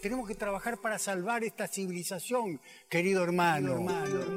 Tenemos 0.00 0.26
que 0.26 0.34
trabajar 0.34 0.78
para 0.78 0.98
salvar 0.98 1.44
esta 1.44 1.68
civilización, 1.68 2.58
querido 2.88 3.22
hermano. 3.22 3.86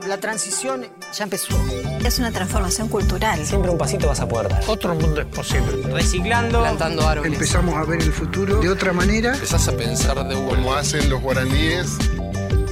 La 0.05 0.19
transición 0.19 0.85
ya 1.13 1.23
empezó. 1.23 1.55
Es 2.03 2.19
una 2.19 2.31
transformación 2.31 2.89
cultural. 2.89 3.45
Siempre 3.45 3.71
un 3.71 3.77
pasito 3.77 4.07
vas 4.07 4.19
a 4.19 4.27
poder 4.27 4.49
dar. 4.49 4.61
Otro 4.67 4.93
mundo 4.93 5.21
es 5.21 5.27
posible. 5.27 5.83
Reciclando, 5.93 6.59
plantando 6.59 7.07
árboles. 7.07 7.31
Empezamos 7.31 7.75
a 7.75 7.85
ver 7.85 8.01
el 8.01 8.11
futuro 8.11 8.59
de 8.59 8.67
otra 8.67 8.91
manera. 8.91 9.35
Empezás 9.35 9.69
a 9.69 9.77
pensar 9.77 10.27
de 10.27 10.35
como 10.35 10.73
hacen 10.73 11.09
los 11.09 11.21
guaraníes, 11.21 11.97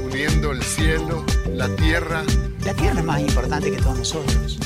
uniendo 0.03 0.51
el 0.51 0.61
cielo, 0.61 1.25
la 1.47 1.73
tierra. 1.77 2.23
La 2.65 2.73
tierra 2.73 2.99
es 2.99 3.05
más 3.05 3.21
importante 3.21 3.71
que 3.71 3.77
todos 3.77 3.99
nosotros. 3.99 4.59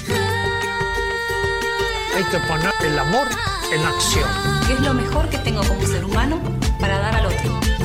Hay 2.16 2.24
que 2.24 2.40
poner 2.48 2.74
el 2.86 2.98
amor 2.98 3.28
en 3.72 3.82
acción. 3.82 4.28
¿Qué 4.66 4.74
es 4.74 4.80
lo 4.80 4.96
mejor 4.96 5.30
que 5.30 5.38
tengo 5.38 5.62
como 5.64 5.86
ser 5.86 6.04
humano 6.04 6.42
para 6.80 6.98
dar 6.98 7.16
al 7.18 7.28
otro? 7.28 7.85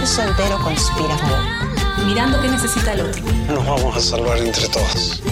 universo 0.00 0.22
entero 0.22 0.58
conspira 0.62 1.18
favor. 1.18 2.06
Mirando 2.06 2.40
qué 2.40 2.48
necesita 2.48 2.94
el 2.94 3.00
otro. 3.02 3.22
Nos 3.48 3.66
vamos 3.66 3.96
a 3.96 4.00
salvar 4.00 4.38
entre 4.38 4.66
todos. 4.68 5.22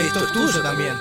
Esto 0.00 0.24
es 0.24 0.32
tuyo 0.32 0.62
también. 0.62 0.94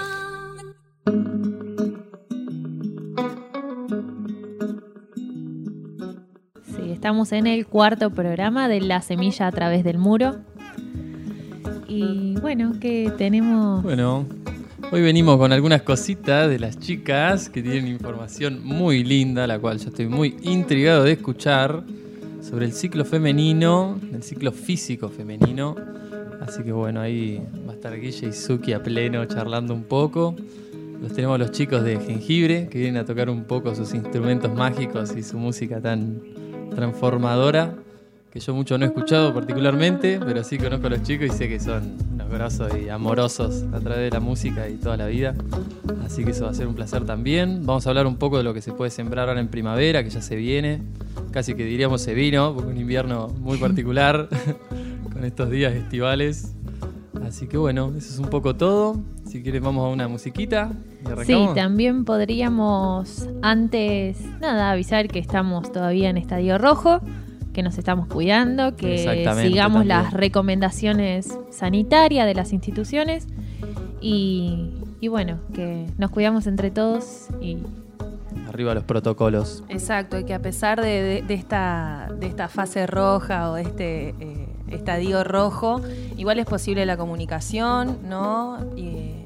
Sí, 6.76 6.92
estamos 6.92 7.32
en 7.32 7.48
el 7.48 7.66
cuarto 7.66 8.12
programa 8.12 8.68
de 8.68 8.82
La 8.82 9.02
Semilla 9.02 9.48
a 9.48 9.52
través 9.52 9.84
del 9.84 9.98
muro. 9.98 10.42
Y 11.88 12.36
bueno, 12.40 12.74
que 12.80 13.12
tenemos... 13.18 13.82
Bueno, 13.82 14.28
Hoy 14.92 15.04
venimos 15.04 15.38
con 15.38 15.54
algunas 15.54 15.84
cositas 15.84 16.50
de 16.50 16.58
las 16.58 16.80
chicas 16.80 17.48
que 17.48 17.62
tienen 17.62 17.88
información 17.88 18.62
muy 18.64 19.04
linda, 19.04 19.46
la 19.46 19.60
cual 19.60 19.78
yo 19.78 19.90
estoy 19.90 20.08
muy 20.08 20.36
intrigado 20.42 21.04
de 21.04 21.12
escuchar 21.12 21.84
sobre 22.42 22.66
el 22.66 22.74
ciclo 22.74 23.06
femenino, 23.06 24.00
el 24.12 24.24
ciclo 24.24 24.52
físico 24.52 25.10
femenino. 25.10 25.76
Así 26.42 26.64
que 26.64 26.72
bueno, 26.72 27.02
ahí 27.02 27.40
va 27.68 27.74
a 27.74 27.76
estar 27.76 28.00
Guille 28.00 28.30
y 28.30 28.34
Suki 28.34 28.74
a 28.74 28.82
pleno 28.82 29.24
charlando 29.26 29.76
un 29.76 29.84
poco. 29.84 30.36
Los 31.00 31.14
tenemos 31.14 31.38
los 31.38 31.52
chicos 31.52 31.84
de 31.84 32.00
Jengibre 32.00 32.68
que 32.68 32.80
vienen 32.80 33.00
a 33.00 33.06
tocar 33.06 33.30
un 33.30 33.44
poco 33.44 33.76
sus 33.76 33.94
instrumentos 33.94 34.52
mágicos 34.52 35.16
y 35.16 35.22
su 35.22 35.38
música 35.38 35.80
tan 35.80 36.20
transformadora 36.74 37.76
que 38.40 38.46
yo 38.46 38.54
mucho 38.54 38.78
no 38.78 38.86
he 38.86 38.88
escuchado 38.88 39.34
particularmente, 39.34 40.20
pero 40.26 40.44
sí 40.44 40.58
conozco 40.58 40.88
a 40.88 40.92
los 40.92 41.04
chicos 41.04 41.28
y 41.28 41.38
sé 41.38 41.50
que 41.50 41.60
son 41.60 41.98
unos 42.14 42.30
grosos 42.30 42.72
y 42.82 42.88
amorosos 42.88 43.66
a 43.74 43.80
través 43.80 44.00
de 44.00 44.12
la 44.12 44.20
música 44.20 44.70
y 44.70 44.76
toda 44.76 44.96
la 44.96 45.08
vida. 45.08 45.36
Así 46.06 46.24
que 46.24 46.32
eso 46.32 46.46
va 46.46 46.52
a 46.52 46.54
ser 46.54 46.68
un 46.68 46.74
placer 46.74 47.06
también. 47.06 47.66
Vamos 47.66 47.86
a 47.86 47.90
hablar 47.90 48.08
un 48.08 48.16
poco 48.16 48.38
de 48.38 48.44
lo 48.44 48.54
que 48.54 48.62
se 48.62 48.72
puede 48.72 48.92
sembrar 48.92 49.28
ahora 49.28 49.42
en 49.42 49.50
primavera, 49.50 50.04
que 50.04 50.10
ya 50.10 50.22
se 50.22 50.36
viene. 50.36 50.82
Casi 51.32 51.54
que 51.54 51.66
diríamos 51.66 52.02
se 52.02 52.14
vino, 52.14 52.54
porque 52.56 52.72
un 52.72 52.78
invierno 52.78 53.28
muy 53.28 53.58
particular 53.60 54.30
con 55.14 55.26
estos 55.26 55.50
días 55.50 55.74
estivales. 55.74 56.56
Así 57.26 57.48
que 57.48 57.58
bueno, 57.58 57.94
eso 57.98 58.14
es 58.14 58.20
un 58.20 58.30
poco 58.30 58.56
todo. 58.56 59.02
Si 59.28 59.44
quieren 59.44 59.64
vamos 59.64 59.86
a 59.86 59.90
una 59.90 60.08
musiquita. 60.08 60.72
Y 61.22 61.26
sí, 61.26 61.46
también 61.56 62.06
podríamos 62.06 63.28
antes, 63.42 64.18
nada, 64.40 64.72
avisar 64.72 65.08
que 65.10 65.20
estamos 65.20 65.72
todavía 65.72 66.10
en 66.10 66.18
Estadio 66.18 66.58
Rojo 66.58 67.02
que 67.54 67.64
nos 67.64 67.78
estamos 67.78 68.08
cuidando, 68.08 68.76
que 68.76 69.26
sigamos 69.42 69.86
las 69.86 70.14
recomendaciones 70.14 71.38
sanitarias 71.50 72.26
de 72.26 72.36
las 72.36 72.54
instituciones 72.54 73.28
y, 74.02 75.08
bueno, 75.10 75.40
que 75.54 75.88
nos 75.98 76.12
cuidamos 76.12 76.48
entre 76.48 76.72
todos 76.72 77.28
y 77.42 77.58
arriba 78.48 78.74
los 78.74 78.84
protocolos. 78.84 79.64
Exacto, 79.70 80.20
y 80.20 80.24
que 80.24 80.34
a 80.34 80.42
pesar 80.42 80.82
de, 80.82 81.24
esta, 81.30 82.10
de 82.20 82.28
esta 82.28 82.48
fase 82.48 82.88
roja 82.88 83.52
o 83.52 83.56
de 83.56 83.62
este 83.62 84.10
eh, 84.20 84.48
estadio 84.70 85.24
rojo, 85.24 85.82
igual 86.18 86.40
es 86.40 86.46
posible 86.46 86.86
la 86.86 86.98
comunicación, 86.98 88.00
¿no? 88.08 88.58
Y, 88.76 89.26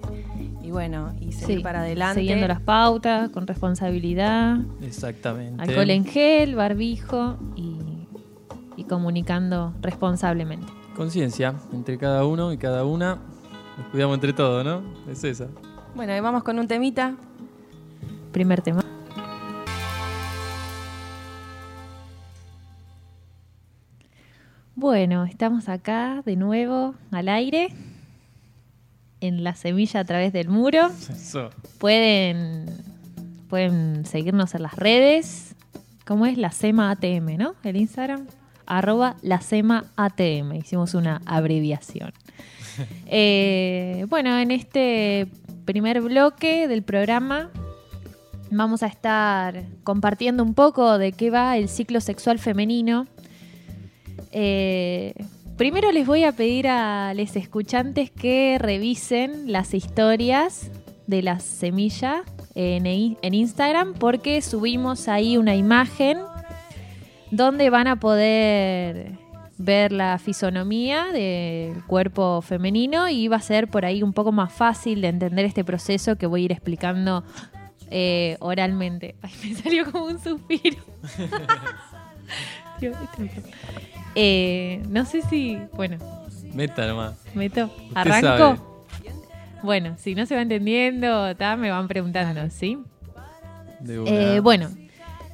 bueno, 0.71 1.13
y 1.21 1.33
seguir 1.33 1.61
para 1.61 1.81
adelante. 1.81 2.21
Siguiendo 2.21 2.47
las 2.47 2.59
pautas, 2.59 3.29
con 3.29 3.45
responsabilidad. 3.45 4.57
Exactamente. 4.81 5.61
Alcohol 5.61 5.91
en 5.91 6.03
gel, 6.03 6.55
barbijo 6.55 7.37
y 7.55 7.82
y 8.75 8.85
comunicando 8.85 9.73
responsablemente. 9.81 10.67
Conciencia 10.95 11.55
entre 11.71 11.97
cada 11.97 12.25
uno 12.25 12.53
y 12.53 12.57
cada 12.57 12.85
una. 12.85 13.19
Nos 13.77 13.87
cuidamos 13.87 14.15
entre 14.15 14.33
todos, 14.33 14.63
¿no? 14.63 14.83
Es 15.09 15.23
esa. 15.23 15.47
Bueno, 15.95 16.21
vamos 16.21 16.43
con 16.43 16.59
un 16.59 16.67
temita. 16.67 17.15
Primer 18.31 18.61
tema. 18.61 18.83
Bueno, 24.75 25.23
estamos 25.23 25.69
acá 25.69 26.21
de 26.25 26.35
nuevo 26.35 26.95
al 27.11 27.29
aire 27.29 27.69
en 29.21 29.43
la 29.43 29.55
semilla 29.55 30.01
a 30.01 30.03
través 30.03 30.33
del 30.33 30.49
muro. 30.49 30.89
Pueden, 31.77 32.65
pueden 33.49 34.05
seguirnos 34.05 34.53
en 34.55 34.63
las 34.63 34.75
redes. 34.75 35.55
¿Cómo 36.05 36.25
es? 36.25 36.37
La 36.37 36.51
SEMA 36.51 36.91
ATM, 36.91 37.37
¿no? 37.37 37.55
El 37.63 37.77
Instagram 37.77 38.27
arroba 38.77 39.15
la 39.21 39.41
SEMA 39.41 39.85
ATM. 39.95 40.53
Hicimos 40.53 40.93
una 40.93 41.21
abreviación. 41.25 42.13
Eh, 43.05 44.07
bueno, 44.09 44.35
en 44.39 44.49
este 44.49 45.27
primer 45.63 46.01
bloque 46.01 46.67
del 46.67 46.81
programa 46.81 47.51
vamos 48.49 48.81
a 48.81 48.87
estar 48.87 49.63
compartiendo 49.83 50.41
un 50.41 50.55
poco 50.55 50.97
de 50.97 51.11
qué 51.11 51.29
va 51.29 51.55
el 51.57 51.69
ciclo 51.69 52.01
sexual 52.01 52.39
femenino. 52.39 53.05
Eh, 54.31 55.13
primero 55.55 55.91
les 55.91 56.07
voy 56.07 56.23
a 56.23 56.31
pedir 56.31 56.67
a 56.67 57.13
los 57.13 57.35
escuchantes 57.35 58.09
que 58.09 58.57
revisen 58.59 59.51
las 59.51 59.75
historias 59.75 60.71
de 61.05 61.21
la 61.21 61.39
semilla 61.39 62.23
en, 62.55 62.87
en 62.87 63.33
Instagram 63.33 63.93
porque 63.93 64.41
subimos 64.41 65.07
ahí 65.07 65.37
una 65.37 65.55
imagen 65.55 66.17
donde 67.35 67.71
van 67.71 67.87
a 67.87 67.99
poder 67.99 69.13
ver 69.57 69.91
la 69.91 70.19
fisonomía 70.19 71.05
del 71.11 71.83
cuerpo 71.85 72.41
femenino 72.41 73.09
y 73.09 73.27
va 73.27 73.37
a 73.37 73.41
ser 73.41 73.67
por 73.69 73.85
ahí 73.85 74.03
un 74.03 74.13
poco 74.13 74.31
más 74.31 74.53
fácil 74.53 75.01
de 75.01 75.07
entender 75.07 75.45
este 75.45 75.63
proceso 75.63 76.15
que 76.15 76.27
voy 76.27 76.41
a 76.41 76.45
ir 76.45 76.51
explicando 76.51 77.23
eh, 77.89 78.37
oralmente. 78.39 79.15
Ay, 79.21 79.31
me 79.43 79.55
salió 79.55 79.91
como 79.91 80.05
un 80.05 80.19
suspiro. 80.19 80.77
Eh, 84.15 84.83
no 84.89 85.05
sé 85.05 85.21
si, 85.23 85.57
bueno. 85.73 85.97
Meta 86.53 86.85
nomás. 86.85 87.15
Meto. 87.33 87.73
¿Arranco? 87.95 88.77
Bueno, 89.63 89.95
si 89.97 90.13
no 90.13 90.25
se 90.25 90.35
va 90.35 90.41
entendiendo, 90.41 91.33
me 91.57 91.71
van 91.71 91.87
preguntando, 91.87 92.49
¿sí? 92.51 92.77
Eh, 93.87 94.39
bueno, 94.43 94.69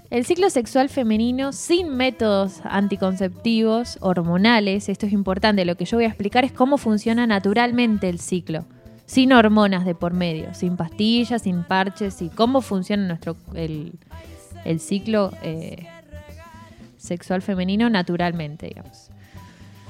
el 0.09 0.25
ciclo 0.25 0.49
sexual 0.49 0.89
femenino 0.89 1.51
sin 1.51 1.89
métodos 1.95 2.61
anticonceptivos 2.63 3.97
hormonales, 4.01 4.89
esto 4.89 5.05
es 5.05 5.13
importante, 5.13 5.65
lo 5.65 5.75
que 5.75 5.85
yo 5.85 5.97
voy 5.97 6.05
a 6.05 6.09
explicar 6.09 6.45
es 6.45 6.51
cómo 6.51 6.77
funciona 6.77 7.27
naturalmente 7.27 8.09
el 8.09 8.19
ciclo, 8.19 8.65
sin 9.05 9.33
hormonas 9.33 9.85
de 9.85 9.93
por 9.93 10.13
medio, 10.13 10.53
sin 10.53 10.77
pastillas, 10.77 11.43
sin 11.43 11.63
parches, 11.63 12.21
y 12.21 12.29
cómo 12.29 12.61
funciona 12.61 13.07
nuestro 13.07 13.37
el, 13.53 13.99
ciclo 14.79 15.31
eh, 15.43 15.87
sexual 16.97 17.41
femenino 17.41 17.89
naturalmente, 17.89 18.67
digamos. 18.67 19.08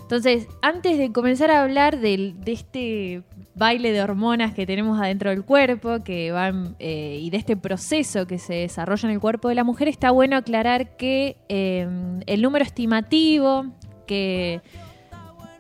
Entonces, 0.10 0.48
antes 0.64 0.98
de 0.98 1.12
comenzar 1.12 1.52
a 1.52 1.62
hablar 1.62 2.00
de, 2.00 2.34
este, 2.48 3.22
baile 3.54 3.92
de 3.92 4.02
hormonas 4.02 4.56
que 4.56 4.66
tenemos 4.66 5.00
adentro 5.00 5.30
del 5.30 5.46
cuerpo 5.46 6.04
que 6.04 6.32
van 6.32 6.76
eh, 6.80 7.20
y 7.22 7.30
de 7.30 7.38
este 7.38 7.56
proceso 7.56 8.26
que 8.26 8.40
se 8.40 8.56
desarrolla 8.56 9.08
en 9.08 9.14
el 9.14 9.20
cuerpo 9.20 9.50
de 9.50 9.54
la 9.54 9.64
mujer, 9.64 9.88
está 9.88 10.10
bueno 10.10 10.36
aclarar 10.36 10.98
que 10.98 11.38
eh, 11.48 11.88
el 12.26 12.42
número 12.42 12.66
estimativo 12.66 13.68
que, 14.08 14.62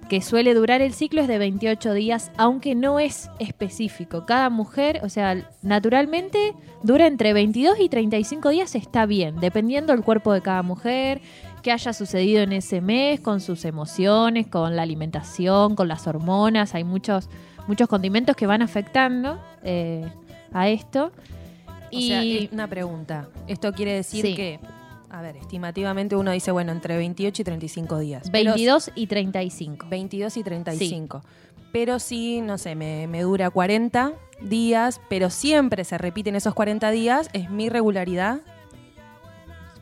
que 0.09 0.19
suele 0.19 0.55
durar 0.55 0.81
el 0.81 0.93
ciclo 0.93 1.21
es 1.21 1.27
de 1.27 1.37
28 1.37 1.93
días, 1.93 2.31
aunque 2.35 2.73
no 2.73 2.99
es 2.99 3.29
específico. 3.37 4.25
Cada 4.25 4.49
mujer, 4.49 5.01
o 5.03 5.09
sea, 5.09 5.47
naturalmente 5.61 6.55
dura 6.81 7.05
entre 7.05 7.33
22 7.33 7.79
y 7.79 7.87
35 7.87 8.49
días, 8.49 8.73
está 8.73 9.05
bien, 9.05 9.39
dependiendo 9.39 9.93
del 9.93 10.01
cuerpo 10.01 10.33
de 10.33 10.41
cada 10.41 10.63
mujer 10.63 11.21
qué 11.61 11.71
haya 11.71 11.93
sucedido 11.93 12.41
en 12.41 12.53
ese 12.53 12.81
mes 12.81 13.19
con 13.19 13.41
sus 13.41 13.65
emociones, 13.65 14.47
con 14.47 14.75
la 14.75 14.81
alimentación, 14.81 15.75
con 15.75 15.87
las 15.87 16.07
hormonas. 16.07 16.75
Hay 16.75 16.83
muchos, 16.83 17.29
muchos 17.67 17.87
condimentos 17.87 18.35
que 18.35 18.47
van 18.47 18.61
afectando 18.61 19.39
eh, 19.63 20.07
a 20.53 20.69
esto. 20.69 21.11
y 21.91 22.07
sea, 22.09 22.49
una 22.51 22.67
pregunta. 22.67 23.29
Esto 23.47 23.73
quiere 23.73 23.93
decir 23.93 24.35
que, 24.35 24.59
a 25.09 25.21
ver, 25.21 25.37
estimativamente 25.37 26.15
uno 26.15 26.31
dice, 26.31 26.51
bueno, 26.51 26.71
entre 26.71 26.97
28 26.97 27.41
y 27.41 27.45
35 27.45 27.99
días. 27.99 28.31
22 28.31 28.91
y 28.95 29.07
35. 29.07 29.87
22 29.89 30.37
y 30.37 30.43
35. 30.43 31.21
Pero 31.71 31.99
si, 31.99 32.41
no 32.41 32.57
sé, 32.57 32.75
me, 32.75 33.07
me 33.07 33.21
dura 33.21 33.49
40 33.49 34.13
días, 34.41 34.99
pero 35.09 35.29
siempre 35.29 35.83
se 35.83 35.97
repiten 35.97 36.35
esos 36.35 36.53
40 36.53 36.89
días, 36.91 37.29
¿es 37.33 37.49
mi 37.49 37.69
regularidad? 37.69 38.41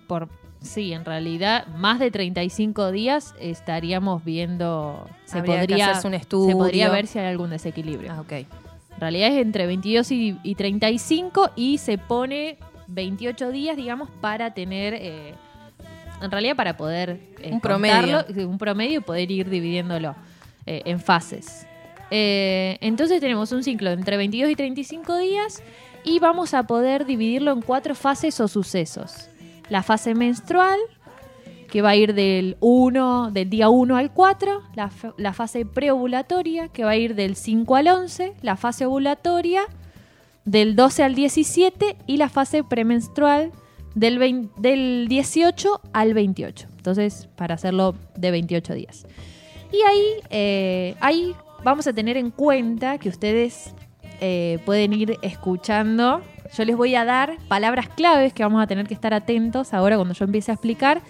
Por, 0.07 0.29
Sí, 0.67 0.91
en 0.93 1.05
realidad, 1.05 1.65
más 1.67 1.99
de 1.99 2.11
35 2.11 2.91
días 2.91 3.33
estaríamos 3.39 4.23
viendo. 4.23 5.07
Se 5.25 5.41
podría 5.41 5.99
un 6.03 6.13
estudio. 6.13 6.49
Se 6.49 6.55
podría 6.55 6.89
ver 6.89 7.07
si 7.07 7.19
hay 7.19 7.27
algún 7.27 7.49
desequilibrio. 7.49 8.11
Ah, 8.11 8.21
ok. 8.21 8.31
En 8.31 8.99
realidad 8.99 9.29
es 9.29 9.41
entre 9.41 9.65
22 9.65 10.11
y, 10.11 10.55
35 10.55 11.51
y 11.55 11.77
se 11.77 11.97
pone 11.97 12.57
28 12.87 13.51
días, 13.51 13.77
digamos, 13.77 14.09
para 14.21 14.53
tener. 14.53 14.93
Eh, 14.95 15.33
en 16.21 16.31
realidad, 16.31 16.55
para 16.55 16.75
poder. 16.75 17.21
Eh, 17.41 17.51
un 17.53 17.61
promedio. 17.61 18.25
Un 18.47 18.57
promedio 18.57 18.99
y 18.99 19.03
poder 19.03 19.31
ir 19.31 19.49
dividiéndolo 19.49 20.15
eh, 20.65 20.81
en 20.85 20.99
fases. 20.99 21.65
entonces 22.09 23.21
tenemos 23.21 23.51
un 23.51 23.63
ciclo 23.63 23.91
entre 23.91 24.17
22 24.17 24.51
y 24.51 24.55
35 24.55 25.17
días 25.17 25.63
y 26.03 26.19
vamos 26.19 26.53
a 26.53 26.63
poder 26.63 27.05
dividirlo 27.05 27.51
en 27.51 27.61
cuatro 27.61 27.95
fases 27.95 28.39
o 28.39 28.47
sucesos 28.47 29.29
la 29.69 29.83
fase 29.83 30.15
menstrual, 30.15 30.79
que 31.69 31.81
va 31.81 31.89
a 31.89 31.95
ir 31.95 32.13
del 32.13 32.57
1, 32.61 33.31
del 33.31 33.49
día 33.49 33.69
1 33.69 33.97
al 33.97 34.13
4, 34.13 34.61
la, 34.75 34.89
la, 35.17 35.33
fase 35.33 35.65
preovulatoria, 35.65 36.69
que 36.69 36.83
va 36.83 36.91
a 36.91 36.95
ir 36.95 37.15
del 37.15 37.35
5 37.35 37.75
al 37.75 37.87
11, 37.87 38.33
la 38.41 38.55
fase 38.55 38.85
ovulatoria 38.85 39.63
del 40.45 40.75
12 40.77 41.03
al 41.03 41.15
17 41.15 41.97
y 42.07 42.17
la 42.17 42.29
fase 42.29 42.63
premenstrual 42.63 43.51
del, 43.95 44.49
del 44.57 45.07
18 45.09 45.81
al 45.91 46.13
28. 46.13 46.67
Entonces, 46.77 47.27
para 47.35 47.55
hacerlo 47.55 47.95
de 48.15 48.31
28 48.31 48.73
días. 48.73 49.05
Y 49.71 49.81
ahí, 49.81 50.05
eh, 50.29 50.95
ahí 51.01 51.35
vamos 51.63 51.87
a 51.87 51.93
tener 51.93 52.15
en 52.15 52.31
cuenta 52.31 52.97
que 52.97 53.09
ustedes 53.09 53.73
eh, 54.21 54.59
pueden 54.65 54.93
ir 54.93 55.17
escuchando 55.21 56.21
yo 56.55 56.65
les 56.65 56.75
voy 56.75 56.95
a 56.95 57.05
dar 57.05 57.37
palabras 57.47 57.89
claves 57.89 58.33
que 58.33 58.43
vamos 58.43 58.61
a 58.61 58.67
tener 58.67 58.87
que 58.87 58.93
estar 58.93 59.13
atentos 59.13 59.73
ahora 59.73 59.95
cuando 59.95 60.13
yo 60.13 60.25
empiece 60.25 60.51
a 60.51 60.55
explicar 60.55 61.01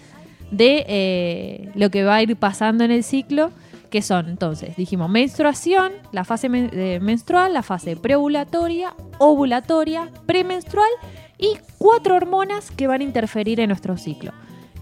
de 0.50 0.84
eh, 0.88 1.70
lo 1.74 1.90
que 1.90 2.04
va 2.04 2.16
a 2.16 2.22
ir 2.22 2.34
pasando 2.36 2.82
en 2.84 2.90
el 2.90 3.04
ciclo, 3.04 3.50
que 3.90 4.00
son 4.02 4.28
entonces, 4.28 4.76
dijimos, 4.76 5.10
menstruación, 5.10 5.92
la 6.12 6.24
fase 6.24 6.48
eh, 6.52 7.00
menstrual, 7.00 7.52
la 7.52 7.62
fase 7.62 7.96
preovulatoria, 7.96 8.94
ovulatoria, 9.18 10.10
premenstrual 10.26 10.88
y 11.36 11.58
cuatro 11.76 12.16
hormonas 12.16 12.70
que 12.70 12.86
van 12.86 13.02
a 13.02 13.04
interferir 13.04 13.60
en 13.60 13.68
nuestro 13.68 13.96
ciclo, 13.96 14.32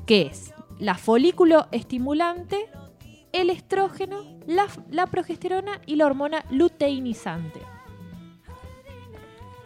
que 0.06 0.22
es 0.22 0.52
la 0.78 0.94
folículo 0.94 1.66
estimulante, 1.72 2.66
el 3.32 3.50
estrógeno, 3.50 4.22
la 4.46 5.06
progesterona 5.06 5.80
y 5.84 5.96
la 5.96 6.06
hormona 6.06 6.44
luteinizante. 6.50 7.60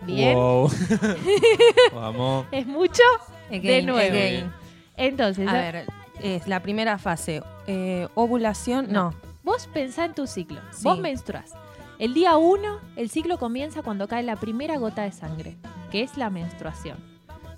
Bien. 0.03 0.37
Vamos. 1.95 2.47
¿Es 2.51 2.67
mucho? 2.67 3.03
de 3.51 3.83
nuevo. 3.83 4.51
Entonces, 4.97 5.49
a 5.49 5.53
ver, 5.53 5.87
es 6.23 6.47
la 6.47 6.61
primera 6.61 6.99
fase. 6.99 7.43
Eh, 7.67 8.09
ovulación, 8.15 8.93
no. 8.93 9.15
Vos 9.43 9.69
pensá 9.73 10.05
en 10.05 10.15
tu 10.15 10.27
ciclo. 10.27 10.61
Vos 10.83 10.99
menstruás. 10.99 11.53
El 11.99 12.15
día 12.15 12.37
1, 12.37 12.81
el 12.97 13.11
ciclo 13.11 13.39
comienza 13.39 13.83
cuando 13.83 14.09
cae 14.09 14.23
la 14.23 14.37
primera 14.37 14.79
gota 14.79 15.03
de 15.03 15.13
sangre, 15.13 15.57
que 15.91 16.03
es 16.03 16.17
la 16.17 16.31
menstruación. 16.31 16.99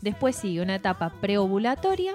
Después 0.01 0.35
sigue 0.35 0.63
una 0.63 0.75
etapa 0.75 1.13
preovulatoria, 1.21 2.15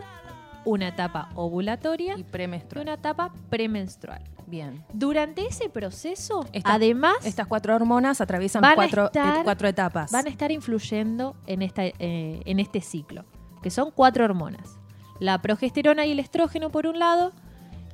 una 0.68 0.90
etapa 0.90 1.30
ovulatoria 1.36 2.16
y 2.18 2.24
premenstrual. 2.24 2.84
una 2.84 2.94
etapa 2.94 3.34
premenstrual. 3.50 4.22
Bien. 4.46 4.84
Durante 4.94 5.46
ese 5.46 5.69
proceso, 5.69 6.46
además... 6.64 7.18
Estas 7.25 7.48
cuatro 7.48 7.75
hormonas 7.75 8.22
atraviesan 8.22 8.62
cuatro, 8.75 9.10
cuatro, 9.44 9.68
etapas. 9.68 10.12
Van 10.12 10.25
a 10.25 10.30
estar 10.30 10.52
influyendo 10.52 11.36
en, 11.48 11.62
esta, 11.62 11.86
eh, 11.86 12.42
en 12.46 12.60
este 12.60 12.81
ciclo, 12.81 13.25
que 13.62 13.69
son 13.69 13.92
cuatro 13.92 14.24
hormonas. 14.25 14.78
La 15.19 15.42
progesterona 15.42 16.06
y 16.06 16.12
el 16.12 16.19
estrógeno 16.19 16.69
por 16.69 16.86
un 16.86 17.00
lado, 17.00 17.34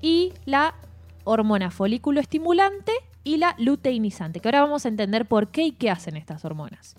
y 0.02 0.34
la 0.46 0.76
hormona 1.24 1.72
folículo 1.72 2.20
estimulante 2.20 2.92
y 3.24 3.38
la 3.38 3.56
luteinizante, 3.58 4.40
que 4.40 4.48
ahora 4.48 4.62
vamos 4.62 4.86
a 4.86 4.90
entender 4.90 5.26
por 5.26 5.50
qué 5.50 5.64
y 5.64 5.72
qué 5.72 5.90
hacen 5.90 6.18
estas 6.18 6.44
hormonas. 6.44 6.96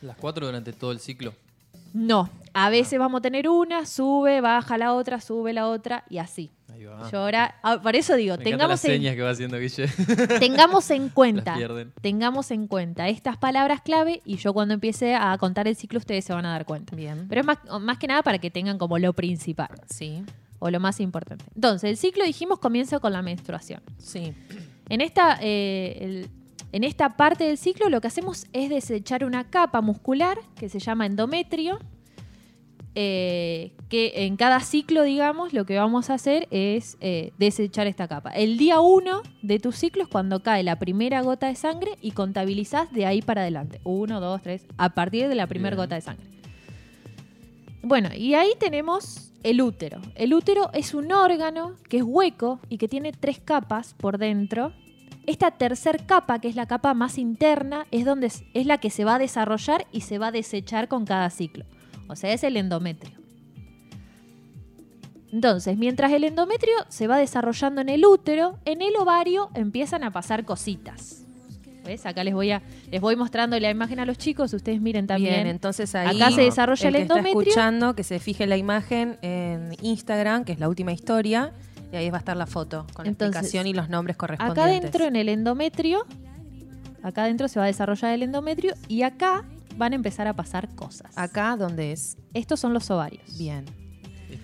¿Las 0.00 0.16
cuatro 0.16 0.46
durante 0.46 0.72
todo 0.72 0.92
el 0.92 1.00
ciclo? 1.00 1.34
No, 1.94 2.28
a 2.54 2.70
veces 2.70 2.98
vamos 2.98 3.20
a 3.20 3.22
tener 3.22 3.48
una, 3.48 3.86
sube, 3.86 4.40
baja 4.40 4.76
la 4.76 4.92
otra, 4.94 5.20
sube 5.20 5.52
la 5.52 5.68
otra 5.68 6.04
y 6.10 6.18
así. 6.18 6.50
Yo 7.10 7.18
ahora, 7.18 7.54
ah, 7.62 7.80
por 7.80 7.96
eso 7.96 8.14
digo, 8.14 8.36
tengamos 8.36 8.84
en, 8.84 9.02
que 9.02 9.22
va 9.22 9.30
haciendo 9.30 9.56
tengamos 10.40 10.90
en 10.90 11.08
cuenta, 11.08 11.56
tengamos 12.00 12.50
en 12.50 12.66
cuenta 12.66 13.08
estas 13.08 13.36
palabras 13.36 13.80
clave 13.80 14.20
y 14.24 14.36
yo 14.36 14.52
cuando 14.52 14.74
empiece 14.74 15.14
a 15.14 15.36
contar 15.38 15.66
el 15.66 15.76
ciclo 15.76 15.98
ustedes 15.98 16.24
se 16.24 16.32
van 16.32 16.44
a 16.46 16.50
dar 16.50 16.66
cuenta. 16.66 16.94
Bien. 16.94 17.26
Pero 17.28 17.40
es 17.40 17.46
más, 17.46 17.58
más 17.80 17.98
que 17.98 18.06
nada 18.06 18.22
para 18.22 18.38
que 18.38 18.50
tengan 18.50 18.76
como 18.76 18.98
lo 18.98 19.12
principal. 19.12 19.70
Sí. 19.88 20.24
O 20.58 20.70
lo 20.70 20.80
más 20.80 21.00
importante. 21.00 21.44
Entonces, 21.54 21.90
el 21.90 21.96
ciclo 21.96 22.24
dijimos 22.24 22.58
comienza 22.58 22.98
con 22.98 23.12
la 23.12 23.22
menstruación. 23.22 23.80
Sí. 23.98 24.34
En 24.88 25.00
esta, 25.00 25.38
eh, 25.40 26.28
en 26.74 26.82
esta 26.82 27.10
parte 27.10 27.44
del 27.44 27.56
ciclo 27.56 27.88
lo 27.88 28.00
que 28.00 28.08
hacemos 28.08 28.46
es 28.52 28.68
desechar 28.68 29.24
una 29.24 29.48
capa 29.48 29.80
muscular 29.80 30.38
que 30.56 30.68
se 30.68 30.80
llama 30.80 31.06
endometrio 31.06 31.78
eh, 32.96 33.72
que 33.88 34.24
en 34.24 34.36
cada 34.36 34.58
ciclo, 34.60 35.02
digamos, 35.02 35.52
lo 35.52 35.66
que 35.66 35.76
vamos 35.76 36.10
a 36.10 36.14
hacer 36.14 36.48
es 36.50 36.96
eh, 37.00 37.32
desechar 37.38 37.86
esta 37.86 38.06
capa. 38.06 38.30
El 38.30 38.56
día 38.56 38.80
1 38.80 39.22
de 39.42 39.58
tu 39.58 39.72
ciclo 39.72 40.02
es 40.04 40.08
cuando 40.08 40.42
cae 40.42 40.62
la 40.62 40.78
primera 40.78 41.20
gota 41.22 41.48
de 41.48 41.56
sangre 41.56 41.92
y 42.00 42.12
contabilizás 42.12 42.92
de 42.92 43.06
ahí 43.06 43.22
para 43.22 43.42
adelante. 43.42 43.80
1, 43.84 44.20
2, 44.20 44.42
3, 44.42 44.66
a 44.76 44.94
partir 44.94 45.28
de 45.28 45.34
la 45.34 45.46
primera 45.46 45.76
gota 45.76 45.96
de 45.96 46.00
sangre. 46.00 46.26
Bueno, 47.82 48.10
y 48.16 48.34
ahí 48.34 48.50
tenemos 48.58 49.32
el 49.42 49.60
útero. 49.60 50.00
El 50.14 50.32
útero 50.34 50.70
es 50.72 50.94
un 50.94 51.12
órgano 51.12 51.74
que 51.88 51.98
es 51.98 52.04
hueco 52.04 52.60
y 52.68 52.78
que 52.78 52.88
tiene 52.88 53.12
tres 53.12 53.40
capas 53.40 53.94
por 53.94 54.18
dentro. 54.18 54.72
Esta 55.26 55.50
tercer 55.52 56.04
capa, 56.06 56.38
que 56.38 56.48
es 56.48 56.56
la 56.56 56.66
capa 56.66 56.92
más 56.94 57.18
interna, 57.18 57.86
es, 57.90 58.04
donde, 58.04 58.26
es 58.26 58.66
la 58.66 58.78
que 58.78 58.90
se 58.90 59.04
va 59.04 59.14
a 59.16 59.18
desarrollar 59.18 59.86
y 59.92 60.02
se 60.02 60.18
va 60.18 60.28
a 60.28 60.32
desechar 60.32 60.88
con 60.88 61.04
cada 61.06 61.30
ciclo. 61.30 61.64
O 62.08 62.16
sea, 62.16 62.32
es 62.32 62.44
el 62.44 62.56
endometrio. 62.56 63.24
Entonces, 65.32 65.76
mientras 65.76 66.12
el 66.12 66.22
endometrio 66.22 66.74
se 66.88 67.08
va 67.08 67.18
desarrollando 67.18 67.80
en 67.80 67.88
el 67.88 68.06
útero, 68.06 68.58
en 68.64 68.82
el 68.82 68.94
ovario 68.96 69.50
empiezan 69.54 70.04
a 70.04 70.12
pasar 70.12 70.44
cositas. 70.44 71.24
¿Ves? 71.84 72.06
Acá 72.06 72.22
les 72.24 72.32
voy 72.32 72.50
a 72.50 72.62
les 72.90 73.00
voy 73.00 73.16
mostrando 73.16 73.58
la 73.58 73.68
imagen 73.68 73.98
a 73.98 74.06
los 74.06 74.16
chicos, 74.16 74.54
ustedes 74.54 74.80
miren 74.80 75.06
también. 75.06 75.34
Bien, 75.34 75.46
entonces 75.48 75.94
ahí 75.94 76.16
acá 76.16 76.30
se 76.30 76.42
desarrolla 76.42 76.88
el, 76.88 76.94
que 76.94 77.02
endometrio. 77.02 77.40
Está 77.40 77.50
escuchando 77.50 77.94
que 77.94 78.04
se 78.04 78.20
fije 78.20 78.46
la 78.46 78.56
imagen 78.56 79.18
en 79.22 79.76
Instagram, 79.82 80.44
que 80.44 80.52
es 80.52 80.60
la 80.60 80.68
última 80.68 80.92
historia, 80.92 81.52
y 81.94 81.96
ahí 81.96 82.10
va 82.10 82.16
a 82.16 82.18
estar 82.18 82.36
la 82.36 82.46
foto 82.46 82.86
con 82.92 83.04
la 83.04 83.12
explicación 83.12 83.68
y 83.68 83.72
los 83.72 83.88
nombres 83.88 84.16
correspondientes. 84.16 84.64
Acá 84.64 84.80
dentro 84.80 85.04
en 85.04 85.14
el 85.14 85.28
endometrio, 85.28 86.04
acá 87.04 87.22
adentro 87.22 87.46
se 87.46 87.60
va 87.60 87.66
a 87.66 87.68
desarrollar 87.68 88.12
el 88.12 88.24
endometrio 88.24 88.74
y 88.88 89.02
acá 89.02 89.44
van 89.76 89.92
a 89.92 89.94
empezar 89.94 90.26
a 90.26 90.34
pasar 90.34 90.74
cosas. 90.74 91.16
¿Acá 91.16 91.56
dónde 91.56 91.92
es? 91.92 92.16
Estos 92.32 92.58
son 92.58 92.74
los 92.74 92.90
ovarios. 92.90 93.38
Bien. 93.38 93.64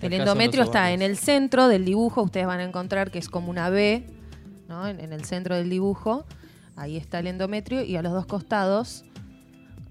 El 0.01 0.13
endometrio 0.13 0.63
está 0.63 0.91
en 0.91 1.01
el 1.01 1.17
centro 1.17 1.67
del 1.67 1.83
dibujo, 1.83 2.21
ustedes 2.21 2.47
van 2.47 2.61
a 2.61 2.63
encontrar 2.63 3.11
que 3.11 3.19
es 3.19 3.27
como 3.27 3.49
una 3.49 3.69
B, 3.69 4.07
¿no? 4.69 4.87
En, 4.87 5.11
el 5.11 5.25
centro 5.25 5.55
del 5.55 5.69
dibujo, 5.69 6.25
ahí 6.77 6.95
está 6.95 7.19
el 7.19 7.27
endometrio 7.27 7.83
y 7.83 7.97
a 7.97 8.01
los 8.01 8.13
dos 8.13 8.27
costados, 8.27 9.03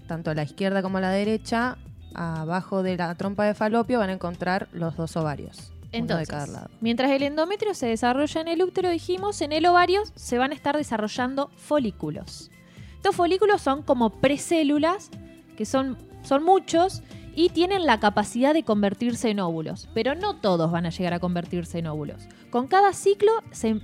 tanto 0.07 0.31
a 0.31 0.33
la 0.33 0.41
izquierda 0.41 0.81
como 0.81 0.97
a 0.97 1.01
la 1.01 1.11
derecha, 1.11 1.77
abajo 2.15 2.81
de 2.81 2.97
la 2.97 3.13
trompa 3.13 3.45
de 3.45 3.53
falopio 3.53 3.99
van 3.99 4.09
a 4.09 4.13
encontrar 4.13 4.67
los 4.71 4.97
dos 4.97 5.15
ovarios. 5.15 5.71
Entonces, 5.91 6.27
de 6.27 6.31
cada 6.31 6.47
lado. 6.47 6.69
mientras 6.79 7.11
el 7.11 7.23
endometrio 7.23 7.73
se 7.73 7.87
desarrolla 7.87 8.41
en 8.41 8.47
el 8.47 8.61
útero, 8.63 8.89
dijimos, 8.89 9.41
en 9.41 9.51
el 9.51 9.65
ovario 9.65 10.01
se 10.15 10.37
van 10.37 10.51
a 10.51 10.55
estar 10.55 10.77
desarrollando 10.77 11.49
folículos. 11.55 12.49
Estos 12.95 13.15
folículos 13.15 13.61
son 13.61 13.81
como 13.81 14.09
precélulas, 14.09 15.09
que 15.57 15.65
son, 15.65 15.97
son 16.21 16.43
muchos, 16.43 17.01
y 17.35 17.49
tienen 17.49 17.85
la 17.85 17.99
capacidad 17.99 18.53
de 18.53 18.63
convertirse 18.63 19.29
en 19.29 19.39
óvulos. 19.39 19.89
Pero 19.93 20.15
no 20.15 20.35
todos 20.35 20.71
van 20.71 20.85
a 20.85 20.89
llegar 20.89 21.13
a 21.13 21.19
convertirse 21.19 21.79
en 21.79 21.87
óvulos. 21.87 22.27
Con 22.49 22.67
cada 22.67 22.93
ciclo 22.93 23.31
se, 23.51 23.79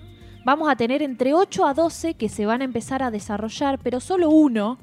vamos 0.46 0.70
a 0.70 0.76
tener 0.76 1.02
entre 1.02 1.34
8 1.34 1.66
a 1.66 1.74
12 1.74 2.14
que 2.14 2.30
se 2.30 2.46
van 2.46 2.62
a 2.62 2.66
empezar 2.66 3.04
a 3.04 3.12
desarrollar, 3.12 3.80
pero 3.80 4.00
solo 4.00 4.30
uno 4.30 4.78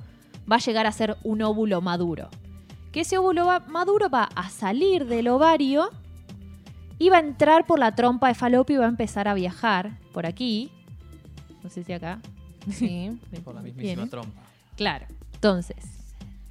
va 0.51 0.57
a 0.57 0.61
llegar 0.61 0.87
a 0.87 0.93
ser 0.93 1.17
un 1.23 1.43
óvulo 1.43 1.81
maduro. 1.81 2.29
Que 2.93 3.01
ese 3.01 3.19
óvulo 3.19 3.47
maduro 3.69 4.09
va 4.09 4.25
a 4.35 4.51
salir 4.51 5.07
del 5.07 5.29
ovario 5.29 5.91
y 6.99 7.09
va 7.09 7.17
a 7.17 7.21
entrar 7.21 7.67
por 7.67 7.79
la 7.79 7.95
trompa 7.95 8.29
de 8.29 8.35
falopio 8.35 8.77
y 8.77 8.79
va 8.79 8.87
a 8.87 8.89
empezar 8.89 9.29
a 9.29 9.35
viajar 9.35 9.99
por 10.13 10.27
aquí. 10.27 10.71
No 11.63 11.71
sé 11.71 11.85
si 11.85 11.93
acá. 11.93 12.21
Sí. 12.71 13.11
Por 13.45 13.55
la 13.55 13.61
mismísima 13.61 13.95
Viene. 13.95 14.11
trompa. 14.11 14.43
Claro. 14.77 15.07
Entonces, 15.35 15.77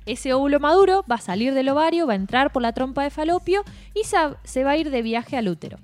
ese 0.05 0.31
óvulo 0.33 0.59
maduro 0.59 1.03
va 1.09 1.15
a 1.15 1.21
salir 1.21 1.55
del 1.55 1.69
ovario, 1.69 2.05
va 2.05 2.13
a 2.13 2.17
entrar 2.17 2.51
por 2.51 2.61
la 2.61 2.71
trompa 2.71 3.01
de 3.03 3.09
falopio 3.09 3.63
y 3.95 4.01
se 4.03 4.63
va 4.63 4.71
a 4.71 4.77
ir 4.77 4.91
de 4.91 5.01
viaje 5.01 5.37
al 5.37 5.47
útero. 5.47 5.79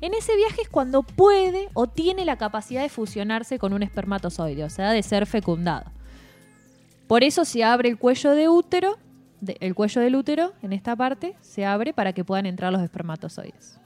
En 0.00 0.14
ese 0.14 0.36
viaje 0.36 0.62
es 0.62 0.68
cuando 0.68 1.02
puede 1.02 1.68
o 1.74 1.88
tiene 1.88 2.24
la 2.24 2.36
capacidad 2.36 2.82
de 2.82 2.88
fusionarse 2.88 3.58
con 3.58 3.72
un 3.72 3.82
espermatozoide, 3.82 4.62
o 4.62 4.70
sea, 4.70 4.92
de 4.92 5.02
ser 5.02 5.26
fecundado. 5.26 5.90
Por 7.08 7.24
eso 7.24 7.44
se 7.44 7.64
abre 7.64 7.88
el 7.88 7.98
cuello 7.98 8.32
de 8.32 8.48
útero, 8.48 8.96
el 9.46 9.74
cuello 9.74 10.00
del 10.00 10.16
útero, 10.16 10.52
en 10.62 10.72
esta 10.72 10.96
parte, 10.96 11.36
se 11.40 11.64
abre 11.64 11.92
para 11.92 12.12
que 12.12 12.24
puedan 12.24 12.46
entrar 12.46 12.72
los 12.72 12.82
espermatozoides. 12.82 13.78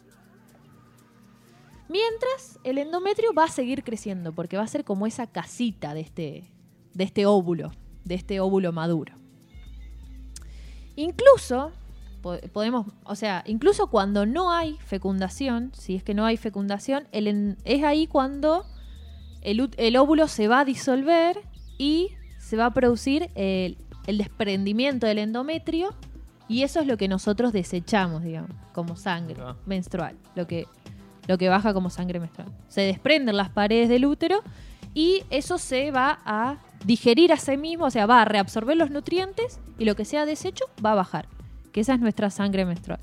Mientras 1.88 2.58
el 2.64 2.78
endometrio 2.78 3.34
va 3.34 3.44
a 3.44 3.48
seguir 3.48 3.84
creciendo, 3.84 4.32
porque 4.32 4.56
va 4.56 4.62
a 4.62 4.66
ser 4.66 4.84
como 4.84 5.06
esa 5.06 5.26
casita 5.26 5.92
de 5.92 6.00
este, 6.00 6.50
de 6.94 7.04
este 7.04 7.26
óvulo, 7.26 7.72
de 8.04 8.14
este 8.14 8.40
óvulo 8.40 8.72
maduro. 8.72 9.14
Incluso, 10.96 11.72
po- 12.22 12.38
podemos, 12.52 12.86
o 13.04 13.14
sea, 13.14 13.44
incluso 13.46 13.88
cuando 13.88 14.24
no 14.24 14.52
hay 14.52 14.78
fecundación, 14.86 15.70
si 15.74 15.96
es 15.96 16.02
que 16.02 16.14
no 16.14 16.24
hay 16.24 16.38
fecundación, 16.38 17.08
es 17.12 17.84
ahí 17.84 18.06
cuando 18.06 18.64
el, 19.42 19.70
el 19.76 19.96
óvulo 19.96 20.28
se 20.28 20.48
va 20.48 20.60
a 20.60 20.64
disolver 20.64 21.40
y 21.76 22.10
se 22.38 22.56
va 22.56 22.66
a 22.66 22.72
producir 22.72 23.30
el, 23.34 23.76
el 24.06 24.18
desprendimiento 24.18 25.06
del 25.06 25.18
endometrio 25.18 25.94
y 26.48 26.62
eso 26.62 26.80
es 26.80 26.86
lo 26.86 26.96
que 26.96 27.08
nosotros 27.08 27.52
desechamos, 27.52 28.22
digamos, 28.22 28.50
como 28.72 28.96
sangre 28.96 29.42
menstrual, 29.64 30.16
lo 30.34 30.46
que, 30.46 30.66
lo 31.26 31.38
que 31.38 31.48
baja 31.48 31.72
como 31.72 31.88
sangre 31.88 32.20
menstrual. 32.20 32.52
Se 32.68 32.82
desprenden 32.82 33.36
las 33.36 33.48
paredes 33.48 33.88
del 33.88 34.04
útero 34.04 34.42
y 34.94 35.22
eso 35.30 35.58
se 35.58 35.90
va 35.90 36.18
a 36.24 36.58
digerir 36.84 37.32
a 37.32 37.36
sí 37.36 37.56
mismo, 37.56 37.86
o 37.86 37.90
sea, 37.90 38.06
va 38.06 38.22
a 38.22 38.24
reabsorber 38.24 38.76
los 38.76 38.90
nutrientes 38.90 39.60
y 39.78 39.84
lo 39.84 39.94
que 39.94 40.04
sea 40.04 40.26
desecho 40.26 40.66
va 40.84 40.92
a 40.92 40.96
bajar, 40.96 41.28
que 41.72 41.80
esa 41.80 41.94
es 41.94 42.00
nuestra 42.00 42.28
sangre 42.30 42.64
menstrual. 42.64 43.00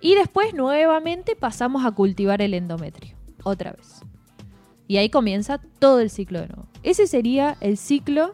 Y 0.00 0.14
después 0.14 0.54
nuevamente 0.54 1.36
pasamos 1.36 1.84
a 1.84 1.92
cultivar 1.92 2.42
el 2.42 2.54
endometrio, 2.54 3.16
otra 3.44 3.72
vez. 3.72 4.00
Y 4.88 4.96
ahí 4.96 5.08
comienza 5.08 5.58
todo 5.78 6.00
el 6.00 6.10
ciclo 6.10 6.40
de 6.40 6.48
nuevo. 6.48 6.66
Ese 6.82 7.06
sería 7.06 7.56
el 7.60 7.76
ciclo 7.76 8.32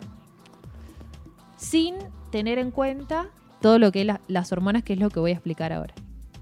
sin 1.70 1.94
tener 2.30 2.58
en 2.58 2.70
cuenta 2.70 3.26
todo 3.60 3.78
lo 3.78 3.90
que 3.92 4.00
es 4.02 4.06
la- 4.06 4.20
las 4.28 4.52
hormonas, 4.52 4.82
que 4.82 4.92
es 4.92 5.00
lo 5.00 5.10
que 5.10 5.20
voy 5.20 5.30
a 5.32 5.34
explicar 5.34 5.72
ahora. 5.72 5.94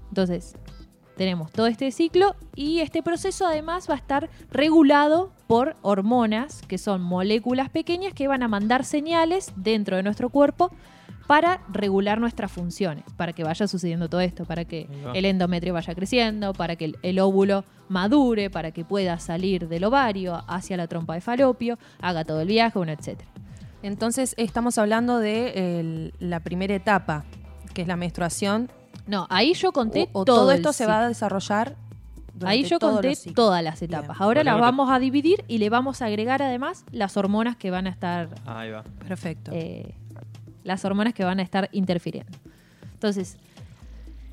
Entonces, 0.09 0.55
tenemos 1.17 1.51
todo 1.51 1.67
este 1.67 1.91
ciclo 1.91 2.35
y 2.55 2.79
este 2.81 3.01
proceso 3.01 3.47
además 3.47 3.89
va 3.89 3.93
a 3.93 3.97
estar 3.97 4.29
regulado 4.51 5.31
por 5.47 5.75
hormonas, 5.81 6.61
que 6.67 6.77
son 6.77 7.01
moléculas 7.01 7.69
pequeñas 7.69 8.13
que 8.13 8.27
van 8.27 8.43
a 8.43 8.47
mandar 8.47 8.83
señales 8.83 9.51
dentro 9.55 9.95
de 9.95 10.03
nuestro 10.03 10.29
cuerpo 10.29 10.71
para 11.25 11.61
regular 11.69 12.19
nuestras 12.19 12.51
funciones, 12.51 13.03
para 13.17 13.33
que 13.33 13.43
vaya 13.43 13.67
sucediendo 13.67 14.09
todo 14.09 14.21
esto, 14.21 14.45
para 14.45 14.65
que 14.65 14.87
el 15.15 15.25
endometrio 15.25 15.73
vaya 15.73 15.95
creciendo, 15.95 16.53
para 16.53 16.75
que 16.75 16.85
el, 16.85 16.97
el 17.01 17.19
óvulo 17.19 17.63
madure, 17.89 18.49
para 18.51 18.71
que 18.71 18.85
pueda 18.85 19.17
salir 19.17 19.67
del 19.67 19.85
ovario 19.85 20.43
hacia 20.47 20.77
la 20.77 20.85
trompa 20.87 21.15
de 21.15 21.21
falopio, 21.21 21.79
haga 21.99 22.25
todo 22.25 22.41
el 22.41 22.47
viaje, 22.49 22.77
bueno, 22.77 22.91
etcétera. 22.91 23.29
Entonces 23.85 24.33
estamos 24.37 24.77
hablando 24.77 25.19
de 25.19 25.79
el- 25.79 26.13
la 26.19 26.39
primera 26.39 26.73
etapa, 26.73 27.23
que 27.73 27.83
es 27.83 27.87
la 27.87 27.95
menstruación. 27.95 28.69
No, 29.07 29.27
ahí 29.29 29.53
yo 29.53 29.71
conté 29.71 30.09
O- 30.13 30.21
o 30.21 30.25
todo, 30.25 30.37
todo 30.37 30.51
el 30.51 30.57
esto 30.57 30.73
se 30.73 30.85
va 30.87 31.01
a 31.03 31.07
desarrollar. 31.07 31.75
Ahí 32.43 32.63
yo 32.63 32.79
conté 32.79 33.15
todas 33.33 33.63
las 33.63 33.81
etapas. 33.81 34.17
Ahora 34.19 34.43
las 34.43 34.59
vamos 34.59 34.89
a 34.91 34.99
dividir 34.99 35.45
y 35.47 35.59
le 35.59 35.69
vamos 35.69 36.01
a 36.01 36.07
agregar 36.07 36.41
además 36.41 36.83
las 36.91 37.15
hormonas 37.15 37.55
que 37.55 37.69
van 37.71 37.87
a 37.87 37.91
estar 37.91 38.29
Ahí 38.45 38.71
va. 38.71 38.83
Perfecto. 39.07 39.51
eh, 39.53 39.93
las 40.63 40.83
hormonas 40.83 41.13
que 41.13 41.23
van 41.23 41.39
a 41.39 41.43
estar 41.43 41.69
interfiriendo. 41.71 42.31
Entonces, 42.93 43.37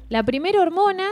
la 0.08 0.22
primera 0.22 0.60
hormona. 0.62 1.04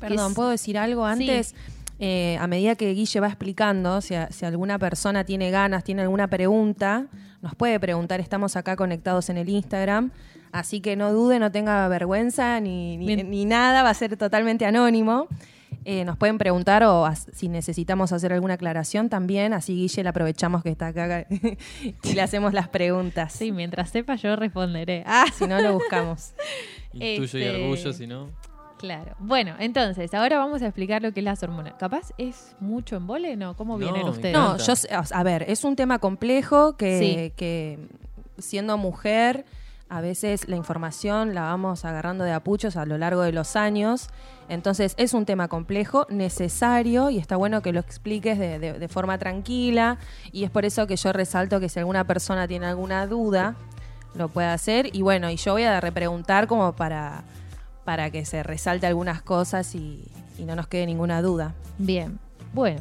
Perdón, 0.00 0.30
es- 0.32 0.34
¿puedo 0.34 0.50
decir 0.50 0.76
algo 0.76 1.06
antes? 1.06 1.54
Eh, 1.98 2.36
a 2.38 2.46
medida 2.46 2.74
que 2.74 2.92
Guille 2.92 3.20
va 3.20 3.28
explicando, 3.28 4.00
si, 4.02 4.14
a- 4.14 4.30
si 4.30 4.44
alguna 4.44 4.78
persona 4.78 5.24
tiene 5.24 5.50
ganas, 5.50 5.84
tiene 5.84 6.02
alguna 6.02 6.26
pregunta, 6.28 7.06
nos 7.46 7.54
puede 7.54 7.78
preguntar. 7.78 8.18
Estamos 8.18 8.56
acá 8.56 8.74
conectados 8.74 9.30
en 9.30 9.36
el 9.36 9.48
Instagram. 9.48 10.10
Así 10.50 10.80
que 10.80 10.96
no 10.96 11.12
dude, 11.12 11.38
no 11.38 11.52
tenga 11.52 11.86
vergüenza 11.86 12.58
ni, 12.60 12.96
ni- 12.96 13.44
nada, 13.44 13.84
va 13.84 13.90
a 13.90 13.94
ser 13.94 14.16
totalmente 14.16 14.66
anónimo. 14.66 15.28
Eh, 15.84 16.04
nos 16.04 16.16
pueden 16.16 16.38
preguntar 16.38 16.82
o 16.82 17.06
as- 17.06 17.28
si 17.32 17.48
necesitamos 17.48 18.12
hacer 18.12 18.32
alguna 18.32 18.54
aclaración 18.54 19.08
también, 19.08 19.52
así 19.52 19.76
Guille 19.76 20.02
la 20.02 20.10
aprovechamos 20.10 20.64
que 20.64 20.70
está 20.70 20.88
acá 20.88 21.26
y 22.02 22.12
le 22.12 22.20
hacemos 22.20 22.52
las 22.52 22.68
preguntas. 22.68 23.32
Sí, 23.32 23.52
mientras 23.52 23.90
sepa 23.90 24.16
yo 24.16 24.34
responderé. 24.34 25.04
Ah, 25.06 25.26
si 25.32 25.46
no 25.46 25.60
lo 25.60 25.74
buscamos. 25.74 26.32
Y 26.92 27.18
tuyo 27.18 27.38
y 27.38 27.42
Este- 27.44 27.62
orgullo, 27.62 27.92
si 27.92 28.06
no. 28.08 28.28
Claro. 28.78 29.14
Bueno, 29.18 29.54
entonces, 29.58 30.12
ahora 30.12 30.38
vamos 30.38 30.60
a 30.62 30.66
explicar 30.66 31.00
lo 31.02 31.12
que 31.12 31.20
es 31.20 31.24
las 31.24 31.42
hormonas. 31.42 31.74
¿Capaz 31.78 32.10
es 32.18 32.54
mucho 32.60 32.96
embole? 32.96 33.34
No, 33.36 33.56
¿cómo 33.56 33.74
No, 33.74 33.78
vienen 33.78 34.06
ustedes? 34.08 34.34
No, 34.34 34.58
yo 34.58 34.76
sé- 34.76 34.94
o 34.96 35.04
sea, 35.04 35.18
a 35.18 35.22
ver, 35.22 35.44
es 35.48 35.64
un 35.64 35.76
tema 35.76 35.98
complejo 35.98 36.76
que, 36.76 36.98
Sí. 36.98 37.32
que 37.36 37.78
siendo 38.38 38.76
mujer 38.76 39.46
a 39.88 40.00
veces 40.00 40.48
la 40.48 40.56
información 40.56 41.32
la 41.34 41.42
vamos 41.42 41.84
agarrando 41.84 42.24
de 42.24 42.32
apuchos 42.32 42.76
a 42.76 42.84
lo 42.86 42.98
largo 42.98 43.22
de 43.22 43.30
los 43.32 43.54
años. 43.56 44.08
Entonces 44.48 44.94
es 44.98 45.14
un 45.14 45.24
tema 45.24 45.46
complejo, 45.48 46.06
necesario 46.10 47.08
y 47.08 47.18
está 47.18 47.36
bueno 47.36 47.62
que 47.62 47.72
lo 47.72 47.80
expliques 47.80 48.36
de, 48.38 48.58
de- 48.58 48.78
de 48.78 48.88
forma 48.88 49.16
tranquila 49.16 49.96
y 50.32 50.42
es 50.44 50.50
por 50.50 50.64
eso 50.64 50.86
que 50.86 50.96
yo 50.96 51.12
resalto 51.12 51.60
que 51.60 51.68
si 51.68 51.78
alguna 51.78 52.04
persona 52.04 52.46
tiene 52.48 52.66
alguna 52.66 53.06
duda 53.06 53.54
lo 54.14 54.28
puede 54.28 54.48
hacer 54.48 54.90
y 54.94 55.02
bueno, 55.02 55.30
y 55.30 55.36
yo 55.36 55.52
voy 55.52 55.62
a 55.64 55.80
repreguntar 55.80 56.46
como 56.48 56.72
para, 56.74 57.22
para 57.86 58.10
que 58.10 58.24
se 58.24 58.42
resalte 58.42 58.86
algunas 58.88 59.22
cosas 59.22 59.74
y, 59.76 60.02
y 60.36 60.42
no 60.42 60.56
nos 60.56 60.66
quede 60.66 60.86
ninguna 60.86 61.22
duda. 61.22 61.54
Bien. 61.78 62.18
Bueno, 62.52 62.80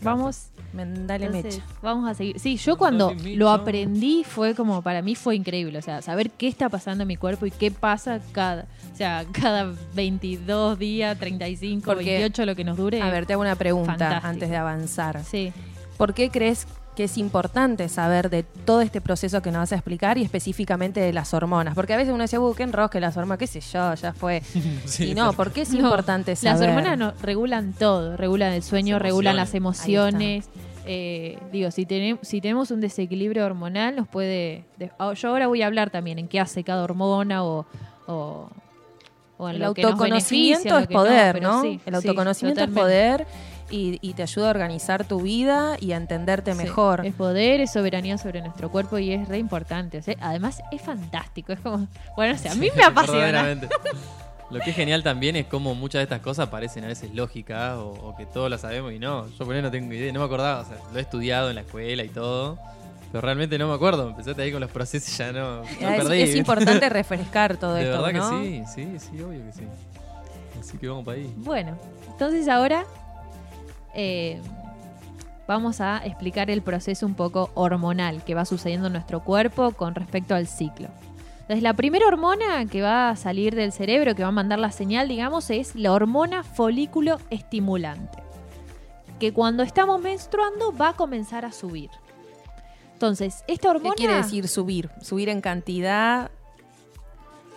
vamos. 0.00 0.46
Dale 0.72 1.26
entonces, 1.26 1.58
mecha. 1.58 1.66
Vamos 1.82 2.08
a 2.08 2.14
seguir. 2.14 2.38
Sí, 2.38 2.56
yo 2.56 2.76
cuando 2.76 3.14
lo 3.24 3.50
aprendí 3.50 4.24
fue 4.24 4.54
como, 4.54 4.80
para 4.82 5.02
mí 5.02 5.16
fue 5.16 5.34
increíble. 5.36 5.78
O 5.78 5.82
sea, 5.82 6.02
saber 6.02 6.30
qué 6.30 6.46
está 6.46 6.68
pasando 6.68 7.02
en 7.02 7.08
mi 7.08 7.16
cuerpo 7.16 7.46
y 7.46 7.50
qué 7.50 7.70
pasa 7.72 8.20
cada, 8.32 8.66
o 8.92 8.96
sea, 8.96 9.24
cada 9.32 9.72
22 9.94 10.78
días, 10.78 11.18
35, 11.18 11.84
Porque, 11.84 12.18
28, 12.18 12.46
lo 12.46 12.54
que 12.54 12.64
nos 12.64 12.76
dure. 12.76 13.02
A 13.02 13.10
ver, 13.10 13.26
te 13.26 13.32
hago 13.32 13.42
una 13.42 13.56
pregunta 13.56 13.92
Fantástico. 13.92 14.26
antes 14.28 14.50
de 14.50 14.56
avanzar. 14.56 15.24
Sí. 15.24 15.52
¿Por 15.96 16.14
qué 16.14 16.30
crees 16.30 16.66
que 16.94 17.04
es 17.04 17.18
importante 17.18 17.88
saber 17.88 18.30
de 18.30 18.42
todo 18.42 18.80
este 18.80 19.00
proceso 19.00 19.42
que 19.42 19.50
nos 19.50 19.60
vas 19.60 19.72
a 19.72 19.76
explicar 19.76 20.16
y 20.18 20.22
específicamente 20.22 21.00
de 21.00 21.12
las 21.12 21.34
hormonas? 21.34 21.74
Porque 21.74 21.94
a 21.94 21.96
veces 21.96 22.14
uno 22.14 22.22
dice, 22.22 22.38
uh, 22.38 22.54
qué 22.54 22.62
enrosque 22.62 23.00
las 23.00 23.16
hormonas, 23.16 23.38
qué 23.38 23.46
sé 23.46 23.60
yo, 23.60 23.94
ya 23.94 24.12
fue. 24.12 24.42
Sí, 24.86 25.10
y 25.10 25.14
no, 25.14 25.32
¿por 25.32 25.52
qué 25.52 25.62
es 25.62 25.70
No, 25.70 25.80
importante 25.80 26.36
saber? 26.36 26.60
Las 26.60 26.68
hormonas 26.68 26.98
no- 26.98 27.12
regulan 27.22 27.72
todo, 27.72 28.16
regulan 28.16 28.52
el 28.52 28.62
sueño, 28.62 28.94
Las 28.96 29.02
regulan 29.02 29.36
las 29.36 29.54
emociones. 29.54 30.48
Eh, 30.86 31.38
digo, 31.50 31.70
si, 31.70 31.86
tenem- 31.86 32.18
si 32.22 32.40
tenemos 32.42 32.70
un 32.70 32.80
desequilibrio 32.80 33.44
hormonal, 33.46 33.96
nos 33.96 34.06
puede... 34.06 34.64
de- 34.78 34.90
ah, 34.98 35.12
yo 35.14 35.28
ahora 35.30 35.46
voy 35.46 35.62
a 35.62 35.66
hablar 35.66 35.90
también 35.90 36.18
en 36.18 36.28
qué 36.28 36.40
hace 36.40 36.62
cada 36.64 36.82
hormona 36.84 37.42
o... 37.44 37.66
o 38.06 38.48
o 39.36 39.48
en 39.48 39.56
El 39.56 39.62
lo 39.62 39.74
que 39.74 39.82
nos 39.82 39.90
autoconocimiento 39.92 40.76
beneficia, 40.76 40.78
es 40.78 40.82
lo 40.82 40.88
que 40.88 40.94
no, 40.94 41.00
poder, 41.00 41.42
¿no? 41.42 41.62
sí, 41.62 41.80
el 41.86 41.94
sí, 42.00 42.06
autoconocimiento 42.08 42.62
es 42.62 42.70
poder 42.70 43.26
y, 43.70 43.98
y 44.00 44.12
te 44.14 44.22
ayuda 44.22 44.48
a 44.48 44.50
organizar 44.50 45.04
tu 45.04 45.20
vida 45.22 45.76
y 45.80 45.92
a 45.92 45.96
entenderte 45.96 46.52
Sí, 46.52 46.58
mejor. 46.58 47.04
Es 47.04 47.14
poder, 47.14 47.60
es 47.60 47.72
soberanía 47.72 48.18
sobre 48.18 48.40
nuestro 48.40 48.70
cuerpo 48.70 48.98
y 48.98 49.12
es 49.12 49.28
re 49.28 49.38
importante. 49.38 49.98
o 49.98 50.02
sea, 50.02 50.14
además 50.20 50.62
es 50.70 50.82
fantástico. 50.82 51.52
Es 51.52 51.60
como, 51.60 51.86
bueno, 52.16 52.34
o 52.34 52.38
sea, 52.38 52.52
a 52.52 52.54
mí 52.54 52.68
me 52.76 52.84
apasiona. 52.84 53.56
Lo 54.50 54.60
que 54.60 54.70
es 54.70 54.76
genial 54.76 55.02
también 55.02 55.36
es 55.36 55.46
como 55.46 55.74
muchas 55.74 56.00
de 56.00 56.02
estas 56.04 56.20
cosas 56.20 56.48
parecen 56.48 56.84
a 56.84 56.88
veces 56.88 57.12
lógicas 57.14 57.76
o, 57.76 57.88
o 57.88 58.16
que 58.16 58.26
todos 58.26 58.50
las 58.50 58.60
sabemos 58.60 58.92
y 58.92 58.98
no. 58.98 59.26
Yo 59.30 59.44
por 59.46 59.54
ahí 59.54 59.62
no 59.62 59.70
tengo 59.70 59.92
idea, 59.92 60.12
no 60.12 60.20
me 60.20 60.26
acordaba, 60.26 60.60
o 60.60 60.64
sea, 60.64 60.76
lo 60.92 60.98
he 60.98 61.02
estudiado 61.02 61.48
en 61.48 61.56
la 61.56 61.62
escuela 61.62 62.04
y 62.04 62.08
todo, 62.10 62.58
pero 63.10 63.22
realmente 63.22 63.58
no 63.58 63.68
me 63.68 63.74
acuerdo. 63.74 64.10
Empezaste 64.10 64.42
ahí 64.42 64.52
con 64.52 64.60
los 64.60 64.70
procesos 64.70 65.08
y 65.08 65.16
ya 65.16 65.32
no, 65.32 65.56
no 65.62 65.64
es, 65.64 65.76
perdí. 65.78 66.20
es 66.22 66.36
importante 66.36 66.88
refrescar 66.90 67.56
todo 67.58 67.74
De 67.74 67.84
esto, 67.90 68.02
verdad 68.02 68.30
¿no? 68.30 68.42
que 68.42 68.44
sí, 68.46 68.62
sí, 68.74 68.98
sí, 68.98 69.22
obvio 69.22 69.44
que 69.46 69.52
sí. 69.52 69.62
Así 70.60 70.78
que 70.78 70.88
vamos 70.88 71.04
para 71.04 71.16
ahí. 71.18 71.32
Bueno, 71.38 71.76
entonces 72.06 72.46
ahora 72.46 72.84
eh, 73.94 74.40
vamos 75.46 75.80
a 75.80 76.04
explicar 76.04 76.50
el 76.50 76.62
proceso 76.62 77.06
un 77.06 77.14
poco 77.14 77.50
hormonal 77.54 78.24
que 78.24 78.34
va 78.34 78.44
sucediendo 78.44 78.88
en 78.88 78.94
nuestro 78.94 79.22
cuerpo 79.22 79.72
con 79.72 79.94
respecto 79.94 80.34
al 80.34 80.46
ciclo. 80.46 80.88
Entonces, 81.42 81.62
la 81.62 81.74
primera 81.74 82.06
hormona 82.06 82.64
que 82.64 82.80
va 82.80 83.10
a 83.10 83.16
salir 83.16 83.54
del 83.54 83.70
cerebro, 83.70 84.14
que 84.14 84.22
va 84.22 84.28
a 84.28 84.32
mandar 84.32 84.58
la 84.58 84.72
señal, 84.72 85.08
digamos, 85.08 85.50
es 85.50 85.74
la 85.74 85.92
hormona 85.92 86.42
folículo 86.42 87.18
estimulante. 87.28 88.22
Que 89.20 89.34
cuando 89.34 89.62
estamos 89.62 90.00
menstruando 90.00 90.72
va 90.72 90.90
a 90.90 90.92
comenzar 90.94 91.44
a 91.44 91.52
subir. 91.52 91.90
Entonces, 92.94 93.44
esta 93.46 93.70
hormona. 93.70 93.94
¿Qué 93.94 94.04
quiere 94.04 94.16
decir 94.16 94.48
subir? 94.48 94.88
Subir 95.02 95.28
en 95.28 95.42
cantidad. 95.42 96.30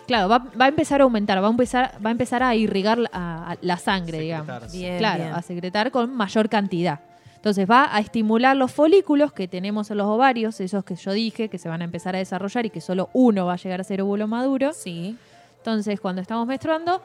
Claro, 0.08 0.28
va, 0.28 0.38
va 0.60 0.64
a 0.64 0.68
empezar 0.68 1.00
a 1.00 1.04
aumentar, 1.04 1.40
va 1.40 1.46
a 1.46 1.50
empezar, 1.50 1.92
va 2.04 2.08
a, 2.08 2.12
empezar 2.12 2.42
a 2.42 2.54
irrigar 2.56 2.98
la, 2.98 3.10
a- 3.12 3.56
la 3.60 3.76
sangre, 3.76 4.18
digamos. 4.18 4.72
Bien, 4.72 4.98
claro, 4.98 5.22
bien. 5.22 5.34
a 5.36 5.42
secretar 5.42 5.90
con 5.92 6.12
mayor 6.16 6.48
cantidad. 6.48 6.98
Entonces 7.36 7.70
va 7.70 7.94
a 7.94 8.00
estimular 8.00 8.56
los 8.56 8.72
folículos 8.72 9.32
que 9.32 9.46
tenemos 9.46 9.90
en 9.92 9.98
los 9.98 10.08
ovarios, 10.08 10.60
esos 10.60 10.82
que 10.82 10.96
yo 10.96 11.12
dije, 11.12 11.48
que 11.48 11.58
se 11.58 11.68
van 11.68 11.82
a 11.82 11.84
empezar 11.84 12.16
a 12.16 12.18
desarrollar 12.18 12.66
y 12.66 12.70
que 12.70 12.80
solo 12.80 13.10
uno 13.12 13.46
va 13.46 13.52
a 13.52 13.56
llegar 13.56 13.80
a 13.80 13.84
ser 13.84 14.02
óvulo 14.02 14.26
maduro. 14.26 14.72
Sí. 14.72 15.16
Entonces, 15.58 16.00
cuando 16.00 16.20
estamos 16.20 16.46
menstruando, 16.48 17.00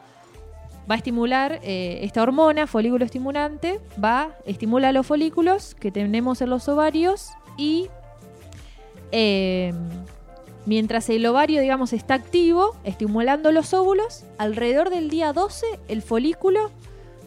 va 0.90 0.96
a 0.96 0.98
estimular 0.98 1.60
eh, 1.62 2.00
esta 2.02 2.24
hormona, 2.24 2.66
folículo 2.68 3.06
estimulante, 3.06 3.80
va, 4.04 4.30
estimula 4.46 4.92
los 4.92 5.06
folículos 5.06 5.76
que 5.76 5.92
tenemos 5.92 6.42
en 6.42 6.50
los 6.50 6.68
ovarios 6.68 7.30
y 7.58 7.90
eh, 9.12 9.74
mientras 10.66 11.10
el 11.10 11.26
ovario, 11.26 11.62
digamos, 11.62 11.94
está 11.94 12.14
activo, 12.16 12.76
estimulando 12.84 13.52
los 13.52 13.74
óvulos, 13.74 14.24
alrededor 14.38 14.90
del 14.90 15.10
día 15.10 15.34
12 15.34 15.66
el 15.88 16.02
folículo 16.02 16.72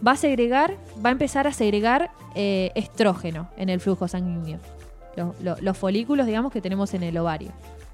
va 0.07 0.13
a 0.13 0.17
segregar, 0.17 0.77
va 1.05 1.11
a 1.11 1.13
empezar 1.13 1.47
a 1.47 1.53
segregar 1.53 2.11
eh, 2.35 2.71
estrógeno 2.75 3.49
en 3.57 3.69
el 3.71 3.81
flujo 3.81 4.09
sanguíneo. 4.09 4.59
Lo- 5.17 5.35
lo- 5.41 5.57
los 5.61 5.77
folículos, 5.79 6.27
digamos, 6.27 6.53
que 6.53 6.61
tenemos 6.61 6.93
en 6.95 7.03
el 7.03 7.17
ovario. 7.19 7.51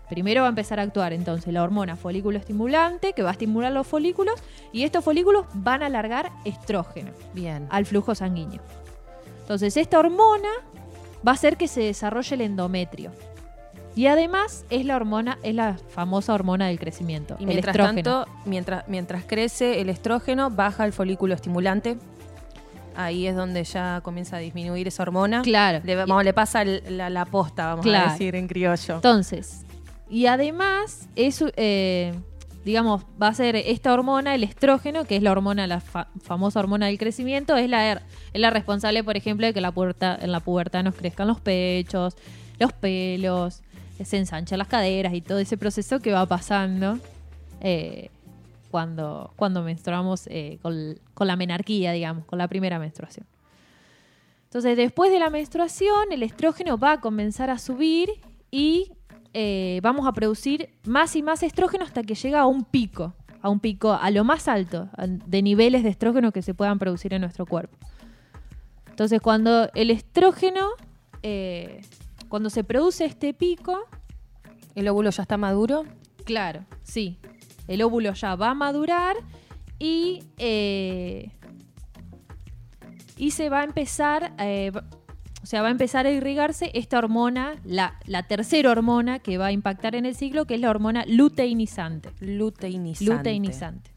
Primero 0.08 0.42
va 0.42 0.48
a 0.48 0.50
empezar 0.50 0.78
a 0.78 0.82
actuar 0.82 1.12
entonces 1.12 1.52
la 1.54 1.62
hormona 1.62 1.96
folículo 1.96 2.36
estimulante, 2.38 3.12
que 3.14 3.22
va 3.22 3.30
a 3.30 3.32
estimular 3.32 3.72
los 3.72 3.86
folículos, 3.86 4.34
y 4.72 4.82
estos 4.82 5.02
folículos 5.04 5.46
van 5.54 5.82
a 5.82 5.86
alargar 5.86 6.30
estrógeno 6.44 7.12
Bien. 7.32 7.66
al 7.70 7.86
flujo 7.86 8.14
sanguíneo. 8.14 8.60
Entonces, 9.40 9.76
esta 9.76 9.98
hormona 9.98 10.48
va 11.26 11.32
a 11.32 11.34
hacer 11.34 11.56
que 11.56 11.66
se 11.68 11.80
desarrolle 11.82 12.34
el 12.34 12.40
endometrio. 12.42 13.10
Y 13.94 14.06
además 14.06 14.64
es 14.70 14.86
la 14.86 14.96
hormona, 14.96 15.38
es 15.42 15.54
la 15.54 15.76
famosa 15.90 16.32
hormona 16.32 16.68
del 16.68 16.78
crecimiento, 16.78 17.36
Y 17.38 17.42
el 17.42 17.48
mientras 17.48 17.74
estrógeno. 17.76 18.02
tanto, 18.24 18.32
mientras, 18.46 18.88
mientras 18.88 19.24
crece 19.24 19.80
el 19.82 19.90
estrógeno, 19.90 20.48
baja 20.50 20.84
el 20.86 20.92
folículo 20.94 21.34
estimulante. 21.34 21.98
Ahí 22.96 23.26
es 23.26 23.34
donde 23.36 23.64
ya 23.64 24.00
comienza 24.02 24.36
a 24.36 24.38
disminuir 24.40 24.88
esa 24.88 25.02
hormona. 25.02 25.42
Claro. 25.42 25.80
Le, 25.84 25.94
vamos, 25.96 26.24
le 26.24 26.32
pasa 26.34 26.64
la, 26.64 27.08
la 27.10 27.24
posta, 27.26 27.66
vamos 27.66 27.84
Claro. 27.84 28.08
a 28.10 28.12
decir 28.12 28.34
en 28.34 28.48
criollo. 28.48 28.94
Entonces, 28.96 29.64
y 30.10 30.26
además, 30.26 31.08
es, 31.16 31.42
eh, 31.56 32.12
digamos, 32.66 33.04
va 33.22 33.28
a 33.28 33.34
ser 33.34 33.56
esta 33.56 33.92
hormona, 33.94 34.34
el 34.34 34.42
estrógeno, 34.44 35.04
que 35.04 35.16
es 35.16 35.22
la 35.22 35.32
hormona, 35.32 35.66
la 35.66 35.80
fa- 35.80 36.08
famosa 36.22 36.60
hormona 36.60 36.86
del 36.86 36.98
crecimiento, 36.98 37.56
es 37.56 37.68
la, 37.70 37.92
es 37.92 38.00
la 38.34 38.50
responsable, 38.50 39.02
por 39.04 39.16
ejemplo, 39.16 39.46
de 39.46 39.54
que 39.54 39.60
la 39.62 39.72
puerta, 39.72 40.18
en 40.20 40.30
la 40.32 40.40
pubertad 40.40 40.82
nos 40.82 40.94
crezcan 40.94 41.28
los 41.28 41.40
pechos, 41.40 42.14
los 42.58 42.72
pelos, 42.74 43.62
se 44.04 44.18
ensanchan 44.18 44.58
las 44.58 44.68
caderas 44.68 45.14
y 45.14 45.20
todo 45.20 45.38
ese 45.38 45.56
proceso 45.56 46.00
que 46.00 46.12
va 46.12 46.26
pasando 46.26 46.98
eh, 47.60 48.10
cuando, 48.70 49.32
cuando 49.36 49.62
menstruamos 49.62 50.26
eh, 50.26 50.58
con, 50.62 50.98
la 51.26 51.36
menarquía, 51.36 51.92
digamos, 51.92 52.24
con 52.24 52.38
la 52.38 52.48
primera 52.48 52.78
menstruación. 52.78 53.26
Entonces, 54.44 54.76
después 54.76 55.10
de 55.12 55.18
la 55.18 55.30
menstruación, 55.30 56.12
el 56.12 56.22
estrógeno 56.22 56.78
va 56.78 56.92
a 56.92 57.00
comenzar 57.00 57.50
a 57.50 57.58
subir 57.58 58.10
y 58.50 58.92
eh, 59.32 59.80
vamos 59.82 60.06
a 60.06 60.12
producir 60.12 60.70
más 60.84 61.16
y 61.16 61.22
más 61.22 61.42
estrógeno 61.42 61.84
hasta 61.84 62.02
que 62.02 62.14
llega 62.14 62.40
a 62.40 62.46
un 62.46 62.64
pico, 62.64 63.14
a 63.40 63.48
un 63.48 63.60
pico 63.60 63.92
a 63.92 64.10
lo 64.10 64.24
más 64.24 64.48
alto 64.48 64.88
de 65.26 65.42
niveles 65.42 65.82
de 65.82 65.88
estrógeno 65.88 66.32
que 66.32 66.42
se 66.42 66.54
puedan 66.54 66.78
producir 66.78 67.14
en 67.14 67.22
nuestro 67.22 67.46
cuerpo. 67.46 67.76
Entonces, 68.90 69.20
cuando 69.20 69.70
el 69.74 69.90
estrógeno, 69.90 70.68
cuando 72.32 72.48
se 72.48 72.64
produce 72.64 73.04
este 73.04 73.34
pico, 73.34 73.78
¿El 74.74 74.88
óvulo 74.88 75.10
ya 75.10 75.24
está 75.24 75.36
maduro? 75.36 75.84
Claro, 76.24 76.64
sí. 76.82 77.18
El 77.68 77.82
óvulo 77.82 78.14
ya 78.14 78.36
va 78.36 78.48
a 78.48 78.54
madurar 78.54 79.16
y, 79.78 80.24
eh, 80.38 81.30
y 83.18 83.32
se 83.32 83.50
va 83.50 83.60
a 83.60 83.64
empezar, 83.64 84.32
eh, 84.38 84.72
o 85.42 85.46
sea, 85.46 85.60
va 85.60 85.68
a 85.68 85.72
empezar 85.72 86.06
a 86.06 86.10
irrigarse 86.10 86.70
esta 86.72 86.96
hormona, 86.96 87.60
la, 87.66 88.00
la 88.06 88.22
tercera 88.22 88.70
hormona 88.70 89.18
que 89.18 89.36
va 89.36 89.48
a 89.48 89.52
impactar 89.52 89.94
en 89.94 90.06
el 90.06 90.14
ciclo, 90.14 90.46
que 90.46 90.54
es 90.54 90.60
la 90.62 90.70
hormona 90.70 91.04
luteinizante. 91.06 92.12
Luteinizante. 92.18 93.14
Luteinizante. 93.14 93.90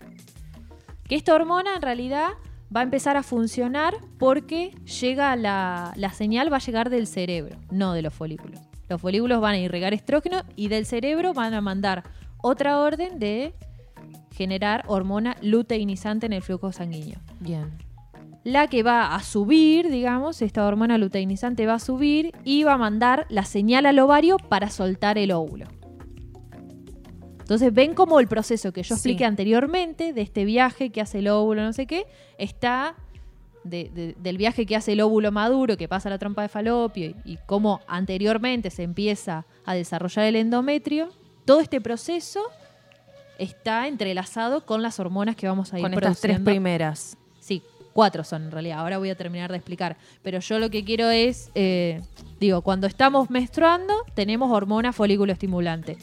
Que 1.07 1.15
esta 1.15 1.33
hormona 1.33 1.73
en 1.77 1.81
realidad 1.81 2.31
va 2.73 2.81
a 2.81 2.83
empezar 2.83 3.17
a 3.17 3.23
funcionar 3.23 3.95
porque 4.17 4.71
llega 5.01 5.35
la, 5.35 5.93
la 5.95 6.11
señal 6.11 6.51
va 6.51 6.57
a 6.57 6.61
llegar 6.61 6.89
del 6.89 7.07
cerebro, 7.07 7.57
no 7.71 7.93
de 7.93 8.01
los 8.01 8.13
folículos. 8.13 8.59
Los 8.87 9.01
folículos 9.01 9.41
van 9.41 9.55
a 9.55 9.59
irrigar 9.59 9.93
estrógeno 9.93 10.43
y 10.55 10.67
del 10.67 10.85
cerebro 10.85 11.33
van 11.33 11.53
a 11.53 11.61
mandar 11.61 12.03
otra 12.41 12.79
orden 12.79 13.19
de 13.19 13.53
generar 14.35 14.83
hormona 14.87 15.35
luteinizante 15.41 16.25
en 16.25 16.33
el 16.33 16.41
flujo 16.41 16.71
sanguíneo. 16.71 17.19
Bien. 17.39 17.71
La 18.43 18.67
que 18.67 18.83
va 18.83 19.15
a 19.15 19.23
subir, 19.23 19.89
digamos, 19.89 20.43
esta 20.43 20.67
hormona 20.67 20.99
luteinizante 20.99 21.65
va 21.65 21.75
a 21.75 21.79
subir 21.79 22.31
y 22.43 22.63
va 22.63 22.73
a 22.73 22.77
mandar 22.77 23.25
la 23.29 23.43
señal 23.43 23.87
al 23.87 23.97
ovario 23.97 24.37
para 24.37 24.69
soltar 24.69 25.17
el 25.17 25.31
óvulo. 25.31 25.65
Entonces 27.45 27.71
ven 27.71 27.93
como 27.93 28.19
el 28.19 28.27
proceso 28.27 28.71
que 28.71 28.81
yo 28.81 28.87
Sí. 28.87 28.93
expliqué 28.93 29.23
anteriormente 29.23 30.13
de 30.13 30.21
este 30.23 30.45
viaje 30.45 30.89
que 30.89 30.99
hace 30.99 31.19
el 31.19 31.27
óvulo, 31.27 31.61
no 31.61 31.73
sé 31.73 31.85
qué, 31.85 32.07
está 32.39 32.95
de- 33.63 33.91
de- 33.93 34.15
del 34.19 34.37
viaje 34.37 34.65
que 34.65 34.75
hace 34.75 34.93
el 34.93 35.01
óvulo 35.01 35.31
maduro, 35.31 35.77
que 35.77 35.87
pasa 35.87 36.09
a 36.09 36.11
la 36.11 36.17
trompa 36.17 36.41
de 36.41 36.49
falopio 36.49 37.05
y, 37.09 37.15
y 37.23 37.37
cómo 37.45 37.81
anteriormente 37.87 38.71
se 38.71 38.81
empieza 38.81 39.45
a 39.63 39.75
desarrollar 39.75 40.25
el 40.25 40.35
endometrio. 40.37 41.09
Todo 41.45 41.59
este 41.61 41.79
proceso 41.81 42.41
está 43.37 43.87
entrelazado 43.87 44.65
con 44.65 44.81
las 44.81 44.99
hormonas 44.99 45.35
que 45.35 45.47
vamos 45.47 45.71
a 45.73 45.77
ir 45.77 45.83
Con 45.83 45.93
estas 45.93 46.19
tres 46.21 46.39
primeras. 46.39 47.15
Sí, 47.39 47.61
cuatro 47.93 48.23
son 48.23 48.43
en 48.45 48.51
realidad. 48.51 48.79
Ahora 48.79 48.97
voy 48.97 49.09
a 49.11 49.15
terminar 49.15 49.51
de 49.51 49.57
explicar. 49.57 49.97
Pero 50.23 50.39
yo 50.39 50.57
lo 50.57 50.69
que 50.71 50.83
quiero 50.83 51.09
es, 51.11 51.51
eh, 51.53 52.01
digo, 52.39 52.61
cuando 52.61 52.87
estamos 52.87 53.29
menstruando, 53.29 53.93
tenemos 54.15 54.51
hormona 54.51 54.93
folículo 54.93 55.31
estimulante. 55.31 55.97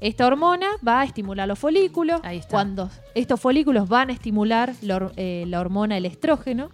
Esta 0.00 0.26
hormona 0.26 0.66
va 0.86 1.00
a 1.00 1.04
estimular 1.04 1.46
los 1.46 1.58
folículos. 1.58 2.20
Ahí 2.24 2.38
está. 2.38 2.50
Cuando 2.50 2.90
estos 3.14 3.38
folículos 3.40 3.88
van 3.88 4.10
a 4.10 4.12
estimular 4.12 4.72
la, 4.82 5.10
eh, 5.16 5.44
la 5.46 5.60
hormona 5.60 5.96
el 5.96 6.06
estrógeno. 6.06 6.70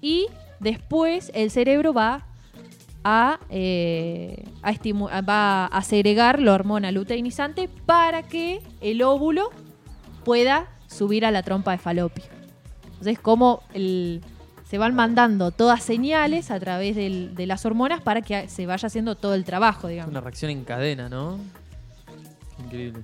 Y 0.00 0.26
después 0.58 1.30
el 1.34 1.50
cerebro 1.50 1.92
va 1.92 2.26
a, 3.04 3.38
eh, 3.50 4.44
a 4.62 5.20
va 5.22 5.66
a 5.66 5.82
segregar 5.82 6.40
la 6.40 6.54
hormona 6.54 6.90
luteinizante 6.92 7.68
para 7.86 8.22
que 8.22 8.60
el 8.80 9.02
óvulo 9.02 9.50
pueda 10.24 10.68
subir 10.86 11.24
a 11.26 11.30
la 11.30 11.42
trompa 11.42 11.72
de 11.72 11.78
falopio. 11.78 12.24
Entonces, 12.84 13.18
como 13.18 13.62
el- 13.74 14.22
se 14.64 14.78
van 14.78 14.94
mandando 14.94 15.50
todas 15.50 15.82
señales 15.82 16.50
a 16.50 16.60
través 16.60 16.94
del- 16.94 17.34
de 17.34 17.46
las 17.46 17.64
hormonas 17.66 18.00
para 18.02 18.22
que 18.22 18.48
se 18.48 18.66
vaya 18.66 18.86
haciendo 18.86 19.14
todo 19.16 19.34
el 19.34 19.44
trabajo, 19.44 19.88
digamos. 19.88 20.10
una 20.12 20.20
reacción 20.20 20.50
en 20.50 20.64
cadena, 20.64 21.08
¿no? 21.08 21.38
Increíble. 22.70 23.02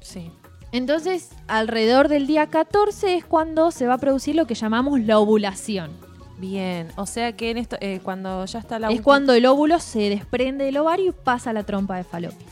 Sí. 0.00 0.30
Entonces, 0.72 1.30
alrededor 1.48 2.08
del 2.08 2.26
día 2.26 2.46
14 2.46 3.16
es 3.16 3.24
cuando 3.24 3.70
se 3.70 3.86
va 3.86 3.94
a 3.94 3.98
producir 3.98 4.34
lo 4.36 4.46
que 4.46 4.54
llamamos 4.54 5.00
la 5.00 5.18
ovulación. 5.18 5.90
Bien. 6.38 6.88
O 6.96 7.04
sea 7.06 7.32
que 7.36 7.50
en 7.50 7.58
esto, 7.58 7.76
eh, 7.80 8.00
cuando 8.02 8.44
ya 8.46 8.60
está 8.60 8.78
la 8.78 8.88
es 8.90 9.02
cuando 9.02 9.34
el 9.34 9.44
óvulo 9.46 9.78
se 9.78 10.08
desprende 10.08 10.64
del 10.64 10.76
ovario 10.78 11.10
y 11.10 11.12
pasa 11.12 11.50
a 11.50 11.52
la 11.52 11.64
trompa 11.64 11.96
de 11.96 12.04
falopio. 12.04 12.46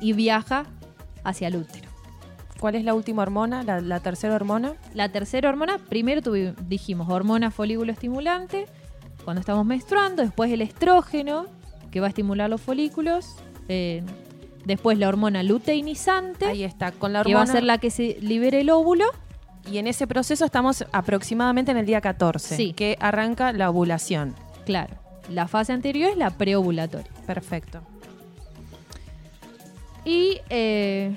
Y 0.00 0.12
viaja 0.12 0.64
hacia 1.24 1.48
el 1.48 1.56
útero. 1.56 1.88
¿Cuál 2.58 2.74
es 2.74 2.84
la 2.84 2.92
última 2.92 3.22
hormona? 3.22 3.62
La, 3.62 3.80
la 3.80 4.00
tercera 4.00 4.34
hormona. 4.34 4.74
La 4.92 5.08
tercera 5.10 5.48
hormona, 5.48 5.78
primero 5.78 6.20
tuvi- 6.20 6.54
dijimos 6.68 7.08
hormona 7.08 7.50
folículo 7.50 7.90
estimulante, 7.92 8.66
cuando 9.24 9.40
estamos 9.40 9.64
menstruando, 9.64 10.22
después 10.22 10.50
el 10.52 10.60
estrógeno, 10.60 11.46
que 11.90 12.00
va 12.00 12.06
a 12.06 12.08
estimular 12.10 12.50
los 12.50 12.60
folículos, 12.60 13.36
eh, 13.68 14.02
después 14.64 14.98
la 14.98 15.08
hormona 15.08 15.42
luteinizante, 15.42 16.46
Ahí 16.46 16.64
está. 16.64 16.92
Con 16.92 17.12
la 17.12 17.22
que 17.24 17.32
va 17.34 17.40
a 17.40 17.42
hormona. 17.42 17.52
ser 17.58 17.64
la 17.64 17.78
que 17.78 17.90
se 17.90 18.18
libere 18.20 18.60
el 18.60 18.70
óvulo, 18.70 19.06
Y 19.70 19.76
en 19.78 19.86
ese 19.86 20.06
proceso 20.06 20.44
estamos 20.46 20.84
aproximadamente 20.90 21.70
en 21.70 21.76
el 21.76 21.84
día 21.86 22.00
14. 22.00 22.56
Sí. 22.56 22.72
Que 22.72 22.96
arranca 23.00 23.52
la 23.52 23.68
ovulación. 23.70 24.34
claro. 24.66 24.96
La 25.28 25.46
fase 25.46 25.72
anterior 25.72 26.10
es 26.10 26.16
la 26.16 26.30
preovulatoria. 26.30 27.06
Perfecto. 27.26 27.80
Y 30.04 30.40
eh, 30.48 31.14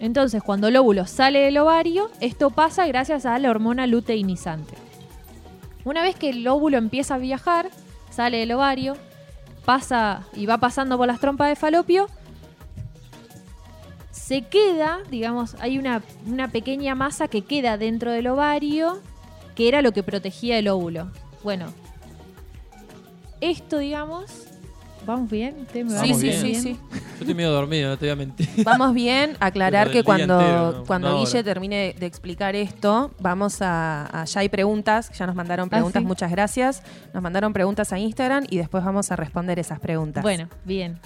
entonces 0.00 0.42
cuando 0.42 0.68
el 0.68 0.76
óvulo 0.76 1.06
sale 1.06 1.40
del 1.40 1.58
ovario, 1.58 2.10
esto 2.20 2.50
pasa 2.50 2.86
gracias 2.86 3.26
a 3.26 3.38
la 3.38 3.50
hormona 3.50 3.86
luteinizante. 3.86 4.74
Una 5.84 6.02
vez 6.02 6.16
que 6.16 6.30
el 6.30 6.46
óvulo 6.48 6.78
empieza 6.78 7.14
a 7.14 7.18
viajar, 7.18 7.68
sale 8.10 8.38
del 8.38 8.52
ovario, 8.52 8.96
pasa 9.66 10.22
y 10.32 10.46
va 10.46 10.56
pasando 10.56 10.96
por 10.96 11.06
las 11.06 11.20
trompas 11.20 11.50
de 11.50 11.56
falopio, 11.56 12.08
se 14.10 14.42
queda, 14.42 15.00
digamos, 15.10 15.56
hay 15.60 15.78
una, 15.78 16.02
una 16.26 16.48
pequeña 16.48 16.94
masa 16.94 17.28
que 17.28 17.42
queda 17.42 17.76
dentro 17.76 18.10
del 18.10 18.28
ovario, 18.28 19.00
que 19.54 19.68
era 19.68 19.82
lo 19.82 19.92
que 19.92 20.02
protegía 20.02 20.58
el 20.58 20.68
óvulo. 20.68 21.10
Bueno, 21.44 21.66
esto, 23.40 23.78
digamos, 23.78 24.45
¿vamos 25.06 25.30
bien? 25.30 25.56
¿Usted 25.62 25.84
me 25.84 25.94
va 25.94 26.00
Sí, 26.00 26.06
Vamos 26.08 26.20
sí, 26.20 26.26
bien. 26.28 26.40
sí, 26.40 26.54
sí. 26.56 26.76
Yo 26.92 26.98
estoy 27.20 27.34
medio 27.34 27.50
dormido, 27.52 27.88
no 27.90 27.96
te 27.96 28.06
voy 28.06 28.12
a 28.12 28.16
mentir. 28.16 28.48
Vamos 28.64 28.92
bien, 28.92 29.36
aclarar 29.40 29.90
que 29.90 30.02
cuando, 30.04 30.38
entero, 30.40 30.72
¿no? 30.78 30.84
cuando 30.84 31.18
Guille 31.18 31.30
hora. 31.38 31.42
termine 31.44 31.94
de 31.98 32.06
explicar 32.06 32.54
esto, 32.56 33.12
vamos 33.20 33.62
a, 33.62 34.22
a- 34.22 34.24
Ya 34.24 34.40
hay 34.40 34.48
preguntas, 34.48 35.10
ya 35.16 35.26
nos 35.26 35.34
mandaron 35.34 35.68
preguntas, 35.70 36.00
Ah, 36.00 36.02
sí. 36.02 36.06
muchas 36.06 36.30
gracias. 36.30 36.82
Nos 37.14 37.22
mandaron 37.22 37.52
preguntas 37.52 37.92
a 37.92 37.98
Instagram 37.98 38.44
y 38.50 38.58
después 38.58 38.84
vamos 38.84 39.10
a 39.10 39.16
responder 39.16 39.58
esas 39.58 39.80
preguntas. 39.80 40.22
Bueno, 40.22 40.48
bien. 40.64 40.98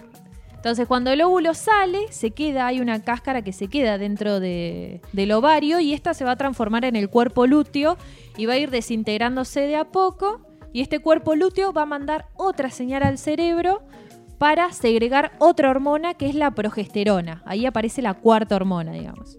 Entonces, 0.57 0.87
cuando 0.87 1.11
el 1.11 1.23
óvulo 1.23 1.55
sale, 1.55 2.01
se 2.11 2.33
queda, 2.33 2.67
hay 2.67 2.81
una 2.81 3.01
cáscara 3.03 3.41
que 3.43 3.53
se 3.53 3.69
queda 3.69 3.97
dentro 3.97 4.41
de- 4.41 5.01
del 5.13 5.33
ovario 5.33 5.81
y 5.81 5.95
esta 5.95 6.13
se 6.13 6.25
va 6.25 6.33
a 6.33 6.37
transformar 6.37 6.85
en 6.85 6.97
el 6.97 7.09
cuerpo 7.09 7.47
lúteo 7.47 7.97
y 8.37 8.45
va 8.45 8.55
a 8.55 8.59
ir 8.59 8.71
desintegrándose 8.71 9.61
de 9.61 9.77
a 9.77 9.85
poco. 9.87 10.41
Y 10.73 10.83
este 10.83 11.01
cuerpo 11.01 11.35
lúteo 11.35 11.73
va 11.73 11.83
a 11.83 11.87
mandar 11.87 12.27
otra 12.37 12.71
señal 12.71 13.03
al 13.03 13.19
cerebro 13.19 13.83
para 14.39 14.73
segregar 14.73 15.33
otra 15.39 15.71
hormona 15.71 16.15
que 16.15 16.29
es 16.29 16.35
la 16.35 16.53
progesterona. 16.53 17.43
Ahí 17.45 17.67
aparece 17.67 18.03
la 18.03 18.15
cuarta 18.15 18.57
hormona, 18.57 18.93
digamos. 18.93 19.39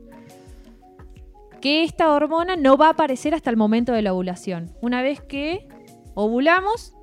Que 1.62 1.84
esta 1.84 2.12
hormona 2.12 2.56
no 2.56 2.76
va 2.78 2.88
a 2.88 2.92
aparecer 2.92 3.34
hasta 3.34 3.50
el 3.50 3.58
momento 3.58 3.94
de 3.94 4.02
la 4.02 4.14
ovulación. 4.14 4.72
Una 4.82 5.02
vez 5.02 5.22
que 5.22 5.68
ovulamos, 6.16 6.94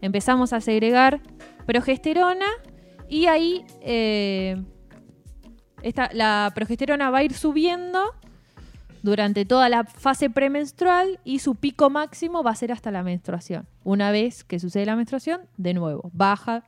empezamos 0.00 0.52
a 0.52 0.60
segregar 0.60 1.20
progesterona 1.66 2.46
y 3.08 3.26
ahí 3.26 3.64
eh, 3.82 4.56
esta- 5.82 6.10
la 6.12 6.50
progesterona 6.54 7.10
va 7.10 7.18
a 7.18 7.24
ir 7.24 7.34
subiendo 7.34 8.02
durante 9.04 9.44
toda 9.44 9.68
la 9.68 9.84
fase 9.84 10.30
premenstrual 10.30 11.20
y 11.24 11.40
su 11.40 11.56
pico 11.56 11.90
máximo 11.90 12.42
va 12.42 12.52
a 12.52 12.56
ser 12.56 12.72
hasta 12.72 12.90
la 12.90 13.02
menstruación. 13.02 13.66
Una 13.84 14.10
vez 14.10 14.44
que 14.44 14.58
sucede 14.58 14.86
la 14.86 14.96
menstruación, 14.96 15.42
de 15.58 15.74
nuevo, 15.74 16.10
baja, 16.14 16.64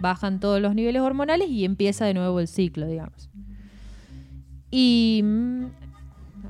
bajan 0.00 0.40
todos 0.40 0.62
los 0.62 0.74
niveles 0.74 1.02
hormonales 1.02 1.50
y 1.50 1.66
empieza 1.66 2.06
de 2.06 2.14
nuevo 2.14 2.40
el 2.40 2.48
ciclo, 2.48 2.86
digamos. 2.86 3.28
Y... 4.70 5.20
mm, 5.22 5.64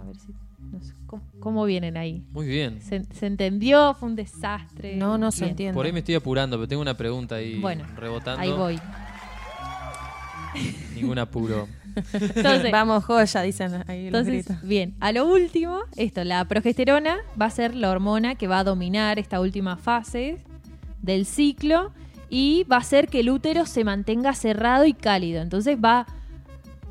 A 0.01 0.07
ver 0.07 0.17
si... 0.17 0.33
no 0.71 0.81
sé, 0.81 0.95
¿cómo, 1.07 1.25
cómo 1.41 1.65
vienen 1.65 1.97
ahí? 1.97 2.23
Muy 2.31 2.47
bien. 2.47 2.81
¿Se, 2.81 3.03
se 3.13 3.27
entendió? 3.27 3.95
¿Fue 3.95 4.09
un 4.09 4.15
desastre? 4.15 4.95
No, 4.95 5.19
no 5.19 5.33
se 5.33 5.47
entiende. 5.49 5.75
Por 5.75 5.85
ahí 5.85 5.93
me 5.93 5.99
estoy 5.99 6.15
apurando, 6.15 6.57
pero 6.57 6.69
tengo 6.69 6.81
una 6.83 6.97
pregunta 6.97 7.35
ahí 7.35 7.59
Bueno, 7.61 7.85
rebotando. 7.97 8.41
Ahí 8.41 8.53
voy. 8.53 8.81
Ningún 10.95 11.19
apuro. 11.19 11.69
Entonces, 12.13 12.73
Vamos, 12.73 13.05
joya, 13.05 13.43
dicen 13.43 13.85
ahí 13.87 14.11
los 14.11 14.21
Entonces, 14.27 14.47
gritos. 14.47 14.63
bien, 14.69 14.95
a 15.01 15.13
lo 15.13 15.27
último, 15.27 15.81
esto, 15.97 16.25
la 16.25 16.45
progesterona 16.47 17.19
va 17.41 17.47
a 17.47 17.51
ser 17.51 17.75
la 17.77 17.91
hormona 17.91 18.35
que 18.35 18.49
va 18.49 18.59
a 18.61 18.65
dominar 18.65 19.19
esta 19.19 19.41
última 19.41 19.77
fase 19.77 20.39
del 21.03 21.25
ciclo 21.25 21.93
y 22.31 22.65
va 22.65 22.77
a 22.77 22.81
hacer 22.81 23.09
que 23.09 23.21
el 23.21 23.31
útero 23.31 23.65
se 23.67 23.85
mantenga 23.85 24.35
cerrado 24.35 24.87
y 24.87 24.93
cálido. 24.93 25.41
Entonces 25.41 25.79
va, 25.83 26.07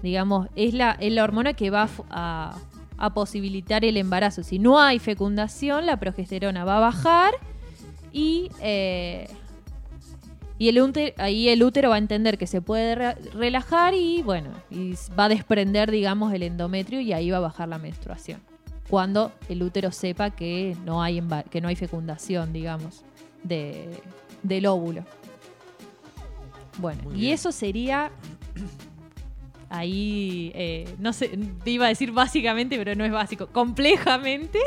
digamos, 0.01 0.47
es 0.55 0.73
la, 0.73 0.91
es 0.91 1.11
la 1.11 1.23
hormona 1.25 1.53
que 1.53 1.69
va 1.69 1.89
a 2.09 3.13
posibilitar 3.13 3.83
el 3.83 3.97
embarazo. 3.97 4.43
Si 4.43 4.57
no 4.57 4.79
hay 4.79 4.99
fecundación, 4.99 5.85
la 5.85 5.97
progesterona 5.99 6.63
va 6.63 6.77
a 6.77 6.79
bajar 6.79 7.33
y, 8.13 8.49
eh, 8.61 9.27
y 10.59 10.69
el 10.69 10.79
útero, 10.79 11.13
ahí 11.17 11.49
el 11.49 11.63
útero 11.63 11.89
va 11.89 11.95
a 11.95 11.97
entender 11.97 12.37
que 12.37 12.47
se 12.47 12.61
puede 12.61 12.95
re- 12.95 13.15
relajar 13.33 13.93
y 13.93 14.21
bueno, 14.21 14.49
y 14.69 14.93
va 15.17 15.25
a 15.25 15.29
desprender, 15.29 15.89
digamos, 15.91 16.33
el 16.33 16.43
endometrio 16.43 17.01
y 17.01 17.11
ahí 17.13 17.29
va 17.31 17.37
a 17.37 17.41
bajar 17.41 17.67
la 17.69 17.77
menstruación. 17.77 18.41
Cuando 18.89 19.31
el 19.49 19.63
útero 19.63 19.91
sepa 19.91 20.29
que 20.29 20.75
no 20.85 21.01
hay, 21.01 21.23
que 21.49 21.61
no 21.61 21.67
hay 21.69 21.75
fecundación, 21.75 22.53
digamos, 22.53 23.03
de, 23.43 23.89
del 24.43 24.65
óvulo. 24.67 25.03
Bueno, 26.77 27.03
Muy 27.03 27.15
y 27.15 27.19
bien. 27.21 27.33
eso 27.33 27.51
sería 27.51 28.11
ahí, 29.69 30.51
eh, 30.53 30.93
no 30.99 31.13
sé, 31.13 31.29
te 31.63 31.71
iba 31.71 31.85
a 31.85 31.89
decir 31.89 32.11
básicamente, 32.11 32.77
pero 32.77 32.93
no 32.95 33.03
es 33.05 33.11
básico, 33.11 33.47
complejamente 33.47 34.59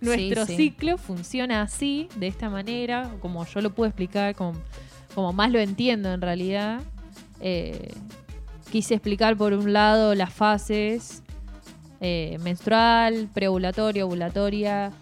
nuestro 0.00 0.44
sí. 0.46 0.56
ciclo 0.56 0.98
funciona 0.98 1.62
así, 1.62 2.08
de 2.16 2.26
esta 2.26 2.50
manera, 2.50 3.10
como 3.20 3.44
yo 3.46 3.60
lo 3.62 3.70
puedo 3.74 3.88
explicar, 3.88 4.34
como, 4.34 4.58
como 5.14 5.32
más 5.32 5.50
lo 5.50 5.58
entiendo 5.58 6.12
en 6.12 6.20
realidad. 6.20 6.80
Eh, 7.40 7.92
quise 8.70 8.94
explicar 8.94 9.36
por 9.36 9.52
un 9.52 9.72
lado 9.72 10.14
las 10.14 10.32
fases 10.32 11.22
eh, 12.00 12.38
menstrual, 12.42 13.28
preovulatoria, 13.34 14.06
ovulatoria 14.06 14.92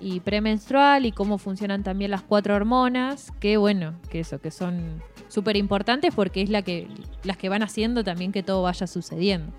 y 0.00 0.20
premenstrual 0.20 1.06
y 1.06 1.12
cómo 1.12 1.38
funcionan 1.38 1.82
también 1.82 2.10
las 2.10 2.22
cuatro 2.22 2.56
hormonas, 2.56 3.32
que 3.38 3.56
bueno, 3.56 3.94
que 4.08 4.20
eso, 4.20 4.40
que 4.40 4.50
son 4.50 5.02
súper 5.28 5.56
importantes 5.56 6.12
porque 6.14 6.42
es 6.42 6.50
la 6.50 6.62
que, 6.62 6.88
las 7.22 7.36
que 7.36 7.48
van 7.48 7.62
haciendo 7.62 8.02
también 8.02 8.32
que 8.32 8.42
todo 8.42 8.62
vaya 8.62 8.86
sucediendo. 8.86 9.52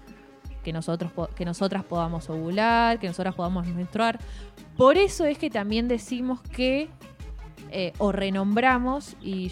Que, 0.64 0.74
nosotros, 0.74 1.12
que 1.36 1.44
nosotras 1.44 1.84
podamos 1.84 2.30
ovular, 2.30 3.00
que 3.00 3.08
nosotras 3.08 3.34
podamos 3.34 3.66
menstruar. 3.68 4.20
Por 4.78 4.98
eso 4.98 5.26
es 5.26 5.40
que 5.40 5.50
también 5.50 5.88
decimos 5.88 6.40
que, 6.42 6.88
eh, 7.72 7.94
o 7.98 8.12
renombramos 8.12 9.16
y 9.22 9.52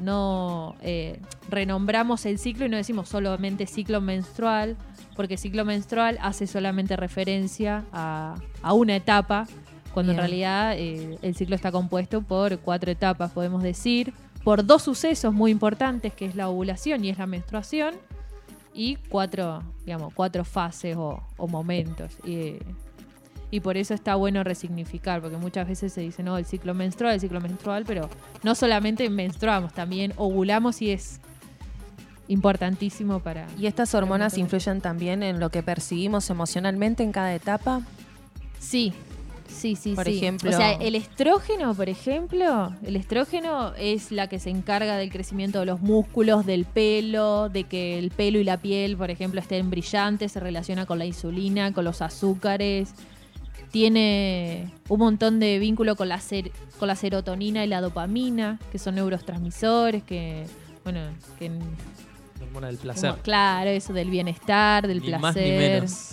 no 0.00 0.76
eh, 0.80 1.20
renombramos 1.48 2.26
el 2.26 2.38
ciclo 2.38 2.66
y 2.66 2.68
no 2.68 2.76
decimos 2.76 3.08
solamente 3.08 3.66
ciclo 3.66 4.00
menstrual, 4.00 4.76
porque 5.16 5.36
ciclo 5.36 5.64
menstrual 5.64 6.18
hace 6.22 6.46
solamente 6.46 6.96
referencia 6.96 7.84
a, 7.92 8.36
a 8.62 8.72
una 8.72 8.96
etapa, 8.96 9.46
cuando 9.92 10.12
Bien. 10.12 10.20
en 10.20 10.28
realidad 10.28 10.74
eh, 10.76 11.18
el 11.22 11.34
ciclo 11.34 11.54
está 11.54 11.70
compuesto 11.70 12.22
por 12.22 12.58
cuatro 12.60 12.90
etapas, 12.90 13.30
podemos 13.32 13.62
decir, 13.62 14.12
por 14.42 14.64
dos 14.64 14.82
sucesos 14.82 15.32
muy 15.32 15.50
importantes, 15.50 16.12
que 16.14 16.26
es 16.26 16.34
la 16.34 16.48
ovulación 16.48 17.04
y 17.04 17.10
es 17.10 17.18
la 17.18 17.26
menstruación, 17.26 17.94
y 18.74 18.96
cuatro, 19.10 19.62
digamos, 19.84 20.14
cuatro 20.14 20.44
fases 20.44 20.96
o, 20.96 21.22
o 21.36 21.46
momentos. 21.46 22.16
Y, 22.24 22.56
y 23.52 23.60
por 23.60 23.76
eso 23.76 23.92
está 23.94 24.14
bueno 24.16 24.42
resignificar, 24.42 25.20
porque 25.20 25.36
muchas 25.36 25.68
veces 25.68 25.92
se 25.92 26.00
dice, 26.00 26.22
no, 26.22 26.38
el 26.38 26.46
ciclo 26.46 26.72
menstrual, 26.74 27.14
el 27.14 27.20
ciclo 27.20 27.38
menstrual, 27.40 27.84
pero 27.86 28.08
no 28.42 28.54
solamente 28.54 29.08
menstruamos, 29.10 29.74
también 29.74 30.14
ovulamos 30.16 30.80
y 30.80 30.90
es 30.90 31.20
importantísimo 32.28 33.20
para... 33.20 33.46
¿Y 33.58 33.66
estas 33.66 33.94
hormonas 33.94 34.38
influyen 34.38 34.80
también 34.80 35.22
en 35.22 35.38
lo 35.38 35.50
que 35.50 35.62
percibimos 35.62 36.30
emocionalmente 36.30 37.02
en 37.02 37.12
cada 37.12 37.34
etapa? 37.34 37.82
Sí, 38.58 38.94
sí, 39.48 39.76
sí, 39.76 39.94
Por 39.94 40.06
sí. 40.06 40.16
ejemplo- 40.16 40.48
O 40.48 40.52
sea, 40.54 40.72
el 40.72 40.94
estrógeno, 40.94 41.74
por 41.74 41.90
ejemplo, 41.90 42.72
el 42.86 42.96
estrógeno 42.96 43.74
es 43.76 44.12
la 44.12 44.28
que 44.28 44.38
se 44.38 44.48
encarga 44.48 44.96
del 44.96 45.10
crecimiento 45.10 45.58
de 45.60 45.66
los 45.66 45.82
músculos, 45.82 46.46
del 46.46 46.64
pelo, 46.64 47.50
de 47.50 47.64
que 47.64 47.98
el 47.98 48.10
pelo 48.12 48.38
y 48.38 48.44
la 48.44 48.56
piel, 48.56 48.96
por 48.96 49.10
ejemplo, 49.10 49.40
estén 49.40 49.68
brillantes, 49.68 50.32
se 50.32 50.40
relaciona 50.40 50.86
con 50.86 50.98
la 50.98 51.04
insulina, 51.04 51.72
con 51.74 51.84
los 51.84 52.00
azúcares. 52.00 52.94
Tiene 53.72 54.70
un 54.88 54.98
montón 54.98 55.40
de 55.40 55.58
vínculo 55.58 55.96
con 55.96 56.08
la, 56.08 56.20
ser- 56.20 56.52
con 56.78 56.86
la 56.88 56.94
serotonina 56.94 57.64
y 57.64 57.68
la 57.68 57.80
dopamina, 57.80 58.58
que 58.70 58.78
son 58.78 58.94
neurotransmisores, 58.96 60.02
que, 60.04 60.44
bueno, 60.84 61.00
que... 61.38 61.50
Hormona 62.42 62.66
del 62.68 62.76
placer. 62.76 63.10
como- 63.10 63.22
claro, 63.22 63.70
eso 63.70 63.92
del 63.94 64.10
bienestar, 64.10 64.86
del 64.86 65.00
Ni 65.00 65.06
placer. 65.06 65.20
más 65.22 65.36
ni 65.36 65.42
menos. 65.50 66.10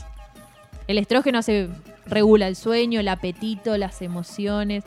El 0.88 0.98
estrógeno 0.98 1.41
se 1.43 1.69
regula 2.06 2.48
el 2.48 2.56
sueño, 2.56 3.02
el 3.02 3.08
apetito, 3.10 3.78
las 3.78 4.02
emociones. 4.02 4.84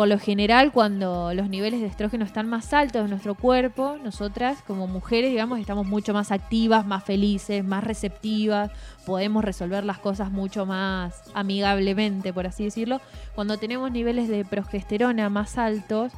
Por 0.00 0.08
lo 0.08 0.18
general, 0.18 0.72
cuando 0.72 1.34
los 1.34 1.50
niveles 1.50 1.82
de 1.82 1.86
estrógeno 1.86 2.24
están 2.24 2.48
más 2.48 2.72
altos 2.72 3.02
en 3.02 3.10
nuestro 3.10 3.34
cuerpo, 3.34 3.98
nosotras 4.02 4.62
como 4.66 4.86
mujeres, 4.86 5.28
digamos, 5.28 5.60
estamos 5.60 5.86
mucho 5.86 6.14
más 6.14 6.32
activas, 6.32 6.86
más 6.86 7.04
felices, 7.04 7.62
más 7.62 7.84
receptivas, 7.84 8.70
podemos 9.04 9.44
resolver 9.44 9.84
las 9.84 9.98
cosas 9.98 10.30
mucho 10.30 10.64
más 10.64 11.20
amigablemente, 11.34 12.32
por 12.32 12.46
así 12.46 12.64
decirlo. 12.64 13.02
Cuando 13.34 13.58
tenemos 13.58 13.92
niveles 13.92 14.30
de 14.30 14.46
progesterona 14.46 15.28
más 15.28 15.58
altos, 15.58 16.12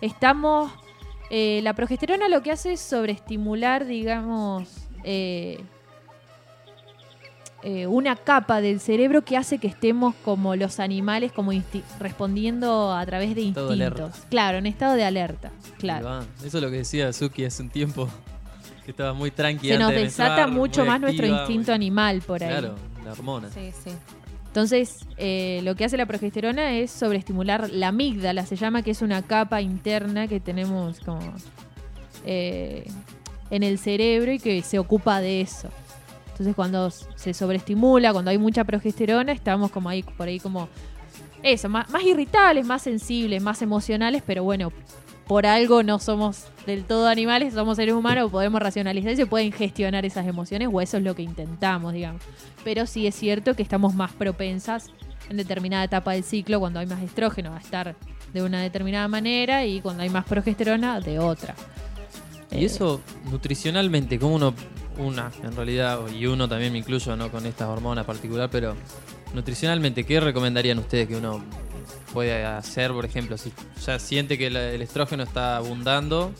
estamos... 0.00 0.72
eh, 1.30 1.60
la 1.62 1.74
progesterona 1.74 2.28
lo 2.28 2.42
que 2.42 2.50
hace 2.50 2.72
es 2.72 2.80
sobreestimular, 2.80 3.86
digamos, 3.86 4.88
eh, 5.04 5.60
eh, 7.62 7.86
una 7.86 8.14
capa 8.16 8.60
del 8.60 8.78
cerebro 8.80 9.22
que 9.24 9.36
hace 9.36 9.58
que 9.58 9.66
estemos 9.66 10.14
como 10.24 10.54
los 10.56 10.78
animales, 10.80 11.32
como 11.32 11.52
respondiendo 11.98 12.92
a 12.92 13.04
través 13.06 13.34
de 13.34 13.48
Estado 13.48 13.72
instintos. 13.72 14.00
alerta. 14.02 14.28
Claro, 14.30 14.58
en 14.58 14.66
estado 14.66 14.94
de 14.94 15.04
alerta. 15.04 15.50
Claro. 15.78 16.20
Eso 16.44 16.58
es 16.58 16.62
lo 16.62 16.70
que 16.70 16.78
decía 16.78 17.12
Suki 17.12 17.44
hace 17.44 17.62
un 17.62 17.70
tiempo. 17.70 18.08
Que 18.84 18.92
estaba 18.92 19.12
muy 19.12 19.30
tranqui 19.30 19.68
Se 19.68 19.76
nos 19.78 19.90
de 19.90 19.98
desata 20.04 20.28
menstruar, 20.46 20.50
mucho 20.50 20.86
más 20.86 20.98
nuestro 20.98 21.26
instinto 21.26 21.72
muy- 21.72 21.74
animal 21.74 22.22
por 22.22 22.42
ahí. 22.42 22.48
Claro, 22.48 22.74
la 23.04 23.12
hormona. 23.12 23.50
Sí, 23.50 23.70
sí. 23.84 23.90
Entonces, 24.46 25.00
eh, 25.18 25.60
lo 25.62 25.74
que 25.74 25.84
hace 25.84 25.98
la 25.98 26.06
progesterona 26.06 26.72
es 26.72 26.90
sobreestimular 26.90 27.68
la 27.68 27.88
amígdala, 27.88 28.46
se 28.46 28.56
llama 28.56 28.80
que 28.80 28.92
es 28.92 29.02
una 29.02 29.20
capa 29.20 29.60
interna 29.60 30.26
que 30.26 30.40
tenemos 30.40 31.00
como 31.00 31.20
eh, 32.24 32.86
en 33.50 33.62
el 33.62 33.78
cerebro 33.78 34.32
y 34.32 34.38
que 34.38 34.62
se 34.62 34.78
ocupa 34.78 35.20
de 35.20 35.42
eso. 35.42 35.68
Entonces, 36.38 36.54
cuando 36.54 36.88
se 36.90 37.34
sobreestimula, 37.34 38.12
cuando 38.12 38.30
hay 38.30 38.38
mucha 38.38 38.62
progesterona, 38.62 39.32
estamos 39.32 39.72
como 39.72 39.88
ahí, 39.88 40.04
por 40.04 40.28
ahí 40.28 40.38
como 40.38 40.68
eso, 41.42 41.68
más, 41.68 41.88
irritables, 42.04 42.64
más 42.64 42.82
sensibles, 42.82 43.42
más 43.42 43.60
emocionales, 43.60 44.22
pero 44.24 44.44
bueno, 44.44 44.72
por 45.26 45.46
algo 45.46 45.82
no 45.82 45.98
somos 45.98 46.44
del 46.64 46.84
todo 46.84 47.08
animales, 47.08 47.54
somos 47.54 47.74
seres 47.74 47.92
humanos, 47.94 48.30
podemos 48.30 48.62
racionalizar 48.62 49.10
y 49.10 49.16
se 49.16 49.26
pueden 49.26 49.50
gestionar 49.50 50.06
esas 50.06 50.28
emociones, 50.28 50.68
o 50.70 50.80
eso 50.80 50.98
es 50.98 51.02
lo 51.02 51.16
que 51.16 51.22
intentamos, 51.22 51.92
digamos. 51.92 52.22
Pero 52.62 52.86
sí 52.86 53.08
es 53.08 53.16
cierto 53.16 53.54
que 53.54 53.64
estamos 53.64 53.96
más 53.96 54.12
propensas 54.12 54.92
en 55.28 55.38
determinada 55.38 55.82
etapa 55.82 56.12
del 56.12 56.22
ciclo, 56.22 56.60
cuando 56.60 56.78
hay 56.78 56.86
más 56.86 57.02
estrógeno, 57.02 57.52
a 57.52 57.58
estar 57.58 57.96
de 58.32 58.42
una 58.44 58.62
determinada 58.62 59.08
manera 59.08 59.66
y 59.66 59.80
cuando 59.80 60.04
hay 60.04 60.08
más 60.08 60.24
progesterona, 60.24 61.00
de 61.00 61.18
otra. 61.18 61.56
Y 62.52 62.64
eso, 62.64 63.00
nutricionalmente, 63.28 64.20
como 64.20 64.36
uno, 64.36 64.54
una 64.98 65.30
en 65.42 65.54
realidad, 65.56 66.00
y 66.08 66.26
uno 66.26 66.48
también 66.48 66.72
me 66.72 66.78
incluyo, 66.78 67.16
no 67.16 67.30
con 67.30 67.46
estas 67.46 67.68
hormonas 67.68 68.04
particular, 68.04 68.48
pero 68.50 68.76
nutricionalmente, 69.34 70.04
¿qué 70.04 70.20
recomendarían 70.20 70.78
ustedes 70.78 71.08
que 71.08 71.16
uno 71.16 71.42
puede 72.12 72.44
hacer, 72.44 72.92
por 72.92 73.04
ejemplo, 73.04 73.38
si 73.38 73.52
ya 73.84 73.98
siente 73.98 74.36
que 74.36 74.48
el, 74.48 74.82
estrógeno 74.82 75.22
está 75.22 75.56
abundando? 75.56 76.32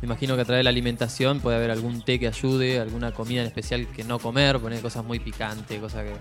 Me 0.00 0.06
imagino 0.06 0.34
que 0.34 0.42
a 0.42 0.44
través 0.44 0.60
de 0.60 0.64
la 0.64 0.70
alimentación 0.70 1.40
puede 1.40 1.56
haber 1.56 1.70
algún 1.70 2.00
té 2.00 2.18
que 2.18 2.26
ayude, 2.26 2.80
alguna 2.80 3.12
comida 3.12 3.42
en 3.42 3.46
especial 3.46 3.86
que 3.88 4.02
no 4.02 4.18
comer, 4.18 4.58
poner 4.58 4.80
cosas 4.80 5.04
muy 5.04 5.20
picantes, 5.20 5.78
cosas 5.78 6.04
que, 6.04 6.12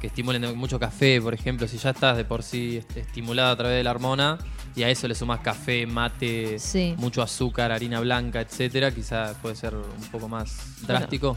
que 0.00 0.06
estimulen 0.06 0.56
mucho 0.56 0.78
café, 0.78 1.20
por 1.20 1.34
ejemplo. 1.34 1.66
Si 1.66 1.76
ya 1.76 1.90
estás 1.90 2.16
de 2.16 2.24
por 2.24 2.44
sí 2.44 2.80
estimulado 2.94 3.50
a 3.50 3.56
través 3.56 3.78
de 3.78 3.84
la 3.84 3.90
hormona 3.90 4.38
y 4.76 4.84
a 4.84 4.90
eso 4.90 5.08
le 5.08 5.14
sumas 5.14 5.40
café, 5.40 5.86
mate, 5.86 6.58
mucho 6.98 7.20
azúcar, 7.20 7.72
harina 7.72 7.98
blanca, 7.98 8.40
etcétera, 8.42 8.92
quizás 8.92 9.34
puede 9.42 9.56
ser 9.56 9.74
un 9.74 10.08
poco 10.12 10.28
más 10.28 10.86
drástico. 10.86 11.36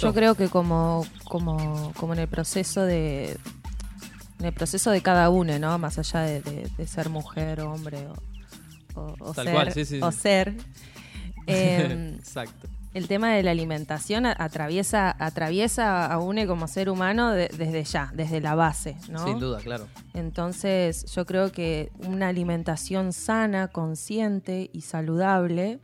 yo, 0.00 0.14
creo 0.14 0.34
que 0.36 0.48
como, 0.48 1.04
como, 1.24 1.92
como 1.96 2.12
en 2.12 2.20
el 2.20 2.28
proceso 2.28 2.82
de, 2.82 3.36
en 4.38 4.44
el 4.44 4.52
proceso 4.52 4.90
de 4.90 5.00
cada 5.00 5.30
uno, 5.30 5.58
¿no? 5.58 5.78
Más 5.78 5.98
allá 5.98 6.20
de, 6.20 6.86
ser 6.86 7.08
mujer 7.08 7.62
o 7.62 7.72
hombre 7.72 7.98
o, 8.94 9.34
ser, 9.34 10.02
o 10.02 10.12
ser. 10.12 10.54
Em, 11.46 12.14
Exacto. 12.18 12.68
El 12.96 13.08
tema 13.08 13.34
de 13.34 13.42
la 13.42 13.50
alimentación 13.50 14.24
atraviesa, 14.24 15.14
atraviesa 15.18 16.06
a 16.06 16.18
uno 16.18 16.46
como 16.46 16.66
ser 16.66 16.88
humano 16.88 17.32
desde 17.32 17.84
ya, 17.84 18.10
desde 18.14 18.40
la 18.40 18.54
base, 18.54 18.96
¿no? 19.10 19.22
Sin 19.22 19.38
duda, 19.38 19.58
claro. 19.60 19.86
Entonces, 20.14 21.04
yo 21.14 21.26
creo 21.26 21.52
que 21.52 21.92
una 21.98 22.28
alimentación 22.28 23.12
sana, 23.12 23.68
consciente 23.68 24.70
y 24.72 24.80
saludable 24.80 25.78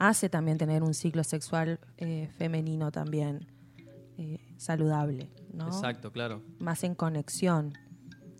hace 0.00 0.28
también 0.28 0.58
tener 0.58 0.82
un 0.82 0.94
ciclo 0.94 1.22
sexual 1.22 1.78
eh, 1.96 2.28
femenino 2.36 2.90
también 2.90 3.46
eh, 4.16 4.40
saludable, 4.56 5.30
¿no? 5.52 5.68
Exacto, 5.68 6.10
claro. 6.10 6.42
Más 6.58 6.82
en 6.82 6.96
conexión. 6.96 7.78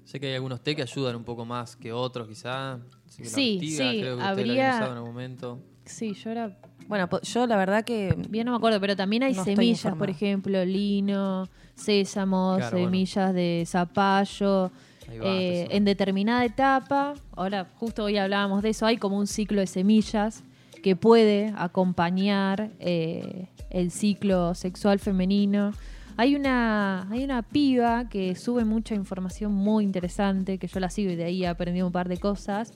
Sé 0.04 0.18
que 0.18 0.26
hay 0.26 0.35
algunos 0.35 0.61
té 0.61 0.74
que 0.74 0.83
ayudan 0.83 1.14
un 1.14 1.24
poco 1.24 1.44
más 1.44 1.76
que 1.76 1.92
otros, 1.92 2.26
quizá. 2.26 2.81
sí, 3.07 3.61
sí, 3.61 4.00
creo 4.00 4.16
que 4.16 4.22
habría... 4.24 4.78
en 4.78 4.83
algún 4.83 5.11
momento. 5.11 5.62
Sí, 5.88 6.14
yo 6.14 6.31
era... 6.31 6.57
Bueno, 6.87 7.09
yo 7.22 7.46
la 7.46 7.57
verdad 7.57 7.85
que... 7.85 8.16
Bien 8.29 8.46
no 8.46 8.53
me 8.53 8.59
acuerdo, 8.59 8.81
pero 8.81 8.96
también 8.96 9.22
hay 9.22 9.35
semillas, 9.35 9.94
por 9.96 10.09
ejemplo, 10.09 10.64
lino, 10.64 11.48
sésamo, 11.74 12.59
semillas 12.70 13.35
de 13.35 13.64
zapallo. 13.66 14.70
Eh, 15.11 15.68
en 15.70 15.85
determinada 15.85 16.44
etapa, 16.44 17.14
ahora 17.35 17.66
justo 17.77 18.05
hoy 18.05 18.18
hablábamos 18.18 18.62
de 18.62 18.70
eso, 18.70 18.85
hay 18.85 18.98
como 18.98 19.16
un 19.16 19.27
ciclo 19.27 19.61
de 19.61 19.66
semillas 19.66 20.42
que 20.83 20.96
puede 20.96 21.55
acompañar 21.57 22.70
eh, 22.79 23.46
el 23.70 23.90
ciclo 23.90 24.55
sexual 24.55 24.98
femenino. 24.98 25.72
Hay 26.18 26.35
una, 26.35 27.09
hay 27.11 27.24
una 27.24 27.42
piba 27.42 28.09
que 28.09 28.35
sube 28.35 28.64
mucha 28.64 28.94
información 28.94 29.53
muy 29.53 29.85
interesante, 29.85 30.59
que 30.59 30.66
yo 30.66 30.79
la 30.81 30.90
sigo 30.90 31.11
y 31.11 31.16
de 31.16 31.24
ahí 31.24 31.44
he 31.44 31.48
aprendido 31.48 31.87
un 31.87 31.92
par 31.92 32.09
de 32.09 32.18
cosas. 32.18 32.72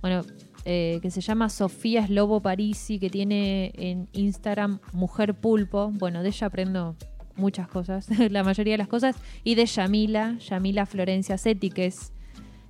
Bueno, 0.00 0.22
eh, 0.68 0.98
que 1.00 1.12
se 1.12 1.20
llama 1.20 1.48
Sofía 1.48 2.04
Slobo 2.04 2.40
Parisi, 2.40 2.98
que 2.98 3.08
tiene 3.08 3.70
en 3.76 4.08
Instagram 4.12 4.80
Mujer 4.92 5.34
Pulpo. 5.34 5.92
Bueno, 5.92 6.24
de 6.24 6.30
ella 6.30 6.48
aprendo 6.48 6.96
muchas 7.36 7.68
cosas, 7.68 8.08
la 8.30 8.42
mayoría 8.42 8.74
de 8.74 8.78
las 8.78 8.88
cosas. 8.88 9.14
Y 9.44 9.54
de 9.54 9.64
Yamila, 9.64 10.36
Yamila 10.38 10.84
Florencia 10.84 11.38
Seti, 11.38 11.70
que 11.70 11.86
es 11.86 12.12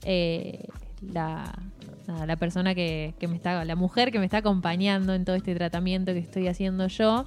eh, 0.04 0.66
la, 1.00 1.58
la 2.26 2.36
persona 2.36 2.74
que, 2.74 3.14
que, 3.18 3.28
me 3.28 3.36
está, 3.36 3.64
la 3.64 3.76
mujer 3.76 4.12
que 4.12 4.18
me 4.18 4.26
está 4.26 4.38
acompañando 4.38 5.14
en 5.14 5.24
todo 5.24 5.34
este 5.34 5.54
tratamiento 5.54 6.12
que 6.12 6.18
estoy 6.18 6.48
haciendo 6.48 6.88
yo 6.88 7.24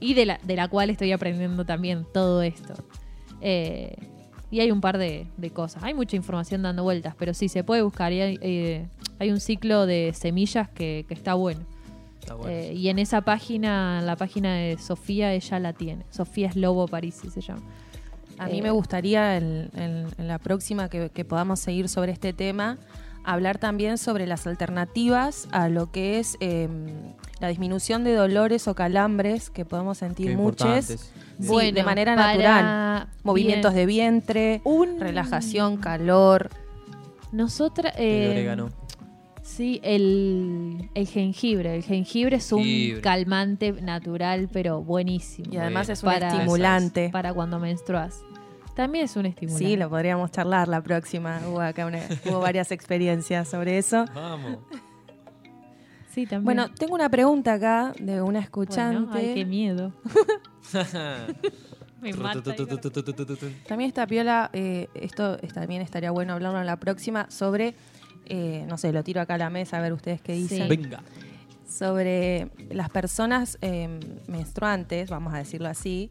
y 0.00 0.14
de 0.14 0.24
la, 0.24 0.40
de 0.42 0.56
la 0.56 0.68
cual 0.68 0.88
estoy 0.88 1.12
aprendiendo 1.12 1.66
también 1.66 2.06
todo 2.14 2.40
esto. 2.40 2.72
Eh, 3.42 3.96
y 4.50 4.60
hay 4.60 4.70
un 4.70 4.80
par 4.80 4.98
de, 4.98 5.26
cosas. 5.52 5.82
Hay 5.82 5.94
mucha 5.94 6.16
información 6.16 6.62
dando 6.62 6.82
vueltas, 6.82 7.14
pero 7.18 7.34
sí 7.34 7.48
se 7.48 7.64
puede 7.64 7.82
buscar. 7.82 8.12
Y 8.12 8.20
hay, 8.20 8.38
eh, 8.40 8.88
un 9.20 9.40
ciclo 9.40 9.86
de 9.86 10.12
semillas 10.14 10.68
que, 10.68 11.04
está 11.08 11.34
bueno. 11.34 11.60
Eh, 12.48 12.72
y 12.76 12.88
en 12.88 12.98
esa 12.98 13.20
página, 13.20 14.00
la 14.02 14.16
página 14.16 14.54
de 14.54 14.78
Sofía, 14.78 15.32
ella 15.32 15.58
la 15.58 15.72
tiene. 15.72 16.04
Sofía 16.10 16.48
es 16.48 16.56
Lobo 16.56 16.88
Parisi 16.88 17.30
se 17.30 17.40
llama. 17.40 17.62
A 18.38 18.48
mí 18.48 18.60
me 18.60 18.70
gustaría 18.70 19.36
en, 19.36 20.06
la 20.18 20.38
próxima 20.38 20.88
que, 20.88 21.10
que 21.10 21.24
podamos 21.24 21.60
seguir 21.60 21.88
sobre 21.88 22.12
este 22.12 22.32
tema 22.32 22.78
hablar 23.26 23.58
también 23.58 23.98
sobre 23.98 24.26
las 24.26 24.46
alternativas 24.46 25.48
a 25.52 25.68
lo 25.68 25.90
que 25.90 26.18
es 26.18 26.36
em, 26.40 26.86
la 27.40 27.48
disminución 27.48 28.04
de 28.04 28.14
dolores 28.14 28.68
o 28.68 28.74
calambres 28.74 29.50
que 29.50 29.64
podemos 29.64 29.98
sentir 29.98 30.36
muchos 30.36 31.10
de 31.38 31.82
manera 31.84 32.16
natural. 32.16 33.08
Movimientos 33.22 33.74
de 33.74 33.86
vientre, 33.86 34.62
relajación, 34.98 35.76
calor. 35.76 36.50
Nosotras. 37.32 37.92
Eh, 37.98 38.56
Sí, 39.46 39.80
el, 39.84 40.90
jengibre. 41.06 41.76
El 41.76 41.84
jengibre 41.84 42.36
es 42.36 42.52
un 42.52 43.00
calmante 43.00 43.72
natural, 43.80 44.48
pero 44.52 44.82
buenísimo. 44.82 45.52
Y 45.52 45.56
además 45.56 45.88
es 45.88 46.02
un 46.02 46.10
estimulante. 46.10 47.10
Para 47.10 47.32
cuando 47.32 47.60
menstruas. 47.60 48.22
También 48.76 49.06
es 49.06 49.16
un 49.16 49.24
estímulo. 49.24 49.58
Sí, 49.58 49.74
lo 49.74 49.88
podríamos 49.88 50.30
charlar 50.30 50.68
la 50.68 50.82
próxima. 50.82 51.40
Hubo 51.48 51.62
acá 51.62 51.90
hubo 52.26 52.40
varias 52.40 52.70
experiencias 52.70 53.48
sobre 53.48 53.78
eso. 53.78 54.04
Vamos. 54.14 54.58
Sí, 56.10 56.26
también. 56.26 56.44
Bueno, 56.44 56.70
tengo 56.74 56.94
una 56.94 57.08
pregunta 57.08 57.54
acá 57.54 57.94
de 57.98 58.20
una 58.20 58.38
escuchante. 58.40 59.18
ay, 59.18 59.34
qué 59.34 59.44
miedo. 59.46 59.94
Me 62.02 62.12
mata. 62.12 62.54
También 63.66 63.88
está 63.88 64.06
piola, 64.06 64.50
eh, 64.52 64.88
esto 64.92 65.38
también 65.54 65.80
estaría 65.80 66.10
bueno 66.10 66.34
hablarlo 66.34 66.60
en 66.60 66.66
la 66.66 66.76
próxima, 66.76 67.30
sobre, 67.30 67.74
eh, 68.26 68.66
no 68.68 68.76
sé, 68.76 68.92
lo 68.92 69.02
tiro 69.02 69.22
acá 69.22 69.34
a 69.34 69.38
la 69.38 69.48
mesa 69.48 69.78
a 69.78 69.80
ver 69.80 69.94
ustedes 69.94 70.20
qué 70.20 70.34
dicen. 70.34 70.68
Venga. 70.68 71.02
Sobre 71.66 72.50
las 72.70 72.90
personas 72.90 73.56
eh, 73.62 73.98
menstruantes, 74.28 75.08
vamos 75.08 75.32
a 75.32 75.38
decirlo 75.38 75.68
así, 75.68 76.10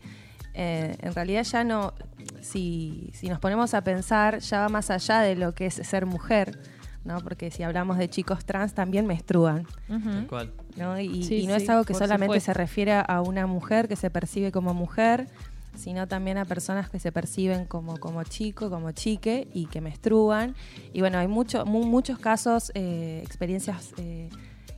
eh, 0.58 0.96
en 1.02 1.14
realidad 1.14 1.44
ya 1.44 1.64
no, 1.66 1.94
si, 2.42 3.12
nos 3.24 3.40
ponemos 3.40 3.74
a 3.74 3.82
pensar, 3.82 4.40
ya 4.40 4.62
va 4.62 4.70
más 4.70 4.90
allá 4.90 5.20
de 5.20 5.36
lo 5.36 5.54
que 5.54 5.66
es 5.66 5.74
ser 5.76 6.06
mujer, 6.06 6.58
¿no? 7.04 7.20
Porque 7.20 7.52
si 7.52 7.64
hablamos 7.64 7.98
de 7.98 8.10
chicos 8.10 8.46
trans 8.46 8.74
también 8.74 9.06
menstruan. 9.06 9.68
¿no? 9.90 11.00
Y, 11.00 11.46
no 11.48 11.56
es 11.56 11.70
algo 11.70 11.84
que 11.84 11.94
solamente 11.94 12.40
se 12.40 12.54
refiere 12.54 12.94
a 12.94 13.22
una 13.22 13.48
mujer 13.48 13.90
que 13.90 13.98
se 13.98 14.10
percibe 14.10 14.54
como 14.54 14.74
mujer, 14.74 15.28
sino 15.76 16.08
también 16.08 16.38
a 16.38 16.46
personas 16.46 16.90
que 16.90 17.00
se 17.00 17.12
perciben 17.12 17.66
como, 17.66 17.98
como 17.98 18.24
chico, 18.24 18.70
como 18.70 18.92
chique 18.94 19.50
y 19.54 19.66
que 19.66 19.82
menstruan. 19.82 20.56
Y 20.94 21.02
bueno, 21.02 21.18
hay 21.18 21.28
mucho, 21.28 21.66
muchos 21.66 22.18
casos, 22.18 22.72
eh, 22.76 23.22
experiencias 23.26 23.94
eh, 23.98 24.30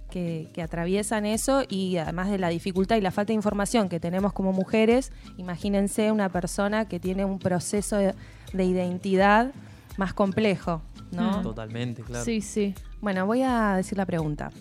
que, 0.09 0.49
atraviesan 0.61 1.25
eso 1.25 1.63
y 1.67 1.97
además 1.97 2.29
de 2.29 2.37
la 2.37 2.49
dificultad 2.49 2.95
y 2.95 3.01
la 3.01 3.11
falta 3.11 3.27
de 3.27 3.35
información 3.35 3.89
que 3.89 3.99
tenemos 3.99 4.33
como 4.33 4.53
mujeres, 4.53 5.11
imagínense 5.37 6.11
una 6.11 6.29
persona 6.29 6.87
que 6.87 6.99
tiene 6.99 7.25
un 7.25 7.39
proceso 7.39 7.97
de, 7.97 8.13
identidad 8.53 9.51
más 9.97 10.13
complejo, 10.13 10.81
¿no? 11.11 11.39
Mm. 11.39 11.43
Totalmente, 11.43 12.01
claro. 12.03 12.23
Sí, 12.23 12.41
sí. 12.41 12.73
Bueno, 13.01 13.25
voy 13.25 13.43
a 13.43 13.75
decir 13.75 13.97
la 13.97 14.05
pregunta. 14.05 14.51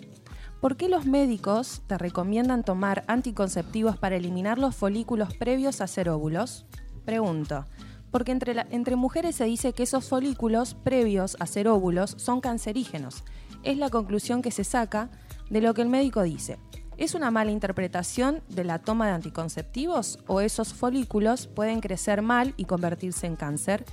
¿Por 0.61 0.75
qué 0.75 0.89
los 0.89 1.05
médicos 1.05 1.83
te 1.87 1.97
recomiendan 1.97 2.63
tomar 2.63 3.03
anticonceptivos 3.07 3.97
para 3.97 4.15
eliminar 4.15 4.57
los 4.57 4.75
folículos 4.75 5.35
previos 5.35 5.81
a 5.81 5.83
hacer 5.83 6.09
óvulos? 6.09 6.65
Pregunto. 7.05 7.65
Porque 8.11 8.31
entre, 8.31 8.65
entre 8.71 8.95
mujeres 8.95 9.35
se 9.35 9.45
dice 9.45 9.73
que 9.73 9.83
esos 9.83 10.09
folículos 10.09 10.73
previos 10.73 11.37
a 11.39 11.43
hacer 11.43 11.67
óvulos 11.67 12.15
son 12.17 12.41
cancerígenos. 12.41 13.23
Es 13.63 13.77
la 13.77 13.89
conclusión 13.89 14.41
que 14.41 14.51
se 14.51 14.63
saca 14.63 15.09
de 15.49 15.61
lo 15.61 15.73
que 15.73 15.81
el 15.81 15.89
médico 15.89 16.23
dice. 16.23 16.57
¿Es 16.97 17.13
una 17.13 17.29
mala 17.29 17.51
interpretación 17.51 18.41
de 18.49 18.63
la 18.63 18.79
toma 18.79 19.05
de 19.05 19.13
anticonceptivos 19.13 20.19
o 20.25 20.41
esos 20.41 20.73
folículos 20.73 21.45
pueden 21.45 21.79
crecer 21.79 22.23
mal 22.23 22.55
y 22.57 22.65
convertirse 22.65 23.27
en 23.27 23.35
cáncer? 23.35 23.85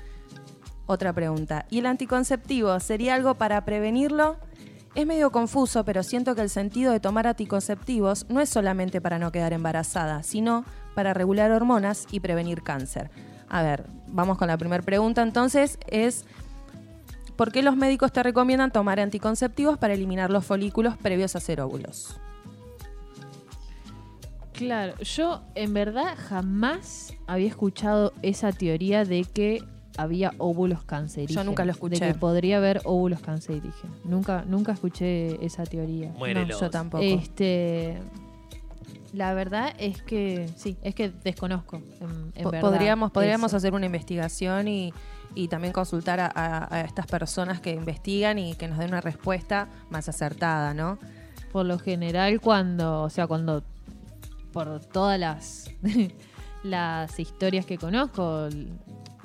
Otra 0.86 1.12
pregunta. 1.12 1.66
¿Y 1.70 1.80
el 1.80 1.86
anticonceptivo 1.86 2.78
sería 2.80 3.14
algo 3.14 3.34
para 3.34 3.64
prevenirlo? 3.64 4.38
Es 4.94 5.06
medio 5.06 5.32
confuso, 5.32 5.84
pero 5.84 6.02
siento 6.02 6.34
que 6.34 6.42
el 6.42 6.48
sentido 6.48 6.92
de 6.92 7.00
tomar 7.00 7.26
anticonceptivos 7.26 8.26
no 8.28 8.40
es 8.40 8.48
solamente 8.48 9.00
para 9.00 9.18
no 9.18 9.32
quedar 9.32 9.52
embarazada, 9.52 10.22
sino 10.22 10.64
para 10.94 11.12
regular 11.12 11.50
hormonas 11.50 12.06
y 12.10 12.20
prevenir 12.20 12.62
cáncer. 12.62 13.10
A 13.48 13.62
ver, 13.62 13.86
vamos 14.06 14.38
con 14.38 14.48
la 14.48 14.56
primera 14.56 14.82
pregunta 14.82 15.22
entonces, 15.22 15.78
es 15.88 16.24
¿por 17.37 17.53
qué 17.53 17.62
los 17.62 17.77
médicos 17.77 18.12
te 18.12 18.23
recomiendan 18.23 18.70
tomar 18.70 19.01
anticonceptivos 19.01 19.79
para 19.79 19.94
eliminar 19.94 20.31
los 20.31 20.44
folículos 20.44 20.97
previos 20.97 21.35
a 21.35 21.38
hacer 21.38 21.61
óvulos? 21.61 22.18
Claro, 24.53 24.94
yo 25.01 25.42
en 25.57 25.75
verdad 25.75 26.16
jamás 26.16 27.12
había 27.27 27.49
escuchado 27.49 28.12
esa 28.23 28.53
teoría 28.53 29.05
de 29.05 29.25
que 29.25 29.64
había 29.97 30.33
óvulos 30.38 30.85
cancerígenos. 30.85 31.44
Yo 31.44 31.49
nunca 31.49 31.64
lo 31.64 31.73
escuché. 31.73 32.05
De 32.05 32.12
que 32.12 32.18
podría 32.18 32.59
haber 32.59 32.81
óvulos 32.85 33.20
cancerígenos. 33.20 33.97
Nunca, 34.05 34.44
nunca 34.47 34.73
escuché 34.73 35.44
esa 35.44 35.64
teoría. 35.64 36.12
No, 36.16 36.47
yo 36.47 36.70
tampoco. 36.70 37.03
Este, 37.03 37.99
la 39.12 39.35
verdad 39.35 39.75
es 39.79 40.03
que 40.03 40.49
sí, 40.57 40.77
es 40.83 40.94
que 40.94 41.11
desconozco. 41.11 41.77
En, 42.01 42.33
en 42.37 42.42
Po- 42.44 42.51
verdad, 42.53 42.70
podríamos 42.70 43.11
podríamos 43.11 43.51
eso. 43.51 43.57
hacer 43.57 43.75
una 43.75 43.87
investigación 43.87 44.68
y, 44.68 44.92
y 45.35 45.49
también 45.49 45.73
consultar 45.73 46.20
a, 46.20 46.27
a- 46.35 46.75
a 46.75 46.81
estas 46.83 47.07
personas 47.07 47.61
que 47.61 47.73
investigan 47.73 48.38
y 48.38 48.55
que 48.55 48.68
nos 48.68 48.79
den 48.79 48.88
una 48.88 49.01
respuesta 49.01 49.68
más 49.90 50.09
acertada, 50.09 50.75
¿no? 50.75 50.99
Por 51.53 51.66
lo 51.66 51.79
general, 51.79 52.40
cuando, 52.40 53.03
o 53.03 53.11
sea, 53.11 53.27
cuando 53.27 53.62
por 54.53 54.81
todas 54.81 55.18
las 55.18 55.70
las 56.62 57.18
historias 57.20 57.66
que 57.66 57.77
conozco, 57.79 58.49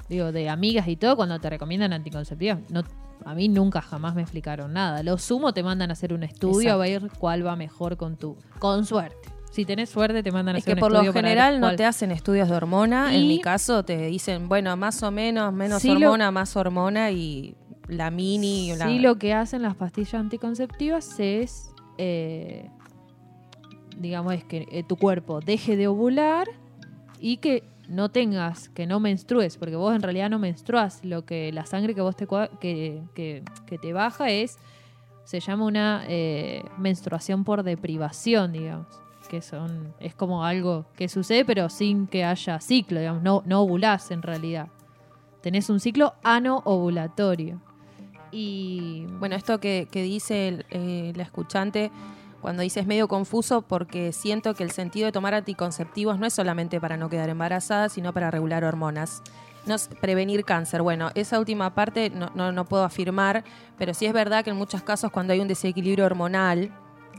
digo, 0.10 0.32
de 0.32 0.50
amigas 0.50 0.88
y 0.88 0.96
todo, 0.96 1.16
cuando 1.16 1.40
te 1.40 1.50
recomiendan 1.50 1.94
anticonceptivos, 1.94 2.60
no, 2.70 2.84
a 3.26 3.34
mí 3.34 3.48
nunca 3.48 3.82
jamás 3.82 4.16
me 4.16 4.22
explicaron 4.22 4.74
nada. 4.74 5.04
Lo 5.04 5.18
sumo 5.18 5.54
te 5.54 5.64
mandan 5.64 5.90
a 5.90 5.94
hacer 5.94 6.14
un 6.14 6.24
estudio 6.24 6.74
a 6.74 6.78
ver 6.78 7.10
cuál 7.20 7.46
va 7.46 7.56
mejor 7.56 7.96
con 7.98 8.18
tu, 8.18 8.38
con 8.60 8.86
suerte. 8.86 9.30
Si 9.50 9.66
tenés 9.66 9.90
suerte 9.90 10.22
te 10.24 10.32
mandan 10.32 10.56
a 10.56 10.60
Es 10.60 10.64
hacer 10.64 10.76
que 10.76 10.78
un 10.78 10.80
por 10.80 10.92
lo 10.92 11.12
general 11.12 11.60
no 11.60 11.76
te 11.76 11.84
hacen 11.86 12.12
estudios 12.12 12.50
de 12.50 12.56
hormona. 12.56 13.16
En 13.16 13.28
mi 13.28 13.42
caso 13.42 13.84
te 13.84 13.98
dicen, 14.08 14.48
bueno, 14.48 14.76
más 14.78 15.02
o 15.04 15.10
menos, 15.12 15.52
menos 15.54 15.82
Sí, 15.82 15.88
lo- 15.90 15.96
hormona, 16.08 16.32
más 16.32 16.56
hormona 16.56 17.12
y 17.12 17.56
la 17.88 18.12
mini. 18.12 18.76
la- 18.76 18.86
Sí, 18.88 19.00
lo 19.00 19.18
que 19.18 19.34
hacen 19.34 19.64
las 19.64 19.76
pastillas 19.76 20.14
anticonceptivas 20.16 21.20
es, 21.20 21.72
eh, 21.98 22.70
digamos, 23.98 24.34
es 24.34 24.44
que 24.44 24.68
eh, 24.72 24.84
tu 24.84 24.96
cuerpo 24.98 25.40
deje 25.40 25.76
de 25.76 25.88
ovular 25.88 26.48
y 27.20 27.38
que 27.38 27.64
no 27.88 28.10
tengas, 28.10 28.70
que 28.70 28.86
no 28.86 29.00
menstrues, 29.00 29.58
porque 29.58 29.76
vos 29.76 29.96
en 29.96 30.04
realidad 30.04 30.30
no 30.30 30.38
menstruas. 30.38 31.04
Lo 31.04 31.26
que 31.26 31.52
la 31.52 31.66
sangre 31.66 31.96
que 31.96 32.02
vos 32.02 32.16
te 32.16 32.28
que- 32.62 33.02
que 33.66 33.78
te 33.80 33.94
baja 33.94 34.30
es, 34.30 34.58
se 35.26 35.40
llama 35.40 35.66
una 35.66 36.04
eh, 36.08 36.64
menstruación 36.78 37.44
por 37.44 37.64
deprivación, 37.64 38.54
digamos. 38.54 38.88
Que 39.30 39.42
son, 39.42 39.94
es 40.00 40.16
como 40.16 40.44
algo 40.44 40.88
que 40.98 41.08
sucede, 41.08 41.46
pero 41.46 41.70
sin 41.70 42.08
que 42.08 42.26
haya 42.26 42.60
ciclo, 42.60 43.00
digamos, 43.00 43.22
no, 43.22 43.44
no 43.46 43.62
ovulás 43.62 44.10
en 44.10 44.24
realidad. 44.24 44.68
Tenés 45.42 45.70
un 45.70 45.80
ciclo 45.80 46.16
ano-ovulatorio. 46.24 47.62
Y 48.32 49.06
Bueno, 49.20 49.36
esto 49.36 49.60
que, 49.60 49.88
que 49.92 50.04
dice 50.04 50.66
eh, 50.72 51.14
la 51.16 51.24
escuchante 51.24 51.92
cuando 52.42 52.64
dice 52.64 52.80
es 52.80 52.88
medio 52.88 53.08
confuso 53.08 53.62
porque 53.62 54.14
siento 54.14 54.54
que 54.54 54.64
el 54.64 54.72
sentido 54.72 55.06
de 55.06 55.12
tomar 55.12 55.34
anticonceptivos 55.34 56.20
no 56.20 56.26
es 56.26 56.34
solamente 56.34 56.80
para 56.80 56.98
no 56.98 57.10
quedar 57.10 57.30
embarazada, 57.30 57.90
sino 57.90 58.14
para 58.14 58.32
regular 58.32 58.64
hormonas. 58.64 59.22
No 59.66 59.76
prevenir 60.02 60.46
cáncer. 60.46 60.82
Bueno, 60.82 61.12
esa 61.16 61.38
última 61.38 61.76
parte 61.76 62.10
no, 62.10 62.32
no, 62.34 62.52
no 62.52 62.66
puedo 62.66 62.84
afirmar, 62.84 63.44
pero 63.78 63.94
sí 63.94 64.06
es 64.06 64.14
verdad 64.14 64.44
que 64.44 64.50
en 64.50 64.56
muchos 64.56 64.82
casos 64.82 65.12
cuando 65.12 65.34
hay 65.34 65.40
un 65.40 65.48
desequilibrio 65.48 66.06
hormonal, 66.06 66.72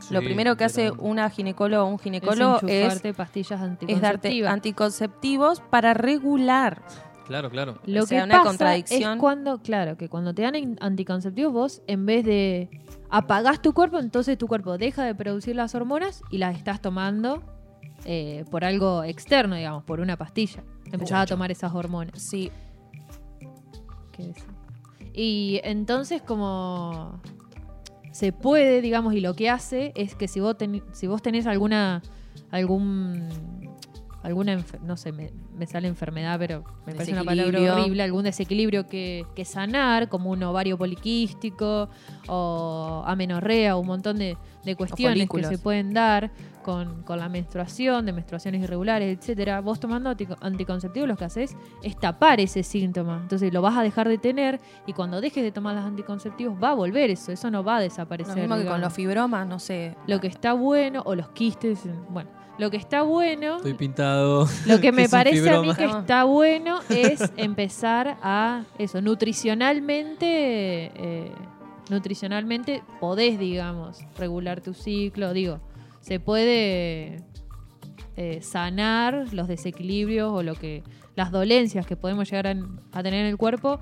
lo 0.09 0.19
primero 0.19 0.57
que 0.57 0.63
hace 0.63 0.91
una 0.91 1.29
ginecóloga 1.29 1.83
o 1.83 1.87
un 1.87 1.99
ginecólogo 1.99 2.59
es, 2.67 3.03
es, 3.03 3.15
pastillas 3.15 3.61
es 3.61 4.01
darte 4.01 4.27
anticonceptivas. 4.27 4.53
anticonceptivos 4.53 5.61
para 5.61 5.93
regular. 5.93 6.81
Claro, 7.25 7.49
claro. 7.49 7.77
Lo 7.85 8.03
o 8.03 8.05
sea, 8.05 8.19
que 8.19 8.25
una 8.25 8.37
pasa 8.37 8.47
contradicción. 8.49 9.13
es 9.13 9.19
cuando, 9.19 9.59
claro, 9.59 9.95
que 9.95 10.09
cuando 10.09 10.33
te 10.33 10.41
dan 10.41 10.77
anticonceptivos 10.81 11.53
vos, 11.53 11.81
en 11.87 12.05
vez 12.05 12.25
de 12.25 12.69
apagás 13.09 13.61
tu 13.61 13.73
cuerpo, 13.73 13.99
entonces 13.99 14.37
tu 14.37 14.47
cuerpo 14.47 14.77
deja 14.77 15.05
de 15.05 15.15
producir 15.15 15.55
las 15.55 15.75
hormonas 15.75 16.23
y 16.29 16.39
las 16.39 16.57
estás 16.57 16.81
tomando 16.81 17.41
eh, 18.05 18.43
por 18.49 18.65
algo 18.65 19.03
externo, 19.03 19.55
digamos, 19.55 19.83
por 19.83 19.99
una 19.99 20.17
pastilla. 20.17 20.63
Empezás 20.91 21.21
a 21.21 21.25
tomar 21.25 21.51
esas 21.51 21.73
hormonas. 21.73 22.21
Sí, 22.21 22.51
¿Qué 24.11 24.27
decir? 24.27 24.43
Y 25.13 25.61
entonces 25.63 26.21
como 26.21 27.21
se 28.11 28.31
puede, 28.33 28.81
digamos, 28.81 29.13
y 29.13 29.21
lo 29.21 29.33
que 29.35 29.49
hace 29.49 29.91
es 29.95 30.15
que 30.15 30.27
si 30.27 30.39
vos, 30.39 30.57
ten- 30.57 30.83
si 30.91 31.07
vos 31.07 31.21
tenés 31.21 31.47
alguna, 31.47 32.01
algún, 32.51 33.27
alguna, 34.23 34.63
no 34.83 34.97
sé, 34.97 35.11
me, 35.11 35.31
me 35.57 35.65
sale 35.65 35.87
enfermedad, 35.87 36.37
pero 36.37 36.63
me 36.85 36.93
parece 36.93 37.11
una 37.13 37.23
palabra 37.23 37.59
horrible, 37.73 38.03
algún 38.03 38.23
desequilibrio 38.23 38.87
que, 38.87 39.25
que 39.35 39.45
sanar, 39.45 40.09
como 40.09 40.29
un 40.29 40.43
ovario 40.43 40.77
poliquístico 40.77 41.89
o 42.27 43.03
amenorrea, 43.05 43.75
un 43.75 43.87
montón 43.87 44.17
de, 44.17 44.37
de 44.63 44.75
cuestiones 44.75 45.27
que 45.29 45.43
se 45.43 45.57
pueden 45.57 45.93
dar 45.93 46.31
con, 46.63 47.01
con 47.03 47.17
la 47.19 47.27
menstruación, 47.29 48.05
de 48.05 48.13
menstruaciones 48.13 48.61
irregulares, 48.61 49.17
etcétera. 49.17 49.61
Vos 49.61 49.79
tomando 49.79 50.09
antico- 50.11 50.37
anticonceptivos 50.41 51.09
lo 51.09 51.17
que 51.17 51.25
haces 51.25 51.55
es 51.81 51.97
tapar 51.99 52.39
ese 52.39 52.61
síntoma. 52.63 53.19
Entonces 53.23 53.51
lo 53.51 53.61
vas 53.61 53.75
a 53.77 53.81
dejar 53.83 54.07
de 54.07 54.17
tener 54.19 54.59
y 54.85 54.93
cuando 54.93 55.19
dejes 55.19 55.43
de 55.43 55.51
tomar 55.51 55.75
los 55.75 55.83
anticonceptivos 55.85 56.61
va 56.61 56.69
a 56.69 56.73
volver 56.75 57.09
eso, 57.09 57.31
eso 57.31 57.49
no 57.49 57.63
va 57.63 57.77
a 57.77 57.79
lo 57.79 57.83
desaparecer. 57.83 58.35
mismo 58.37 58.55
que 58.57 58.65
con 58.65 58.81
los 58.81 58.93
fibromas, 58.93 59.47
no 59.47 59.57
sé. 59.59 59.95
Lo 60.07 60.19
que 60.19 60.27
está 60.27 60.53
bueno, 60.53 61.01
o 61.05 61.15
los 61.15 61.29
quistes, 61.29 61.79
bueno, 62.09 62.29
lo 62.61 62.69
que 62.69 62.77
está 62.77 63.01
bueno, 63.01 63.57
Estoy 63.57 63.73
pintado. 63.73 64.47
lo 64.67 64.79
que 64.79 64.91
me 64.91 65.09
parece 65.09 65.49
a 65.49 65.61
mí 65.61 65.73
que 65.73 65.85
está 65.85 66.25
bueno 66.25 66.79
es 66.89 67.31
empezar 67.35 68.19
a 68.21 68.65
eso, 68.77 69.01
nutricionalmente, 69.01 70.91
eh, 70.93 71.31
nutricionalmente 71.89 72.83
podés, 72.99 73.39
digamos, 73.39 74.05
regular 74.15 74.61
tu 74.61 74.75
ciclo, 74.75 75.33
digo, 75.33 75.59
se 76.01 76.19
puede 76.19 77.23
eh, 78.15 78.41
sanar 78.43 79.33
los 79.33 79.47
desequilibrios 79.47 80.31
o 80.31 80.43
lo 80.43 80.53
que 80.53 80.83
las 81.15 81.31
dolencias 81.31 81.87
que 81.87 81.95
podemos 81.95 82.29
llegar 82.29 82.45
a, 82.45 82.55
a 82.91 83.01
tener 83.01 83.21
en 83.21 83.25
el 83.25 83.37
cuerpo 83.37 83.79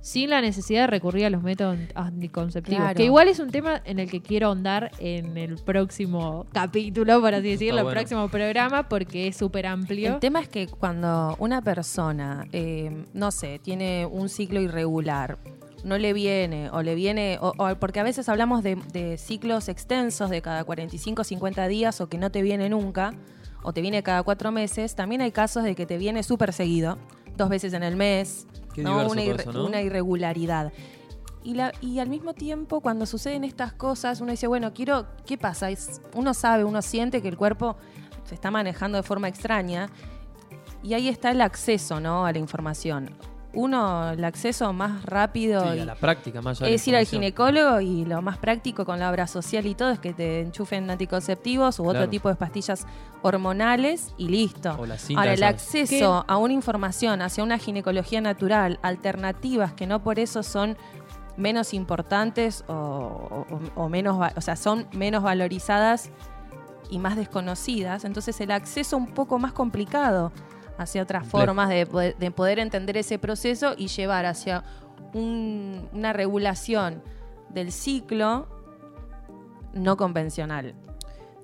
sin 0.00 0.30
la 0.30 0.40
necesidad 0.40 0.82
de 0.82 0.86
recurrir 0.86 1.26
a 1.26 1.30
los 1.30 1.42
métodos 1.42 1.78
anticonceptivos. 1.94 2.78
Claro. 2.80 2.96
Que 2.96 3.04
igual 3.04 3.28
es 3.28 3.38
un 3.40 3.50
tema 3.50 3.82
en 3.84 3.98
el 3.98 4.10
que 4.10 4.20
quiero 4.22 4.48
ahondar 4.48 4.90
en 4.98 5.36
el 5.36 5.56
próximo 5.56 6.46
capítulo, 6.52 7.20
por 7.20 7.34
así 7.34 7.48
decirlo, 7.50 7.78
el 7.80 7.84
bueno. 7.84 7.98
próximo 8.00 8.28
programa, 8.28 8.88
porque 8.88 9.28
es 9.28 9.36
súper 9.36 9.66
amplio. 9.66 10.14
El 10.14 10.20
tema 10.20 10.40
es 10.40 10.48
que 10.48 10.68
cuando 10.68 11.36
una 11.40 11.60
persona, 11.62 12.46
eh, 12.52 13.04
no 13.14 13.30
sé, 13.30 13.58
tiene 13.58 14.06
un 14.06 14.28
ciclo 14.28 14.60
irregular, 14.60 15.38
no 15.84 15.98
le 15.98 16.12
viene 16.12 16.70
o 16.70 16.82
le 16.82 16.94
viene, 16.94 17.38
o, 17.40 17.52
o- 17.58 17.74
porque 17.76 18.00
a 18.00 18.02
veces 18.02 18.28
hablamos 18.28 18.62
de, 18.62 18.76
de 18.92 19.18
ciclos 19.18 19.68
extensos 19.68 20.30
de 20.30 20.40
cada 20.42 20.64
45, 20.64 21.22
50 21.24 21.68
días 21.68 22.00
o 22.00 22.08
que 22.08 22.18
no 22.18 22.30
te 22.30 22.42
viene 22.42 22.68
nunca, 22.68 23.12
o 23.62 23.72
te 23.72 23.80
viene 23.82 24.02
cada 24.02 24.22
cuatro 24.22 24.52
meses, 24.52 24.94
también 24.94 25.20
hay 25.20 25.32
casos 25.32 25.64
de 25.64 25.74
que 25.74 25.86
te 25.86 25.98
viene 25.98 26.22
súper 26.22 26.52
seguido, 26.52 26.98
dos 27.36 27.48
veces 27.48 27.72
en 27.72 27.82
el 27.82 27.96
mes, 27.96 28.46
Qué 28.76 28.82
¿no? 28.82 28.96
Una, 28.98 29.06
todo 29.06 29.14
irre- 29.34 29.40
eso, 29.40 29.52
¿no? 29.52 29.66
una 29.66 29.82
irregularidad. 29.82 30.72
Y, 31.42 31.54
la, 31.54 31.72
y 31.80 31.98
al 32.00 32.08
mismo 32.08 32.34
tiempo, 32.34 32.80
cuando 32.80 33.06
suceden 33.06 33.42
estas 33.44 33.72
cosas, 33.72 34.20
uno 34.20 34.30
dice, 34.32 34.46
bueno, 34.46 34.72
quiero, 34.74 35.06
¿qué 35.26 35.36
pasa? 35.38 35.70
Es- 35.70 36.00
uno 36.14 36.34
sabe, 36.34 36.64
uno 36.64 36.82
siente 36.82 37.22
que 37.22 37.28
el 37.28 37.36
cuerpo 37.36 37.76
se 38.24 38.34
está 38.34 38.50
manejando 38.50 38.96
de 38.96 39.02
forma 39.02 39.28
extraña 39.28 39.88
y 40.82 40.94
ahí 40.94 41.08
está 41.08 41.30
el 41.30 41.40
acceso 41.40 42.00
¿no? 42.00 42.26
a 42.26 42.32
la 42.32 42.38
información. 42.38 43.10
Uno, 43.56 44.10
el 44.10 44.22
acceso 44.24 44.72
más 44.72 45.02
rápido 45.04 45.62
Sí, 45.72 45.78
y- 45.78 45.80
a 45.80 45.84
la 45.86 45.94
práctica 45.94 46.42
más 46.42 46.60
allá 46.60 46.70
es 46.70 46.86
ir 46.86 46.94
al 46.94 47.06
ginecólogo 47.06 47.80
y 47.80 48.04
lo 48.04 48.20
más 48.22 48.38
práctico 48.38 48.84
con 48.84 48.98
la 48.98 49.10
obra 49.10 49.26
social 49.26 49.64
y 49.66 49.74
todo 49.74 49.90
es 49.90 49.98
que 49.98 50.12
te 50.12 50.40
enchufen 50.42 50.88
anticonceptivos 50.90 51.78
u 51.80 51.86
otro 51.88 52.02
tipo 52.10 52.28
de 52.28 52.34
pastillas 52.36 52.86
hormonales 53.22 54.12
y 54.18 54.28
listo. 54.28 54.76
O 54.78 54.86
la 54.86 54.98
cinta 54.98 55.20
Ahora, 55.22 55.32
el 55.34 55.42
acceso 55.42 56.24
a 56.28 56.36
una 56.36 56.52
información 56.52 57.22
hacia 57.22 57.42
una 57.44 57.58
ginecología 57.58 58.20
natural, 58.20 58.78
alternativas 58.82 59.72
que 59.72 59.86
no 59.86 60.02
por 60.02 60.18
eso 60.18 60.42
son 60.42 60.76
menos 61.36 61.74
importantes 61.74 62.64
o, 62.66 62.72
o- 62.74 63.82
o 63.84 63.88
menos, 63.88 64.18
o 64.36 64.40
sea, 64.40 64.56
son 64.56 64.86
menos 64.92 65.22
valorizadas 65.22 66.10
y 66.88 66.98
más 66.98 67.16
desconocidas, 67.16 68.04
entonces 68.04 68.40
el 68.40 68.50
acceso 68.52 68.96
un 68.96 69.06
poco 69.08 69.38
más 69.38 69.52
complicado 69.52 70.32
hacia 70.78 71.02
otras 71.02 71.26
formas 71.26 71.68
de, 71.68 71.86
poder- 71.86 72.16
de 72.16 72.30
poder 72.30 72.58
entender 72.58 72.96
ese 72.96 73.18
proceso 73.18 73.74
y 73.76 73.88
llevar 73.88 74.26
hacia 74.26 74.62
un- 75.14 75.88
una 75.92 76.12
regulación 76.12 77.02
del 77.50 77.72
ciclo 77.72 78.48
no 79.72 79.96
convencional. 79.96 80.74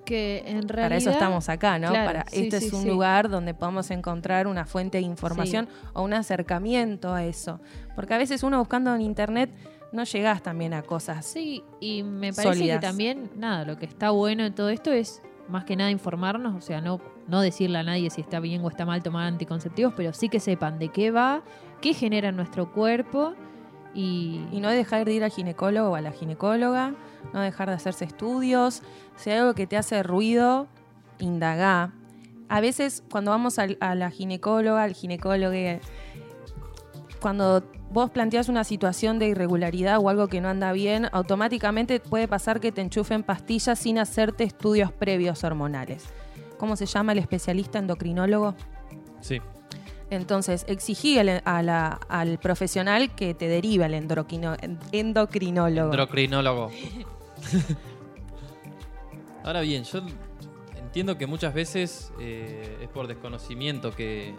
que 0.04 0.42
en 0.46 0.68
realidad... 0.68 0.86
Para 0.86 0.96
eso 0.96 1.10
estamos 1.10 1.48
acá, 1.48 1.78
¿no? 1.78 1.88
Claro, 1.90 2.06
Para, 2.06 2.24
sí, 2.28 2.42
este 2.46 2.58
sí, 2.60 2.66
es 2.66 2.72
un 2.72 2.82
sí. 2.82 2.88
lugar 2.88 3.28
donde 3.30 3.54
podemos 3.54 3.88
encontrar 3.92 4.48
una 4.48 4.66
fuente 4.66 4.98
de 4.98 5.04
información 5.04 5.68
o 5.92 6.02
un 6.02 6.12
acercamiento 6.12 7.14
a 7.14 7.24
eso. 7.24 7.60
Porque 7.94 8.12
a 8.12 8.18
veces 8.18 8.42
uno 8.42 8.58
buscando 8.58 8.92
en 8.96 9.00
internet 9.00 9.50
no 9.92 10.02
llegás 10.02 10.42
también 10.42 10.74
a 10.74 10.82
cosas. 10.82 11.24
Sí, 11.24 11.62
y 11.78 12.02
me 12.02 12.32
parece 12.32 12.54
Sólidas. 12.58 12.80
que 12.80 12.86
también, 12.88 13.30
nada, 13.36 13.64
lo 13.64 13.78
que 13.78 13.86
está 13.86 14.10
bueno 14.10 14.44
en 14.44 14.52
todo 14.52 14.70
esto 14.70 14.90
es 14.90 15.22
más 15.48 15.64
que 15.64 15.76
nada 15.76 15.90
informarnos, 15.92 16.56
o 16.56 16.60
sea, 16.60 16.80
no, 16.80 17.00
no 17.28 17.40
decirle 17.40 17.78
a 17.78 17.82
nadie 17.82 18.10
si 18.10 18.20
está 18.20 18.40
bien 18.40 18.64
o 18.64 18.68
está 18.68 18.84
mal 18.84 19.02
tomar 19.02 19.26
anticonceptivos, 19.26 19.94
pero 19.96 20.12
sí 20.12 20.28
que 20.28 20.40
sepan 20.40 20.78
de 20.78 20.88
qué 20.88 21.10
va, 21.10 21.42
qué 21.80 21.94
genera 21.94 22.28
en 22.28 22.36
nuestro 22.36 22.72
cuerpo 22.72 23.34
y, 23.94 24.40
no 24.52 24.70
dejar 24.70 25.04
de 25.04 25.12
ir 25.12 25.24
al 25.24 25.30
ginecólogo 25.30 25.90
o 25.90 25.94
a 25.94 26.00
la 26.00 26.12
ginecóloga, 26.12 26.94
no 27.32 27.40
dejar 27.40 27.68
de 27.68 27.74
hacerse 27.74 28.04
estudios. 28.04 28.82
Si 29.16 29.30
hay 29.30 29.38
algo 29.38 29.54
que 29.54 29.66
te 29.66 29.76
hace 29.76 30.02
ruido, 30.02 30.66
indagá. 31.18 31.92
A 32.48 32.60
veces 32.60 33.02
cuando 33.10 33.30
vamos 33.30 33.58
al- 33.58 33.78
a 33.80 33.94
la 33.94 34.10
ginecóloga, 34.10 34.82
al 34.82 34.94
ginecólogo, 34.94 35.54
cuando 37.20 37.62
vos 37.90 38.10
planteas 38.10 38.48
una 38.48 38.64
situación 38.64 39.18
de 39.18 39.28
irregularidad 39.28 39.98
o 40.00 40.08
algo 40.08 40.28
que 40.28 40.40
no 40.40 40.48
anda 40.48 40.72
bien, 40.72 41.08
automáticamente 41.12 42.00
puede 42.00 42.26
pasar 42.26 42.60
que 42.60 42.72
te 42.72 42.80
enchufen 42.80 43.22
pastillas 43.22 43.78
sin 43.78 43.98
hacerte 43.98 44.44
estudios 44.44 44.92
previos 44.92 45.44
hormonales. 45.44 46.04
¿Cómo 46.62 46.76
se 46.76 46.86
llama 46.86 47.10
el 47.10 47.18
especialista 47.18 47.80
endocrinólogo? 47.80 48.54
Sí. 49.20 49.40
Entonces, 50.10 50.64
exigí 50.68 51.18
al, 51.18 51.42
a 51.44 51.60
la- 51.60 51.98
al 52.08 52.38
profesional 52.38 53.16
que 53.16 53.34
te 53.34 53.48
derive 53.48 53.84
al 53.84 53.94
endocrino- 53.94 54.56
endocrinólogo. 54.92 55.90
Endocrinólogo. 55.90 56.70
Ahora 59.44 59.60
bien, 59.62 59.82
yo 59.82 60.02
entiendo 60.76 61.18
que 61.18 61.26
muchas 61.26 61.52
veces 61.52 62.12
eh, 62.20 62.78
es 62.80 62.88
por 62.90 63.08
desconocimiento 63.08 63.90
que, 63.90 64.32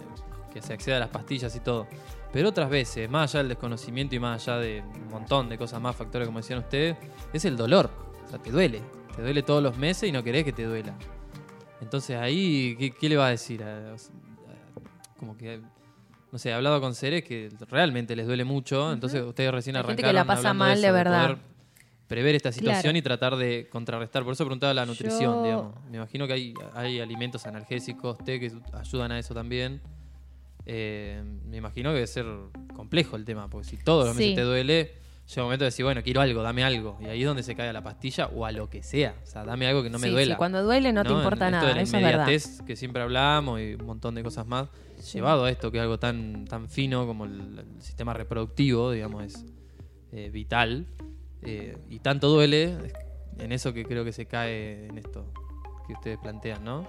que 0.53 0.61
se 0.61 0.71
accede 0.71 0.95
a 0.95 0.99
las 0.99 1.09
pastillas 1.09 1.53
y 1.57 1.59
todo. 1.59 1.88
Pero 2.32 2.47
otras 2.47 2.69
veces, 2.69 3.09
más 3.09 3.32
allá 3.32 3.39
del 3.39 3.49
desconocimiento 3.49 4.15
y 4.15 4.19
más 4.19 4.47
allá 4.47 4.59
de 4.59 4.82
un 4.82 5.09
montón 5.09 5.49
de 5.49 5.57
cosas 5.57 5.82
más, 5.82 5.93
factores 5.93 6.26
como 6.26 6.39
decían 6.39 6.59
ustedes, 6.59 6.95
es 7.34 7.43
el 7.43 7.57
dolor. 7.57 7.89
O 8.26 8.30
sea, 8.30 8.39
te 8.39 8.49
duele. 8.49 8.82
Te 9.13 9.21
duele 9.21 9.43
todos 9.43 9.61
los 9.61 9.78
meses 9.78 10.07
y 10.07 10.13
no 10.13 10.24
querés 10.24 10.45
que 10.45 10.53
te 10.53 10.63
duela. 10.63 10.93
Entonces 11.84 12.17
ahí, 12.17 12.75
¿qué, 12.79 12.91
qué 12.91 13.09
le 13.09 13.17
va 13.17 13.27
a 13.27 13.29
decir? 13.31 13.63
Como 15.17 15.38
que, 15.38 15.61
no 16.31 16.39
sé, 16.39 16.49
he 16.49 16.53
hablado 16.53 16.81
con 16.81 16.95
seres 16.95 17.23
que 17.23 17.49
realmente 17.69 18.15
les 18.15 18.25
duele 18.25 18.43
mucho. 18.43 18.91
Entonces 18.91 19.21
ustedes 19.21 19.51
recién 19.51 19.75
Hay 19.75 19.81
gente 19.84 19.91
arrancaron 20.03 20.09
que 20.09 20.13
la 20.13 20.25
pasa 20.25 20.49
hablando 20.49 20.63
mal 20.65 20.81
de 20.81 20.88
eso, 20.88 20.93
verdad. 20.93 21.23
poder 21.27 21.38
prever 22.07 22.36
esta 22.36 22.51
situación 22.51 22.81
Claro. 22.93 22.97
y 22.97 23.01
tratar 23.01 23.36
de 23.38 23.67
contrarrestar. 23.71 24.23
Por 24.23 24.34
eso 24.34 24.43
preguntaba 24.45 24.73
la 24.73 24.86
nutrición, 24.86 25.36
Yo- 25.36 25.43
digamos. 25.43 25.75
Me 25.89 25.97
imagino 25.97 26.27
que 26.27 26.34
hay, 26.34 26.53
hay 26.73 26.99
alimentos 26.99 27.45
analgésicos, 27.45 28.17
té, 28.19 28.39
que 28.39 28.51
ayudan 28.73 29.11
a 29.11 29.19
eso 29.19 29.34
también. 29.34 29.81
Eh, 30.65 31.21
me 31.45 31.57
imagino 31.57 31.89
que 31.89 31.95
debe 31.95 32.07
ser 32.07 32.25
complejo 32.75 33.15
el 33.15 33.25
tema, 33.25 33.49
porque 33.49 33.67
si 33.67 33.77
los 33.86 34.07
meses 34.15 34.29
Sí. 34.29 34.36
te 34.36 34.41
duele, 34.41 34.93
llega 35.28 35.41
un 35.41 35.45
momento 35.47 35.63
de 35.63 35.67
decir, 35.67 35.86
bueno, 35.86 36.01
quiero 36.03 36.21
algo, 36.21 36.41
dame 36.43 36.63
algo. 36.63 36.97
Y 37.01 37.05
ahí 37.05 37.21
es 37.21 37.28
donde 37.28 37.43
se 37.43 37.55
cae 37.55 37.69
a 37.69 37.74
la 37.74 37.82
pastilla 37.84 38.28
o 38.28 38.45
a 38.45 38.51
lo 38.51 38.69
que 38.69 38.84
sea. 38.84 39.15
O 39.24 39.26
sea, 39.26 39.43
dame 39.45 39.67
algo 39.67 39.82
que 39.84 39.89
no 39.89 39.97
me 39.99 40.07
Sí, 40.07 40.13
duela. 40.13 40.36
sí, 40.36 40.38
cuando 40.38 40.63
duele 40.63 40.91
no 40.93 41.03
te 41.03 41.09
En 41.11 41.17
importa 41.17 41.45
esto 41.45 41.51
nada, 41.57 41.67
de 41.69 41.76
la 41.76 41.82
eso 41.82 41.97
es 41.97 42.03
verdad. 42.03 42.24
inmediatez 42.28 42.61
que 42.63 42.76
siempre 42.76 43.01
hablamos 43.01 43.59
y 43.61 43.74
un 43.76 43.86
montón 43.86 44.15
de 44.15 44.24
cosas 44.24 44.45
más. 44.47 44.69
Llevado 45.13 45.45
a 45.45 45.49
esto, 45.49 45.71
que 45.71 45.78
es 45.80 45.82
algo 45.82 45.97
tan, 45.99 46.45
tan 46.45 46.69
fino 46.69 47.05
como 47.05 47.26
el, 47.26 47.59
el 47.59 47.82
sistema 47.82 48.13
reproductivo, 48.13 48.91
digamos, 48.91 49.24
es 49.26 49.45
eh, 50.11 50.30
vital. 50.30 50.86
eh, 51.41 51.78
y 51.89 51.99
tanto 51.99 52.30
duele, 52.30 52.78
en 53.39 53.51
eso 53.51 53.74
que 53.74 53.84
creo 53.86 54.05
que 54.05 54.13
se 54.13 54.26
cae 54.28 54.86
en 54.88 54.97
esto 54.97 55.26
que 55.88 55.93
ustedes 55.93 56.17
plantean, 56.19 56.63
¿no? 56.63 56.88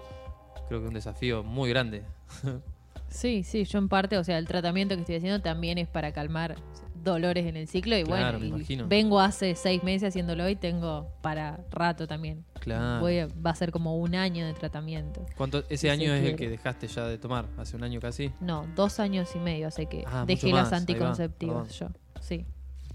Creo 0.69 0.81
que 0.81 0.85
es 0.85 0.89
un 0.89 0.95
desafío 0.95 1.43
muy 1.43 1.69
grande. 1.71 2.03
Sí, 3.15 3.45
sí, 3.45 3.65
yo 3.65 3.79
en 3.79 3.89
parte, 3.89 4.19
o 4.19 4.25
sea, 4.25 4.39
el 4.39 4.49
tratamiento 4.49 4.97
que 4.97 5.03
estoy 5.03 5.15
haciendo 5.17 5.41
también 5.41 5.79
es 5.79 5.87
para 5.87 6.11
calmar 6.13 6.57
dolores 7.05 7.47
en 7.47 7.57
el 7.57 7.69
ciclo 7.69 7.97
y 7.97 8.03
Claro, 8.03 8.39
me 8.41 8.47
bueno, 8.49 8.57
y 8.57 8.59
imagino. 8.59 8.89
vengo 8.89 9.21
hace 9.21 9.55
seis 9.55 9.85
meses 9.85 10.09
haciéndolo 10.09 10.49
y 10.49 10.57
tengo 10.57 11.13
para 11.21 11.61
rato 11.71 12.09
también. 12.09 12.45
Claro. 12.59 13.01
Voy 13.01 13.19
a- 13.21 13.29
va 13.29 13.51
a 13.51 13.55
ser 13.55 13.71
como 13.71 13.97
un 13.99 14.17
año 14.17 14.45
de 14.47 14.53
tratamiento. 14.55 15.25
¿Cuánto, 15.37 15.61
ese 15.69 15.77
Si 15.77 15.89
año 15.91 16.13
es 16.13 16.25
el 16.25 16.35
que 16.35 16.49
dejaste 16.49 16.89
ya 16.89 17.07
de 17.07 17.17
tomar? 17.19 17.47
¿Hace 17.57 17.77
un 17.77 17.85
año 17.85 18.01
casi? 18.01 18.33
No, 18.41 18.67
dos 18.75 18.99
años 18.99 19.31
y 19.37 19.39
medio 19.39 19.69
hace 19.69 19.87
que 19.87 20.03
Ah, 20.09 20.25
dejé 20.27 20.51
las 20.51 20.73
anticonceptivas 20.73 21.79
yo. 21.79 21.89
Sí. 22.21 22.45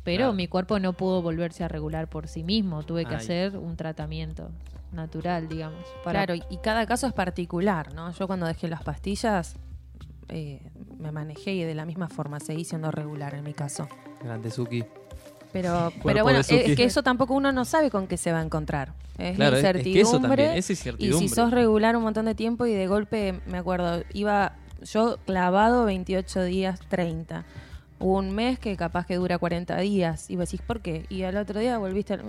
Pero 0.03 0.17
Claro. 0.17 0.33
mi 0.33 0.47
cuerpo 0.47 0.79
no 0.79 0.93
pudo 0.93 1.21
volverse 1.21 1.63
a 1.63 1.67
regular 1.69 2.09
por 2.09 2.27
sí 2.27 2.43
mismo. 2.43 2.83
Tuve 2.83 3.05
que 3.05 3.15
Ay. 3.15 3.21
hacer 3.21 3.57
un 3.57 3.77
tratamiento 3.77 4.49
natural, 4.91 5.47
digamos. 5.47 5.85
Para... 6.03 6.25
Claro, 6.25 6.43
y 6.49 6.57
cada 6.57 6.85
caso 6.87 7.05
es 7.07 7.13
particular, 7.13 7.93
¿no? 7.93 8.11
Yo 8.11 8.25
cuando 8.27 8.47
dejé 8.47 8.67
las 8.67 8.81
pastillas 8.83 9.55
eh, 10.29 10.61
me 10.99 11.11
manejé 11.11 11.53
y 11.53 11.63
de 11.63 11.75
la 11.75 11.85
misma 11.85 12.07
forma 12.09 12.39
seguí 12.39 12.63
siendo 12.65 12.91
regular 12.91 13.33
en 13.35 13.43
mi 13.43 13.53
caso. 13.53 13.87
Grande 14.23 14.51
Suki. 14.51 14.83
Pero, 15.51 15.91
pero 16.03 16.23
bueno, 16.23 16.39
es, 16.39 16.47
que 16.47 16.83
eso 16.83 17.01
tampoco 17.01 17.33
uno 17.33 17.51
no 17.51 17.65
sabe 17.65 17.89
con 17.89 18.05
qué 18.07 18.17
se 18.17 18.31
va 18.31 18.39
a 18.39 18.43
encontrar. 18.43 18.93
Es 19.17 19.35
Claro, 19.35 19.57
es- 19.57 19.63
la 19.63 19.69
es 19.71 19.73
que 19.83 19.89
incertidumbre. 19.89 20.01
eso 20.01 20.21
también, 20.21 20.51
es 20.51 20.69
y 20.69 20.73
incertidumbre. 20.73 21.27
si 21.27 21.33
sos 21.33 21.51
regular 21.51 21.95
un 21.97 22.03
montón 22.03 22.25
de 22.25 22.35
tiempo 22.35 22.65
y 22.67 22.73
de 22.73 22.85
golpe, 22.87 23.39
me 23.47 23.57
acuerdo, 23.57 24.03
iba 24.13 24.53
yo 24.83 25.17
clavado 25.25 25.85
28 25.85 26.43
días, 26.43 26.79
30. 26.87 27.45
Hubo 27.97 28.17
un 28.17 28.31
mes 28.31 28.59
que 28.59 28.77
capaz 28.77 29.05
que 29.07 29.15
dura 29.15 29.37
40 29.39 29.77
días. 29.79 30.29
Y 30.29 30.35
vos 30.37 30.45
decís, 30.49 30.61
¿por 30.65 30.81
qué? 30.81 31.05
Y 31.09 31.23
al 31.23 31.35
otro 31.35 31.59
día 31.59 31.77
volviste. 31.79 32.13
al- 32.13 32.21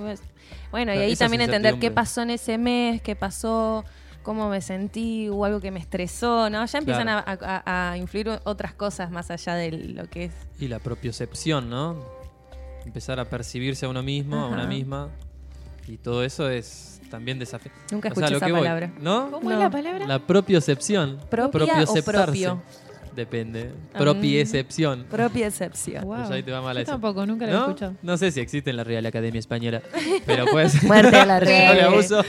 Bueno, 0.72 0.92
y 0.94 0.98
ahí 0.98 1.14
también 1.14 1.42
entender 1.42 1.72
qué 1.74 1.76
incertidumbre. 1.76 1.90
pasó 1.94 2.22
en 2.22 2.30
ese 2.30 2.59
mes, 2.59 3.03
qué 3.03 3.14
pasó, 3.14 3.84
cómo 4.22 4.48
me 4.48 4.60
sentí, 4.60 5.28
hubo 5.30 5.44
algo 5.44 5.60
que 5.60 5.70
me 5.70 5.80
estresó, 5.80 6.50
¿no? 6.50 6.64
Ya 6.66 6.78
empiezan 6.78 7.04
Claro. 7.04 7.24
a, 7.26 7.62
a- 7.64 7.90
a 7.92 7.96
influir 7.96 8.30
otras 8.44 8.74
cosas 8.74 9.10
más 9.10 9.30
allá 9.30 9.54
de 9.54 9.72
lo 9.72 10.08
que 10.08 10.24
es. 10.26 10.32
Y 10.58 10.68
la 10.68 10.78
propiocepción, 10.78 11.70
¿no? 11.70 11.96
Empezar 12.84 13.20
a 13.20 13.28
percibirse 13.28 13.86
a 13.86 13.88
uno 13.88 14.02
mismo, 14.02 14.36
a 14.36 14.46
una 14.48 14.66
misma. 14.66 15.08
Y 15.86 15.96
todo 15.96 16.22
eso 16.24 16.48
es 16.48 17.00
también 17.10 17.38
desafío. 17.38 17.72
Nunca 17.90 18.08
O 18.10 18.14
sea, 18.14 18.26
escuché 18.26 18.36
esa 18.36 18.46
voy, 18.46 18.60
palabra. 18.60 18.92
¿No? 19.00 19.30
¿Cómo 19.30 19.48
No. 19.50 19.56
es 19.56 19.60
la 19.62 19.70
palabra? 19.70 20.06
La 20.06 20.18
propiocepción. 20.20 21.18
¿Propia 21.28 21.46
o 21.46 21.50
Propioceptarse. 21.50 22.22
propio? 22.24 22.62
Depende. 23.14 23.72
Ah. 23.92 23.98
Propia 23.98 24.40
excepción. 24.40 25.06
Wow. 26.04 26.16
Pues 26.16 26.30
ahí 26.30 26.42
te 26.42 26.52
va 26.52 26.62
mal 26.62 26.76
Yo 26.76 26.82
eso. 26.82 26.92
tampoco, 26.92 27.26
nunca 27.26 27.46
lo 27.46 27.50
he 27.52 27.54
¿No? 27.54 27.61
escuchado. 27.66 27.94
No 28.02 28.16
sé 28.16 28.30
si 28.30 28.40
existe 28.40 28.70
en 28.70 28.76
la 28.76 28.84
Real 28.84 29.04
Academia 29.06 29.38
Española, 29.38 29.82
pero 30.26 30.46
pues 30.50 30.82
Muerte 30.84 31.16
a 31.16 31.26
la 31.26 31.34
no 31.40 31.44
red. 31.46 31.74
le 31.74 31.82
abuso. 31.82 32.22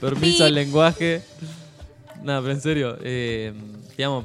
Permiso 0.00 0.44
al 0.44 0.54
lenguaje. 0.54 1.22
No, 2.22 2.40
pero 2.40 2.52
en 2.52 2.60
serio, 2.60 2.98
eh, 3.02 3.52
digamos, 3.96 4.24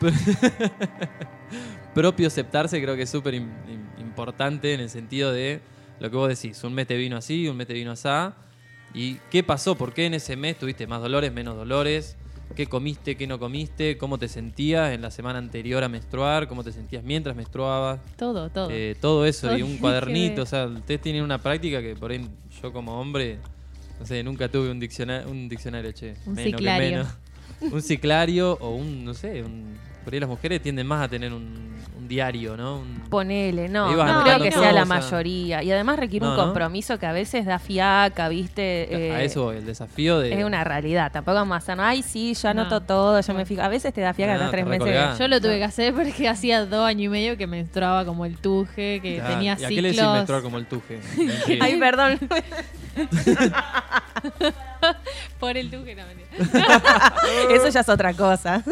propio 1.94 2.26
aceptarse 2.26 2.80
creo 2.82 2.96
que 2.96 3.02
es 3.02 3.10
súper 3.10 3.34
im- 3.34 3.48
im- 3.68 4.00
importante 4.00 4.74
en 4.74 4.80
el 4.80 4.90
sentido 4.90 5.32
de 5.32 5.60
lo 6.00 6.10
que 6.10 6.16
vos 6.16 6.28
decís, 6.28 6.62
un 6.64 6.74
mes 6.74 6.86
te 6.86 6.96
vino 6.96 7.16
así, 7.16 7.46
un 7.48 7.56
mes 7.56 7.66
te 7.68 7.72
vino 7.74 7.92
así, 7.92 8.08
y 8.94 9.14
qué 9.30 9.42
pasó, 9.44 9.76
por 9.76 9.92
qué 9.94 10.06
en 10.06 10.14
ese 10.14 10.36
mes 10.36 10.58
tuviste 10.58 10.86
más 10.88 11.00
dolores, 11.00 11.32
menos 11.32 11.56
dolores, 11.56 12.16
qué 12.54 12.66
comiste, 12.66 13.16
qué 13.16 13.26
no 13.26 13.38
comiste, 13.38 13.96
cómo 13.98 14.18
te 14.18 14.28
sentías 14.28 14.92
en 14.92 15.02
la 15.02 15.10
semana 15.10 15.38
anterior 15.38 15.82
a 15.84 15.88
menstruar, 15.88 16.48
cómo 16.48 16.62
te 16.64 16.72
sentías 16.72 17.02
mientras 17.04 17.34
menstruabas, 17.36 18.00
Todo, 18.16 18.48
todo. 18.50 18.68
eh, 18.70 18.96
todo 19.00 19.26
eso 19.26 19.48
Todo 19.48 19.58
y 19.58 19.62
un 19.62 19.74
que 19.74 19.80
cuadernito, 19.80 20.42
o 20.42 20.46
sea, 20.46 20.66
ustedes 20.66 21.00
tienen 21.00 21.22
una 21.22 21.38
práctica 21.38 21.80
que 21.82 21.94
por 21.96 22.10
ahí 22.10 22.26
yo 22.62 22.72
como 22.72 22.98
hombre, 23.00 23.38
no 24.00 24.06
sé, 24.06 24.22
nunca 24.22 24.48
tuve 24.48 24.70
un 24.70 24.80
diccionario, 24.80 25.30
un 25.30 25.48
diccionario, 25.48 25.92
che, 25.92 26.14
Un 26.26 26.34
menos 26.34 26.50
que 26.52 26.56
ciclario. 26.58 26.88
menos. 26.98 27.08
Un 27.72 27.80
ciclario 27.82 28.58
o 28.60 28.74
un, 28.74 29.04
no 29.04 29.14
sé, 29.14 29.42
un, 29.42 29.76
por 30.04 30.14
ahí 30.14 30.20
las 30.20 30.28
mujeres 30.28 30.60
tienden 30.62 30.86
más 30.86 31.02
a 31.04 31.08
tener 31.08 31.32
un, 31.32 31.74
un 31.98 32.08
diario, 32.08 32.56
¿no? 32.56 32.78
Un- 32.80 33.02
Ponele, 33.08 33.68
no, 33.68 33.90
no 33.94 34.22
creo 34.24 34.40
que 34.40 34.50
todo, 34.50 34.62
sea 34.62 34.72
la 34.72 34.82
o 34.82 34.86
sea. 34.86 34.94
mayoría. 35.00 35.62
Y 35.62 35.70
además 35.70 35.98
requiere 35.98 36.26
un 36.26 36.34
compromiso 36.34 36.98
que 36.98 37.06
a 37.06 37.12
veces 37.12 37.46
da 37.46 37.58
fiaca, 37.60 38.28
¿viste? 38.28 38.88
a 38.90 39.20
Eh, 39.20 39.24
eso 39.24 39.44
voy, 39.44 39.58
el 39.58 39.66
desafío 39.66 40.18
de... 40.18 40.32
Es 40.38 40.44
una 40.44 40.64
realidad. 40.64 41.12
Tampoco 41.12 41.36
vamos 41.36 41.54
a 41.54 41.58
hacer, 41.58 41.76
ay, 41.80 42.02
sí, 42.02 42.34
yo 42.34 42.48
anoto 42.48 42.80
No. 42.80 42.86
todo, 42.86 43.20
yo 43.20 43.34
me 43.34 43.46
fijo. 43.46 43.62
A 43.62 43.68
veces 43.68 43.94
te 43.94 44.00
da 44.00 44.12
fiaca 44.14 44.34
No, 44.34 44.38
hasta 44.40 44.50
tres 44.50 44.66
meses. 44.66 45.18
Yo 45.18 45.28
lo 45.28 45.40
tuve 45.40 45.58
que 45.58 45.64
hacer 45.64 45.94
porque 45.94 46.28
hacía 46.28 46.66
dos 46.66 46.84
años 46.84 47.04
y 47.04 47.08
medio 47.08 47.36
que 47.36 47.46
menstruaba 47.46 48.04
como 48.04 48.26
el 48.26 48.36
tuje, 48.38 48.98
que 49.00 49.16
Ya, 49.18 49.28
tenía 49.28 49.56
¿Y 49.60 49.64
a 49.64 49.68
qué 49.68 49.74
le 49.76 49.82
decís 49.82 49.96
ciclos. 50.00 50.14
menstruar 50.14 50.42
como 50.42 50.58
el 50.58 50.66
tuje? 50.66 50.98
Ay, 51.60 51.78
perdón. 51.78 52.18
Por 55.40 55.56
el 55.56 55.70
tuje, 55.70 55.94
no, 55.94 56.02
mentira. 56.06 56.28
Eso 57.50 57.68
ya 57.68 57.80
es 57.80 57.88
otra 57.88 58.12
cosa. 58.14 58.62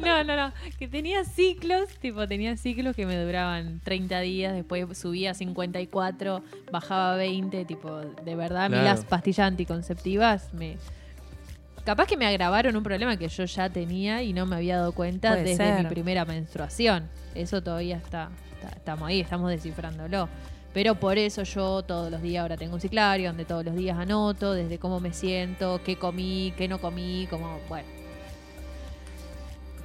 No, 0.00 0.24
no, 0.24 0.36
no. 0.36 0.52
Que 0.78 0.88
tenía 0.88 1.24
ciclos, 1.24 1.88
tipo, 2.00 2.26
tenía 2.26 2.56
ciclos 2.56 2.94
que 2.96 3.06
me 3.06 3.16
duraban 3.16 3.80
30 3.84 4.20
días, 4.20 4.54
después 4.54 4.98
subía 4.98 5.32
a 5.32 5.34
54, 5.34 6.42
bajaba 6.70 7.14
a 7.14 7.16
20, 7.16 7.64
tipo, 7.64 7.96
de 8.00 8.34
verdad, 8.36 8.64
a 8.64 8.68
mí 8.68 8.74
Claro. 8.76 8.88
las 8.88 9.04
pastillas 9.04 9.46
anticonceptivas 9.48 10.52
me... 10.52 10.76
Capaz 11.84 12.06
que 12.06 12.16
me 12.16 12.26
agravaron 12.26 12.74
un 12.76 12.82
problema 12.82 13.16
que 13.16 13.28
yo 13.28 13.44
ya 13.44 13.70
tenía 13.70 14.22
y 14.22 14.32
no 14.32 14.44
me 14.44 14.56
había 14.56 14.76
dado 14.78 14.92
cuenta 14.92 15.28
Puede 15.30 15.44
desde 15.44 15.56
ser. 15.56 15.82
mi 15.84 15.88
primera 15.88 16.24
menstruación. 16.24 17.08
Eso 17.36 17.62
todavía 17.62 17.96
está, 17.96 18.30
está- 18.56 18.76
estamos 18.76 19.08
ahí, 19.08 19.20
estamos 19.20 19.50
descifrándolo. 19.50 20.28
Pero 20.76 20.94
por 20.94 21.16
eso 21.16 21.42
yo 21.42 21.82
todos 21.84 22.10
los 22.10 22.20
días 22.20 22.42
ahora 22.42 22.58
tengo 22.58 22.74
un 22.74 22.82
ciclario 22.82 23.28
donde 23.30 23.46
todos 23.46 23.64
los 23.64 23.74
días 23.74 23.98
anoto 23.98 24.52
desde 24.52 24.78
cómo 24.78 25.00
me 25.00 25.14
siento, 25.14 25.80
qué 25.82 25.96
comí, 25.96 26.52
qué 26.54 26.68
no 26.68 26.78
comí, 26.78 27.26
como, 27.30 27.60
bueno. 27.66 27.88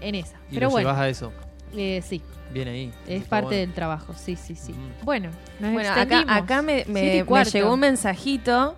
En 0.02 0.16
esa. 0.16 0.36
¿Y 0.50 0.56
Pero 0.56 0.66
lo 0.66 0.72
bueno. 0.72 0.90
llevas 0.90 1.02
a 1.02 1.08
eso? 1.08 1.32
Eh, 1.78 2.04
sí. 2.06 2.22
Bien 2.54 2.68
ahí. 2.68 2.92
Es 3.08 3.24
parte 3.24 3.46
bueno. 3.46 3.60
del 3.62 3.74
trabajo, 3.74 4.14
sí, 4.18 4.36
sí, 4.36 4.54
sí. 4.54 4.76
Bueno, 5.04 5.30
nos 5.62 5.72
Bueno, 5.72 5.92
acá, 5.94 6.62
me, 6.62 6.84
me- 6.90 7.24
llegó 7.24 7.74
un 7.74 7.80
mensajito. 7.80 8.76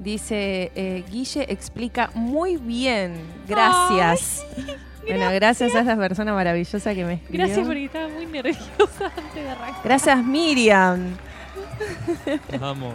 Dice, 0.00 0.72
eh, 0.74 1.04
Guille 1.08 1.46
explica 1.52 2.10
muy 2.14 2.56
bien. 2.56 3.14
Gracias. 3.46 4.44
Bueno, 5.06 5.30
gracias 5.34 5.74
a 5.74 5.80
esa 5.80 5.96
persona 5.98 6.32
maravillosa 6.32 6.94
que 6.94 7.04
me 7.04 7.12
escribió. 7.12 7.44
Gracias 7.44 7.66
porque 7.66 7.84
estaba 7.84 8.08
muy 8.08 8.24
nerviosa 8.24 9.12
antes 9.14 9.34
de 9.34 9.50
arrancar. 9.50 9.84
Gracias, 9.84 10.24
Miriam. 10.24 11.14
Vamos. 12.60 12.94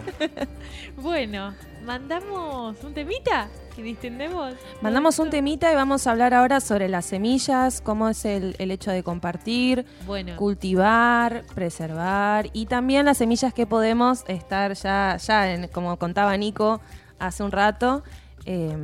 Bueno, 0.97 1.53
mandamos 1.86 2.75
un 2.84 2.93
temita 2.93 3.47
y 3.77 3.82
distendemos. 3.82 4.53
Mandamos 4.82 5.19
un 5.19 5.30
temita 5.30 5.71
y 5.71 5.75
vamos 5.75 6.05
a 6.07 6.11
hablar 6.11 6.34
ahora 6.34 6.59
sobre 6.59 6.89
las 6.89 7.05
semillas, 7.05 7.82
cómo 7.82 8.09
es 8.09 8.25
el, 8.25 8.55
el 8.59 8.71
hecho 8.71 8.91
de 8.91 9.03
compartir, 9.03 9.86
Bueno. 10.05 10.36
cultivar, 10.36 11.43
preservar 11.55 12.49
y 12.53 12.65
también 12.65 13.05
las 13.05 13.17
semillas 13.17 13.53
que 13.53 13.65
podemos 13.65 14.23
estar 14.27 14.73
ya, 14.73 15.17
ya 15.17 15.53
en- 15.53 15.67
como 15.69 15.97
contaba 15.97 16.36
Nico 16.38 16.82
hace 17.19 17.43
un 17.43 17.51
rato, 17.51 18.03
eh, 18.45 18.75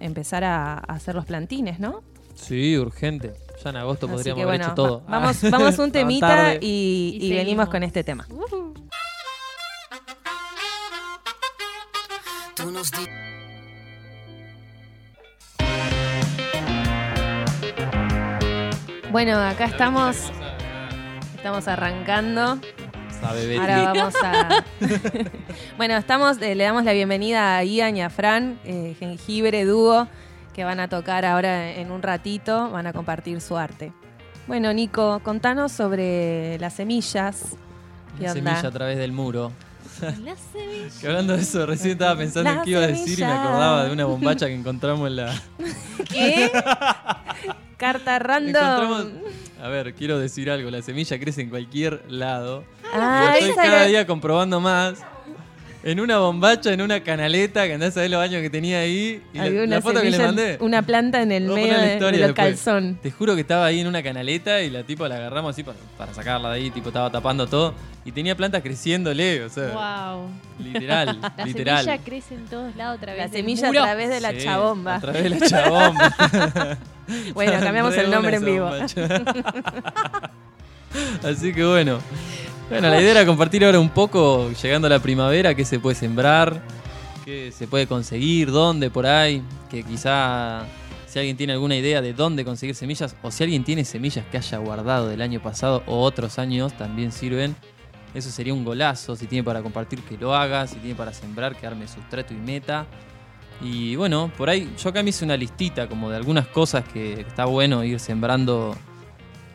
empezar 0.00 0.44
a, 0.44 0.74
a 0.74 0.78
hacer 0.78 1.14
los 1.14 1.24
plantines, 1.24 1.80
¿no? 1.80 2.02
Sí, 2.34 2.76
urgente. 2.78 3.32
Ya 3.62 3.70
en 3.70 3.76
agosto 3.76 4.06
Así 4.06 4.14
podríamos 4.16 4.38
que 4.38 4.42
haber 4.42 4.58
bueno, 4.58 4.64
hecho 4.64 4.74
todo. 4.74 4.98
va- 5.04 5.18
vamos, 5.20 5.44
Ah. 5.44 5.48
vamos 5.50 5.78
un 5.78 5.92
temita 5.92 6.54
y, 6.56 7.18
Y 7.20 7.26
y 7.26 7.36
venimos 7.36 7.68
con 7.68 7.82
este 7.84 8.02
tema. 8.04 8.26
Uh, 8.30 8.74
Bueno, 19.10 19.38
acá 19.38 19.64
estamos, 19.66 20.16
estamos 21.34 21.68
arrancando. 21.68 22.58
Sabe 23.20 23.46
Betty. 23.46 23.58
Ahora 23.58 23.92
vamos 23.92 24.14
a. 24.22 24.64
bueno, 25.76 25.96
estamos, 25.96 26.40
eh, 26.42 26.54
le 26.54 26.64
damos 26.64 26.84
la 26.84 26.92
bienvenida 26.92 27.56
a 27.56 27.64
Ian 27.64 27.96
y 27.96 28.02
a 28.02 28.10
Fran, 28.10 28.58
eh, 28.64 28.94
jengibre 28.98 29.64
dúo, 29.64 30.08
que 30.52 30.64
van 30.64 30.80
a 30.80 30.88
tocar 30.88 31.24
ahora 31.24 31.72
en 31.72 31.90
un 31.90 32.02
ratito, 32.02 32.70
van 32.70 32.86
a 32.86 32.92
compartir 32.92 33.40
su 33.40 33.56
arte. 33.56 33.92
Bueno, 34.46 34.72
Nico, 34.72 35.20
contanos 35.24 35.72
sobre 35.72 36.58
las 36.58 36.74
semillas. 36.74 37.56
¿Qué 38.18 38.24
Una 38.24 38.32
onda? 38.32 38.50
semilla 38.52 38.68
a 38.68 38.72
través 38.72 38.98
del 38.98 39.12
muro. 39.12 39.52
Que 41.00 41.06
hablando 41.06 41.36
de 41.36 41.42
eso, 41.42 41.66
recién 41.66 41.92
estaba 41.92 42.16
pensando 42.16 42.50
en 42.50 42.62
qué 42.62 42.70
iba 42.70 42.80
a 42.80 42.86
decir 42.86 43.18
y 43.18 43.22
me 43.22 43.32
acordaba 43.32 43.84
de 43.84 43.92
una 43.92 44.04
bombacha 44.04 44.46
que 44.46 44.54
encontramos 44.60 45.06
en 45.08 45.16
la. 45.16 45.34
¿Qué? 46.10 46.50
Carta 47.76 48.18
random. 48.18 49.10
A 49.62 49.68
ver, 49.68 49.94
quiero 49.94 50.18
decir 50.18 50.50
algo. 50.50 50.70
La 50.70 50.82
semilla 50.82 51.18
crece 51.18 51.42
en 51.42 51.50
cualquier 51.50 52.02
lado. 52.08 52.64
Ah, 52.92 53.26
Lo 53.28 53.32
estoy 53.34 53.50
esa 53.50 53.62
cada 53.62 53.76
era- 53.78 53.86
día 53.86 54.06
comprobando 54.06 54.60
más. 54.60 54.98
En 55.86 56.00
una 56.00 56.16
bombacha, 56.16 56.72
en 56.72 56.80
una 56.80 57.00
canaleta, 57.00 57.66
que 57.66 57.74
andás 57.74 57.94
a 57.98 58.00
ver 58.00 58.10
los 58.10 58.18
años 58.22 58.40
que 58.40 58.48
tenía 58.48 58.78
ahí. 58.80 59.20
Y 59.34 59.36
la, 59.36 59.44
Había 59.44 59.58
la 59.60 59.66
una 59.66 59.80
foto 59.82 60.00
que 60.00 60.10
le 60.10 60.18
mandé. 60.18 60.56
una 60.60 60.80
planta 60.80 61.20
en 61.20 61.30
el 61.30 61.44
medio 61.46 61.74
la 61.74 62.10
de, 62.10 62.18
los 62.20 62.32
calzón. 62.32 62.98
Te 63.02 63.10
juro 63.10 63.34
que 63.34 63.42
estaba 63.42 63.66
ahí 63.66 63.80
en 63.80 63.86
una 63.86 64.02
canaleta 64.02 64.62
y 64.62 64.70
la 64.70 64.82
tipo 64.84 65.06
la 65.06 65.16
agarramos 65.16 65.50
así 65.50 65.62
para, 65.62 65.76
para 65.98 66.14
sacarla 66.14 66.48
de 66.52 66.56
ahí, 66.56 66.70
tipo 66.70 66.88
estaba 66.88 67.10
tapando 67.10 67.46
todo. 67.46 67.74
Y 68.06 68.12
tenía 68.12 68.34
plantas 68.34 68.62
creciéndole, 68.62 69.44
o 69.44 69.50
sea, 69.50 69.74
Wow. 70.14 70.30
literal, 70.58 71.18
La 71.36 71.44
literal. 71.44 71.84
semilla 71.84 72.02
crece 72.02 72.34
en 72.34 72.46
todos 72.46 72.74
lados 72.76 72.96
a 72.96 73.00
través 73.02 73.26
La 73.26 73.28
semilla 73.28 73.66
muro. 73.68 73.80
a 73.80 73.84
través 73.84 74.08
de 74.08 74.20
la 74.20 74.30
Sí, 74.32 74.38
chabomba. 74.38 74.94
A 74.96 75.00
través 75.00 75.22
de 75.22 75.30
la 75.30 75.46
chabomba. 75.46 76.14
Bueno, 77.34 77.52
cambiamos 77.60 77.94
el 77.96 78.10
nombre 78.10 78.36
en 78.36 78.44
vivo. 78.46 78.66
Así 81.22 81.52
que 81.52 81.64
bueno. 81.64 81.98
Bueno, 82.70 82.88
la 82.88 82.98
idea 83.00 83.10
era 83.10 83.26
compartir 83.26 83.64
ahora 83.64 83.78
un 83.78 83.90
poco, 83.90 84.50
llegando 84.50 84.86
a 84.86 84.90
la 84.90 84.98
primavera, 84.98 85.54
qué 85.54 85.66
se 85.66 85.78
puede 85.78 85.94
sembrar, 85.94 86.62
qué 87.24 87.52
se 87.52 87.68
puede 87.68 87.86
conseguir, 87.86 88.50
dónde 88.50 88.90
por 88.90 89.06
ahí, 89.06 89.42
que 89.70 89.82
quizá 89.82 90.64
si 91.06 91.18
alguien 91.18 91.36
tiene 91.36 91.52
alguna 91.52 91.76
idea 91.76 92.00
de 92.00 92.14
dónde 92.14 92.42
conseguir 92.42 92.74
semillas, 92.74 93.16
o 93.22 93.30
si 93.30 93.44
alguien 93.44 93.64
tiene 93.64 93.84
semillas 93.84 94.24
que 94.30 94.38
haya 94.38 94.58
guardado 94.58 95.08
del 95.08 95.20
año 95.20 95.42
pasado 95.42 95.82
o 95.86 96.00
otros 96.02 96.38
años, 96.38 96.72
también 96.76 97.12
sirven. 97.12 97.54
Eso 98.14 98.30
sería 98.30 98.54
un 98.54 98.64
golazo, 98.64 99.14
si 99.14 99.26
tiene 99.26 99.44
para 99.44 99.60
compartir 99.60 100.00
que 100.00 100.16
lo 100.16 100.34
haga, 100.34 100.66
si 100.66 100.76
tiene 100.76 100.94
para 100.94 101.12
sembrar 101.12 101.56
que 101.56 101.66
arme 101.66 101.86
sustrato 101.86 102.32
y 102.32 102.38
meta. 102.38 102.86
Y 103.60 103.94
bueno, 103.96 104.32
por 104.38 104.48
ahí 104.48 104.72
yo 104.82 104.88
acá 104.88 105.02
me 105.02 105.10
hice 105.10 105.24
una 105.24 105.36
listita 105.36 105.86
como 105.86 106.10
de 106.10 106.16
algunas 106.16 106.46
cosas 106.46 106.84
que 106.88 107.20
está 107.20 107.44
bueno 107.44 107.84
ir 107.84 108.00
sembrando 108.00 108.74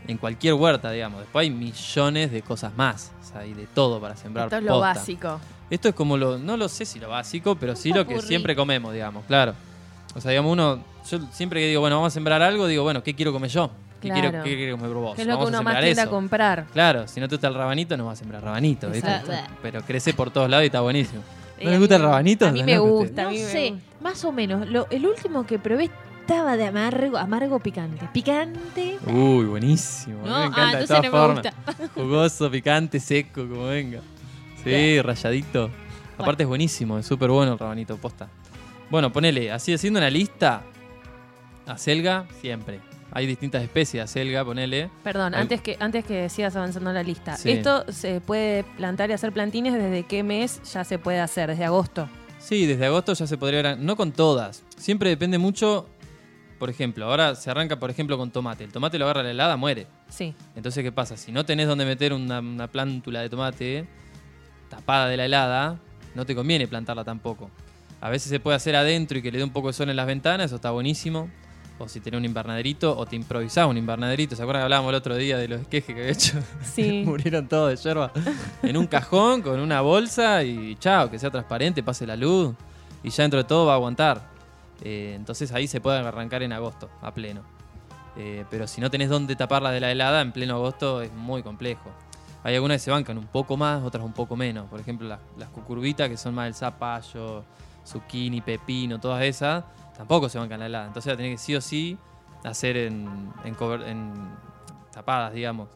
en 0.10 0.18
cualquier 0.18 0.55
huerta, 0.55 0.91
digamos. 0.91 1.22
Después 1.22 1.43
hay 1.43 1.49
millones 1.51 2.32
de 2.32 2.41
cosas 2.41 2.76
más, 2.76 3.12
o 3.22 3.32
sea, 3.32 3.41
hay 3.41 3.53
de 3.53 3.68
todo 3.68 3.99
para 4.01 4.16
sembrar. 4.16 4.45
Esto 4.47 4.57
es 4.57 4.64
lo 4.64 4.74
posta. 4.74 4.88
básico. 4.99 5.39
Esto 5.70 5.89
es 5.89 5.95
como 5.95 6.18
lo, 6.18 6.38
no 6.39 6.57
lo 6.57 6.68
sé 6.68 6.86
si 6.86 6.99
lo 6.99 7.10
básico, 7.10 7.55
pero 7.55 7.76
sí 7.76 7.93
lo 7.93 8.05
que 8.07 8.20
siempre 8.22 8.55
comemos, 8.55 8.91
digamos, 8.93 9.24
claro. 9.26 9.53
O 10.16 10.20
sea, 10.22 10.32
digamos, 10.32 10.51
uno, 10.51 10.84
yo 11.10 11.20
siempre 11.32 11.60
que 11.62 11.68
digo, 11.68 11.82
bueno, 11.82 11.97
vamos 11.97 12.12
a 12.12 12.16
sembrar 12.16 12.41
algo, 12.41 12.66
digo, 12.68 12.84
bueno, 12.84 13.03
¿qué 13.03 13.14
quiero 13.14 13.32
comer 13.32 13.51
yo? 13.51 13.70
¿Qué, 14.01 14.07
Claro. 14.07 14.30
quiero, 14.30 14.43
qué 14.45 14.55
quiero 14.55 14.78
comer 14.78 14.93
vos? 14.95 15.16
Que 15.16 15.22
es 15.24 15.28
lo 15.28 15.38
que 15.38 15.43
a 15.43 15.47
uno 15.47 15.62
más 15.62 15.80
tiende 15.84 16.01
a 16.01 16.07
comprar. 16.07 16.66
Claro, 16.74 17.07
si 17.07 17.20
no 17.20 17.28
te 17.28 17.36
gusta 17.36 17.49
el 17.49 17.53
rabanito, 17.53 17.95
no 17.97 18.05
vas 18.05 18.14
a 18.18 18.20
sembrar 18.22 18.41
rabanito, 18.43 18.89
¿viste? 18.89 19.07
Exacto. 19.10 19.34
Pero 19.62 19.82
crece 19.84 20.14
por 20.14 20.32
todos 20.32 20.49
lados 20.49 20.64
y 20.64 20.68
está 20.68 20.80
buenísimo. 20.82 21.22
Eh, 21.60 21.64
¿No 21.66 21.70
a 21.70 21.72
les 21.72 21.80
gusta 21.82 21.97
el 21.97 22.01
rabanito? 22.03 22.47
A 22.47 22.51
mí 22.51 22.64
me 22.64 22.76
No, 22.76 22.86
gusta. 22.86 23.22
a 23.22 23.26
No 23.26 23.32
mí 23.32 23.38
me 23.39 23.43
sé, 23.45 23.70
gusta. 23.72 23.86
más 24.01 24.24
o 24.24 24.32
menos. 24.32 24.68
Lo- 24.70 24.88
el 24.89 25.05
último 25.05 25.45
que 25.45 25.60
probé 25.60 25.91
estaba 26.30 26.58
de 26.58 26.68
amargo, 26.68 27.18
amargo 27.18 27.60
picante. 27.60 28.08
Picante. 28.14 29.00
te- 29.04 29.12
Uy, 29.12 29.46
buenísimo. 29.46 30.20
A 30.20 30.24
mí 30.24 30.30
No, 30.30 30.38
me 30.38 30.44
ah, 30.44 30.46
encanta 30.46 30.78
de 30.78 30.84
entonces 30.84 30.88
todas 30.88 31.04
no 31.04 31.12
me 31.12 31.42
formas. 31.42 31.90
Jugoso, 31.96 32.52
picante, 32.52 33.00
seco, 33.00 33.48
como 33.48 33.66
venga. 33.66 34.02
Sí, 34.64 35.02
rayadito. 35.02 35.72
Aparte 36.20 36.44
es 36.44 36.50
buenísimo, 36.50 37.00
es 37.00 37.08
súper 37.08 37.32
bueno 37.32 37.54
el 37.54 37.58
rabanito, 37.60 37.98
posta. 37.98 38.28
Bueno, 38.92 39.12
ponele, 39.12 39.52
así 39.52 39.74
haciendo 39.74 40.00
una 40.00 40.10
lista, 40.12 40.62
acelga 41.66 42.26
siempre. 42.42 42.80
Hay 43.12 43.26
distintas 43.26 43.64
especies 43.64 43.94
de 43.94 44.02
acelga, 44.02 44.46
ponele. 44.46 44.92
Perdón, 45.04 45.34
Al- 45.34 45.42
antes 45.42 45.62
que, 45.62 45.78
antes 45.80 46.06
que 46.06 46.30
sigas 46.30 46.56
avanzando 46.56 46.92
en 46.92 46.96
la 46.96 47.02
lista. 47.04 47.38
Sí. 47.38 47.50
Esto 47.50 47.92
se 47.92 48.22
puede 48.22 48.64
plantar 48.78 49.10
y 49.10 49.14
hacer 49.14 49.32
plantines 49.32 49.74
desde 49.74 50.04
qué 50.04 50.22
mes 50.22 50.62
ya 50.72 50.84
se 50.84 51.00
puede 51.00 51.20
hacer, 51.22 51.50
desde 51.50 51.66
agosto. 51.66 52.08
Sí, 52.38 52.68
desde 52.68 52.86
agosto 52.86 53.14
ya 53.14 53.26
se 53.26 53.36
podría 53.38 53.64
ver, 53.64 53.80
no 53.80 53.96
con 53.96 54.12
todas. 54.12 54.64
Siempre 54.78 55.10
depende 55.10 55.40
mucho, 55.40 55.88
por 56.60 56.70
ejemplo, 56.70 57.05
ahora 57.05 57.34
se 57.36 57.49
arranca, 57.49 57.80
por 57.80 57.89
ejemplo, 57.89 58.18
con 58.18 58.30
tomate. 58.30 58.66
El 58.66 58.72
tomate 58.72 58.99
lo 58.99 59.05
agarra 59.05 59.24
la 59.24 59.32
helada, 59.32 59.55
muere. 59.57 59.88
Sí. 60.10 60.36
Entonces, 60.55 60.84
¿qué 60.84 60.91
pasa? 60.91 61.18
Si 61.18 61.32
no 61.32 61.45
tenés 61.45 61.68
donde 61.68 61.86
meter 61.86 62.14
una, 62.14 62.39
una 62.39 62.68
plántula 62.68 63.22
de 63.22 63.30
tomate 63.30 63.88
tapada 64.70 65.07
de 65.07 65.18
la 65.18 65.26
helada, 65.26 65.80
no 66.14 66.26
te 66.26 66.36
conviene 66.36 66.68
plantarla 66.68 67.03
tampoco. 67.03 67.49
A 68.01 68.10
veces 68.10 68.30
se 68.30 68.39
puede 68.39 68.55
hacer 68.55 68.76
adentro 68.76 69.18
y 69.18 69.22
que 69.22 69.32
le 69.32 69.39
dé 69.39 69.43
un 69.43 69.49
poco 69.49 69.68
de 69.68 69.74
sol 69.74 69.89
en 69.89 69.95
las 69.95 70.05
ventanas, 70.05 70.47
eso 70.47 70.55
está 70.57 70.72
buenísimo. 70.72 71.30
O 71.80 71.88
si 71.88 72.01
tenés 72.01 72.18
un 72.18 72.26
invernaderito, 72.26 72.97
o 72.97 73.05
te 73.05 73.16
improvisás 73.16 73.66
un 73.66 73.78
invernaderito. 73.78 74.36
¿Se 74.36 74.41
acuerdan 74.41 74.62
que 74.62 74.64
hablábamos 74.66 74.89
el 74.89 74.95
otro 74.95 75.16
día 75.16 75.38
de 75.38 75.47
los 75.47 75.62
esquejes 75.62 75.95
que 75.95 76.01
había 76.01 76.12
hecho? 76.12 76.38
Sí. 76.62 77.03
Murieron 77.05 77.47
todos 77.47 77.70
de 77.70 77.78
yerba. 77.78 78.12
En 78.62 78.76
un 78.76 78.86
cajón, 78.86 79.41
con 79.41 79.60
una 79.62 79.80
bolsa 79.80 80.43
y 80.43 80.76
chao, 80.76 81.10
que 81.10 81.18
sea 81.18 81.32
transparente, 81.32 81.82
pase 81.82 82.05
la 82.05 82.18
luz. 82.18 82.53
Y 83.01 83.10
ya 83.12 83.24
dentro 83.24 83.39
de 83.39 83.45
todo 83.45 83.66
va 83.66 83.74
a 83.74 83.76
aguantar. 83.76 84.39
Eh, 84.84 85.14
entonces 85.16 85.52
ahí 85.52 85.68
se 85.68 85.82
puede 85.82 86.00
arrancar 86.00 86.44
en 86.44 86.54
agosto, 86.54 86.90
a 87.02 87.14
pleno. 87.14 87.42
Eh, 88.18 88.46
pero 88.50 88.68
si 88.68 88.82
no 88.82 88.90
tenés 88.90 89.10
dónde 89.10 89.36
taparla 89.36 89.72
de 89.72 89.80
la 89.80 89.92
helada, 89.92 90.22
en 90.22 90.32
pleno 90.32 90.56
agosto 90.56 91.02
es 91.02 91.14
muy 91.14 91.44
complejo. 91.44 91.90
Hay 92.44 92.56
algunas 92.56 92.76
que 92.76 92.86
se 92.86 92.92
bancan 92.92 93.18
un 93.18 93.28
poco 93.28 93.58
más, 93.58 93.84
otras 93.84 94.04
un 94.04 94.14
poco 94.14 94.36
menos. 94.36 94.68
Por 94.70 94.80
ejemplo, 94.80 95.08
las, 95.08 95.20
las 95.38 95.50
cucurbitas, 95.50 96.10
que 96.10 96.18
son 96.18 96.34
más 96.34 96.48
el 96.48 96.56
zapallo, 96.56 97.44
zucchini, 97.86 98.42
pepino, 98.42 99.00
todas 99.00 99.24
esas, 99.24 99.64
tampoco 99.98 100.30
se 100.30 100.38
bancan 100.38 100.60
la 100.60 100.66
helada. 100.68 100.88
Entonces 100.88 101.12
la 101.12 101.18
tenés 101.18 101.40
que 101.40 101.46
sí 101.46 101.56
o 101.56 101.62
sí 101.62 101.98
hacer 102.44 102.78
en, 102.78 103.34
en, 103.44 103.56
en 103.86 104.14
tapadas, 104.92 105.34
digamos. 105.34 105.70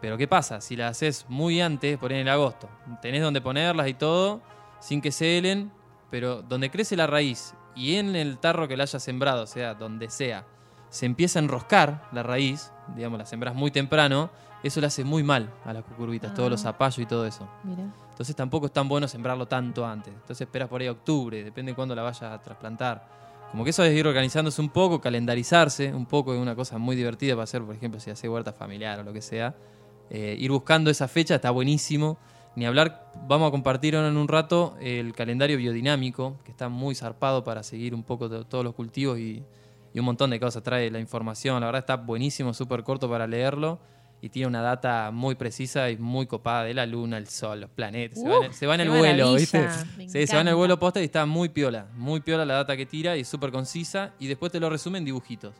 Pero 0.00 0.18
¿qué 0.18 0.26
pasa? 0.26 0.60
Si 0.60 0.74
las 0.74 0.90
haces 0.90 1.26
muy 1.28 1.60
antes, 1.60 1.96
por 1.96 2.12
en 2.12 2.18
el 2.18 2.28
agosto, 2.28 2.68
tenés 3.00 3.22
donde 3.22 3.40
ponerlas 3.40 3.86
y 3.86 3.94
todo, 3.94 4.40
sin 4.80 5.00
que 5.00 5.12
se 5.12 5.38
helen, 5.38 5.70
pero 6.10 6.42
donde 6.42 6.70
crece 6.70 6.96
la 6.96 7.06
raíz 7.06 7.54
y 7.74 7.96
en 7.96 8.16
el 8.16 8.38
tarro 8.38 8.68
que 8.68 8.76
la 8.76 8.84
hayas 8.84 9.02
sembrado, 9.02 9.42
o 9.42 9.46
sea, 9.46 9.74
donde 9.74 10.10
sea, 10.10 10.44
se 10.90 11.06
empieza 11.06 11.38
a 11.38 11.42
enroscar 11.42 12.08
la 12.12 12.22
raíz, 12.22 12.70
digamos, 12.94 13.18
la 13.18 13.26
sembras 13.26 13.54
muy 13.54 13.70
temprano, 13.70 14.30
eso 14.62 14.80
le 14.80 14.86
hace 14.86 15.04
muy 15.04 15.22
mal 15.22 15.50
a 15.64 15.72
las 15.72 15.82
cucurbitas, 15.84 16.34
todos 16.34 16.50
los 16.50 16.60
Ah. 16.60 16.64
zapallos 16.72 16.98
y 16.98 17.06
todo 17.06 17.26
eso. 17.26 17.48
Mira. 17.64 17.84
Entonces 18.10 18.36
tampoco 18.36 18.66
es 18.66 18.72
tan 18.72 18.88
bueno 18.88 19.08
sembrarlo 19.08 19.46
tanto 19.48 19.84
antes. 19.86 20.12
Entonces 20.12 20.42
esperas 20.42 20.68
por 20.68 20.80
ahí 20.80 20.86
a 20.86 20.92
octubre, 20.92 21.42
depende 21.42 21.72
de 21.72 21.76
cuándo 21.76 21.94
la 21.94 22.02
vayas 22.02 22.22
a 22.22 22.40
trasplantar. 22.40 23.08
Como 23.50 23.64
que 23.64 23.70
eso 23.70 23.82
es 23.84 23.92
ir 23.94 24.06
organizándose 24.06 24.60
un 24.60 24.68
poco, 24.70 25.00
calendarizarse, 25.00 25.92
un 25.92 26.06
poco 26.06 26.32
es 26.34 26.40
una 26.40 26.54
cosa 26.54 26.78
muy 26.78 26.94
divertida 26.94 27.34
para 27.34 27.44
hacer, 27.44 27.62
por 27.62 27.74
ejemplo, 27.74 27.98
si 28.00 28.10
hace 28.10 28.28
huerta 28.28 28.52
familiar 28.52 29.00
o 29.00 29.02
lo 29.02 29.12
que 29.12 29.20
sea. 29.22 29.54
Eh, 30.10 30.36
ir 30.38 30.50
buscando 30.50 30.90
esa 30.90 31.08
fecha 31.08 31.34
está 31.36 31.50
buenísimo. 31.50 32.18
Ni 32.54 32.66
hablar, 32.66 33.10
vamos 33.26 33.48
a 33.48 33.50
compartir 33.50 33.94
en 33.94 34.16
un 34.16 34.28
rato 34.28 34.76
el 34.80 35.14
calendario 35.14 35.56
biodinámico, 35.56 36.36
que 36.44 36.50
está 36.50 36.68
muy 36.68 36.94
zarpado 36.94 37.44
para 37.44 37.62
seguir 37.62 37.94
un 37.94 38.02
poco 38.02 38.28
de 38.28 38.44
todos 38.44 38.64
los 38.64 38.74
cultivos 38.74 39.18
y, 39.18 39.42
y 39.94 39.98
un 39.98 40.04
montón 40.04 40.30
de 40.30 40.38
cosas. 40.38 40.62
Trae 40.62 40.90
la 40.90 40.98
información, 40.98 41.60
la 41.60 41.66
verdad 41.66 41.80
está 41.80 41.96
buenísimo, 41.96 42.52
súper 42.52 42.82
corto 42.82 43.08
para 43.08 43.26
leerlo 43.26 43.80
y 44.22 44.28
tiene 44.28 44.46
una 44.46 44.62
data 44.62 45.10
muy 45.10 45.34
precisa 45.34 45.90
y 45.90 45.96
muy 45.96 46.26
copada 46.26 46.62
de 46.62 46.74
la 46.74 46.86
luna, 46.86 47.18
el 47.18 47.26
sol, 47.26 47.62
los 47.62 47.70
planetas. 47.70 48.20
se, 48.20 48.28
van, 48.28 48.54
se 48.54 48.66
va 48.68 48.76
en 48.76 48.82
el 48.82 48.90
vuelo. 48.90 49.34
¿viste? 49.34 49.68
Sí, 50.06 50.28
se 50.28 50.36
va 50.36 50.42
en 50.42 50.48
el 50.48 50.54
vuelo 50.54 50.78
posta 50.78 51.00
y 51.00 51.04
está 51.04 51.26
muy 51.26 51.48
piola. 51.48 51.88
Muy 51.96 52.20
piola 52.20 52.44
la 52.46 52.54
data 52.54 52.76
que 52.76 52.86
tira 52.86 53.16
y 53.16 53.24
súper 53.24 53.50
concisa. 53.50 54.12
Y 54.20 54.28
después 54.28 54.52
te 54.52 54.60
lo 54.60 54.70
resume 54.70 54.98
en 54.98 55.04
dibujitos. 55.04 55.56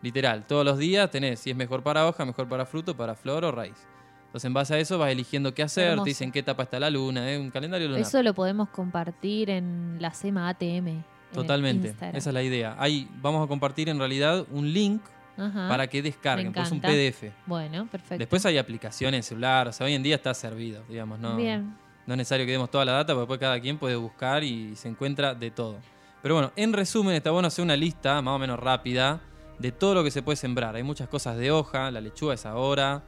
Literal, 0.00 0.46
todos 0.46 0.64
los 0.64 0.78
días 0.78 1.10
tenés 1.10 1.40
si 1.40 1.50
es 1.50 1.56
mejor 1.56 1.82
para 1.82 2.06
hoja, 2.06 2.24
mejor 2.24 2.48
para 2.48 2.64
fruto, 2.66 2.96
para 2.96 3.16
flor 3.16 3.44
o 3.44 3.50
raíz. 3.50 3.88
Entonces, 4.28 4.44
en 4.44 4.54
base 4.54 4.74
a 4.74 4.78
eso 4.78 4.98
vas 4.98 5.10
eligiendo 5.10 5.54
qué 5.54 5.62
hacer, 5.62 5.88
Hermoso. 5.88 6.04
te 6.04 6.10
dicen 6.10 6.30
qué 6.30 6.40
etapa 6.40 6.62
está 6.62 6.78
la 6.78 6.90
luna, 6.90 7.24
un 7.40 7.50
calendario 7.50 7.88
lunar. 7.88 8.02
Eso 8.02 8.22
lo 8.22 8.34
podemos 8.34 8.68
compartir 8.68 9.48
en 9.48 9.96
la 10.00 10.12
SEMA 10.12 10.50
ATM. 10.50 11.02
Totalmente, 11.32 11.94
esa 12.12 12.30
es 12.30 12.34
la 12.34 12.42
idea. 12.42 12.76
Ahí 12.78 13.08
vamos 13.22 13.44
a 13.44 13.48
compartir 13.48 13.88
en 13.88 13.98
realidad 13.98 14.46
un 14.50 14.70
link 14.72 15.00
Ajá. 15.36 15.68
para 15.68 15.86
que 15.86 16.02
descarguen, 16.02 16.52
pues 16.52 16.66
es 16.66 16.72
un. 16.72 16.80
PDF. 16.80 17.32
Bueno, 17.46 17.86
perfecto. 17.86 18.18
Después 18.18 18.44
hay 18.46 18.58
aplicaciones 18.58 19.18
en 19.18 19.22
celular, 19.22 19.68
o 19.68 19.72
sea, 19.72 19.86
hoy 19.86 19.94
en 19.94 20.02
día 20.02 20.16
está 20.16 20.34
servido, 20.34 20.82
digamos, 20.88 21.18
no, 21.18 21.36
Bien. 21.36 21.74
no 22.06 22.14
es 22.14 22.18
necesario 22.18 22.44
que 22.44 22.52
demos 22.52 22.70
toda 22.70 22.84
la 22.84 22.92
data, 22.92 23.14
porque 23.14 23.20
después 23.22 23.40
cada 23.40 23.60
quien 23.60 23.78
puede 23.78 23.96
buscar 23.96 24.44
y 24.44 24.76
se 24.76 24.88
encuentra 24.88 25.34
de 25.34 25.50
todo. 25.50 25.76
Pero 26.22 26.34
bueno, 26.34 26.52
en 26.56 26.72
resumen, 26.72 27.14
está 27.14 27.30
bueno 27.30 27.48
hacer 27.48 27.62
una 27.64 27.76
lista 27.76 28.20
más 28.20 28.34
o 28.34 28.38
menos 28.38 28.58
rápida 28.58 29.20
de 29.58 29.72
todo 29.72 29.94
lo 29.94 30.04
que 30.04 30.10
se 30.10 30.22
puede 30.22 30.36
sembrar. 30.36 30.76
Hay 30.76 30.82
muchas 30.82 31.08
cosas 31.08 31.36
de 31.36 31.50
hoja, 31.50 31.90
la 31.90 32.00
lechuga 32.00 32.34
es 32.34 32.46
ahora, 32.46 33.02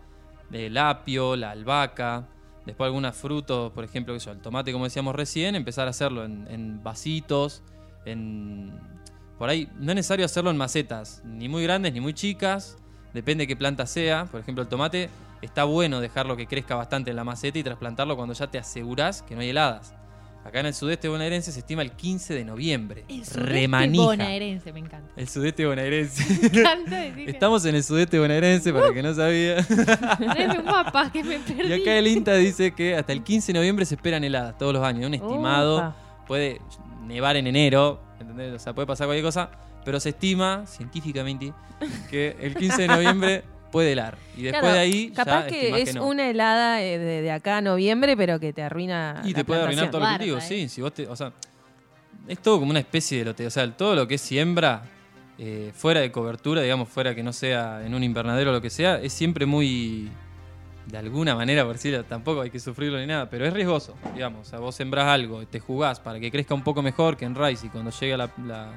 el 0.53 0.77
apio, 0.77 1.37
la 1.37 1.51
albahaca, 1.51 2.29
después 2.67 2.87
algunos 2.87 3.17
frutos, 3.17 3.73
por 3.73 3.85
ejemplo, 3.85 4.15
el 4.15 4.41
tomate, 4.41 4.73
como 4.73 4.85
decíamos 4.85 5.15
recién, 5.15 5.55
empezar 5.55 5.87
a 5.87 5.91
hacerlo 5.91 6.25
en, 6.25 6.83
vasitos, 6.83 7.63
en... 8.05 8.73
Por 9.39 9.49
ahí, 9.49 9.69
no 9.77 9.93
es 9.93 9.97
necesario 9.97 10.27
hacerlo 10.27 10.51
en 10.51 10.57
macetas, 10.59 11.23
ni 11.25 11.49
muy 11.49 11.63
grandes 11.63 11.95
ni 11.95 12.01
muy 12.01 12.13
chicas, 12.13 12.77
depende 13.15 13.43
de 13.43 13.49
qué 13.49 13.57
planta 13.57 13.87
sea. 13.87 14.27
Por 14.27 14.41
ejemplo, 14.41 14.63
el 14.63 14.69
tomate 14.69 15.09
está 15.41 15.65
bueno 15.65 16.01
dejarlo 16.01 16.37
que 16.37 16.47
crezca 16.47 16.75
bastante 16.75 17.11
en 17.11 17.17
la 17.17 17.25
maceta 17.25 17.59
y 17.59 17.63
trasplantarlo 17.63 18.17
cuando 18.17 18.35
ya 18.35 18.49
te 18.49 18.59
asegurás 18.59 19.23
que 19.23 19.35
no 19.35 19.41
hay 19.41 19.51
heladas. 19.51 19.95
Acá 20.45 20.61
en 20.61 20.67
el 20.67 20.75
sudeste 20.75 21.07
bonaerense 21.09 21.53
se 21.53 21.59
estima 21.61 21.83
el 21.83 21.93
15 21.93 22.33
de 22.35 22.45
noviembre. 22.45 23.05
El 23.09 23.25
sudeste 23.27 23.41
Remanija. 23.41 24.05
bonaerense, 24.05 24.73
me 24.73 24.81
encanta. 24.81 25.13
El 25.17 25.29
sudeste 25.29 25.67
bonaerense. 25.67 26.25
Me 26.51 26.61
encanta 26.61 26.97
decir 26.97 27.25
que- 27.27 27.31
Estamos 27.31 27.65
en 27.67 27.75
el 27.75 27.85
sudeste 27.85 28.19
bonaerense, 28.19 28.73
para 28.73 28.87
el 28.89 28.95
que 28.95 29.03
no 29.03 29.15
sabía. 29.15 29.57
Un 30.59 30.65
mapa 30.65 31.13
que 31.13 31.23
me 31.23 31.39
perdí. 31.41 31.69
y 31.69 31.73
acá 31.83 31.99
el 31.99 32.07
INTA 32.07 32.35
dice 32.37 32.73
que 32.73 32.95
hasta 32.97 33.13
el 33.13 33.23
15 33.23 33.53
de 33.53 33.59
noviembre 33.59 33.85
se 33.85 33.97
esperan 33.97 34.25
heladas 34.25 34.57
todos 34.57 34.73
los 34.73 34.83
años. 34.83 35.07
Un 35.07 35.15
estimado. 35.15 35.95
Puede 36.27 36.61
nevar 37.07 37.37
en 37.37 37.47
enero, 37.47 38.01
¿entendés? 38.19 38.55
O 38.55 38.59
sea, 38.59 38.73
puede 38.75 38.87
pasar 38.87 39.07
cualquier 39.09 39.25
cosa. 39.27 39.51
Pero 39.85 39.99
se 40.01 40.11
estima, 40.11 40.65
científicamente, 40.67 41.53
que 42.11 42.37
el 42.41 42.55
15 42.55 42.83
de 42.83 42.89
noviembre 42.89 43.45
puede 43.71 43.93
helar. 43.93 44.17
Y 44.37 44.43
después 44.43 44.61
Claro, 44.63 44.75
de 44.75 44.81
ahí. 44.81 45.11
Capaz 45.11 45.43
ya 45.43 45.47
que 45.49 45.83
es 45.83 45.95
no. 45.95 46.07
una 46.07 46.29
helada 46.29 46.83
eh, 46.83 46.99
de, 46.99 47.23
de 47.23 47.31
acá 47.33 47.59
a 47.59 47.61
noviembre, 47.61 48.17
pero 48.17 48.39
que 48.41 48.53
te 48.53 48.63
arruina. 48.63 49.21
Y 49.25 49.31
la 49.31 49.35
te 49.37 49.45
puede 49.45 49.63
arruinar 49.63 49.91
todo 49.91 50.01
plantación. 50.01 50.13
lo 50.13 50.19
que 50.19 50.25
digo, 50.25 50.37
Guarda, 50.37 50.49
sí. 50.49 50.69
Si 50.69 50.81
vos 50.83 50.93
te, 50.95 51.07
o 51.09 51.17
sea, 51.17 51.33
es 52.29 52.39
todo 52.41 52.59
como 52.59 52.71
una 52.71 52.81
especie 52.81 53.19
de 53.19 53.25
lote. 53.27 53.47
O 53.47 53.51
sea, 53.51 53.71
todo 53.77 53.95
lo 53.95 54.07
que 54.09 54.15
es 54.17 54.21
siembra, 54.21 54.83
eh, 55.39 55.71
fuera 55.75 56.01
de 56.01 56.11
cobertura, 56.13 56.63
digamos, 56.63 56.89
fuera 56.89 57.15
que 57.15 57.23
no 57.23 57.33
sea 57.33 57.85
en 57.85 57.95
un 57.95 58.03
invernadero 58.05 58.51
o 58.51 58.53
lo 58.55 58.61
que 58.61 58.71
sea, 58.71 59.01
es 59.01 59.13
siempre 59.13 59.47
muy. 59.47 60.11
De 60.87 60.99
alguna 60.99 61.37
manera, 61.37 61.65
por 61.65 61.75
decirlo, 61.75 62.03
tampoco 62.05 62.41
hay 62.41 62.51
que 62.51 62.59
sufrirlo 62.59 62.99
ni 62.99 63.07
nada, 63.07 63.31
pero 63.31 63.47
es 63.47 63.53
riesgoso, 63.53 63.95
digamos. 64.15 64.49
O 64.49 64.51
sea, 64.51 64.59
vos 64.59 64.75
sembrás 64.75 65.07
algo, 65.07 65.47
te 65.47 65.61
jugás 65.61 66.01
para 66.01 66.19
que 66.19 66.31
crezca 66.33 66.53
un 66.55 66.65
poco 66.65 66.83
mejor 66.83 67.17
que 67.17 67.27
en 67.27 67.37
raíz 67.37 67.63
y 67.63 67.69
cuando 67.69 67.93
llega 67.93 68.17
la- 68.17 68.31
la- 68.45 68.73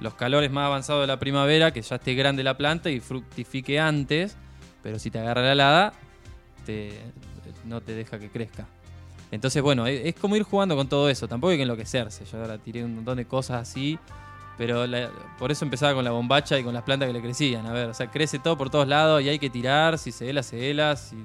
los 0.00 0.14
calores 0.14 0.50
más 0.50 0.66
avanzados 0.66 1.02
de 1.02 1.06
la 1.06 1.18
primavera, 1.18 1.72
que 1.72 1.82
ya 1.82 1.96
esté 1.96 2.14
grande 2.14 2.42
la 2.42 2.56
planta 2.56 2.90
y 2.90 3.00
fructifique 3.00 3.78
antes, 3.80 4.36
pero 4.82 4.98
si 4.98 5.10
te 5.10 5.18
agarra 5.18 5.42
la 5.42 5.52
helada, 5.52 5.92
te- 6.66 7.00
no 7.64 7.80
te 7.80 7.94
deja 7.94 8.18
que 8.18 8.28
crezca. 8.28 8.66
Entonces, 9.30 9.62
bueno, 9.62 9.86
es, 9.86 10.04
es 10.06 10.14
como 10.14 10.36
ir 10.36 10.42
jugando 10.42 10.76
con 10.76 10.88
todo 10.88 11.08
eso. 11.08 11.26
Tampoco 11.26 11.50
hay 11.50 11.56
que 11.56 11.62
enloquecerse. 11.62 12.24
Yo 12.24 12.40
ahora 12.40 12.58
tiré 12.58 12.84
un 12.84 12.94
montón 12.96 13.16
de 13.16 13.24
cosas 13.24 13.62
así. 13.62 13.98
Pero 14.56 14.84
por 15.38 15.50
eso 15.50 15.64
empezaba 15.64 15.94
con 15.94 16.04
la 16.04 16.12
bombacha 16.12 16.56
y 16.56 16.62
con 16.62 16.72
las 16.74 16.84
plantas 16.84 17.08
que 17.08 17.12
le 17.12 17.20
crecían. 17.20 17.66
A 17.66 17.72
ver, 17.72 17.88
o 17.88 17.94
sea, 17.94 18.08
crece 18.10 18.38
todo 18.38 18.56
por 18.56 18.70
todos 18.70 18.86
lados 18.86 19.20
y 19.22 19.28
hay 19.28 19.40
que 19.40 19.50
tirar. 19.50 19.98
Si 19.98 20.12
se 20.12 20.30
hela, 20.30 20.44
se 20.44 20.70
hela. 20.70 20.94
Si 20.94 21.16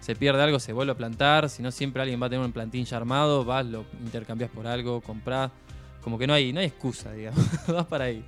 se 0.00 0.14
pierde 0.14 0.40
algo, 0.42 0.60
se 0.60 0.72
vuelve 0.72 0.92
a 0.92 0.94
plantar. 0.94 1.48
Si 1.50 1.62
no, 1.62 1.72
siempre 1.72 2.02
alguien 2.02 2.22
va 2.22 2.26
a 2.26 2.30
tener 2.30 2.44
un 2.44 2.52
plantín 2.52 2.84
ya 2.84 2.98
armado. 2.98 3.44
Vas, 3.44 3.66
lo 3.66 3.84
intercambias 4.00 4.50
por 4.50 4.68
algo, 4.68 5.00
comprás. 5.00 5.50
Como 6.06 6.18
que 6.18 6.28
no 6.28 6.34
hay, 6.34 6.52
no 6.52 6.60
hay 6.60 6.66
excusa, 6.66 7.10
digamos. 7.10 7.44
vas 7.66 7.84
para 7.86 8.04
ahí. 8.04 8.24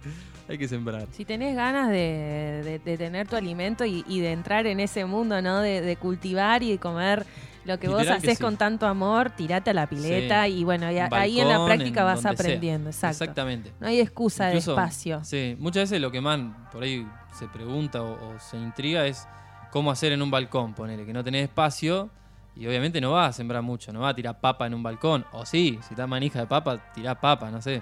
Hay 0.48 0.58
que 0.58 0.66
sembrar. 0.66 1.06
Si 1.12 1.24
tenés 1.24 1.54
ganas 1.54 1.90
de, 1.90 2.60
de- 2.64 2.78
de 2.80 2.98
tener 2.98 3.28
tu 3.28 3.36
alimento 3.36 3.84
y, 3.84 4.04
y 4.08 4.18
de 4.18 4.32
entrar 4.32 4.66
en 4.66 4.80
ese 4.80 5.04
mundo, 5.04 5.40
¿no? 5.40 5.60
De, 5.60 5.80
de 5.80 5.94
cultivar 5.94 6.64
y 6.64 6.72
de 6.72 6.78
comer 6.78 7.24
lo 7.64 7.78
que 7.78 7.86
vos 7.86 7.98
Literal 8.00 8.18
haces 8.18 8.38
sí. 8.38 8.42
con 8.42 8.56
tanto 8.56 8.84
amor, 8.88 9.30
tirate 9.30 9.70
a 9.70 9.74
la 9.74 9.86
pileta 9.86 10.46
Sí. 10.46 10.54
y 10.54 10.64
bueno, 10.64 10.90
y 10.90 10.98
ahí 10.98 11.38
en 11.38 11.48
la 11.48 11.64
práctica 11.64 12.00
en 12.00 12.06
vas 12.06 12.26
aprendiendo. 12.26 12.90
Exacto. 12.90 13.22
Exactamente. 13.22 13.72
No 13.78 13.86
hay 13.86 14.00
excusa 14.00 14.48
Incluso- 14.48 14.74
de 14.74 14.80
espacio. 14.82 15.20
Sí, 15.22 15.54
muchas 15.60 15.84
veces 15.84 16.00
lo 16.00 16.10
que 16.10 16.20
más 16.20 16.40
por 16.72 16.82
ahí 16.82 17.06
se 17.38 17.46
pregunta 17.46 18.02
o, 18.02 18.12
o 18.34 18.40
se 18.40 18.56
intriga 18.56 19.06
es 19.06 19.24
cómo 19.70 19.92
hacer 19.92 20.10
en 20.10 20.20
un 20.22 20.32
balcón, 20.32 20.74
ponele, 20.74 21.06
que 21.06 21.12
no 21.12 21.22
tenés 21.22 21.44
espacio 21.44 22.10
y 22.58 22.66
obviamente 22.66 23.00
no 23.00 23.12
vas 23.12 23.30
a 23.30 23.32
sembrar 23.32 23.62
mucho, 23.62 23.92
no 23.92 24.00
vas 24.00 24.12
a 24.12 24.14
tirar 24.16 24.40
papa 24.40 24.66
en 24.66 24.74
un 24.74 24.82
balcón. 24.82 25.24
O 25.32 25.46
sí, 25.46 25.78
si 25.86 25.94
estás 25.94 26.08
manija 26.08 26.40
de 26.40 26.46
papa, 26.46 26.76
tirás 26.92 27.16
papa, 27.18 27.50
no 27.50 27.62
sé. 27.62 27.80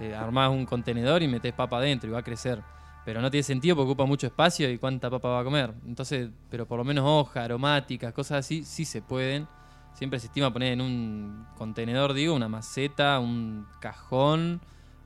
Eh, 0.00 0.14
armás 0.14 0.50
un 0.50 0.64
contenedor 0.66 1.22
y 1.22 1.28
metés 1.28 1.52
papa 1.52 1.78
adentro 1.78 2.08
y 2.08 2.12
va 2.12 2.20
a 2.20 2.22
crecer. 2.22 2.60
Pero 3.04 3.20
no 3.20 3.30
tiene 3.30 3.42
sentido 3.42 3.76
porque 3.76 3.90
ocupa 3.90 4.06
mucho 4.06 4.26
espacio 4.26 4.70
y 4.70 4.78
cuánta 4.78 5.10
papa 5.10 5.28
va 5.28 5.40
a 5.40 5.44
comer. 5.44 5.74
Entonces, 5.86 6.30
pero 6.48 6.64
por 6.64 6.78
lo 6.78 6.84
menos 6.84 7.04
hojas, 7.06 7.44
aromáticas, 7.44 8.12
cosas 8.14 8.38
así, 8.38 8.64
sí 8.64 8.84
se 8.84 9.02
pueden. 9.02 9.46
Siempre 9.94 10.18
se 10.20 10.26
estima 10.26 10.52
poner 10.52 10.72
en 10.72 10.80
un 10.80 11.46
contenedor, 11.58 12.14
digo, 12.14 12.34
una 12.34 12.48
maceta, 12.48 13.18
un 13.18 13.66
cajón 13.80 14.60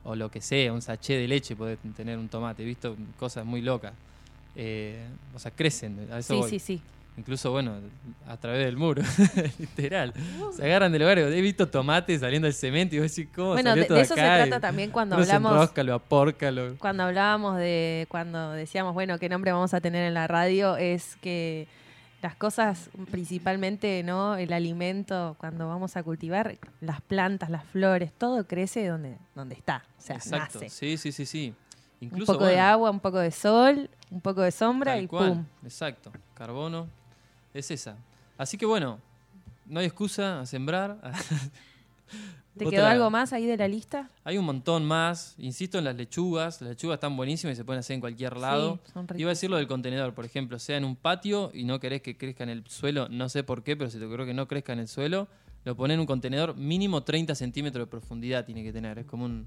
o 0.04 0.14
lo 0.14 0.30
que 0.30 0.40
sea, 0.40 0.72
un 0.72 0.80
sachet 0.80 1.18
de 1.18 1.28
leche, 1.28 1.56
podés 1.56 1.78
tener 1.96 2.18
un 2.18 2.28
tomate, 2.28 2.64
visto 2.64 2.94
cosas 3.18 3.44
muy 3.44 3.61
locas. 3.62 3.92
Eh, 4.54 5.06
o 5.34 5.38
sea, 5.38 5.50
crecen, 5.50 6.09
a 6.12 6.18
eso 6.18 6.34
Sí, 6.34 6.40
voy. 6.40 6.50
sí, 6.50 6.59
sí. 6.59 6.82
Incluso, 7.19 7.51
bueno, 7.51 7.75
a 8.29 8.37
través 8.37 8.64
del 8.64 8.77
muro, 8.77 9.03
literal. 9.59 10.14
Se 10.55 10.64
agarran 10.64 10.93
del 10.93 11.03
lugar. 11.03 11.19
He 11.19 11.41
visto 11.41 11.69
tomates 11.69 12.21
saliendo 12.21 12.47
del 12.47 12.55
cemento 12.55 12.95
y 12.95 13.01
vos 13.01 13.14
decís, 13.14 13.29
¿cómo 13.35 13.49
Bueno, 13.55 13.71
salió 13.71 13.83
de, 13.83 13.89
todo 13.89 13.99
de 13.99 14.05
eso 14.05 14.14
se? 14.14 14.21
Y 14.21 14.25
trata 14.25 14.61
también 14.61 14.91
cuando 14.91 15.16
hablamos. 15.16 15.53
enrosca, 15.53 15.83
lo 15.83 15.95
aporca, 15.95 16.51
lo- 16.53 16.77
Cuando 16.79 17.03
hablábamos 17.03 17.57
de. 17.59 18.07
Cuando 18.09 18.53
decíamos, 18.53 18.95
bueno, 18.95 19.19
qué 19.19 19.29
nombre 19.29 19.51
vamos 19.53 19.75
a 19.75 19.81
tener 19.81 20.05
en 20.07 20.14
la 20.14 20.29
radio, 20.29 20.77
es 20.77 21.16
que 21.16 21.66
las 22.23 22.35
cosas, 22.37 22.89
principalmente, 23.11 24.03
¿no? 24.05 24.37
El 24.37 24.53
alimento, 24.53 25.35
cuando 25.39 25.69
vamos 25.69 25.97
a 25.97 26.03
cultivar, 26.03 26.57
las 26.81 27.01
plantas, 27.01 27.51
las 27.51 27.64
flores, 27.64 28.12
todo 28.16 28.47
crece 28.47 28.87
donde, 28.87 29.16
donde 29.35 29.55
está. 29.57 29.85
O 29.99 30.01
sea, 30.01 30.16
Exacto. 30.16 30.61
nace. 30.61 30.69
Sí, 30.71 30.97
sí, 30.97 31.12
sí, 31.12 31.27
sí. 31.27 31.55
Un 32.01 32.07
Incluso, 32.09 32.33
poco 32.35 32.47
de 32.47 32.61
agua, 32.61 32.91
un 32.91 33.01
poco 33.01 33.19
de 33.19 33.31
sol, 33.33 33.91
un 34.11 34.21
poco 34.21 34.43
de 34.43 34.53
sombra 34.53 34.99
y 35.01 35.07
cual, 35.09 35.31
pum. 35.33 35.45
Exacto. 35.64 36.12
Carbono. 36.35 36.89
Es 37.55 37.70
esa. 37.70 37.96
Así 38.36 38.57
que 38.59 38.66
bueno, 38.66 38.99
no 39.66 39.80
hay 39.80 39.86
excusa 39.86 40.40
a 40.40 40.46
sembrar. 40.46 40.99
¿Te 42.57 42.64
Otra- 42.66 42.76
quedó 42.78 42.86
algo 42.88 43.11
más 43.11 43.32
ahí 43.32 43.46
de 43.46 43.57
la 43.57 43.68
lista? 43.68 44.11
Hay 44.24 44.36
un 44.36 44.44
montón 44.44 44.84
más. 44.84 45.34
Insisto 45.38 45.78
en 45.78 45.84
las 45.84 45.94
lechugas. 45.94 46.61
Las 46.61 46.70
lechugas 46.70 46.96
están 46.96 47.16
buenísimas 47.16 47.53
y 47.55 47.57
se 47.57 47.64
pueden 47.64 47.80
hacer 47.80 47.94
en 47.94 48.01
cualquier 48.01 48.36
lado. 48.36 48.80
Sí, 48.84 48.92
son. 48.92 49.07
Iba 49.16 49.28
a 49.30 49.34
decir 49.34 49.49
lo 49.49 49.57
del 49.59 49.68
contenedor, 49.68 50.12
por 50.14 50.24
ejemplo, 50.24 50.59
sea 50.59 50.76
en 50.76 50.84
un 50.84 50.96
patio 50.96 51.51
y 51.55 51.62
no 51.64 51.78
querés 51.78 52.03
que 52.03 52.16
crezca 52.16 52.42
en 52.44 52.51
el 52.51 52.66
suelo, 52.66 53.09
no 53.09 53.28
sé 53.28 53.44
por 53.44 53.62
qué, 53.62 53.76
pero 53.76 53.90
si 53.90 53.99
te 53.99 54.05
ocurrió 54.07 54.26
que 54.26 54.34
no 54.34 54.49
crezca 54.49 54.72
en 54.72 54.80
el 54.80 54.88
suelo, 54.88 55.28
lo 55.69 55.77
pones 55.77 55.97
en 55.97 56.01
un 56.01 56.07
contenedor 56.07 56.57
mínimo 56.57 57.03
30 57.03 57.35
centímetros 57.35 57.85
de 57.85 57.91
profundidad 57.91 58.47
tiene 58.47 58.62
que 58.64 58.73
tener. 58.73 58.99
Es 58.99 59.05
como 59.05 59.27
un, 59.27 59.47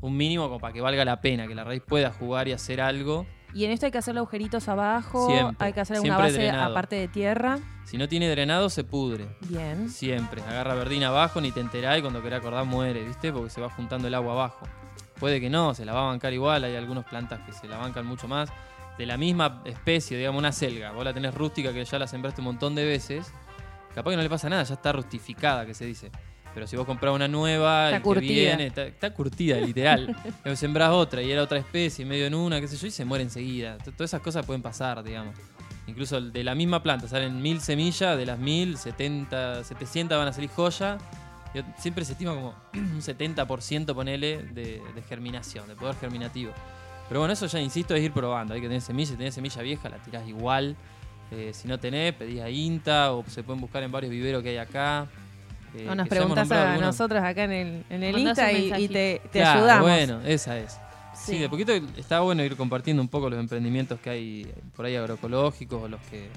un 0.00 0.16
mínimo 0.16 0.48
como 0.48 0.58
para 0.58 0.72
que 0.72 0.80
valga 0.80 1.04
la 1.04 1.20
pena, 1.20 1.46
que 1.46 1.54
la 1.54 1.62
raíz 1.62 1.80
pueda 1.86 2.10
jugar 2.10 2.48
y 2.48 2.52
hacer 2.52 2.80
algo. 2.80 3.24
Y 3.54 3.64
en 3.66 3.70
esto 3.70 3.86
hay 3.86 3.92
que 3.92 3.98
hacerle 3.98 4.18
agujeritos 4.18 4.68
abajo, 4.68 5.28
Siempre, 5.28 5.68
hay 5.68 5.72
que 5.72 5.80
hacer 5.80 5.98
alguna 5.98 6.18
base 6.18 6.32
drenado. 6.38 6.72
aparte 6.72 6.96
de 6.96 7.06
tierra. 7.06 7.60
Si 7.84 7.98
no 7.98 8.08
tiene 8.08 8.28
drenado, 8.28 8.68
se 8.68 8.82
pudre. 8.82 9.28
Bien. 9.48 9.88
Siempre. 9.88 10.42
Agarra 10.42 10.74
verdina 10.74 11.06
abajo, 11.06 11.40
ni 11.40 11.52
te 11.52 11.60
enterás 11.60 11.98
y 11.98 12.00
cuando 12.00 12.20
querés 12.20 12.40
acordar 12.40 12.64
muere, 12.64 13.04
¿viste? 13.04 13.32
Porque 13.32 13.50
se 13.50 13.60
va 13.60 13.70
juntando 13.70 14.08
el 14.08 14.14
agua 14.14 14.32
abajo. 14.32 14.66
Puede 15.20 15.40
que 15.40 15.50
no, 15.50 15.72
se 15.74 15.84
la 15.84 15.92
va 15.92 16.00
a 16.00 16.06
bancar 16.06 16.32
igual. 16.32 16.64
Hay 16.64 16.74
algunas 16.74 17.04
plantas 17.04 17.38
que 17.46 17.52
se 17.52 17.68
la 17.68 17.76
bancan 17.76 18.06
mucho 18.06 18.26
más. 18.26 18.50
De 18.98 19.06
la 19.06 19.16
misma 19.16 19.62
especie, 19.64 20.18
digamos, 20.18 20.40
una 20.40 20.50
selga. 20.50 20.90
Vos 20.90 21.04
la 21.04 21.14
tenés 21.14 21.32
rústica 21.32 21.72
que 21.72 21.84
ya 21.84 21.98
la 22.00 22.08
sembraste 22.08 22.40
un 22.40 22.46
montón 22.46 22.74
de 22.74 22.84
veces. 22.84 23.32
Capaz 23.94 24.10
que 24.10 24.16
no 24.16 24.22
le 24.22 24.30
pasa 24.30 24.48
nada, 24.48 24.62
ya 24.62 24.74
está 24.74 24.92
rustificada, 24.92 25.66
que 25.66 25.74
se 25.74 25.84
dice. 25.84 26.10
Pero 26.52 26.66
si 26.66 26.76
vos 26.76 26.84
comprás 26.84 27.14
una 27.14 27.28
nueva, 27.28 27.86
Está 27.86 27.96
el 27.96 28.02
que 28.02 28.04
curtida. 28.04 28.32
viene, 28.34 28.66
está, 28.66 28.84
está 28.84 29.14
curtida, 29.14 29.56
literal. 29.58 30.16
Luego 30.44 30.56
sembrás 30.56 30.90
otra 30.90 31.22
y 31.22 31.30
era 31.30 31.42
otra 31.42 31.58
especie, 31.58 32.04
medio 32.04 32.26
en 32.26 32.34
una, 32.34 32.60
qué 32.60 32.66
sé 32.68 32.76
yo, 32.76 32.86
y 32.88 32.90
se 32.90 33.04
muere 33.04 33.22
enseguida. 33.22 33.78
T- 33.78 33.92
Todas 33.92 34.10
esas 34.10 34.20
cosas 34.20 34.44
pueden 34.44 34.60
pasar, 34.62 35.02
digamos. 35.04 35.34
Incluso 35.86 36.20
de 36.20 36.44
la 36.44 36.54
misma 36.54 36.82
planta 36.82 37.06
salen 37.08 37.40
mil 37.40 37.60
semillas, 37.60 38.16
de 38.16 38.26
las 38.26 38.38
mil, 38.38 38.76
70, 38.78 39.62
700 39.64 40.18
van 40.18 40.28
a 40.28 40.32
salir 40.32 40.50
joya. 40.50 40.98
Siempre 41.78 42.04
se 42.04 42.12
estima 42.12 42.34
como 42.34 42.54
un 42.74 43.00
70% 43.00 43.94
ponele 43.94 44.42
de, 44.52 44.80
de 44.94 45.02
germinación, 45.08 45.66
de 45.68 45.74
poder 45.76 45.96
germinativo. 45.96 46.52
Pero 47.08 47.20
bueno, 47.20 47.32
eso 47.32 47.46
ya 47.46 47.60
insisto 47.60 47.94
es 47.94 48.02
ir 48.04 48.12
probando. 48.12 48.54
Hay 48.54 48.60
que 48.60 48.66
tener 48.68 48.80
semilla, 48.82 49.10
si 49.10 49.16
tenés 49.16 49.34
semilla 49.34 49.62
vieja 49.62 49.88
la 49.88 49.98
tirás 49.98 50.26
igual. 50.28 50.76
Eh, 51.30 51.52
si 51.54 51.68
no 51.68 51.78
tenés, 51.78 52.12
pedís 52.14 52.40
a 52.40 52.50
INTA 52.50 53.12
o 53.12 53.24
se 53.28 53.42
pueden 53.42 53.60
buscar 53.60 53.82
en 53.82 53.92
varios 53.92 54.10
viveros 54.10 54.42
que 54.42 54.50
hay 54.50 54.56
acá. 54.56 55.06
Eh, 55.74 55.86
o 55.88 55.94
nos 55.94 56.08
preguntas 56.08 56.50
a 56.50 56.76
nosotros 56.78 57.22
acá 57.22 57.44
en 57.44 57.52
el, 57.52 57.84
en 57.90 58.02
el 58.02 58.18
Insta 58.18 58.52
y, 58.52 58.88
te, 58.88 59.22
te 59.30 59.38
Claro, 59.38 59.60
ayudamos. 59.60 59.88
Bueno, 59.88 60.20
esa 60.24 60.58
es. 60.58 60.72
Sí. 61.14 61.32
Sí. 61.32 61.38
de 61.38 61.48
poquito 61.48 61.72
está 61.96 62.20
bueno 62.20 62.42
ir 62.42 62.56
compartiendo 62.56 63.02
un 63.02 63.08
poco 63.08 63.28
los 63.28 63.38
emprendimientos 63.38 64.00
que 64.00 64.10
hay 64.10 64.52
por 64.74 64.86
ahí 64.86 64.96
agroecológicos 64.96 65.82
o 65.82 65.88
los 65.88 66.00
que, 66.02 66.28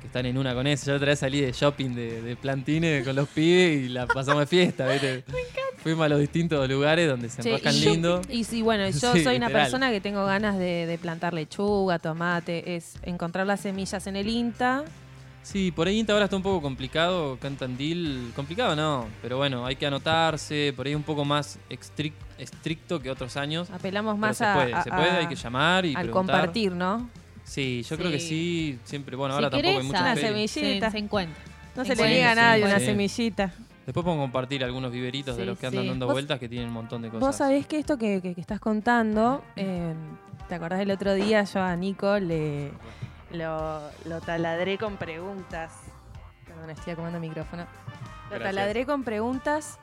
que 0.00 0.06
están 0.06 0.26
en 0.26 0.38
una 0.38 0.54
con 0.54 0.66
eso. 0.66 0.86
Yo 0.86 0.96
otra 0.96 1.08
vez 1.08 1.18
salí 1.18 1.40
de 1.40 1.52
shopping 1.52 1.90
de, 1.94 2.22
de 2.22 2.36
plantines 2.36 3.04
con 3.06 3.14
los 3.16 3.28
pibes 3.28 3.84
y 3.84 3.88
la 3.88 4.06
pasamos 4.06 4.40
de 4.40 4.46
fiesta, 4.46 4.88
¿viste? 4.88 5.24
Fuimos 5.82 6.04
a 6.04 6.08
los 6.10 6.20
distintos 6.20 6.68
lugares 6.68 7.08
donde 7.08 7.28
se 7.30 7.40
Che, 7.42 7.48
enroscan 7.48 7.74
y 7.74 7.80
lindo. 7.80 8.20
Y 8.28 8.44
sí, 8.44 8.60
bueno, 8.62 8.86
yo 8.88 9.12
Sí, 9.14 9.24
soy 9.24 9.36
una 9.36 9.48
persona 9.48 9.90
que 9.90 10.00
tengo 10.00 10.24
ganas 10.26 10.58
de, 10.58 10.86
de 10.86 10.98
plantar 10.98 11.32
lechuga, 11.32 11.98
tomate, 11.98 12.76
es 12.76 12.96
encontrar 13.02 13.46
las 13.46 13.60
semillas 13.60 14.06
en 14.06 14.16
el 14.16 14.28
INTA. 14.28 14.84
Sí, 15.42 15.70
por 15.72 15.88
ahí 15.88 15.98
Inta 15.98 16.12
ahora 16.12 16.26
está 16.26 16.36
un 16.36 16.42
poco 16.42 16.60
complicado, 16.60 17.38
Cantandil, 17.40 18.30
complicado 18.36 18.76
no, 18.76 19.06
pero 19.22 19.38
bueno, 19.38 19.64
hay 19.64 19.74
que 19.76 19.86
anotarse, 19.86 20.74
por 20.76 20.86
ahí 20.86 20.94
un 20.94 21.02
poco 21.02 21.24
más 21.24 21.58
estric- 21.70 22.12
estricto 22.36 23.00
que 23.00 23.10
otros 23.10 23.38
años. 23.38 23.70
Apelamos 23.70 24.16
Pero 24.16 24.20
más 24.20 24.36
se 24.36 24.44
a, 24.44 24.52
puede, 24.54 24.74
a- 24.74 24.82
se 24.82 24.90
puede, 24.90 25.10
hay 25.12 25.26
que 25.28 25.36
llamar 25.36 25.86
y 25.86 25.94
al 25.94 26.02
preguntar. 26.04 26.36
compartir, 26.36 26.72
¿no? 26.72 27.08
Sí, 27.50 27.82
yo 27.88 27.96
creo 27.98 28.12
que 28.12 28.20
Sí. 28.20 28.78
siempre, 28.84 29.16
bueno, 29.16 29.34
Si 29.34 29.36
ahora 29.42 29.50
tampoco 29.50 29.78
hay 29.78 29.84
muchas 29.84 30.00
una 30.02 30.14
ferias. 30.14 30.50
semillita. 30.52 30.86
Se, 30.86 30.92
se 30.92 30.98
encuentra. 30.98 31.42
No 31.74 31.84
Se 31.84 31.96
se 31.96 32.02
le 32.02 32.08
niega 32.10 32.30
a 32.30 32.34
sí, 32.34 32.40
nadie 32.40 32.64
una 32.64 32.78
Sí. 32.78 32.84
semillita. 32.86 33.52
Después 33.86 34.04
podemos 34.04 34.22
compartir 34.24 34.62
algunos 34.62 34.92
viveritos 34.92 35.36
de 35.36 35.42
Sí, 35.42 35.46
los 35.48 35.58
que 35.58 35.66
andan 35.66 35.82
sí. 35.82 35.88
dando 35.88 36.06
Vos- 36.06 36.14
vueltas 36.14 36.38
que 36.38 36.48
tienen 36.48 36.68
un 36.68 36.74
montón 36.74 37.02
de 37.02 37.08
cosas. 37.08 37.20
Vos 37.20 37.34
sabés 37.36 37.66
que 37.66 37.78
esto 37.80 37.98
que, 37.98 38.20
que- 38.22 38.36
que 38.36 38.40
estás 38.40 38.60
contando, 38.60 39.42
eh, 39.56 39.94
¿te 40.48 40.54
acordás 40.54 40.78
del 40.78 40.92
otro 40.92 41.12
día? 41.14 41.42
Yo 41.42 41.60
a 41.60 41.74
Nico 41.74 42.20
le 42.20 42.70
lo, 43.32 43.80
lo 44.04 44.20
taladré 44.20 44.78
con 44.78 44.96
preguntas. 44.96 45.72
Perdón, 46.46 46.70
estoy 46.70 46.92
acomodando 46.92 47.18
el 47.18 47.28
micrófono. 47.28 47.64
Lo 47.64 48.28
Gracias. 48.38 48.42
taladré 48.54 48.86
con 48.86 49.02
preguntas 49.02 49.78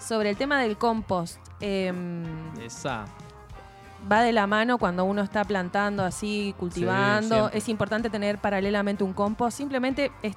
sobre 0.00 0.30
el 0.30 0.36
tema 0.36 0.60
del 0.60 0.76
compost. 0.76 1.38
Em, 1.60 2.24
Esa. 2.60 3.04
Va 4.10 4.22
de 4.22 4.32
la 4.32 4.46
mano 4.46 4.78
cuando 4.78 5.04
uno 5.04 5.22
está 5.22 5.44
plantando 5.44 6.04
así, 6.04 6.54
cultivando. 6.58 7.50
es 7.50 7.68
importante 7.68 8.10
tener 8.10 8.38
paralelamente 8.38 9.04
un 9.04 9.12
compost. 9.12 9.56
Simplemente 9.56 10.10
es 10.22 10.36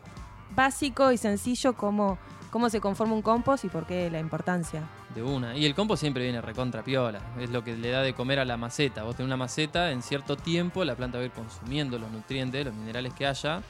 básico 0.56 1.12
y 1.12 1.18
sencillo 1.18 1.74
cómo, 1.74 2.18
cómo 2.52 2.70
se 2.70 2.80
conforma 2.80 3.14
un 3.14 3.22
compost 3.22 3.66
y 3.66 3.70
por 3.70 3.86
qué 3.86 4.10
la 4.10 4.20
importancia. 4.20 4.84
De 5.14 5.24
una. 5.24 5.56
Y 5.56 5.66
el 5.66 5.74
compost 5.76 6.02
siempre 6.02 6.24
viene 6.24 6.42
recontra 6.42 6.84
piola. 6.84 7.22
Es 7.40 7.50
lo 7.50 7.64
que 7.64 7.76
le 7.76 7.90
da 7.90 8.02
de 8.02 8.14
comer 8.14 8.40
a 8.40 8.46
la 8.46 8.58
maceta. 8.58 9.04
Vos 9.04 9.16
tenés 9.16 9.28
una 9.28 9.38
maceta, 9.38 9.92
en 9.92 10.02
cierto 10.02 10.36
tiempo 10.36 10.84
la 10.84 10.96
planta 10.96 11.18
va 11.18 11.24
a 11.24 11.26
ir 11.26 11.32
consumiendo 11.32 11.98
los 11.98 12.12
nutrientes, 12.12 12.66
los 12.66 12.74
minerales 12.74 13.14
que 13.14 13.26
haya. 13.26 13.62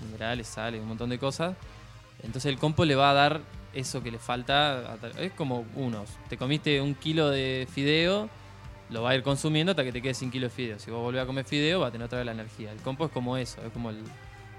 Minerales, 0.00 0.46
sales, 0.46 0.80
un 0.80 0.88
montón 0.88 1.10
de 1.10 1.18
cosas. 1.18 1.56
Entonces 2.22 2.46
el 2.46 2.58
compost 2.58 2.88
le 2.88 2.94
va 2.94 3.10
a 3.10 3.14
dar 3.14 3.40
eso 3.74 4.02
que 4.02 4.10
le 4.10 4.18
falta. 4.18 4.96
Es 5.18 5.32
como 5.32 5.64
unos. 5.74 6.08
Te 6.28 6.36
comiste 6.36 6.80
un 6.80 6.94
kilo 6.94 7.30
de 7.30 7.68
fideo, 7.70 8.28
lo 8.90 9.02
va 9.02 9.10
a 9.10 9.14
ir 9.16 9.22
consumiendo 9.22 9.72
hasta 9.72 9.82
que 9.84 9.92
te 9.92 10.00
quede 10.00 10.14
sin 10.14 10.30
kilo 10.30 10.46
de 10.46 10.50
fideo. 10.50 10.78
Si 10.78 10.90
vos 10.90 11.00
volvés 11.02 11.22
a 11.22 11.26
comer 11.26 11.44
fideo, 11.44 11.80
va 11.80 11.88
a 11.88 11.90
tener 11.90 12.04
otra 12.06 12.18
vez 12.18 12.26
la 12.26 12.32
energía. 12.32 12.70
El 12.72 12.78
compost 12.78 13.10
es 13.10 13.14
como 13.14 13.36
eso, 13.36 13.60
es 13.66 13.72
como 13.72 13.90
el- 13.90 14.02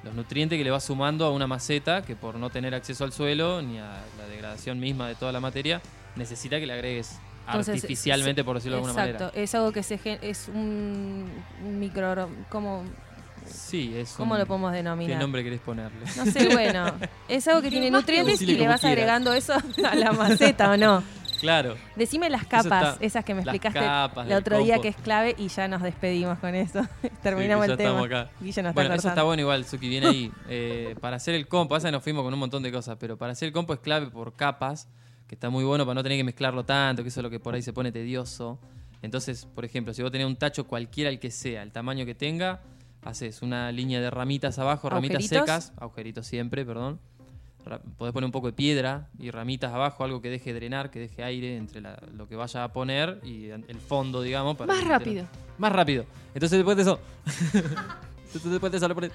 los 0.04 0.14
nutrientes 0.14 0.58
que 0.58 0.64
le 0.64 0.72
va 0.72 0.80
sumando 0.80 1.26
a 1.26 1.32
una 1.32 1.48
maceta 1.48 2.02
que 2.04 2.16
por 2.16 2.36
no 2.36 2.50
tener 2.50 2.74
acceso 2.76 3.04
al 3.04 3.12
suelo 3.14 3.62
ni 3.62 3.80
a 3.80 4.02
la 4.18 4.28
degradación 4.30 4.80
misma 4.80 5.08
de 5.08 5.16
toda 5.16 5.32
la 5.32 5.40
materia, 5.40 5.82
necesita 6.16 6.60
que 6.60 6.66
le 6.68 6.74
agregues 6.74 7.20
Entonces, 7.48 7.76
artificialmente, 7.76 8.42
es- 8.42 8.46
por 8.46 8.56
decirlo 8.58 8.78
de 8.78 8.84
alguna 8.84 9.02
Exacto, 9.02 9.24
manera. 9.26 9.42
es 9.44 9.56
algo 9.56 9.72
que 9.72 9.84
se 9.84 10.00
es 10.22 10.48
un, 10.54 11.30
un 11.66 11.80
micro 11.80 12.30
como 12.50 12.84
Sí, 13.46 13.94
es 13.96 14.12
¿cómo 14.18 14.34
un- 14.34 14.40
lo 14.42 14.46
podemos 14.46 14.72
¿Qué 14.72 14.78
denominar? 14.78 15.20
nombre 15.22 15.42
querés 15.44 15.62
ponerle? 15.62 16.06
No 16.18 16.26
sé, 16.26 16.48
bueno, 16.50 16.92
es 17.30 17.48
algo 17.48 17.62
que 17.62 17.70
tiene 17.70 17.90
nutrientes 17.90 18.42
y 18.42 18.46
le 18.46 18.68
vas 18.68 18.82
quieras. 18.82 18.84
agregando 18.84 19.32
eso 19.34 19.54
a 19.90 19.96
la 19.96 20.12
maceta 20.12 20.72
o 20.72 20.76
no. 20.78 21.02
Claro. 21.40 21.76
Decime 21.96 22.30
las 22.30 22.46
capas, 22.46 22.66
está- 22.94 22.98
esas 23.06 23.24
que 23.26 23.34
me 23.34 23.44
las 23.44 23.54
explicaste 23.56 23.80
capas 23.80 24.28
el 24.28 24.34
otro 24.34 24.58
día 24.60 24.80
que 24.80 24.88
es 24.90 24.96
clave 24.96 25.36
y 25.38 25.48
ya 25.48 25.68
nos 25.68 25.82
despedimos 25.82 26.38
con 26.40 26.56
eso. 26.56 26.82
Terminamos 27.24 27.66
Sí, 27.66 27.70
que 27.70 27.74
el 27.74 27.78
ya 27.80 27.86
tema. 27.96 28.06
acá. 28.06 28.30
Nos 28.42 28.58
está 28.58 28.72
bueno, 28.74 28.94
eso 28.96 29.08
está 29.10 29.24
bueno 29.24 29.42
igual, 29.42 29.66
Suki, 29.66 29.90
viene 29.90 30.08
ahí. 30.08 30.32
Eh, 30.50 30.96
para 31.02 31.18
hacer 31.18 31.36
el 31.36 31.48
compo, 31.48 31.76
pasa 31.76 31.88
que 31.90 31.92
nos 31.92 32.04
fuimos 32.04 32.24
con 32.24 32.34
un 32.34 32.40
montón 32.40 32.64
de 32.64 32.72
cosas, 32.72 32.98
pero 33.00 33.18
para 33.18 33.34
hacer 33.34 33.48
el 33.48 33.54
compo 33.54 33.74
es 33.74 33.80
clave 33.80 34.08
por 34.08 34.34
capas, 34.36 34.88
que 35.28 35.36
está 35.36 35.50
muy 35.50 35.64
bueno 35.66 35.86
para 35.86 35.96
no 35.96 36.04
tener 36.04 36.18
que 36.18 36.24
mezclarlo 36.24 36.64
tanto, 36.66 37.04
que 37.04 37.10
eso 37.10 37.20
es 37.20 37.24
lo 37.24 37.30
que 37.30 37.40
por 37.40 37.54
ahí 37.54 37.62
se 37.62 37.74
pone 37.74 37.92
tedioso. 37.92 38.60
Entonces, 39.02 39.46
por 39.46 39.66
ejemplo, 39.66 39.94
si 39.94 40.02
vos 40.02 40.12
tenés 40.12 40.26
un 40.28 40.36
tacho 40.38 40.66
cualquiera 40.66 41.10
el 41.10 41.20
que 41.20 41.30
sea, 41.32 41.62
el 41.64 41.72
tamaño 41.72 42.06
que 42.06 42.16
tenga, 42.16 42.62
haces 43.04 43.42
una 43.42 43.72
línea 43.72 44.00
de 44.02 44.10
ramitas 44.10 44.58
abajo, 44.58 44.90
ramitas 44.90 45.18
¿Agujeritos? 45.18 45.40
secas, 45.48 45.74
agujeritos 45.78 46.26
siempre, 46.26 46.66
perdón. 46.66 47.00
Podés 47.98 48.14
poner 48.14 48.26
un 48.26 48.32
poco 48.32 48.48
de 48.48 48.54
piedra 48.54 49.08
y 49.20 49.32
ramitas 49.32 49.74
abajo, 49.74 50.04
algo 50.04 50.22
que 50.22 50.30
deje 50.30 50.54
drenar, 50.54 50.90
que 50.90 51.00
deje 51.00 51.24
aire 51.24 51.58
entre 51.58 51.82
la- 51.82 52.02
lo 52.16 52.28
que 52.28 52.36
vaya 52.36 52.64
a 52.64 52.74
poner 52.74 53.20
y 53.24 53.50
el 53.50 53.80
fondo, 53.86 54.22
digamos. 54.22 54.56
Para 54.58 54.74
Más 54.74 54.84
rápido. 54.86 55.26
Más 55.58 55.72
rápido. 55.72 56.06
Entonces 56.34 56.58
después 56.58 56.78
de 56.78 56.84
eso. 56.84 57.00
Entonces 58.28 58.52
después 58.52 58.72
de 58.72 58.78
eso 58.78 58.88
le 58.88 58.96
pones 58.96 59.12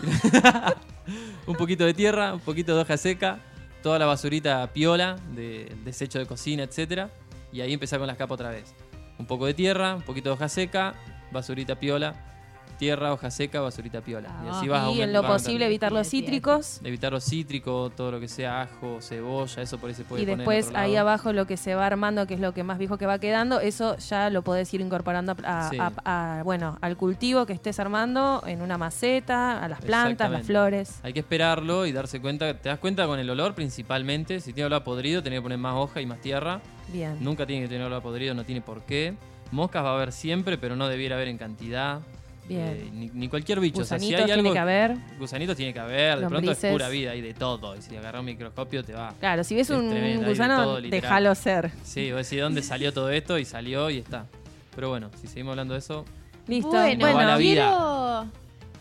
un 1.46 1.54
poquito 1.56 1.84
de 1.84 1.94
tierra, 1.94 2.34
un 2.34 2.40
poquito 2.40 2.74
de 2.74 2.82
hoja 2.82 2.96
seca, 2.96 3.38
toda 3.82 3.98
la 3.98 4.06
basurita 4.06 4.66
piola, 4.72 5.16
de 5.34 5.74
desecho 5.84 6.18
de 6.18 6.26
cocina, 6.26 6.62
etcétera, 6.64 7.10
y 7.52 7.60
ahí 7.60 7.72
empezar 7.72 7.98
con 7.98 8.06
las 8.08 8.16
capas 8.16 8.34
otra 8.34 8.50
vez. 8.50 8.74
Un 9.18 9.26
poco 9.26 9.46
de 9.46 9.54
tierra, 9.54 9.94
un 9.96 10.02
poquito 10.02 10.28
de 10.30 10.34
hoja 10.34 10.48
seca, 10.48 10.94
basurita 11.32 11.76
piola, 11.78 12.35
tierra, 12.76 13.12
hoja 13.12 13.30
seca, 13.30 13.60
basurita 13.60 14.00
piola. 14.00 14.28
y 14.44 14.48
así 14.48 14.68
vas 14.68 14.94
y 14.94 15.00
en 15.02 15.12
lo 15.12 15.22
posible 15.26 15.66
evitar 15.66 15.92
los 15.92 16.08
cítricos 16.08 16.80
Evitar 16.84 17.12
los 17.12 17.24
cítricos, 17.24 17.94
todo 17.96 18.10
lo 18.12 18.20
que 18.20 18.28
sea 18.28 18.62
ajo, 18.62 18.98
cebolla, 19.00 19.62
eso 19.62 19.78
por 19.78 19.88
ahí 19.88 19.94
se 19.94 20.04
puede 20.04 20.22
y 20.22 20.26
después 20.26 20.70
ahí 20.74 20.96
abajo 20.96 21.32
lo 21.32 21.46
que 21.46 21.56
se 21.56 21.74
va 21.74 21.86
armando, 21.86 22.26
que 22.26 22.34
es 22.34 22.40
lo 22.40 22.52
que 22.54 22.62
más 22.62 22.78
viejo 22.78 22.98
que 22.98 23.06
va 23.06 23.18
quedando, 23.18 23.60
eso 23.60 23.96
ya 23.98 24.30
lo 24.30 24.42
podés 24.42 24.72
ir 24.74 24.80
incorporando 24.80 25.34
a, 25.44 25.70
Sí. 25.70 25.78
a- 25.78 25.92
a- 26.04 26.42
bueno, 26.42 26.78
al 26.80 26.96
cultivo 26.96 27.46
que 27.46 27.52
estés 27.52 27.78
armando 27.80 28.42
en 28.46 28.62
una 28.62 28.78
maceta, 28.78 29.62
a 29.62 29.68
las 29.68 29.80
plantas, 29.80 30.30
las 30.30 30.46
flores. 30.46 31.00
Hay 31.02 31.12
que 31.12 31.20
esperarlo 31.20 31.86
y 31.86 31.92
darse 31.92 32.20
cuenta. 32.20 32.52
Te 32.58 32.68
das 32.68 32.78
cuenta 32.78 33.06
con 33.06 33.18
el 33.18 33.28
olor 33.30 33.54
principalmente. 33.54 34.40
Si 34.40 34.52
tiene 34.52 34.66
olor 34.66 34.82
a 34.82 34.84
podrido, 34.84 35.22
tenés 35.22 35.38
que 35.38 35.42
poner 35.42 35.58
más 35.58 35.74
hoja 35.76 36.00
y 36.00 36.06
más 36.06 36.20
tierra. 36.20 36.60
Bien. 36.88 37.16
Nunca 37.20 37.46
tiene 37.46 37.62
que 37.62 37.68
tener 37.68 37.86
olor 37.86 37.98
a 37.98 38.02
podrido, 38.02 38.34
no 38.34 38.44
tiene 38.44 38.60
por 38.60 38.82
qué. 38.82 39.14
Moscas 39.52 39.84
va 39.84 39.90
a 39.90 39.94
haber 39.94 40.12
siempre, 40.12 40.58
pero 40.58 40.76
no 40.76 40.88
debiera 40.88 41.16
haber 41.16 41.28
en 41.28 41.38
cantidad. 41.38 42.00
Bien. 42.48 42.60
Eh, 42.68 42.90
ni, 42.92 43.10
ni 43.12 43.28
cualquier 43.28 43.58
bicho. 43.60 43.80
O 43.82 43.84
sea, 43.84 43.98
si 43.98 44.06
Gusanitos 44.06 44.24
hay 44.26 44.30
algo, 44.32 44.42
tiene 44.42 44.54
que 44.54 44.58
haber. 44.60 44.96
Gusanitos 45.18 45.56
tiene 45.56 45.72
que 45.72 45.80
haber. 45.80 46.20
De 46.20 46.26
pronto 46.28 46.50
es 46.52 46.58
pura 46.58 46.88
vida, 46.88 47.10
hay 47.12 47.20
de 47.20 47.34
todo. 47.34 47.76
Y 47.76 47.82
si 47.82 47.96
agarras 47.96 48.20
un 48.20 48.26
microscopio 48.26 48.84
te 48.84 48.92
va. 48.92 49.14
Claro, 49.18 49.42
si 49.44 49.54
ves 49.54 49.68
Es 49.70 49.76
un 49.76 49.88
tremendo, 49.90 50.22
de 50.24 50.28
gusano, 50.30 50.62
todo, 50.62 50.80
déjalo 50.80 51.34
ser. 51.34 51.72
Sí, 51.82 52.12
vos 52.12 52.22
decís 52.28 52.40
dónde 52.40 52.62
salió 52.62 52.92
todo 52.92 53.10
esto 53.10 53.38
y 53.38 53.44
salió 53.44 53.90
y 53.90 53.98
está. 53.98 54.26
Pero 54.74 54.90
bueno, 54.90 55.10
si 55.20 55.26
seguimos 55.26 55.52
hablando 55.52 55.74
de 55.74 55.80
eso. 55.80 56.04
Listo. 56.46 56.68
Bueno, 56.70 57.04
Va 57.16 57.24
la 57.24 57.36
quiero, 57.38 58.26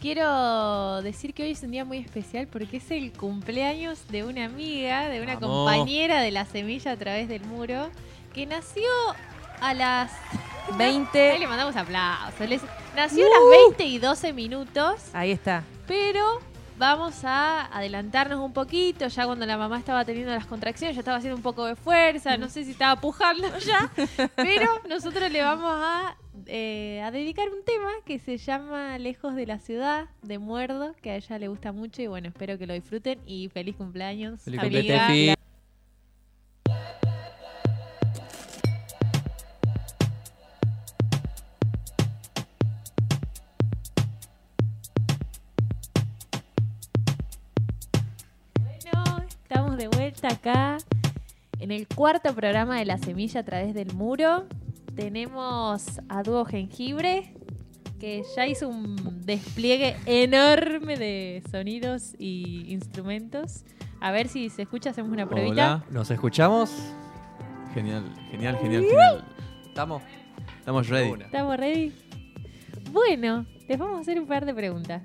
quiero 0.01 1.01
decir 1.01 1.33
que 1.33 1.43
hoy 1.43 1.51
es 1.51 1.63
un 1.63 1.71
día 1.71 1.83
muy 1.85 1.97
especial 1.97 2.47
porque 2.47 2.77
es 2.77 2.91
el 2.91 3.11
cumpleaños 3.13 4.07
de 4.09 4.23
una 4.23 4.45
amiga, 4.45 5.09
de 5.09 5.21
una 5.21 5.35
Vamos. 5.35 5.71
compañera 5.71 6.21
de 6.21 6.29
la 6.31 6.45
semilla 6.45 6.91
a 6.91 6.97
través 6.97 7.27
del 7.27 7.43
muro, 7.45 7.89
que 8.33 8.45
nació 8.45 8.83
a 9.61 9.73
las 9.73 10.11
20. 10.77 11.31
Ahí 11.31 11.39
le 11.39 11.47
mandamos 11.47 11.75
aplausos. 11.75 12.47
Les- 12.47 12.61
nació 12.95 13.25
a 13.25 13.29
las 13.29 13.59
20 13.77 13.85
y 13.85 13.97
12 13.99 14.33
minutos, 14.33 14.95
Ahí 15.13 15.31
está. 15.31 15.63
pero 15.87 16.39
vamos 16.77 17.23
a 17.23 17.65
adelantarnos 17.75 18.39
un 18.39 18.51
poquito. 18.53 19.07
Ya 19.07 19.25
cuando 19.25 19.45
la 19.45 19.57
mamá 19.57 19.77
estaba 19.79 20.03
teniendo 20.05 20.33
las 20.33 20.45
contracciones, 20.45 20.95
ya 20.95 20.99
estaba 21.01 21.17
haciendo 21.17 21.37
un 21.37 21.43
poco 21.43 21.65
de 21.65 21.75
fuerza. 21.75 22.37
No 22.37 22.49
sé 22.49 22.65
si 22.65 22.71
estaba 22.71 22.99
pujando 22.99 23.47
ya, 23.65 23.91
pero 24.35 24.69
nosotros 24.89 25.31
le 25.31 25.41
vamos 25.41 25.71
a, 25.73 26.17
eh, 26.47 27.01
a 27.01 27.11
dedicar 27.11 27.47
un 27.49 27.63
tema 27.63 27.89
que 28.05 28.19
se 28.19 28.37
llama 28.37 28.97
Lejos 28.97 29.35
de 29.35 29.45
la 29.45 29.59
ciudad, 29.59 30.07
de 30.21 30.37
Muerdo, 30.37 30.93
que 31.01 31.11
a 31.11 31.15
ella 31.15 31.39
le 31.39 31.47
gusta 31.47 31.71
mucho. 31.71 32.01
Y 32.01 32.07
bueno, 32.07 32.27
espero 32.27 32.57
que 32.57 32.67
lo 32.67 32.73
disfruten 32.73 33.19
y 33.25 33.47
feliz 33.49 33.75
cumpleaños. 33.77 34.41
Feliz 34.41 34.59
amiga. 34.59 34.79
cumpleaños, 35.07 35.34
el 51.75 51.87
cuarto 51.87 52.33
programa 52.33 52.77
de 52.77 52.85
La 52.85 52.97
Semilla 52.97 53.41
a 53.41 53.43
través 53.43 53.73
del 53.73 53.93
muro. 53.93 54.45
Tenemos 54.95 55.99
a 56.09 56.23
Dúo 56.23 56.45
Jengibre. 56.45 57.33
que 57.99 58.23
ya 58.35 58.45
hizo 58.45 58.67
un 58.69 59.21
despliegue 59.25 59.95
enorme 60.05 60.97
de 60.97 61.41
sonidos 61.51 62.13
y 62.19 62.65
instrumentos. 62.71 63.63
A 64.01 64.11
ver 64.11 64.27
si 64.27 64.49
se 64.49 64.63
escucha, 64.63 64.89
hacemos 64.91 65.11
una 65.11 65.27
pruebita. 65.27 65.75
Hola, 65.75 65.85
¿Nos 65.89 66.11
escuchamos? 66.11 66.71
genial, 67.73 68.03
genial, 68.31 68.57
genial, 68.57 68.83
genial. 68.83 69.25
¿Estamos? 69.65 70.01
Estamos 70.59 70.87
ready. 70.87 71.21
¿Estamos 71.23 71.57
ready? 71.57 71.93
Bueno, 72.91 73.45
les 73.67 73.77
vamos 73.77 73.97
a 73.97 74.01
hacer 74.01 74.19
un 74.19 74.27
par 74.27 74.45
de 74.45 74.53
preguntas. 74.53 75.01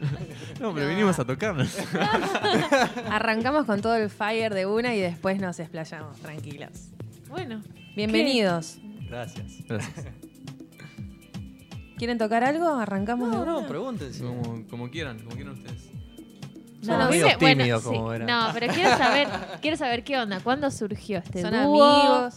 No, 0.60 0.74
pero 0.74 0.88
vinimos 0.88 1.18
a 1.18 1.24
tocarnos. 1.24 1.76
Arrancamos 3.10 3.64
con 3.66 3.80
todo 3.80 3.96
el 3.96 4.10
fire 4.10 4.52
de 4.54 4.66
una 4.66 4.94
y 4.94 5.00
después 5.00 5.40
nos 5.40 5.58
explayamos, 5.60 6.16
tranquilos. 6.18 6.90
Bueno, 7.28 7.62
Bienvenidos. 7.96 8.78
Gracias. 9.08 9.52
Gracias. 9.66 10.06
¿Quieren 11.96 12.16
tocar 12.18 12.44
algo? 12.44 12.68
Arrancamos 12.68 13.30
de 13.30 13.36
No, 13.36 13.42
una. 13.42 13.52
no, 13.52 13.66
pregúntense. 13.66 14.22
Como, 14.22 14.66
como 14.68 14.90
quieran, 14.90 15.18
como 15.18 15.30
quieran 15.34 15.54
ustedes. 15.54 15.90
No, 16.82 17.10
sé, 17.10 17.36
tímidos, 17.38 17.82
como 17.82 18.08
pero 18.08 18.72
quiero 18.72 18.96
saber, 18.96 19.28
quiero 19.60 19.76
saber 19.76 20.04
qué 20.04 20.16
onda, 20.16 20.38
cuándo 20.40 20.70
surgió 20.70 21.18
este 21.18 21.42
Son 21.42 21.50
dúo. 21.52 21.84
amigos. 21.84 22.34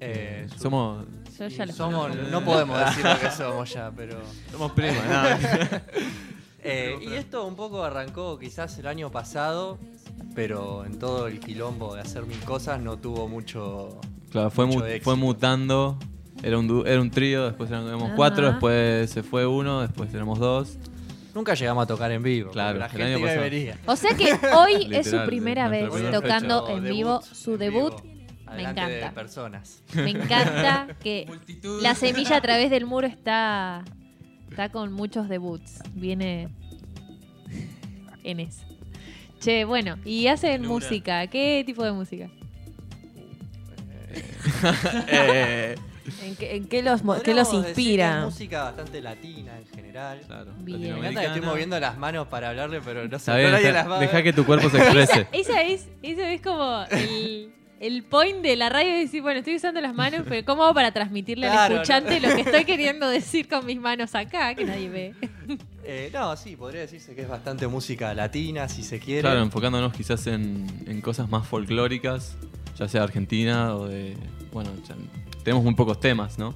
Eh, 0.00 0.46
Somos, 0.56 1.04
Yo 1.38 1.48
ya 1.48 1.66
lo 1.66 1.72
somos, 1.72 2.16
no 2.30 2.44
podemos 2.44 2.78
decir 2.78 3.04
lo 3.04 3.18
que 3.20 3.30
somos 3.30 3.72
ya, 3.72 3.90
pero... 3.94 4.20
somos 4.50 4.72
primos. 4.72 5.04
nada. 5.06 5.38
Eh, 6.62 6.98
y 7.00 7.12
esto 7.14 7.46
un 7.46 7.54
poco 7.56 7.84
arrancó 7.84 8.38
quizás 8.38 8.78
el 8.78 8.86
año 8.86 9.10
pasado, 9.10 9.78
pero 10.34 10.84
en 10.84 10.98
todo 10.98 11.26
el 11.28 11.40
quilombo 11.40 11.94
de 11.94 12.00
hacer 12.00 12.26
mil 12.26 12.40
cosas 12.40 12.80
no 12.80 12.96
tuvo 12.98 13.28
mucho... 13.28 14.00
Claro, 14.30 14.50
fue, 14.50 14.66
mucho 14.66 14.80
mu- 14.80 14.84
éxito. 14.84 15.04
fue 15.04 15.16
mutando. 15.16 15.98
Era 16.42 16.58
un, 16.58 16.84
era 16.86 17.00
un 17.00 17.10
trío, 17.10 17.46
después 17.46 17.70
éramos 17.70 18.12
cuatro, 18.14 18.50
después 18.50 19.10
se 19.10 19.22
fue 19.22 19.46
uno, 19.46 19.80
después 19.80 20.12
éramos 20.14 20.38
dos. 20.38 20.76
Nunca 21.34 21.54
llegamos 21.54 21.82
a 21.84 21.86
tocar 21.86 22.10
en 22.12 22.22
vivo. 22.22 22.50
Claro, 22.50 22.78
la 22.78 22.88
gente 22.88 23.16
venía. 23.38 23.78
O 23.86 23.96
sea 23.96 24.14
que 24.16 24.32
hoy 24.56 24.88
es 24.94 25.10
su 25.10 25.24
primera 25.26 25.68
vez 25.68 25.88
tocando 26.12 26.66
fecha. 26.66 26.76
en 26.78 26.84
Debut, 26.84 26.96
vivo, 26.96 27.22
su 27.22 27.52
en 27.54 27.58
debut. 27.58 27.94
vivo, 28.02 28.14
Me 28.50 28.56
de 28.56 28.62
encanta. 28.62 29.10
personas. 29.14 29.82
Me 29.94 30.10
encanta 30.10 30.88
que 31.02 31.26
la 31.82 31.94
semilla 31.94 32.36
a 32.36 32.40
través 32.40 32.70
del 32.70 32.86
muro 32.86 33.06
está, 33.06 33.84
está 34.58 34.72
con 34.72 34.92
muchos 34.92 35.28
debuts. 35.28 35.78
Viene 35.94 36.48
en 38.24 38.40
eso. 38.40 38.64
Che, 39.38 39.64
bueno, 39.64 39.98
y 40.04 40.26
hacen 40.26 40.62
Luna. 40.62 40.74
música. 40.74 41.26
¿Qué 41.28 41.62
tipo 41.64 41.84
de 41.84 41.92
música? 41.92 42.28
Eh, 45.06 45.76
¿En 46.24 46.34
qué, 46.34 46.56
en 46.56 46.66
qué 46.66 46.82
los, 46.82 47.02
qué 47.22 47.34
los 47.34 47.52
inspira? 47.52 48.18
es 48.18 48.24
música 48.24 48.64
bastante 48.64 49.00
latina 49.00 49.56
en 49.58 49.66
general. 49.68 50.20
claro, 50.26 50.52
Bien. 50.58 50.80
Me 50.80 50.88
encanta 50.98 51.20
que 51.20 51.26
estoy 51.28 51.42
moviendo 51.42 51.78
las 51.78 51.96
manos 51.96 52.26
para 52.26 52.48
hablarle, 52.48 52.80
pero 52.80 53.04
no 53.04 53.08
las 53.10 53.28
a 53.28 53.34
deja 54.00 54.22
que 54.24 54.32
tu 54.32 54.44
cuerpo 54.44 54.70
se 54.70 54.78
exprese. 54.78 55.28
Esa 55.30 55.62
es, 55.62 55.86
esa 56.02 56.32
es 56.32 56.40
como 56.40 56.84
el, 56.90 57.52
el 57.80 58.02
point 58.02 58.42
de 58.42 58.56
la 58.56 58.68
radio, 58.68 58.90
es 58.90 59.06
decir, 59.06 59.22
bueno, 59.22 59.38
estoy 59.38 59.56
usando 59.56 59.80
las 59.80 59.94
manos, 59.94 60.22
pero 60.28 60.44
¿cómo 60.44 60.64
hago 60.64 60.74
para 60.74 60.92
transmitirle 60.92 61.46
al 61.46 61.72
escuchante 61.72 62.20
no. 62.20 62.28
lo 62.28 62.34
que 62.34 62.40
estoy 62.42 62.64
queriendo 62.64 63.08
decir 63.10 63.48
con 63.48 63.64
mis 63.66 63.80
manos 63.80 64.14
acá, 64.14 64.54
que 64.54 64.64
nadie 64.64 64.88
ve? 64.88 65.14
Eh, 65.84 66.10
no, 66.12 66.36
sí, 66.36 66.56
podría 66.56 66.82
decirse 66.82 67.14
que 67.14 67.22
es 67.22 67.28
bastante 67.28 67.66
música 67.66 68.12
latina, 68.14 68.68
si 68.68 68.82
se 68.82 68.98
quiere. 68.98 69.22
Claro, 69.22 69.40
enfocándonos 69.40 69.92
quizás 69.92 70.26
en, 70.26 70.66
en 70.86 71.00
cosas 71.00 71.30
más 71.30 71.46
folclóricas, 71.46 72.36
ya 72.76 72.88
sea 72.88 73.04
Argentina 73.04 73.74
o 73.74 73.88
de. 73.88 74.14
Bueno, 74.52 74.70
ya 74.86 74.94
tenemos 75.44 75.64
muy 75.64 75.74
pocos 75.74 75.98
temas, 75.98 76.38
¿no? 76.38 76.54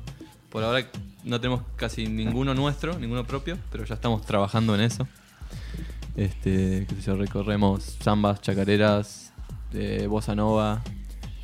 Por 0.50 0.62
ahora 0.64 0.86
no 1.24 1.40
tenemos 1.40 1.62
casi 1.76 2.06
ninguno 2.06 2.52
nuestro, 2.52 2.98
ninguno 2.98 3.24
propio, 3.24 3.56
pero 3.70 3.84
ya 3.84 3.94
estamos 3.94 4.20
trabajando 4.26 4.74
en 4.74 4.82
eso. 4.82 5.08
Este, 6.14 6.84
qué 6.86 6.94
sé 6.96 7.02
yo, 7.02 7.16
recorremos 7.16 7.96
zambas, 8.02 8.42
chacareras, 8.42 9.32
eh, 9.72 10.06
bossa 10.06 10.34
nova, 10.34 10.82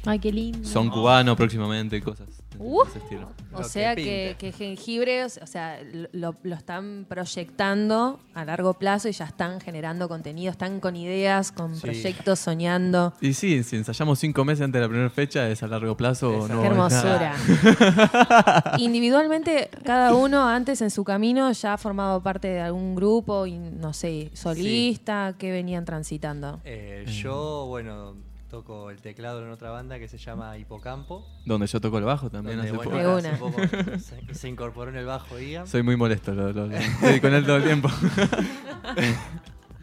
Ay, 0.06 0.18
qué 0.20 0.32
lindo. 0.32 0.66
son 0.66 0.88
cubano 0.90 1.34
próximamente, 1.36 2.00
cosas 2.00 2.26
de 2.28 2.34
Uh. 2.60 2.82
ese 2.88 2.98
estilo. 2.98 3.28
O 3.52 3.58
Lo 3.58 3.64
sea 3.64 3.94
que 3.94 4.02
que, 4.04 4.26
pinta. 4.30 4.38
que 4.38 4.52
jengibre, 4.52 5.24
o 5.24 5.28
sea, 5.46 5.78
lo, 6.12 6.34
lo 6.42 6.54
están 6.56 7.06
proyectando 7.08 8.18
a 8.34 8.44
largo 8.44 8.74
plazo 8.74 9.08
y 9.08 9.12
ya 9.12 9.26
están 9.26 9.60
generando 9.60 10.08
contenido, 10.08 10.50
están 10.50 10.80
con 10.80 10.96
ideas, 10.96 11.52
con 11.52 11.74
Sí. 11.76 11.82
proyectos, 11.82 12.38
soñando. 12.40 13.12
Y 13.20 13.34
sí, 13.34 13.62
si 13.62 13.76
ensayamos 13.76 14.18
cinco 14.18 14.44
meses 14.44 14.64
antes 14.64 14.80
de 14.80 14.86
la 14.86 14.88
primera 14.88 15.10
fecha, 15.10 15.48
es 15.48 15.62
a 15.62 15.68
largo 15.68 15.96
plazo 15.96 16.30
o 16.30 16.44
Esa- 16.46 16.54
no. 16.54 16.62
Qué 16.62 16.68
es 16.68 16.76
nada. 16.76 17.34
hermosura. 17.36 18.74
Individualmente, 18.78 19.70
cada 19.84 20.14
uno 20.14 20.48
antes 20.48 20.80
en 20.82 20.90
su 20.90 21.04
camino 21.04 21.50
ya 21.52 21.74
ha 21.74 21.78
formado 21.78 22.22
parte 22.22 22.48
de 22.48 22.60
algún 22.60 22.94
grupo, 22.94 23.46
y 23.46 23.58
no 23.58 23.92
sé, 23.92 24.30
solista, 24.34 25.34
que 25.38 25.50
venían 25.52 25.84
transitando. 25.84 26.60
Eh, 26.64 27.04
yo, 27.06 27.66
bueno, 27.68 28.16
toco 28.48 28.90
el 28.90 29.00
teclado 29.00 29.42
en 29.44 29.50
otra 29.50 29.70
banda 29.70 29.98
que 29.98 30.08
se 30.08 30.18
llama 30.18 30.56
Hipocampo. 30.58 31.26
Donde 31.44 31.66
yo 31.66 31.80
toco 31.80 31.98
el 31.98 32.04
bajo 32.04 32.30
también 32.30 32.56
donde, 32.58 32.70
hace 32.70 32.76
bueno, 32.88 33.38
poco. 33.38 33.60
Hace 33.60 33.98
se, 34.28 34.34
se 34.34 34.48
incorporó 34.48 34.90
en 34.90 34.96
el 34.96 35.06
bajo 35.06 35.38
Ian. 35.38 35.66
Soy 35.66 35.82
muy 35.82 35.96
molesto, 35.96 36.32
lo, 36.34 36.52
lo- 36.52 36.66
lo- 36.66 36.76
estoy 36.76 37.20
con 37.20 37.34
él 37.34 37.44
todo 37.44 37.56
el 37.56 37.64
tiempo. 37.64 37.88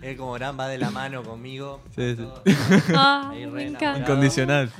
Él 0.01 0.17
como 0.17 0.33
verán 0.33 0.59
va 0.59 0.67
de 0.67 0.77
la 0.77 0.91
mano 0.91 1.23
conmigo. 1.23 1.81
Sí, 1.95 2.15
sí. 2.15 2.27
Ah. 2.95 3.33
Incondicional. 3.97 4.71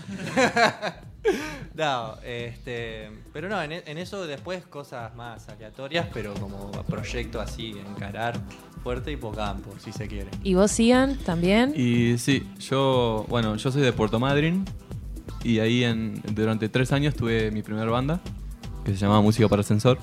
No, 1.74 2.16
este, 2.24 3.10
pero 3.34 3.50
no, 3.50 3.60
en, 3.62 3.72
en 3.72 3.98
eso 3.98 4.28
después 4.28 4.66
cosas 4.68 5.16
más 5.16 5.50
aleatorias, 5.50 6.08
pero 6.14 6.34
como 6.36 6.72
proyecto 6.84 7.42
así, 7.42 7.72
encarar 7.72 8.40
fuerte 8.86 9.12
Hipocampo, 9.12 9.72
si 9.84 9.92
se 9.92 10.08
quiere. 10.08 10.30
¿Y 10.44 10.54
vos, 10.54 10.78
Ian, 10.78 11.18
también? 11.18 11.74
Y 11.76 12.20
sí, 12.20 12.48
yo, 12.60 13.26
bueno, 13.30 13.56
yo 13.56 13.72
soy 13.72 13.82
de 13.82 13.92
Puerto 13.92 14.20
Madryn 14.20 14.64
y 15.44 15.58
ahí 15.58 15.84
en, 15.84 16.22
durante 16.36 16.70
tres 16.70 16.92
años 16.92 17.16
tuve 17.16 17.50
mi 17.50 17.64
primera 17.64 17.90
banda 17.90 18.22
que 18.84 18.92
se 18.92 18.98
llamaba 18.98 19.22
Música 19.22 19.48
para 19.48 19.62
Ascensor. 19.62 19.98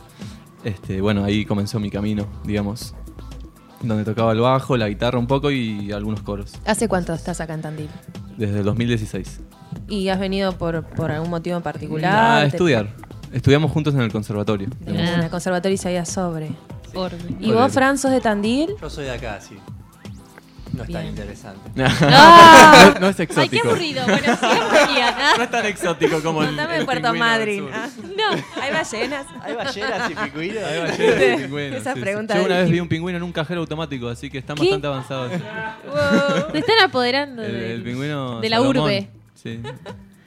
Este, 0.64 1.01
bueno, 1.01 1.22
ahí 1.22 1.45
comenzó 1.45 1.78
mi 1.78 1.91
camino, 1.91 2.26
digamos, 2.43 2.97
donde 3.83 4.03
tocaba 4.03 4.33
el 4.33 4.41
bajo, 4.41 4.76
la 4.76 4.89
guitarra 4.89 5.16
un 5.16 5.28
poco 5.28 5.53
y 5.53 5.93
algunos 5.93 6.22
coros, 6.22 6.55
¿Hace 6.66 6.89
cuánto 6.89 7.14
estás 7.14 7.41
acá 7.41 7.55
en 7.55 7.62
Tandil? 7.62 7.89
desde 8.37 8.59
el 8.59 8.64
2016. 8.64 9.43
¿Y 9.89 10.09
has 10.09 10.18
venido 10.18 10.59
por, 10.59 10.83
por 10.83 11.12
algún 11.12 11.30
motivo 11.30 11.57
en 11.57 11.62
particular? 11.62 12.43
A 12.43 12.47
estudiar. 12.47 12.89
Estudiamos 13.33 13.70
juntos 13.70 13.95
en 13.95 14.01
el 14.01 14.11
conservatorio. 14.11 14.70
De 14.80 14.91
una, 14.91 15.30
conservatorio 15.30 15.76
Isaías 15.76 16.09
Sobre. 16.09 16.51
¿Y 17.40 17.53
vos, 17.53 17.72
Fran, 17.72 17.99
sos 17.99 18.11
de 18.11 18.20
Tandil? 18.20 18.74
Yo 18.80 18.90
soy 18.90 19.05
de 19.05 19.12
acá, 19.12 19.40
sí. 19.40 19.57
No 20.72 20.84
es 20.84 20.90
tan 20.90 21.03
Bien. 21.03 21.09
interesante. 21.14 21.70
Ah. 22.03 22.93
no, 22.95 23.01
no 23.01 23.09
es 23.11 23.20
Ay, 23.20 23.26
qué 23.26 23.32
exótico. 23.34 23.68
aburrido. 23.68 24.05
Bueno, 24.07 24.36
sigamos. 24.36 24.72
Ah, 24.72 25.32
No 25.36 25.43
es 25.45 25.51
tan 25.51 25.66
exótico 25.66 26.22
como 26.22 26.40
el, 26.43 26.49
Contame 26.49 26.76
el 26.78 26.84
Puerto 26.86 27.12
pingüino 27.12 27.26
del 27.26 27.38
Madryn. 27.38 27.59
sur. 27.64 27.70
Ah, 27.74 27.88
No. 28.16 28.62
¿Hay 28.62 28.72
ballenas? 28.72 29.26
¿Hay 29.43 29.55
ballenas 29.55 30.11
y 30.11 30.14
pingüinos? 30.14 30.62
Hay 30.64 30.78
ballenas 30.80 31.38
y 31.38 31.43
pingüinos, 31.43 31.76
Esa 31.80 31.93
sí, 31.93 31.99
sí. 31.99 32.03
pregunta 32.03 32.34
Yo 32.34 32.40
del 32.40 32.51
una 32.51 32.61
vez 32.61 32.70
vi 32.70 32.80
un 32.80 32.88
pingüino 32.88 33.16
en 33.18 33.22
un 33.22 33.32
cajero 33.32 33.61
automático, 33.61 34.09
así 34.09 34.30
que 34.30 34.38
están 34.38 34.57
¿Qué? 34.57 34.62
bastante 34.62 34.86
avanzados. 34.86 35.32
Se 36.53 36.59
están 36.59 36.78
apoderando 36.82 37.43
El, 37.43 37.53
del- 37.53 37.64
el 37.72 37.82
pingüino 37.82 38.40
de 38.40 38.49
la 38.49 38.57
Salomón. 38.57 38.76
urbe. 38.78 39.09
Sí. 39.34 39.61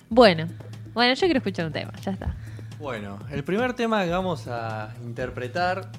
Bueno, 0.10 0.48
bueno, 0.94 1.14
yo 1.16 1.22
quiero 1.22 1.40
escuchar 1.40 1.66
un 1.66 1.74
tema, 1.74 1.92
ya 2.04 2.12
está. 2.12 2.36
Bueno, 2.80 3.18
el 3.32 3.44
primer 3.44 3.74
tema 3.74 4.04
que 4.04 4.12
vamos 4.12 4.48
a 4.48 4.90
interpretar 5.04 5.90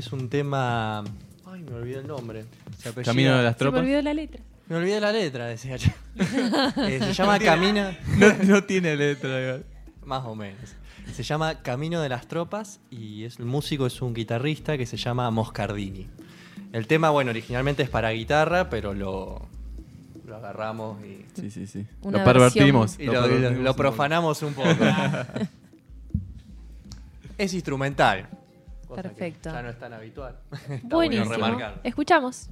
es 0.00 0.12
un 0.12 0.28
tema... 0.28 1.02
Ay, 1.46 1.62
me 1.62 1.74
olvidé 1.76 2.00
el 2.00 2.06
nombre. 2.06 2.44
Se 2.78 2.90
apellida- 2.90 3.12
Camino 3.12 3.36
de 3.36 3.42
las 3.44 3.56
Se 3.56 3.64
me 3.64 3.70
tropas. 3.70 3.80
olvidó 3.80 4.02
la 4.02 4.14
letra. 4.14 4.40
Me 4.68 4.76
olvidé 4.76 5.00
la 5.00 5.12
letra, 5.12 5.46
decía 5.46 5.76
yo. 5.76 5.90
Eh, 6.16 6.98
se 7.00 7.12
llama 7.12 7.38
Camina... 7.38 7.96
No, 8.18 8.32
no 8.44 8.64
tiene 8.64 8.96
letra. 8.96 9.60
Más 10.04 10.24
o 10.24 10.34
menos. 10.34 10.74
Se 11.12 11.22
llama 11.22 11.62
Camino 11.62 12.00
de 12.02 12.08
las 12.08 12.26
Tropas 12.26 12.80
y 12.90 13.24
es, 13.24 13.38
el 13.38 13.44
músico 13.44 13.86
es 13.86 14.02
un 14.02 14.12
guitarrista 14.12 14.76
que 14.76 14.86
se 14.86 14.96
llama 14.96 15.30
Moscardini. 15.30 16.08
El 16.72 16.88
tema, 16.88 17.10
bueno, 17.10 17.30
originalmente 17.30 17.84
es 17.84 17.88
para 17.88 18.10
guitarra, 18.10 18.68
pero 18.68 18.92
lo, 18.92 19.46
lo 20.26 20.36
agarramos 20.36 20.98
y, 21.04 21.24
Sí, 21.40 21.50
sí, 21.50 21.66
sí. 21.68 21.86
Una 22.02 22.18
lo 22.18 22.24
pervertimos. 22.24 22.98
y 22.98 23.06
lo, 23.06 23.12
pervertimos 23.22 23.76
profanamos 23.76 24.42
un 24.42 24.52
poco. 24.54 24.68
es 27.38 27.54
instrumental. 27.54 28.28
Perfecto. 28.94 29.50
Ya 29.50 29.62
no 29.62 29.70
es 29.70 29.78
tan 29.78 29.92
habitual. 29.92 30.38
Está 30.50 30.68
bueno 30.70 30.90
Buenísimo. 30.96 31.30
remarcar. 31.32 31.80
Escuchamos. 31.82 32.50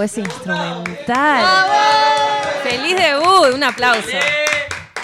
Wow, 0.00 0.04
es 0.06 0.16
instrumental. 0.16 1.68
¡Feliz 2.62 2.96
debut! 2.96 3.54
Un 3.54 3.62
aplauso. 3.62 4.08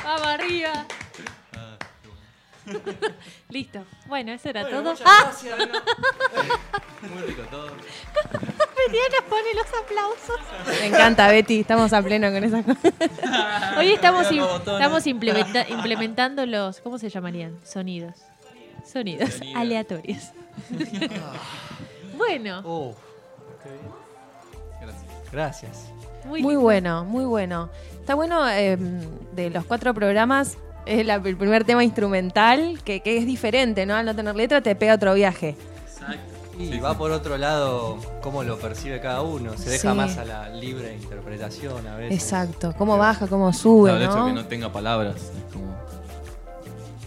Vamos 0.03 0.27
arriba. 0.27 0.87
Listo. 3.51 3.85
Bueno, 4.07 4.33
eso 4.33 4.49
era 4.49 4.63
Bueno, 4.63 4.79
todo. 4.83 4.93
muchas 4.93 5.07
¡Ah! 5.07 5.23
gracias, 5.25 5.59
Muy 7.15 7.23
rico 7.25 7.43
todo. 7.51 7.67
Betty 7.77 8.99
nos 9.13 9.23
pone 9.29 9.55
los 9.55 9.67
aplausos. 9.83 10.41
Me 10.81 10.87
encanta, 10.87 11.29
Betty. 11.29 11.61
Estamos 11.61 11.93
a 11.93 12.01
pleno 12.03 12.31
con 12.33 12.43
esas 12.43 12.65
cosas. 12.65 12.93
Hoy 13.79 13.93
estamos, 13.93 14.31
im- 14.33 14.49
estamos 14.61 15.07
implementa- 15.07 15.69
implementando 15.69 16.47
los, 16.47 16.81
¿cómo 16.81 16.99
se 16.99 17.11
llamarían? 17.11 17.59
Sonidos. 17.65 18.15
Sonidos, 18.91 19.31
Sonidos. 19.35 19.57
aleatorios. 19.59 20.23
bueno, 22.17 22.61
Uh, 22.65 22.95
Gracias. 23.63 24.06
Gracias. 25.33 25.85
muy, 26.25 26.57
bueno, 26.57 27.05
muy 27.05 27.25
bueno. 27.25 27.69
Está 28.01 28.15
bueno 28.15 28.49
eh, 28.49 28.77
de 29.35 29.51
los 29.51 29.65
cuatro 29.65 29.95
programas. 29.95 30.57
Es 30.87 31.05
la- 31.07 31.15
el 31.17 31.37
primer 31.37 31.65
tema 31.65 31.83
instrumental 31.85 32.81
que, 32.85 33.01
que 33.01 33.19
es 33.19 33.27
diferente, 33.27 33.87
¿no? 33.87 33.95
Al 33.97 34.07
no 34.07 34.15
tener 34.15 34.35
letra 34.37 34.61
te 34.61 34.75
pega 34.77 34.95
otro 34.95 35.15
viaje. 35.15 35.57
Y 36.59 36.79
va 36.81 36.97
por 36.97 37.11
otro 37.11 37.37
lado 37.37 37.99
cómo 38.23 38.43
lo 38.43 38.57
percibe 38.59 38.99
cada 39.01 39.21
uno. 39.21 39.59
Se 39.59 39.69
deja 39.69 39.91
Sí. 39.91 39.97
más 39.97 40.17
a 40.17 40.25
la 40.25 40.49
libre 40.49 40.95
interpretación 40.95 41.87
a 41.87 41.97
veces. 41.97 42.15
Exacto. 42.23 42.75
Cómo 42.79 42.97
baja, 42.97 43.27
cómo 43.27 43.53
sube, 43.53 43.91
Claro, 43.91 44.03
el 44.05 44.09
hecho 44.09 44.17
¿no? 44.19 44.27
de 44.27 44.33
que 44.33 44.41
no 44.41 44.47
tenga 44.47 44.73
palabras 44.73 45.17
es 45.17 45.53
como. 45.53 45.77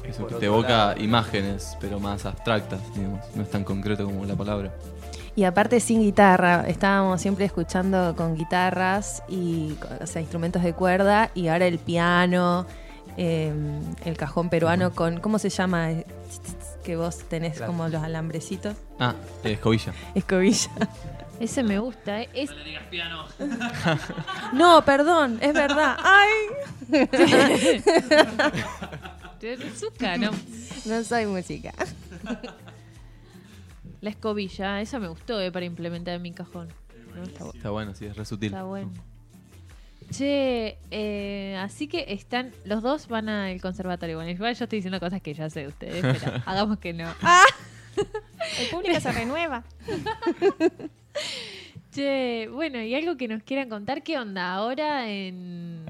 Eso 0.07 0.25
te 0.25 0.45
evoca 0.45 0.67
lado. 0.69 0.99
imágenes, 1.01 1.75
pero 1.79 1.99
más 1.99 2.25
abstractas, 2.25 2.79
digamos. 2.95 3.21
No 3.35 3.41
es 3.43 3.49
tan 3.49 3.63
concreto 3.63 4.05
como 4.05 4.23
la 4.25 4.35
palabra. 4.35 4.71
Y 5.35 5.43
aparte 5.45 5.79
sin 5.79 6.01
guitarra, 6.01 6.65
estábamos 6.67 7.21
siempre 7.21 7.45
escuchando 7.45 8.13
con 8.15 8.35
guitarras 8.35 9.23
y 9.29 9.75
o 10.01 10.05
sea, 10.07 10.21
instrumentos 10.21 10.63
de 10.63 10.73
cuerda 10.73 11.31
y 11.33 11.47
ahora 11.47 11.65
el 11.67 11.79
piano, 11.79 12.65
eh, 13.17 13.53
el 14.05 14.17
cajón 14.17 14.49
peruano 14.49 14.91
con, 14.91 15.19
¿cómo 15.19 15.39
se 15.39 15.49
llama? 15.49 15.89
Que 16.83 16.95
vos 16.97 17.19
tenés 17.29 17.57
Claro. 17.57 17.71
como 17.71 17.87
los 17.87 18.03
alambrecitos. 18.03 18.75
Ah, 18.99 19.13
eh, 19.43 19.53
escobilla. 19.53 19.93
Escobilla. 20.15 20.69
Ese 21.39 21.63
me 21.63 21.79
gusta, 21.79 22.21
¿eh? 22.21 22.29
Es, 22.33 22.49
No, 24.51 24.83
perdón, 24.85 25.37
es 25.41 25.53
verdad. 25.53 25.95
¡Ay! 26.03 26.99
Tezuka, 29.39 30.17
¿no? 30.17 30.31
No 30.85 31.03
soy 31.03 31.25
música. 31.27 31.71
La 34.01 34.09
escobilla, 34.09 34.81
esa 34.81 34.99
me 34.99 35.07
gustó, 35.07 35.39
¿eh? 35.41 35.51
Para 35.51 35.65
implementar 35.65 36.15
en 36.15 36.21
mi 36.21 36.31
cajón. 36.31 36.69
¿no? 37.15 37.23
Está 37.23 37.43
bu- 37.45 37.55
Está 37.55 37.69
bueno, 37.71 37.93
sí, 37.95 38.05
es 38.05 38.15
re 38.15 38.25
sutil. 38.25 38.47
Está 38.47 38.63
bueno. 38.63 38.91
Che, 40.11 40.77
eh, 40.89 41.55
así 41.59 41.87
que 41.87 42.05
están, 42.09 42.51
los 42.65 42.81
dos 42.81 43.07
van 43.07 43.29
al 43.29 43.59
conservatorio. 43.61 44.15
Bueno, 44.15 44.31
igual 44.31 44.55
yo 44.55 44.63
estoy 44.63 44.77
diciendo 44.79 44.99
cosas 44.99 45.21
que 45.21 45.33
ya 45.33 45.49
sé 45.49 45.61
de 45.61 45.67
ustedes, 45.67 46.01
pero 46.01 46.41
hagamos 46.45 46.79
que 46.79 46.93
no. 46.93 47.11
¡Ah! 47.21 47.43
El 48.59 48.67
público 48.71 48.99
se 48.99 49.11
renueva. 49.11 49.63
Che, 51.91 52.47
bueno, 52.51 52.81
y 52.81 52.93
algo 52.93 53.17
que 53.17 53.27
nos 53.27 53.41
quieran 53.43 53.67
contar, 53.69 54.03
¿qué 54.03 54.17
onda 54.19 54.53
ahora 54.53 55.09
en, 55.09 55.83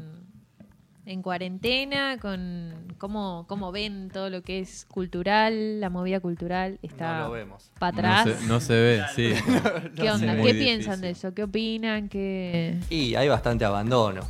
en 1.09 1.23
cuarentena? 1.23 2.17
con 2.19 2.93
cómo, 2.99 3.45
¿Cómo 3.47 3.71
ven 3.71 4.09
todo 4.13 4.29
lo 4.29 4.43
que 4.43 4.59
es 4.59 4.85
cultural, 4.85 5.81
la 5.81 5.89
movida 5.89 6.19
cultural? 6.19 6.77
¿Está 6.83 7.19
No 7.19 7.27
lo 7.27 7.31
vemos. 7.31 7.71
para 7.79 8.21
atrás? 8.21 8.25
No 8.27 8.33
se, 8.33 8.47
no 8.47 8.59
se 8.59 8.73
ve, 8.73 9.01
sí. 9.15 9.33
¿Qué 9.95 10.11
onda? 10.11 10.35
¿Qué 10.35 10.53
piensan 10.53 11.01
de 11.01 11.09
eso? 11.11 11.33
¿Qué 11.33 11.43
opinan? 11.43 12.09
¿Qué... 12.09 12.79
Y 12.91 13.15
hay 13.15 13.27
bastante 13.27 13.65
abandono. 13.65 14.21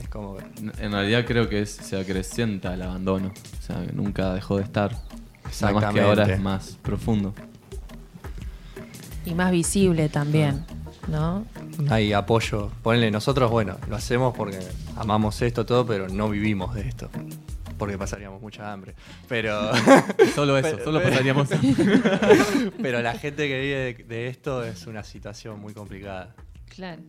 Es 0.00 0.08
como 0.08 0.38
En 0.78 0.92
realidad 0.92 1.24
creo 1.26 1.48
que 1.48 1.62
es, 1.62 1.70
se 1.70 1.98
acrecienta 1.98 2.74
el 2.74 2.82
abandono. 2.82 3.32
O 3.58 3.62
sea, 3.62 3.84
que 3.84 3.92
nunca 3.92 4.32
dejó 4.32 4.58
de 4.58 4.62
estar. 4.62 4.92
Nada 5.60 5.72
más 5.74 5.92
que 5.92 6.00
ahora 6.00 6.32
es 6.32 6.40
más 6.40 6.78
profundo. 6.82 7.34
Y 9.26 9.34
más 9.34 9.50
visible 9.50 10.08
también, 10.08 10.64
¿no? 10.68 10.81
No 11.08 11.44
hay 11.90 12.12
apoyo. 12.12 12.70
Ponle, 12.82 13.10
nosotros, 13.10 13.50
bueno, 13.50 13.76
lo 13.88 13.96
hacemos 13.96 14.34
porque 14.36 14.58
amamos 14.96 15.40
esto 15.42 15.66
todo, 15.66 15.84
pero 15.86 16.08
no 16.08 16.28
vivimos 16.28 16.74
de 16.74 16.82
esto. 16.88 17.08
Porque 17.78 17.98
pasaríamos 17.98 18.40
mucha 18.40 18.72
hambre. 18.72 18.94
Pero. 19.28 19.72
Solo 20.34 20.56
eso, 20.56 20.70
pero- 20.72 20.84
solo 20.84 21.02
pasaríamos 21.02 21.48
pero 22.82 23.02
la 23.02 23.14
gente 23.14 23.48
que 23.48 23.60
vive 23.60 23.76
de, 23.94 24.04
de 24.04 24.28
esto 24.28 24.62
es 24.62 24.86
una 24.86 25.02
situación 25.02 25.58
muy 25.60 25.74
complicada. 25.74 26.34
Claro. 26.68 27.02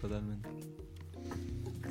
Totalmente. 0.00 0.48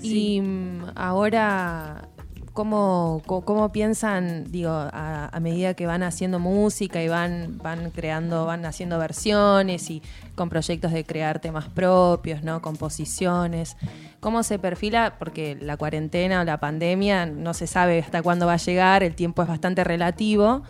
Y 0.01 0.39
mm, 0.41 0.91
ahora, 0.95 2.07
¿cómo, 2.55 3.21
cómo 3.25 3.71
piensan, 3.73 4.49
digo, 4.49 4.71
a, 4.71 5.29
medida 5.41 5.73
que 5.73 5.85
van 5.85 6.03
haciendo 6.03 6.39
música 6.39 7.03
y 7.03 7.09
van, 7.09 7.57
van 7.57 7.91
creando, 7.91 8.45
van 8.45 8.65
haciendo 8.65 8.97
versiones 8.97 9.89
y 9.89 10.01
con 10.35 10.47
proyectos 10.47 10.93
de 10.93 11.03
crear 11.03 11.39
temas 11.39 11.67
propios, 11.67 12.43
¿no? 12.43 12.61
Composiciones. 12.61 13.75
¿Cómo 14.21 14.41
se 14.41 14.57
perfila? 14.57 15.17
Porque 15.19 15.57
la 15.59 15.75
cuarentena 15.75 16.41
o 16.41 16.43
la 16.45 16.57
pandemia 16.59 17.25
no 17.25 17.53
se 17.53 17.67
sabe 17.67 17.99
hasta 17.99 18.23
cuándo 18.23 18.45
va 18.47 18.53
a 18.53 18.57
llegar, 18.57 19.03
el 19.03 19.15
tiempo 19.15 19.41
es 19.43 19.49
bastante 19.49 19.83
relativo. 19.83 20.63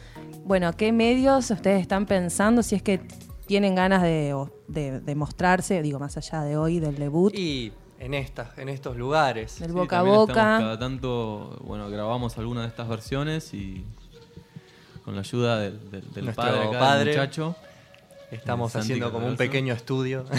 Bueno, 0.44 0.74
¿qué 0.74 0.92
medios 0.92 1.52
ustedes 1.52 1.82
están 1.82 2.08
pensando 2.08 2.64
si 2.64 2.74
es 2.74 2.82
que 2.82 3.00
tienen 3.46 3.76
ganas 3.76 4.02
de, 4.02 4.34
de- 4.68 5.16
mostrarse, 5.16 5.84
digo, 5.84 6.00
más 6.00 6.18
allá 6.18 6.42
de 6.42 6.58
hoy, 6.58 6.80
del 6.80 6.96
debut? 6.96 7.32
En, 8.06 8.14
estas, 8.14 8.58
en 8.58 8.70
estos 8.70 8.96
lugares. 8.98 9.60
Del 9.60 9.70
Sí, 9.70 9.74
boca 9.76 9.98
a 9.98 10.00
también 10.00 10.16
boca. 10.18 10.32
estamos 10.34 10.60
Cada 10.62 10.80
tanto, 10.80 11.58
bueno, 11.64 11.90
grabamos 11.90 12.38
alguna 12.38 12.62
de 12.62 12.68
estas 12.68 12.88
versiones 12.88 13.54
y 13.54 13.84
con 15.04 15.16
la 15.16 15.22
ayuda 15.22 15.60
del, 15.60 15.92
del- 15.92 16.12
del 16.14 16.26
Nuestro 16.26 16.44
padre 16.46 16.64
acá, 16.68 16.80
padre. 16.80 17.12
del 17.12 17.20
muchacho. 17.20 17.56
Estamos 18.32 18.76
haciendo 18.76 19.12
como 19.12 19.28
un 19.28 19.38
pequeño 19.38 19.74
estudio. 19.74 20.26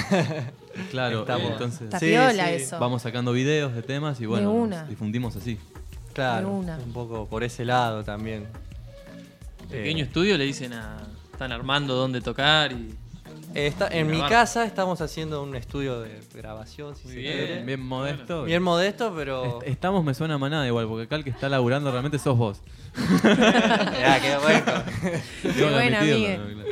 Claro, 0.91 1.21
Estamos- 1.21 1.53
entonces 1.53 1.89
eso. 2.03 2.79
vamos 2.79 3.01
sacando 3.01 3.33
videos 3.33 3.75
de 3.75 3.83
temas 3.83 4.21
y 4.21 4.27
bueno, 4.27 4.67
nos 4.67 4.89
difundimos 4.89 5.35
así. 5.37 5.59
Claro, 6.13 6.51
un 6.51 6.93
poco 6.93 7.27
por 7.27 7.43
ese 7.45 7.65
lado 7.65 8.05
también. 8.05 8.47
Pequeño 9.71 10.05
Eh, 10.05 10.07
estudio 10.07 10.37
le 10.37 10.45
dicen 10.45 10.75
a. 10.75 10.99
Están 11.33 11.53
armando 11.53 11.95
dónde 11.95 12.21
tocar 12.21 12.73
y. 12.73 12.95
Eh, 13.57 13.67
está- 13.69 13.89
en 13.89 14.07
mi 14.09 14.21
casa 14.23 14.65
estamos 14.65 15.01
haciendo 15.01 15.43
un 15.43 15.57
estudio 15.57 16.01
de 16.01 16.21
grabación, 16.35 16.95
si 16.97 17.05
Muy 17.05 17.15
se 17.15 17.21
bien. 17.21 17.37
quiere. 17.37 17.65
Bien 17.65 17.81
modesto. 17.81 18.45
Bien 18.45 18.63
modesto, 18.63 19.13
pero. 19.17 19.61
Est- 19.63 19.69
Estamos 19.69 20.05
me 20.05 20.15
suena 20.15 20.35
a 20.35 20.39
manada 20.39 20.67
igual, 20.67 20.87
porque 20.87 21.05
acá 21.05 21.17
el 21.17 21.25
que 21.25 21.31
está 21.31 21.49
laburando 21.49 21.91
realmente 21.91 22.19
sos 22.19 22.37
vos. 22.37 22.61
Ah, 23.25 24.19
qué 24.21 24.37
bueno. 24.43 24.65
Tengo 25.43 25.55
que 25.55 25.71
buena, 25.73 25.99
admitirlo, 26.01 26.45
amigue. 26.45 26.57
¿no? 26.57 26.65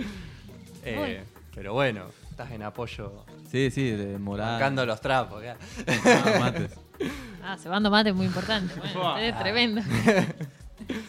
Claro. 0.83 1.05
Eh, 1.07 1.25
pero 1.55 1.73
bueno, 1.73 2.05
estás 2.31 2.51
en 2.53 2.63
apoyo. 2.63 3.25
Sí, 3.51 3.71
sí, 3.71 3.91
de 3.91 4.19
moral. 4.19 4.53
Bancando 4.53 4.85
los 4.87 5.01
trapos. 5.01 5.43
ya. 5.43 5.57
Ah, 5.87 6.37
mates. 6.41 6.71
Ah, 7.47 7.59
cebando 7.59 7.91
mate 7.91 8.09
es 8.11 8.15
muy 8.15 8.25
importante. 8.25 8.73
Bueno, 8.79 9.19
es 9.19 9.39
tremendo. 9.39 9.83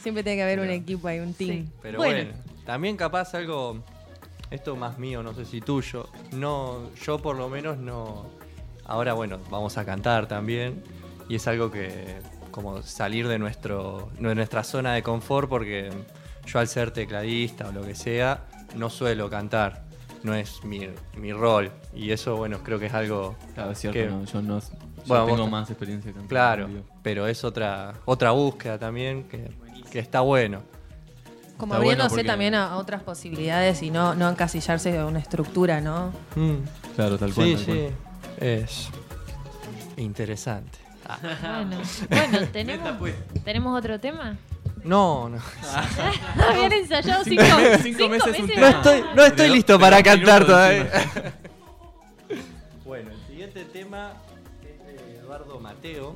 Siempre 0.01 0.21
tiene 0.21 0.35
que 0.35 0.43
haber 0.43 0.59
un 0.59 0.69
equipo 0.69 1.07
ahí, 1.07 1.19
un 1.19 1.33
team. 1.33 1.67
Pero 1.81 1.97
Bueno. 1.99 2.25
bueno. 2.25 2.37
también 2.65 2.97
capaz 2.97 3.33
algo, 3.35 3.81
esto 4.51 4.75
más 4.75 4.97
mío, 4.99 5.23
no 5.23 5.33
sé 5.33 5.45
si 5.45 5.61
tuyo, 5.61 6.07
no, 6.31 6.93
yo 7.05 7.19
por 7.19 7.35
lo 7.35 7.49
menos 7.49 7.77
no, 7.77 8.25
ahora 8.85 9.13
bueno, 9.13 9.39
vamos 9.49 9.77
a 9.77 9.85
cantar 9.85 10.27
también. 10.27 10.83
Y 11.27 11.35
es 11.35 11.47
algo 11.47 11.71
que 11.71 12.17
como 12.51 12.81
salir 12.83 13.27
de, 13.27 13.39
nuestro, 13.39 14.09
de 14.19 14.35
nuestra 14.35 14.63
zona 14.63 14.93
de 14.93 15.01
confort 15.03 15.49
porque 15.49 15.89
yo 16.45 16.59
al 16.59 16.67
ser 16.67 16.91
tecladista 16.91 17.67
o 17.69 17.71
lo 17.71 17.81
que 17.81 17.95
sea, 17.95 18.45
no 18.75 18.89
suelo 18.89 19.29
cantar, 19.29 19.83
no 20.23 20.35
es 20.35 20.63
mi, 20.63 20.87
mi 21.17 21.33
rol. 21.33 21.71
Y 21.95 22.11
eso 22.11 22.35
bueno, 22.37 22.59
creo 22.63 22.77
que 22.79 22.85
es 22.85 22.93
algo 22.93 23.35
Claro, 23.55 23.71
es 23.71 23.79
cierto, 23.79 23.99
que- 23.99 24.05
no, 24.07 24.23
yo 24.25 24.41
no 24.41 24.59
yo 24.59 24.65
Bueno, 25.07 25.25
tengo 25.25 25.41
vos- 25.43 25.51
más 25.51 25.69
experiencia 25.69 26.11
cantando. 26.11 26.29
Claro, 26.29 26.69
pero 27.03 27.27
es 27.27 27.43
otra, 27.43 27.93
otra 28.05 28.31
búsqueda 28.31 28.77
también 28.79 29.23
que, 29.27 29.51
que 29.91 29.99
está 29.99 30.21
bueno. 30.21 30.61
Como 31.57 31.73
Está 31.73 31.83
bueno 31.83 32.03
abriéndose 32.03 32.15
porque- 32.15 32.27
también 32.27 32.55
a 32.55 32.75
otras 32.77 33.01
posibilidades 33.03 33.81
y 33.81 33.89
no, 33.91 34.13
no 34.15 34.29
encasillarse 34.29 34.93
en 34.95 35.03
una 35.03 35.19
estructura, 35.19 35.79
¿no? 35.81 36.11
Mm. 36.35 36.55
Claro, 36.95 37.17
tal 37.17 37.33
cual. 37.33 37.47
Sí, 37.47 37.55
tal 37.55 37.65
cual. 37.65 37.77
sí. 37.77 38.45
Es 38.45 38.89
interesante. 39.97 40.77
Ah. 41.07 41.17
Bueno, 41.21 41.77
bueno 42.09 42.47
tenemos, 42.51 43.09
tenemos 43.43 43.77
otro 43.77 43.99
tema. 43.99 44.35
No, 44.83 45.29
no. 45.29 45.37
Habían 46.49 46.73
ensayado 46.73 47.23
cinco, 47.23 47.43
Cinco- 47.81 48.09
meses. 48.09 48.27
meses 48.27 48.39
un 48.39 48.47
más. 48.47 48.57
No 48.59 48.67
estoy, 48.67 49.03
no 49.15 49.23
estoy 49.25 49.49
listo 49.49 49.79
para 49.79 50.03
cantar 50.03 50.45
todavía. 50.45 50.91
bueno, 52.85 53.11
el 53.11 53.27
siguiente 53.27 53.65
tema 53.65 54.13
es 54.61 54.85
de 54.85 55.17
Eduardo 55.19 55.59
Mateo. 55.59 56.15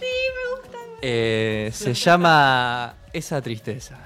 Sí, 0.00 0.06
me 0.06 0.60
gusta. 0.60 0.78
Eh, 1.00 1.70
se 1.72 1.94
llama 1.94 2.94
Esa 3.12 3.40
tristeza. 3.40 3.98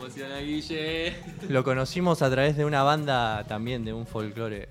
Emociona 0.00 0.38
Guille. 0.38 1.14
Lo 1.48 1.62
conocimos 1.62 2.22
a 2.22 2.30
través 2.30 2.56
de 2.56 2.64
una 2.64 2.82
banda 2.82 3.44
también 3.46 3.84
de 3.84 3.92
un 3.92 4.06
folclore 4.06 4.68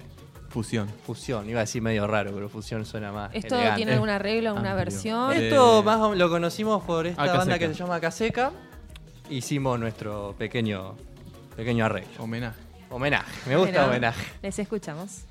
Fusión. 0.50 0.90
Fusión, 1.06 1.48
iba 1.48 1.60
a 1.60 1.64
decir 1.64 1.82
medio 1.84 2.08
raro, 2.08 2.32
pero 2.34 2.50
fusión 2.50 2.84
suena 2.84 3.12
más. 3.12 3.30
¿Esto 3.36 3.54
elegante. 3.54 3.76
tiene 3.78 3.94
algún 3.94 4.10
arreglo, 4.10 4.50
alguna 4.50 4.72
amplio. 4.72 4.86
versión? 4.86 5.34
Eh, 5.34 5.50
Esto 5.50 5.84
más 5.84 6.00
o- 6.00 6.16
lo 6.16 6.28
conocimos 6.32 6.82
por 6.84 7.06
esta 7.06 7.22
Acaseca. 7.22 7.38
banda 7.40 7.60
que 7.60 7.68
se 7.68 7.74
llama 7.76 8.00
Caseca. 8.00 8.52
Hicimos 9.30 9.80
nuestro 9.80 10.34
pequeño, 10.40 10.96
pequeño 11.56 11.86
arreglo. 11.86 12.24
Homenaje. 12.24 12.58
Homenaje, 12.90 13.48
me 13.48 13.56
gusta 13.58 13.86
homenaje. 13.86 14.26
Les 14.42 14.58
escuchamos. 14.58 15.26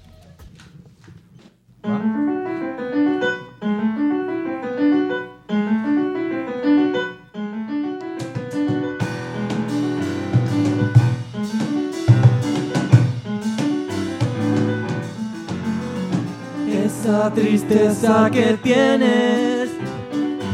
Esa 17.09 17.33
tristeza 17.33 18.29
que 18.31 18.59
tienes 18.63 19.71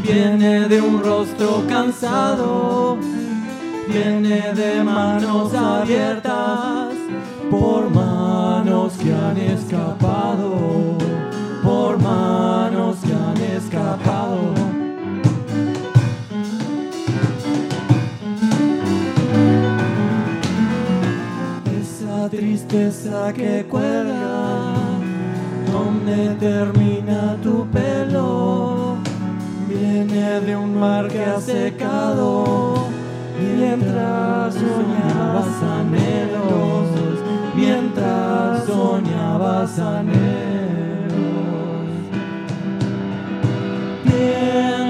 viene 0.01 0.69
de 0.69 0.79
un 0.79 1.03
rostro 1.03 1.65
cansado, 1.67 2.97
viene 3.89 4.53
de 4.53 4.81
manos 4.81 5.53
abiertas 5.53 6.93
por 7.51 7.89
manos 7.89 8.93
que 8.93 9.13
han 9.13 9.35
escapado, 9.35 10.97
por 11.61 12.01
manos 12.01 12.99
que 13.05 13.11
han 13.11 13.57
escapado. 13.57 14.53
Esa 21.77 22.29
tristeza 22.29 23.33
que 23.33 23.65
cuelga 23.69 24.64
donde 25.71 26.35
termina 26.39 27.37
tu 27.43 27.65
pelo 27.67 28.97
viene 29.67 30.41
de 30.41 30.55
un 30.55 30.79
mar 30.79 31.07
que 31.07 31.23
ha 31.23 31.39
secado 31.39 32.87
mientras 33.39 34.53
soñabas 34.53 35.63
anhelos 35.79 36.55
mientras 37.55 38.65
soñabas 38.65 39.79
anhelos. 39.79 40.15
Piensas 44.03 44.84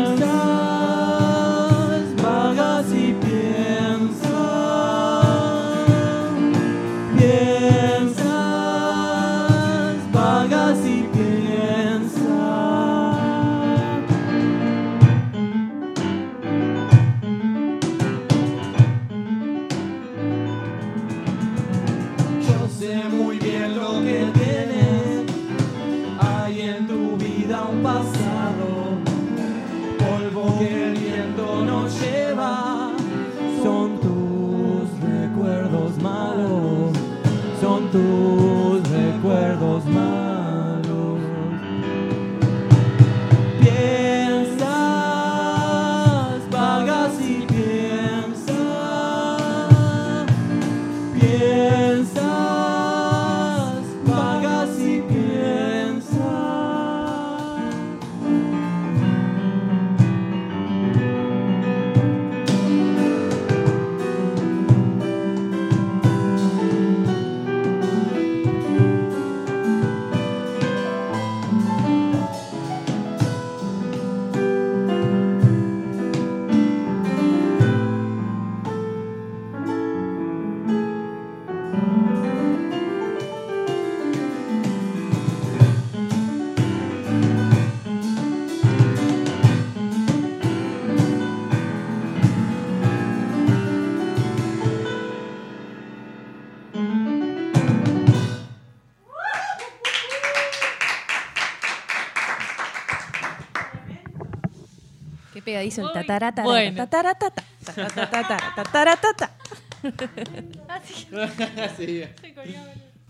bueno. 106.43 106.77
Tataratata. 106.77 107.43
Tataratata. 107.65 108.53
Tataratata. 108.55 109.31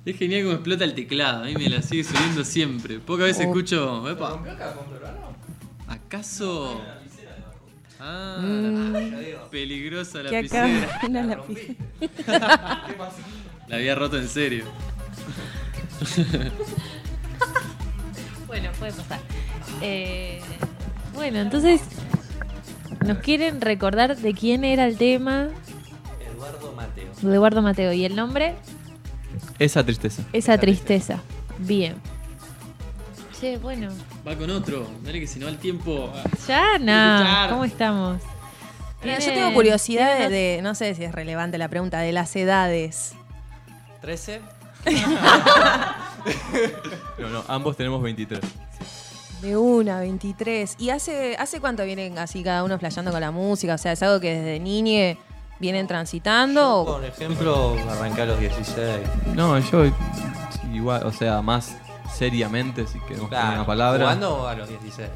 Es 0.05 0.17
genial 0.17 0.43
cómo 0.43 0.53
explota 0.55 0.83
el 0.83 0.93
teclado. 0.93 1.43
A 1.43 1.45
mí 1.45 1.53
me 1.55 1.69
la 1.69 1.81
sigue 1.81 2.03
subiendo 2.03 2.43
siempre. 2.43 2.99
Pocas 2.99 3.25
veces 3.27 3.45
Oh. 3.45 3.49
escucho. 3.49 4.09
Epa. 4.09 4.41
¿Acaso? 5.87 6.81
Ah, 7.99 8.37
peligrosa 9.49 10.21
la 10.23 10.29
Que 10.29 10.37
acá 10.39 10.67
lapicera. 10.67 10.99
una 11.07 11.23
lapicera. 11.23 12.83
La 13.67 13.77
había 13.77 13.95
roto 13.95 14.17
en 14.19 14.27
serio. 14.29 14.65
Bueno, 18.45 18.69
puede 18.77 18.93
pasar. 18.93 19.19
Eh, 19.81 20.39
bueno, 21.15 21.39
entonces, 21.39 21.81
¿nos 23.05 23.17
quieren 23.19 23.61
recordar 23.61 24.15
de 24.17 24.33
quién 24.33 24.63
era 24.63 24.85
el 24.85 24.97
tema? 24.97 25.47
Eduardo 26.33 26.73
Mateo. 26.73 27.11
Eduardo 27.33 27.61
Mateo. 27.61 27.93
¿Y 27.93 28.05
el 28.05 28.15
nombre? 28.15 28.55
Esa 29.59 29.83
tristeza. 29.83 30.23
Esa 30.33 30.57
tristeza. 30.57 31.21
Bien. 31.59 31.95
Che, 33.39 33.57
bueno. 33.57 33.89
Va 34.27 34.35
con 34.35 34.49
otro. 34.49 34.87
Dale 35.03 35.19
que 35.19 35.27
si 35.27 35.39
no 35.39 35.47
al 35.47 35.57
tiempo. 35.57 36.11
Ya, 36.47 36.77
no. 36.79 37.49
¿Cómo 37.49 37.65
estamos? 37.65 38.21
Mira, 39.03 39.19
yo 39.19 39.33
tengo 39.33 39.53
curiosidad 39.53 40.17
de, 40.17 40.29
de- 40.29 40.61
no 40.63 40.73
sé 40.73 40.95
si 40.95 41.03
es 41.03 41.11
relevante 41.13 41.57
la 41.57 41.67
pregunta, 41.69 41.99
de 41.99 42.11
las 42.11 42.35
edades. 42.35 43.13
¿13? 44.03 44.39
No, 47.19 47.29
no, 47.29 47.43
ambos 47.47 47.77
tenemos 47.77 48.01
23. 48.01 48.41
De 49.41 49.57
una, 49.57 49.99
23. 49.99 50.75
¿Y 50.79 50.89
hace, 50.89 51.35
hace 51.37 51.59
cuánto 51.59 51.83
vienen 51.83 52.17
así 52.17 52.41
cada 52.43 52.63
uno 52.63 52.79
flasheando 52.79 53.11
con 53.11 53.21
la 53.21 53.31
música? 53.31 53.75
O 53.75 53.77
sea, 53.77 53.91
¿es 53.91 54.01
algo 54.01 54.19
que 54.19 54.33
desde 54.33 54.59
niñe 54.59 55.17
vienen 55.59 55.87
transitando? 55.87 56.81
o- 56.81 56.85
Por 56.85 57.05
ejemplo, 57.05 57.75
arranqué 57.89 58.21
a 58.23 58.25
los 58.25 58.39
16. 58.39 59.07
No, 59.35 59.59
yo 59.59 59.85
igual, 60.73 61.05
o 61.05 61.11
sea, 61.11 61.41
más 61.41 61.75
seriamente, 62.13 62.87
si 62.87 62.99
queremos 63.01 63.29
poner 63.29 63.45
una 63.53 63.65
palabra. 63.65 63.99
¿Jugando 64.05 64.47
a 64.47 64.55
los 64.55 64.67
16? 64.69 65.09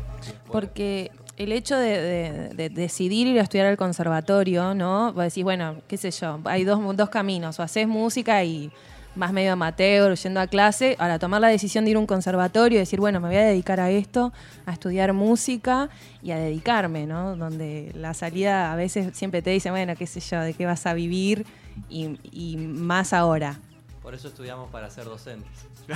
Porque 0.51 1.11
el 1.37 1.51
hecho 1.51 1.77
de, 1.77 1.99
de- 2.01 2.49
de 2.53 2.69
decidir 2.69 3.25
ir 3.25 3.39
a 3.39 3.43
estudiar 3.43 3.67
al 3.67 3.77
conservatorio, 3.77 4.75
¿no? 4.75 5.11
Vos 5.13 5.23
decís, 5.23 5.43
bueno, 5.43 5.77
qué 5.87 5.97
sé 5.97 6.11
yo, 6.11 6.39
hay 6.45 6.65
dos, 6.65 6.79
dos 6.95 7.09
caminos, 7.09 7.57
o 7.59 7.63
haces 7.63 7.87
música 7.87 8.43
y 8.43 8.71
más 9.15 9.33
medio 9.33 9.53
amateur, 9.53 10.15
yendo 10.15 10.39
a 10.39 10.47
clase, 10.47 10.95
ahora 10.99 11.19
tomar 11.19 11.41
la 11.41 11.47
decisión 11.47 11.85
de 11.85 11.91
ir 11.91 11.97
a 11.97 11.99
un 11.99 12.05
conservatorio 12.05 12.77
y 12.77 12.79
decir, 12.79 12.99
bueno, 12.99 13.19
me 13.19 13.27
voy 13.27 13.37
a 13.37 13.43
dedicar 13.43 13.79
a 13.79 13.89
esto, 13.89 14.31
a 14.65 14.71
estudiar 14.73 15.13
música 15.13 15.89
y 16.21 16.31
a 16.31 16.37
dedicarme, 16.37 17.05
¿no? 17.05 17.35
Donde 17.35 17.91
la 17.95 18.13
salida 18.13 18.71
a 18.71 18.75
veces 18.75 19.15
siempre 19.17 19.41
te 19.41 19.49
dicen, 19.49 19.73
bueno, 19.73 19.95
qué 19.95 20.07
sé 20.07 20.19
yo, 20.19 20.39
de 20.41 20.53
qué 20.53 20.65
vas 20.65 20.85
a 20.85 20.93
vivir 20.93 21.45
y, 21.89 22.17
y 22.31 22.57
más 22.57 23.13
ahora. 23.13 23.59
Por 24.01 24.13
eso 24.15 24.27
estudiamos 24.29 24.69
para 24.71 24.89
ser 24.89 25.05
docentes. 25.05 25.51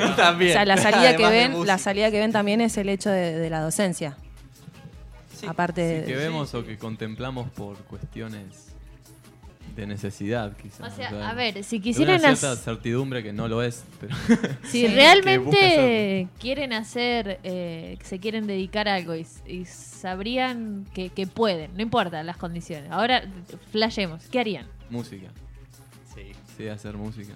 O 0.00 0.14
sea, 0.14 0.64
la 0.64 0.76
salida 0.76 1.16
que 1.16 1.26
ven, 1.28 1.66
la 1.66 1.78
salida 1.78 2.10
que 2.10 2.18
ven 2.18 2.32
también 2.32 2.60
es 2.60 2.76
el 2.76 2.88
hecho 2.88 3.10
de, 3.10 3.38
de 3.38 3.50
la 3.50 3.60
docencia. 3.60 4.16
Aparte 5.46 5.88
Sí, 5.88 6.00
de, 6.00 6.04
que 6.04 6.16
vemos 6.16 6.54
o 6.54 6.64
que 6.64 6.76
contemplamos 6.78 7.48
por 7.50 7.76
cuestiones 7.84 8.67
de 9.78 9.86
necesidad, 9.86 10.56
quizás. 10.56 10.92
O 10.92 10.96
sea, 10.96 11.30
a 11.30 11.34
ver, 11.34 11.62
si 11.62 11.78
quisieran 11.80 12.18
Una 12.18 12.34
cierta 12.34 12.56
certidumbre 12.56 13.22
que 13.22 13.32
no 13.32 13.46
lo 13.46 13.62
es, 13.62 13.84
pero. 14.00 14.14
Si 14.64 14.86
realmente 14.88 16.26
quieren 16.40 16.72
hacer, 16.72 17.38
eh, 17.44 17.96
se 18.02 18.18
quieren 18.18 18.46
dedicar 18.48 18.88
a 18.88 18.96
algo 18.96 19.14
y, 19.14 19.24
y 19.46 19.64
sabrían 19.66 20.84
que, 20.92 21.10
que 21.10 21.26
pueden, 21.28 21.74
no 21.76 21.82
importa 21.82 22.22
las 22.24 22.36
condiciones. 22.36 22.90
Ahora, 22.90 23.22
flashemos, 23.70 24.24
¿qué 24.26 24.40
harían? 24.40 24.66
Música. 24.90 25.28
Sí. 26.14 26.32
Sí, 26.56 26.68
hacer 26.68 26.96
música. 26.96 27.34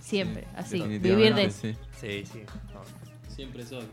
Siempre, 0.00 0.42
Sí, 0.42 0.80
así, 0.80 0.98
vivir 0.98 1.34
de 1.34 1.50
sí. 1.50 1.74
Sí, 2.00 2.24
sí. 2.32 2.42
Siempre 3.34 3.66
soy. 3.66 3.84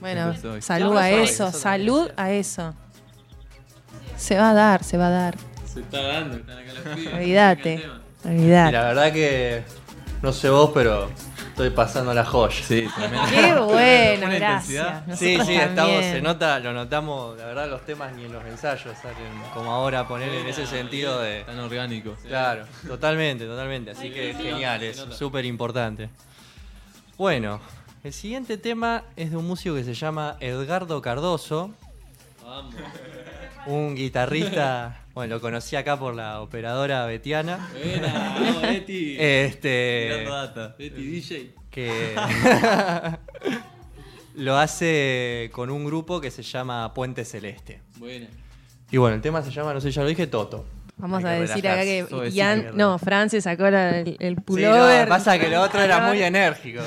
Bueno, 0.00 0.32
Siempre 0.32 0.50
soy. 0.50 0.62
salud 0.62 0.96
a 0.98 1.10
eso, 1.10 1.50
salud 1.52 2.10
a 2.16 2.32
eso. 2.32 2.74
Se 4.18 4.36
va 4.36 4.50
a 4.50 4.54
dar, 4.54 4.84
se 4.84 4.98
va 4.98 5.06
a 5.06 5.10
dar. 5.10 5.53
Se 5.74 5.80
está 5.80 6.00
dando, 6.02 6.36
están 6.36 6.58
acá 6.58 6.72
los 6.72 6.94
pibes. 6.96 7.14
Olvídate, 7.14 7.88
la 8.24 8.84
verdad 8.84 9.12
que 9.12 9.62
no 10.22 10.32
sé 10.32 10.48
vos, 10.48 10.70
pero 10.72 11.10
estoy 11.48 11.70
pasando 11.70 12.14
la 12.14 12.24
joya. 12.24 12.62
Sí, 12.62 12.88
tremendo. 12.96 13.26
Qué 13.28 13.54
bueno, 13.60 14.26
Una 14.26 14.34
gracias. 14.36 15.02
intensidad. 15.10 15.16
Sí, 15.16 15.38
sí, 15.44 15.54
estamos, 15.56 16.04
se 16.04 16.22
nota, 16.22 16.58
lo 16.60 16.72
notamos, 16.72 17.36
la 17.36 17.46
verdad 17.46 17.68
los 17.68 17.84
temas 17.84 18.14
ni 18.14 18.24
en 18.24 18.32
los 18.32 18.44
ensayos 18.44 18.96
salen 19.02 19.42
como 19.52 19.70
ahora 19.72 20.08
poner 20.08 20.32
en 20.32 20.46
ese 20.46 20.66
sentido 20.66 21.20
de... 21.20 21.42
Tan 21.44 21.58
orgánico. 21.58 22.16
Claro, 22.26 22.64
totalmente, 22.86 23.44
totalmente, 23.46 23.90
así 23.90 24.10
que 24.10 24.32
genial, 24.34 24.82
es 24.82 24.96
súper 25.10 25.44
importante. 25.44 26.08
Bueno, 27.18 27.60
el 28.02 28.12
siguiente 28.12 28.58
tema 28.58 29.04
es 29.16 29.30
de 29.30 29.36
un 29.36 29.46
músico 29.46 29.74
que 29.74 29.84
se 29.84 29.94
llama 29.94 30.36
Edgardo 30.40 31.02
Cardoso, 31.02 31.70
Vamos. 32.44 32.74
un 33.66 33.94
guitarrista, 33.94 35.03
bueno, 35.14 35.36
lo 35.36 35.40
conocí 35.40 35.76
acá 35.76 35.98
por 35.98 36.14
la 36.14 36.40
operadora 36.40 37.06
Betiana. 37.06 37.70
Buena, 37.72 38.36
vamos, 38.40 38.62
Betty. 38.62 39.16
Este. 39.18 40.24
Data. 40.28 40.74
Betty 40.78 41.02
DJ. 41.02 41.54
que 41.70 42.14
lo 44.34 44.56
hace 44.58 45.50
con 45.52 45.70
un 45.70 45.84
grupo 45.84 46.20
que 46.20 46.30
se 46.30 46.42
llama 46.42 46.92
Puente 46.94 47.24
Celeste. 47.24 47.80
Buena. 47.98 48.26
Y 48.90 48.96
bueno, 48.96 49.16
el 49.16 49.22
tema 49.22 49.42
se 49.42 49.50
llama, 49.50 49.72
no 49.74 49.80
sé, 49.80 49.90
ya 49.90 50.02
lo 50.02 50.08
dije, 50.08 50.26
Toto. 50.26 50.66
Vamos 50.96 51.24
a 51.24 51.30
decir 51.30 51.66
acá 51.66 51.82
que 51.82 52.06
Ian, 52.32 52.70
no, 52.74 52.98
Fran 53.00 53.28
se 53.28 53.40
sacó 53.40 53.68
la- 53.68 53.98
el, 53.98 54.16
el 54.20 54.34
Sí, 54.36 54.40
pullover. 54.42 55.08
no, 55.08 55.08
pasa 55.08 55.36
que 55.38 55.48
lo 55.48 55.60
otro 55.62 55.80
era 55.80 56.06
muy 56.06 56.22
enérgico. 56.22 56.82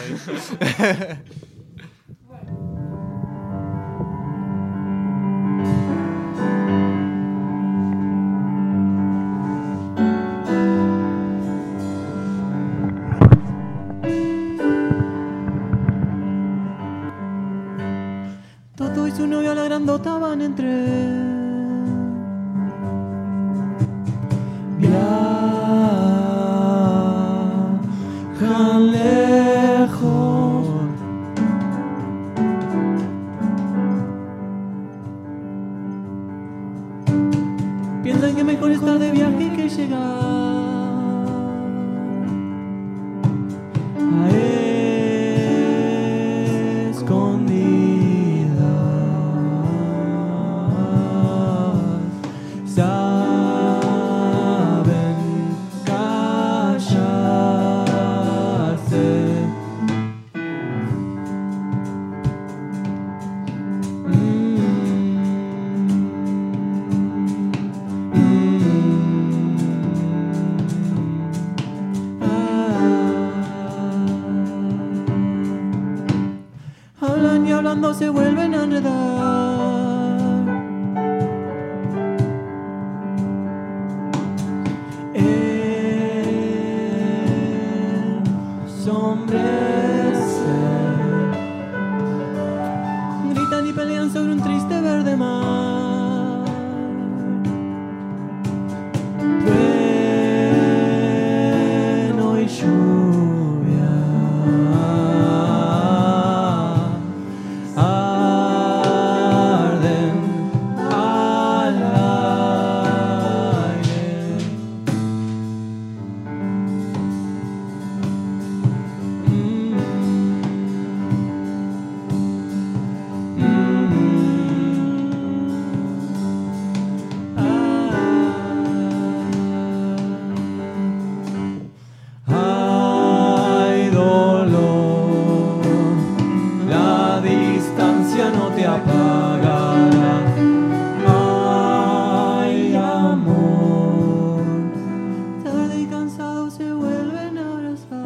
Se 146.49 146.71
vuelven 146.71 147.37
a 147.37 147.53
abrazar. 147.53 148.05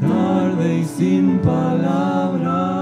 Tarde 0.00 0.78
y 0.78 0.84
sin 0.84 1.38
palabras. 1.38 2.77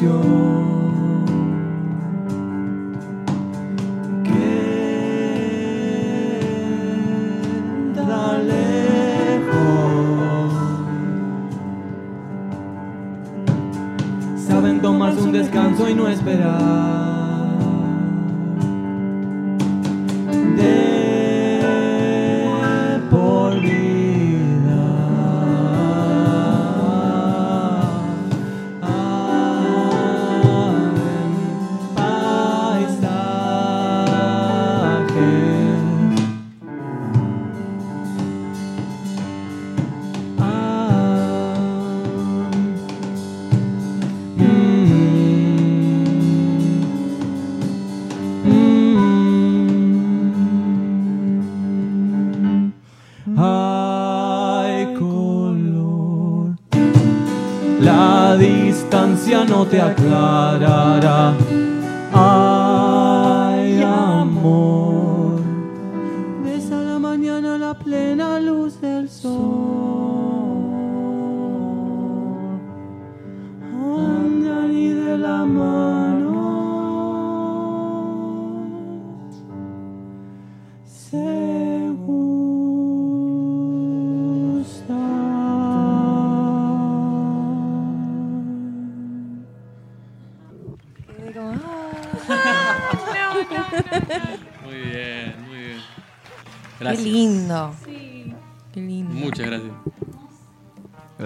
Misma 0.00 0.37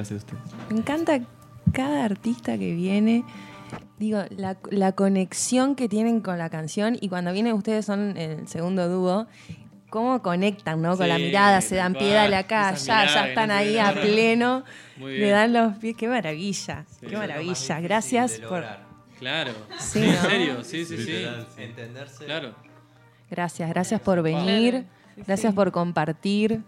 Gracias 0.08 0.24
a 0.30 0.34
ustedes. 0.34 0.70
Me 0.70 0.78
encanta 0.78 1.20
cada 1.72 2.04
artista 2.04 2.58
que 2.58 2.74
viene. 2.74 3.24
Digo, 3.98 4.22
la, 4.30 4.56
la 4.70 4.92
conexión 4.92 5.74
que 5.76 5.88
tienen 5.88 6.20
con 6.20 6.36
la 6.38 6.50
canción 6.50 6.96
y 7.00 7.08
cuando 7.08 7.32
vienen 7.32 7.54
ustedes 7.54 7.86
son 7.86 8.16
el 8.16 8.46
segundo 8.48 8.88
dúo, 8.88 9.26
cómo 9.90 10.22
conectan, 10.22 10.82
¿no? 10.82 10.96
Con 10.96 11.08
la 11.08 11.18
mirada, 11.18 11.60
se 11.60 11.76
dan 11.76 11.92
tal 11.92 12.02
pie, 12.02 12.12
dale 12.14 12.30
cual. 12.30 12.40
acá, 12.44 12.74
ya, 12.74 13.06
ya 13.06 13.28
están 13.28 13.48
no 13.48 13.54
ahí 13.54 13.78
a 13.78 13.92
pleno, 13.92 14.64
le 14.98 15.28
dan 15.30 15.52
los 15.52 15.76
pies, 15.76 15.96
qué 15.96 16.08
maravilla, 16.08 16.84
Sí. 16.88 17.06
qué 17.06 17.16
maravilla. 17.16 17.80
Gracias 17.80 18.40
de 18.40 18.46
por... 18.48 18.64
Claro. 19.18 19.52
Sí, 19.78 20.02
en 20.02 20.16
serio, 20.16 20.64
sí, 20.64 20.84
sí, 20.84 20.96
sí. 20.96 21.24
Entenderse. 21.56 22.24
Claro. 22.24 22.54
Gracias, 23.30 23.68
gracias 23.70 24.00
por 24.00 24.20
venir, 24.22 24.70
Claro, 24.72 24.86
sí, 25.14 25.22
gracias 25.26 25.54
por 25.54 25.70
compartir, 25.72 26.62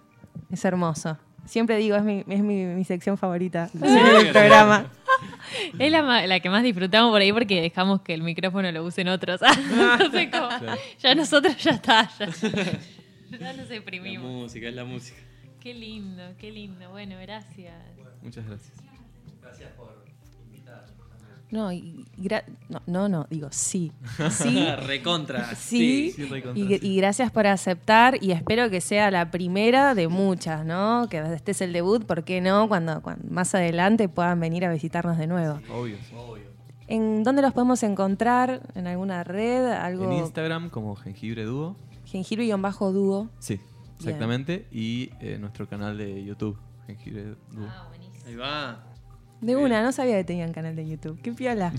es 0.51 0.65
hermoso. 0.65 1.19
Siempre 1.47 1.77
digo, 1.77 1.97
es 1.97 2.03
mi, 2.03 2.25
es 2.29 2.41
mi, 2.43 2.65
mi 2.65 2.85
sección 2.85 3.17
favorita 3.19 3.69
Sí. 3.69 3.79
del 3.79 4.31
programa. 4.33 4.87
Es 5.79 5.91
la, 5.93 6.03
ma- 6.03 6.27
la 6.27 6.41
que 6.41 6.51
más 6.51 6.63
disfrutamos 6.65 7.11
por 7.13 7.21
ahí 7.21 7.33
porque 7.33 7.61
dejamos 7.63 8.01
que 8.01 8.15
el 8.15 8.23
micrófono 8.23 8.71
lo 8.73 8.83
usen 8.85 9.07
otros. 9.09 9.41
Entonces, 9.71 10.29
como, 10.31 10.49
ya 10.99 11.15
nosotros 11.15 11.57
ya 11.63 11.71
está. 11.73 12.11
Ya, 12.19 12.27
ya 13.39 13.53
nos 13.53 13.69
La 13.69 13.75
exprimimos. 13.77 14.31
música, 14.31 14.69
es 14.69 14.75
la 14.75 14.85
música. 14.85 15.19
Qué 15.61 15.73
lindo, 15.73 16.23
qué 16.39 16.51
lindo. 16.51 16.91
Bueno, 16.91 17.17
gracias. 17.21 17.75
Muchas 18.23 18.45
gracias. 18.47 18.73
Gracias 19.41 19.71
por. 19.73 20.04
No, 21.55 21.71
y 21.73 22.05
gra- 22.19 22.43
no, 22.69 22.83
no, 22.89 23.09
no, 23.09 23.27
digo 23.31 23.47
sí. 23.53 23.93
Sí. 24.31 24.67
Recontra. 24.87 25.55
Sí, 25.55 26.11
sí, 26.11 26.25
recontra, 26.25 26.61
y, 26.61 26.79
sí. 26.81 26.87
y 26.87 26.97
gracias 26.97 27.31
por 27.31 27.47
aceptar 27.47 28.19
y 28.21 28.33
espero 28.33 28.69
que 28.71 28.81
sea 28.81 29.13
la 29.13 29.31
primera 29.31 29.95
de 29.95 30.09
muchas, 30.09 30.67
¿no? 30.67 31.07
Que 31.09 31.19
este 31.33 31.53
es 31.53 31.61
el 31.61 31.73
debut, 31.73 32.05
¿por 32.05 32.25
qué 32.25 32.41
no? 32.41 32.67
Cuando, 32.67 33.01
cuando 33.03 33.25
más 33.31 33.55
adelante 33.55 34.09
puedan 34.09 34.41
venir 34.41 34.65
a 34.65 34.73
visitarnos 34.73 35.17
de 35.17 35.29
nuevo. 35.29 35.61
Obvio. 35.73 35.97
¿En 36.89 37.23
dónde 37.23 37.41
los 37.41 37.53
podemos 37.53 37.85
encontrar? 37.85 38.61
¿En 38.75 38.89
alguna 38.89 39.23
red? 39.23 39.65
¿Algo? 39.71 40.05
En 40.07 40.13
Instagram 40.15 40.71
como 40.71 40.97
Jengibre 40.97 41.45
Dúo. 41.45 41.77
Jengibre-dúo. 42.07 43.29
Sí, 43.39 43.61
exactamente. 43.99 44.67
Y 44.73 45.11
eh, 45.21 45.39
nuestro 45.39 45.69
canal 45.69 45.97
de 45.97 46.25
YouTube, 46.25 46.59
Jengibre 46.89 47.37
Dúo. 47.53 47.69
Ah, 47.69 47.87
buenísimo. 47.89 48.25
Ahí 48.27 48.35
va. 48.35 48.85
De 49.45 49.57
una, 49.57 49.83
no 49.83 49.93
sabía 49.93 50.17
que 50.17 50.25
tenían 50.25 50.55
canal 50.55 50.75
de 50.75 50.89
YouTube. 50.89 51.21
Qué 51.21 51.31
piola. 51.31 51.71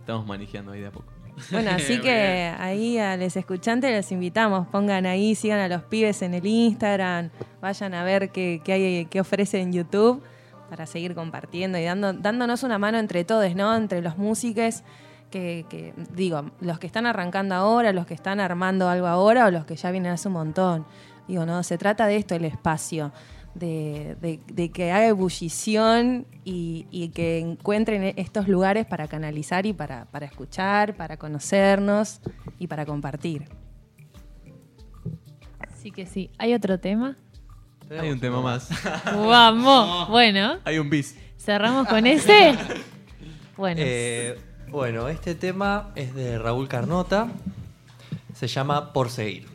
Estamos 0.00 0.26
manejando 0.26 0.72
ahí 0.72 0.80
de 0.80 0.88
a 0.88 0.90
poco. 0.90 1.12
Bueno, 1.52 1.70
así 1.70 2.00
que 2.02 2.52
ahí 2.58 2.98
a 2.98 3.16
los 3.16 3.36
escuchantes 3.36 3.92
les 3.92 4.10
invitamos, 4.10 4.66
pongan 4.66 5.06
ahí, 5.06 5.36
sigan 5.36 5.60
a 5.60 5.68
los 5.68 5.84
pibes 5.84 6.22
en 6.22 6.34
el 6.34 6.44
Instagram, 6.44 7.30
vayan 7.60 7.94
a 7.94 8.02
ver 8.02 8.30
qué, 8.30 8.60
qué 8.64 8.72
hay, 8.72 9.06
qué 9.06 9.20
ofrece 9.20 9.60
en 9.60 9.72
YouTube 9.72 10.24
para 10.68 10.86
seguir 10.86 11.14
compartiendo 11.14 11.78
y 11.78 11.84
dando, 11.84 12.14
dándonos 12.14 12.64
una 12.64 12.78
mano 12.78 12.98
entre 12.98 13.22
todos, 13.22 13.54
¿no? 13.54 13.76
Entre 13.76 14.02
los 14.02 14.18
músicos 14.18 14.82
que, 15.30 15.66
que, 15.70 15.94
digo, 16.16 16.50
los 16.60 16.80
que 16.80 16.88
están 16.88 17.06
arrancando 17.06 17.54
ahora, 17.54 17.92
los 17.92 18.06
que 18.06 18.14
están 18.14 18.40
armando 18.40 18.88
algo 18.88 19.06
ahora 19.06 19.46
o 19.46 19.52
los 19.52 19.66
que 19.66 19.76
ya 19.76 19.92
vienen 19.92 20.10
hace 20.10 20.26
un 20.26 20.34
montón. 20.34 20.84
Digo, 21.28 21.46
no, 21.46 21.62
se 21.62 21.78
trata 21.78 22.08
de 22.08 22.16
esto, 22.16 22.34
el 22.34 22.44
espacio. 22.44 23.12
De, 23.58 24.16
de- 24.20 24.40
de 24.52 24.70
que 24.70 24.92
haga 24.92 25.06
ebullición 25.08 26.26
y, 26.44 26.86
y 26.90 27.08
que 27.08 27.38
encuentren 27.38 28.14
estos 28.16 28.46
lugares 28.48 28.86
para 28.86 29.08
canalizar 29.08 29.66
y 29.66 29.72
para, 29.72 30.04
para 30.06 30.26
escuchar, 30.26 30.96
para 30.96 31.16
conocernos 31.16 32.20
y 32.58 32.66
para 32.68 32.86
compartir. 32.86 33.44
Sí 35.76 35.90
que 35.90 36.06
sí. 36.06 36.30
¿Hay 36.38 36.54
otro 36.54 36.78
tema? 36.78 37.16
Hay 37.98 38.10
un 38.10 38.20
tema 38.20 38.40
más. 38.42 38.68
Vamos. 39.14 40.08
Bueno, 40.10 40.58
Hay 40.64 40.78
un 40.78 40.90
bis. 40.90 41.16
cerramos 41.38 41.86
con 41.88 42.06
ese. 42.06 42.56
Bueno, 43.56 43.80
Eh, 43.82 44.38
bueno, 44.70 45.08
este 45.08 45.34
tema 45.34 45.90
es 45.96 46.14
de 46.14 46.38
Raúl 46.38 46.68
Carnota. 46.68 47.28
Se 48.34 48.46
llama 48.46 48.92
Por 48.92 49.10
Seguir. 49.10 49.46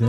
Yo 0.00 0.08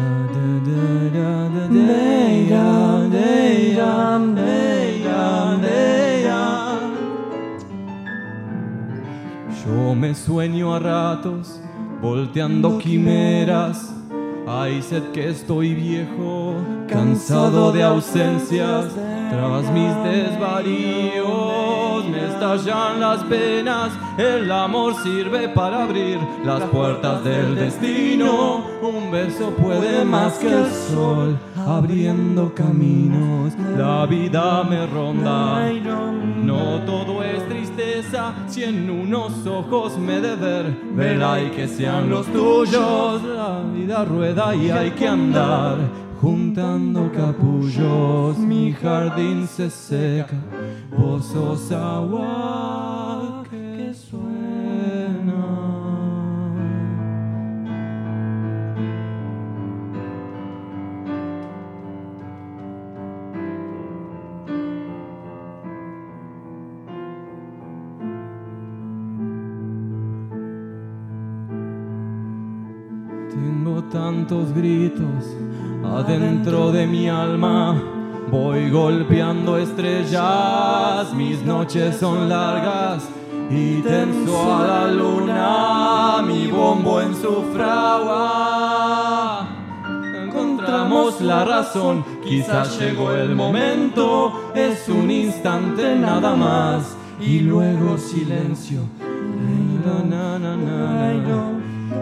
me 9.95 10.15
sueño 10.15 10.73
a 10.73 10.80
ratos, 10.80 11.61
volteando 12.01 12.77
quimeras. 12.77 13.90
Hay 14.47 14.81
sed 14.81 15.11
que 15.11 15.30
estoy 15.30 15.76
viejo, 15.76 16.55
cansado 16.88 17.72
de 17.72 17.84
ausencias. 17.84 18.88
Tras 19.30 19.72
mis 19.72 19.95
desvaríos 20.03 22.05
me 22.05 22.26
estallan 22.27 22.99
las 22.99 23.23
penas. 23.23 23.91
El 24.18 24.51
amor 24.51 24.95
sirve 25.03 25.47
para 25.49 25.84
abrir 25.84 26.18
las 26.43 26.63
puertas 26.63 27.23
del 27.23 27.53
destino. 27.55 28.65
Un 28.81 29.11
beso 29.11 29.51
puede 29.51 30.03
más 30.03 30.39
que 30.39 30.51
el 30.51 30.72
sol, 30.72 31.38
abriendo 31.67 32.53
caminos. 32.53 33.53
La 33.77 34.05
vida 34.05 34.63
me 34.63 34.85
ronda. 34.88 35.69
No 36.43 36.79
todo 36.85 37.23
es 37.23 37.47
tristeza, 37.47 38.33
si 38.47 38.63
en 38.63 38.89
unos 38.89 39.45
ojos 39.45 39.97
me 39.97 40.19
de 40.19 40.35
ver, 40.35 40.65
vela 40.95 41.41
y 41.41 41.49
que 41.51 41.67
sean 41.67 42.09
los 42.09 42.25
tuyos. 42.27 43.21
La 43.23 43.61
vida 43.73 44.03
rueda 44.05 44.55
y 44.55 44.69
hay 44.69 44.91
que 44.91 45.07
andar 45.07 45.77
juntando 46.19 47.11
capullos. 47.11 48.38
Mi 48.38 48.73
jardín 48.73 49.47
se 49.47 49.69
seca, 49.69 50.38
vos 50.97 51.25
sos 51.25 51.71
agua 51.71 53.10
gritos 74.31 75.25
adentro 75.83 76.71
de 76.71 76.87
mi 76.87 77.09
alma. 77.09 77.75
Voy 78.31 78.69
golpeando 78.69 79.57
estrellas, 79.57 81.13
mis 81.13 81.43
noches 81.43 81.97
son 81.97 82.29
largas 82.29 83.03
y 83.49 83.81
tenso 83.81 84.53
a 84.55 84.65
la 84.65 84.87
luna, 84.87 86.21
mi 86.25 86.47
bombo 86.47 87.01
en 87.01 87.13
su 87.13 87.43
fragua. 87.53 89.49
Encontramos 90.23 91.19
la 91.19 91.43
razón, 91.43 92.05
quizás 92.23 92.79
llegó 92.79 93.11
el 93.11 93.35
momento, 93.35 94.53
es 94.55 94.87
un 94.87 95.11
instante 95.11 95.93
nada 95.97 96.33
más 96.35 96.95
y 97.19 97.41
luego 97.41 97.97
silencio. 97.97 98.79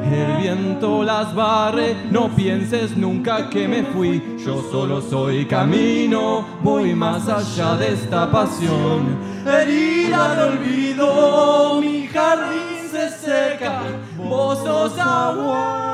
El 0.03 0.37
viento 0.37 1.03
las 1.03 1.35
barre, 1.35 1.95
no 2.09 2.29
pienses 2.29 2.95
nunca 2.97 3.49
que 3.49 3.67
me 3.67 3.83
fui. 3.83 4.37
Yo 4.43 4.63
solo 4.71 5.01
soy 5.01 5.45
camino, 5.45 6.45
voy 6.63 6.95
más 6.95 7.27
allá 7.27 7.75
de 7.75 7.93
esta 7.93 8.31
pasión. 8.31 9.17
Herida 9.45 10.35
de 10.35 10.43
olvido, 10.43 11.81
mi 11.81 12.07
jardín 12.07 12.89
se 12.91 13.09
seca, 13.09 13.81
vos 14.17 14.59
sos 14.59 14.97
agua 14.97 15.89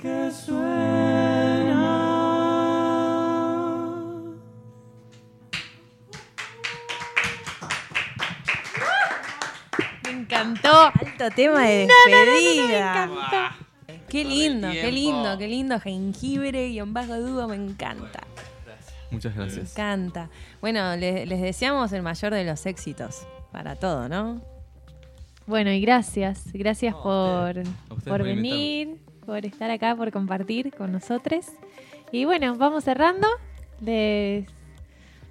que 0.00 0.30
suena. 0.30 1.14
Me 10.02 10.10
encantó. 10.10 10.92
Alto 11.18 11.30
tema 11.34 11.62
de 11.66 11.86
No, 11.86 11.94
no, 12.10 12.18
no, 12.18 12.24
no, 12.26 12.32
me 12.32 12.40
despedida. 12.40 13.56
Qué 14.08 14.24
lindo, 14.24 14.70
qué 14.70 14.92
lindo, 14.92 15.38
qué 15.38 15.48
lindo. 15.48 15.80
Jengibre 15.80 16.68
y 16.68 16.80
un 16.80 16.92
bajo 16.92 17.16
dúo, 17.20 17.46
me 17.48 17.56
encanta. 17.56 18.20
Muchas 19.10 19.34
Me 19.36 19.44
gracias. 19.44 19.72
encanta. 19.72 20.28
Bueno, 20.60 20.96
le- 20.96 21.26
les 21.26 21.40
deseamos 21.40 21.92
el 21.92 22.02
mayor 22.02 22.34
de 22.34 22.44
los 22.44 22.66
éxitos 22.66 23.26
para 23.52 23.76
todo, 23.76 24.08
¿no? 24.08 24.40
Bueno, 25.46 25.70
y 25.70 25.80
gracias. 25.80 26.52
Gracias 26.52 26.94
por, 26.94 27.62
por 27.88 28.02
por 28.02 28.22
venir, 28.22 28.96
por 29.26 29.44
estar 29.44 29.70
acá, 29.70 29.94
por 29.94 30.10
compartir 30.10 30.72
con 30.74 30.90
nosotros. 30.92 31.46
Y 32.10 32.24
bueno, 32.24 32.56
vamos 32.56 32.84
cerrando. 32.84 33.28
Les, 33.80 34.46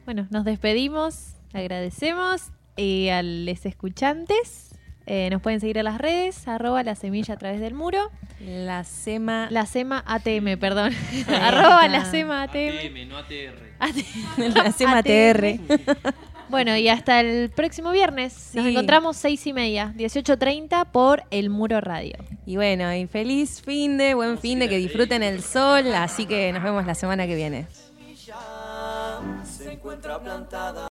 bueno, 0.05 0.27
nos 0.30 0.45
despedimos, 0.45 1.34
agradecemos 1.53 2.49
y 2.77 3.10
a 3.10 3.22
los 3.23 3.65
escuchantes. 3.65 4.72
Eh, 5.05 5.30
nos 5.31 5.41
pueden 5.41 5.59
seguir 5.59 5.77
en 5.77 5.85
las 5.85 5.97
redes, 5.97 6.47
arroba 6.47 6.84
la 6.84 6.95
semilla 6.95 7.34
a 7.34 7.38
través 7.38 7.59
del 7.59 7.73
muro. 7.73 8.09
La 8.39 8.84
SEMA. 8.84 9.47
La 9.51 9.65
SEMA 9.65 10.03
ATM, 10.05 10.57
perdón. 10.59 10.93
Arroba 11.27 11.88
la 11.88 12.05
SEMA 12.05 12.43
ATM. 12.43 12.77
ATM, 12.77 13.09
no 13.09 13.17
ATR. 13.17 14.53
La 14.55 14.71
SEMA 14.71 15.03
TR. 15.03 15.59
Bueno, 16.49 16.77
y 16.77 16.88
hasta 16.88 17.19
el 17.19 17.49
próximo 17.49 17.89
viernes. 17.89 18.51
Nos 18.53 18.67
encontramos 18.67 19.17
seis 19.17 19.47
y 19.47 19.53
media, 19.53 19.91
18.30 19.97 20.85
por 20.91 21.23
El 21.31 21.49
Muro 21.49 21.81
Radio. 21.81 22.13
Y 22.45 22.57
bueno, 22.57 22.93
y 22.93 23.07
feliz 23.07 23.59
fin 23.59 23.97
de, 23.97 24.13
buen 24.13 24.38
fin 24.38 24.59
de, 24.59 24.69
que 24.69 24.77
disfruten 24.77 25.23
el 25.23 25.41
sol. 25.41 25.91
Así 25.95 26.27
que 26.27 26.53
nos 26.53 26.61
vemos 26.61 26.85
la 26.85 26.93
semana 26.93 27.25
que 27.25 27.35
viene. 27.35 27.65
se 29.43 29.73
encuentra 29.73 30.19
plantada. 30.19 30.81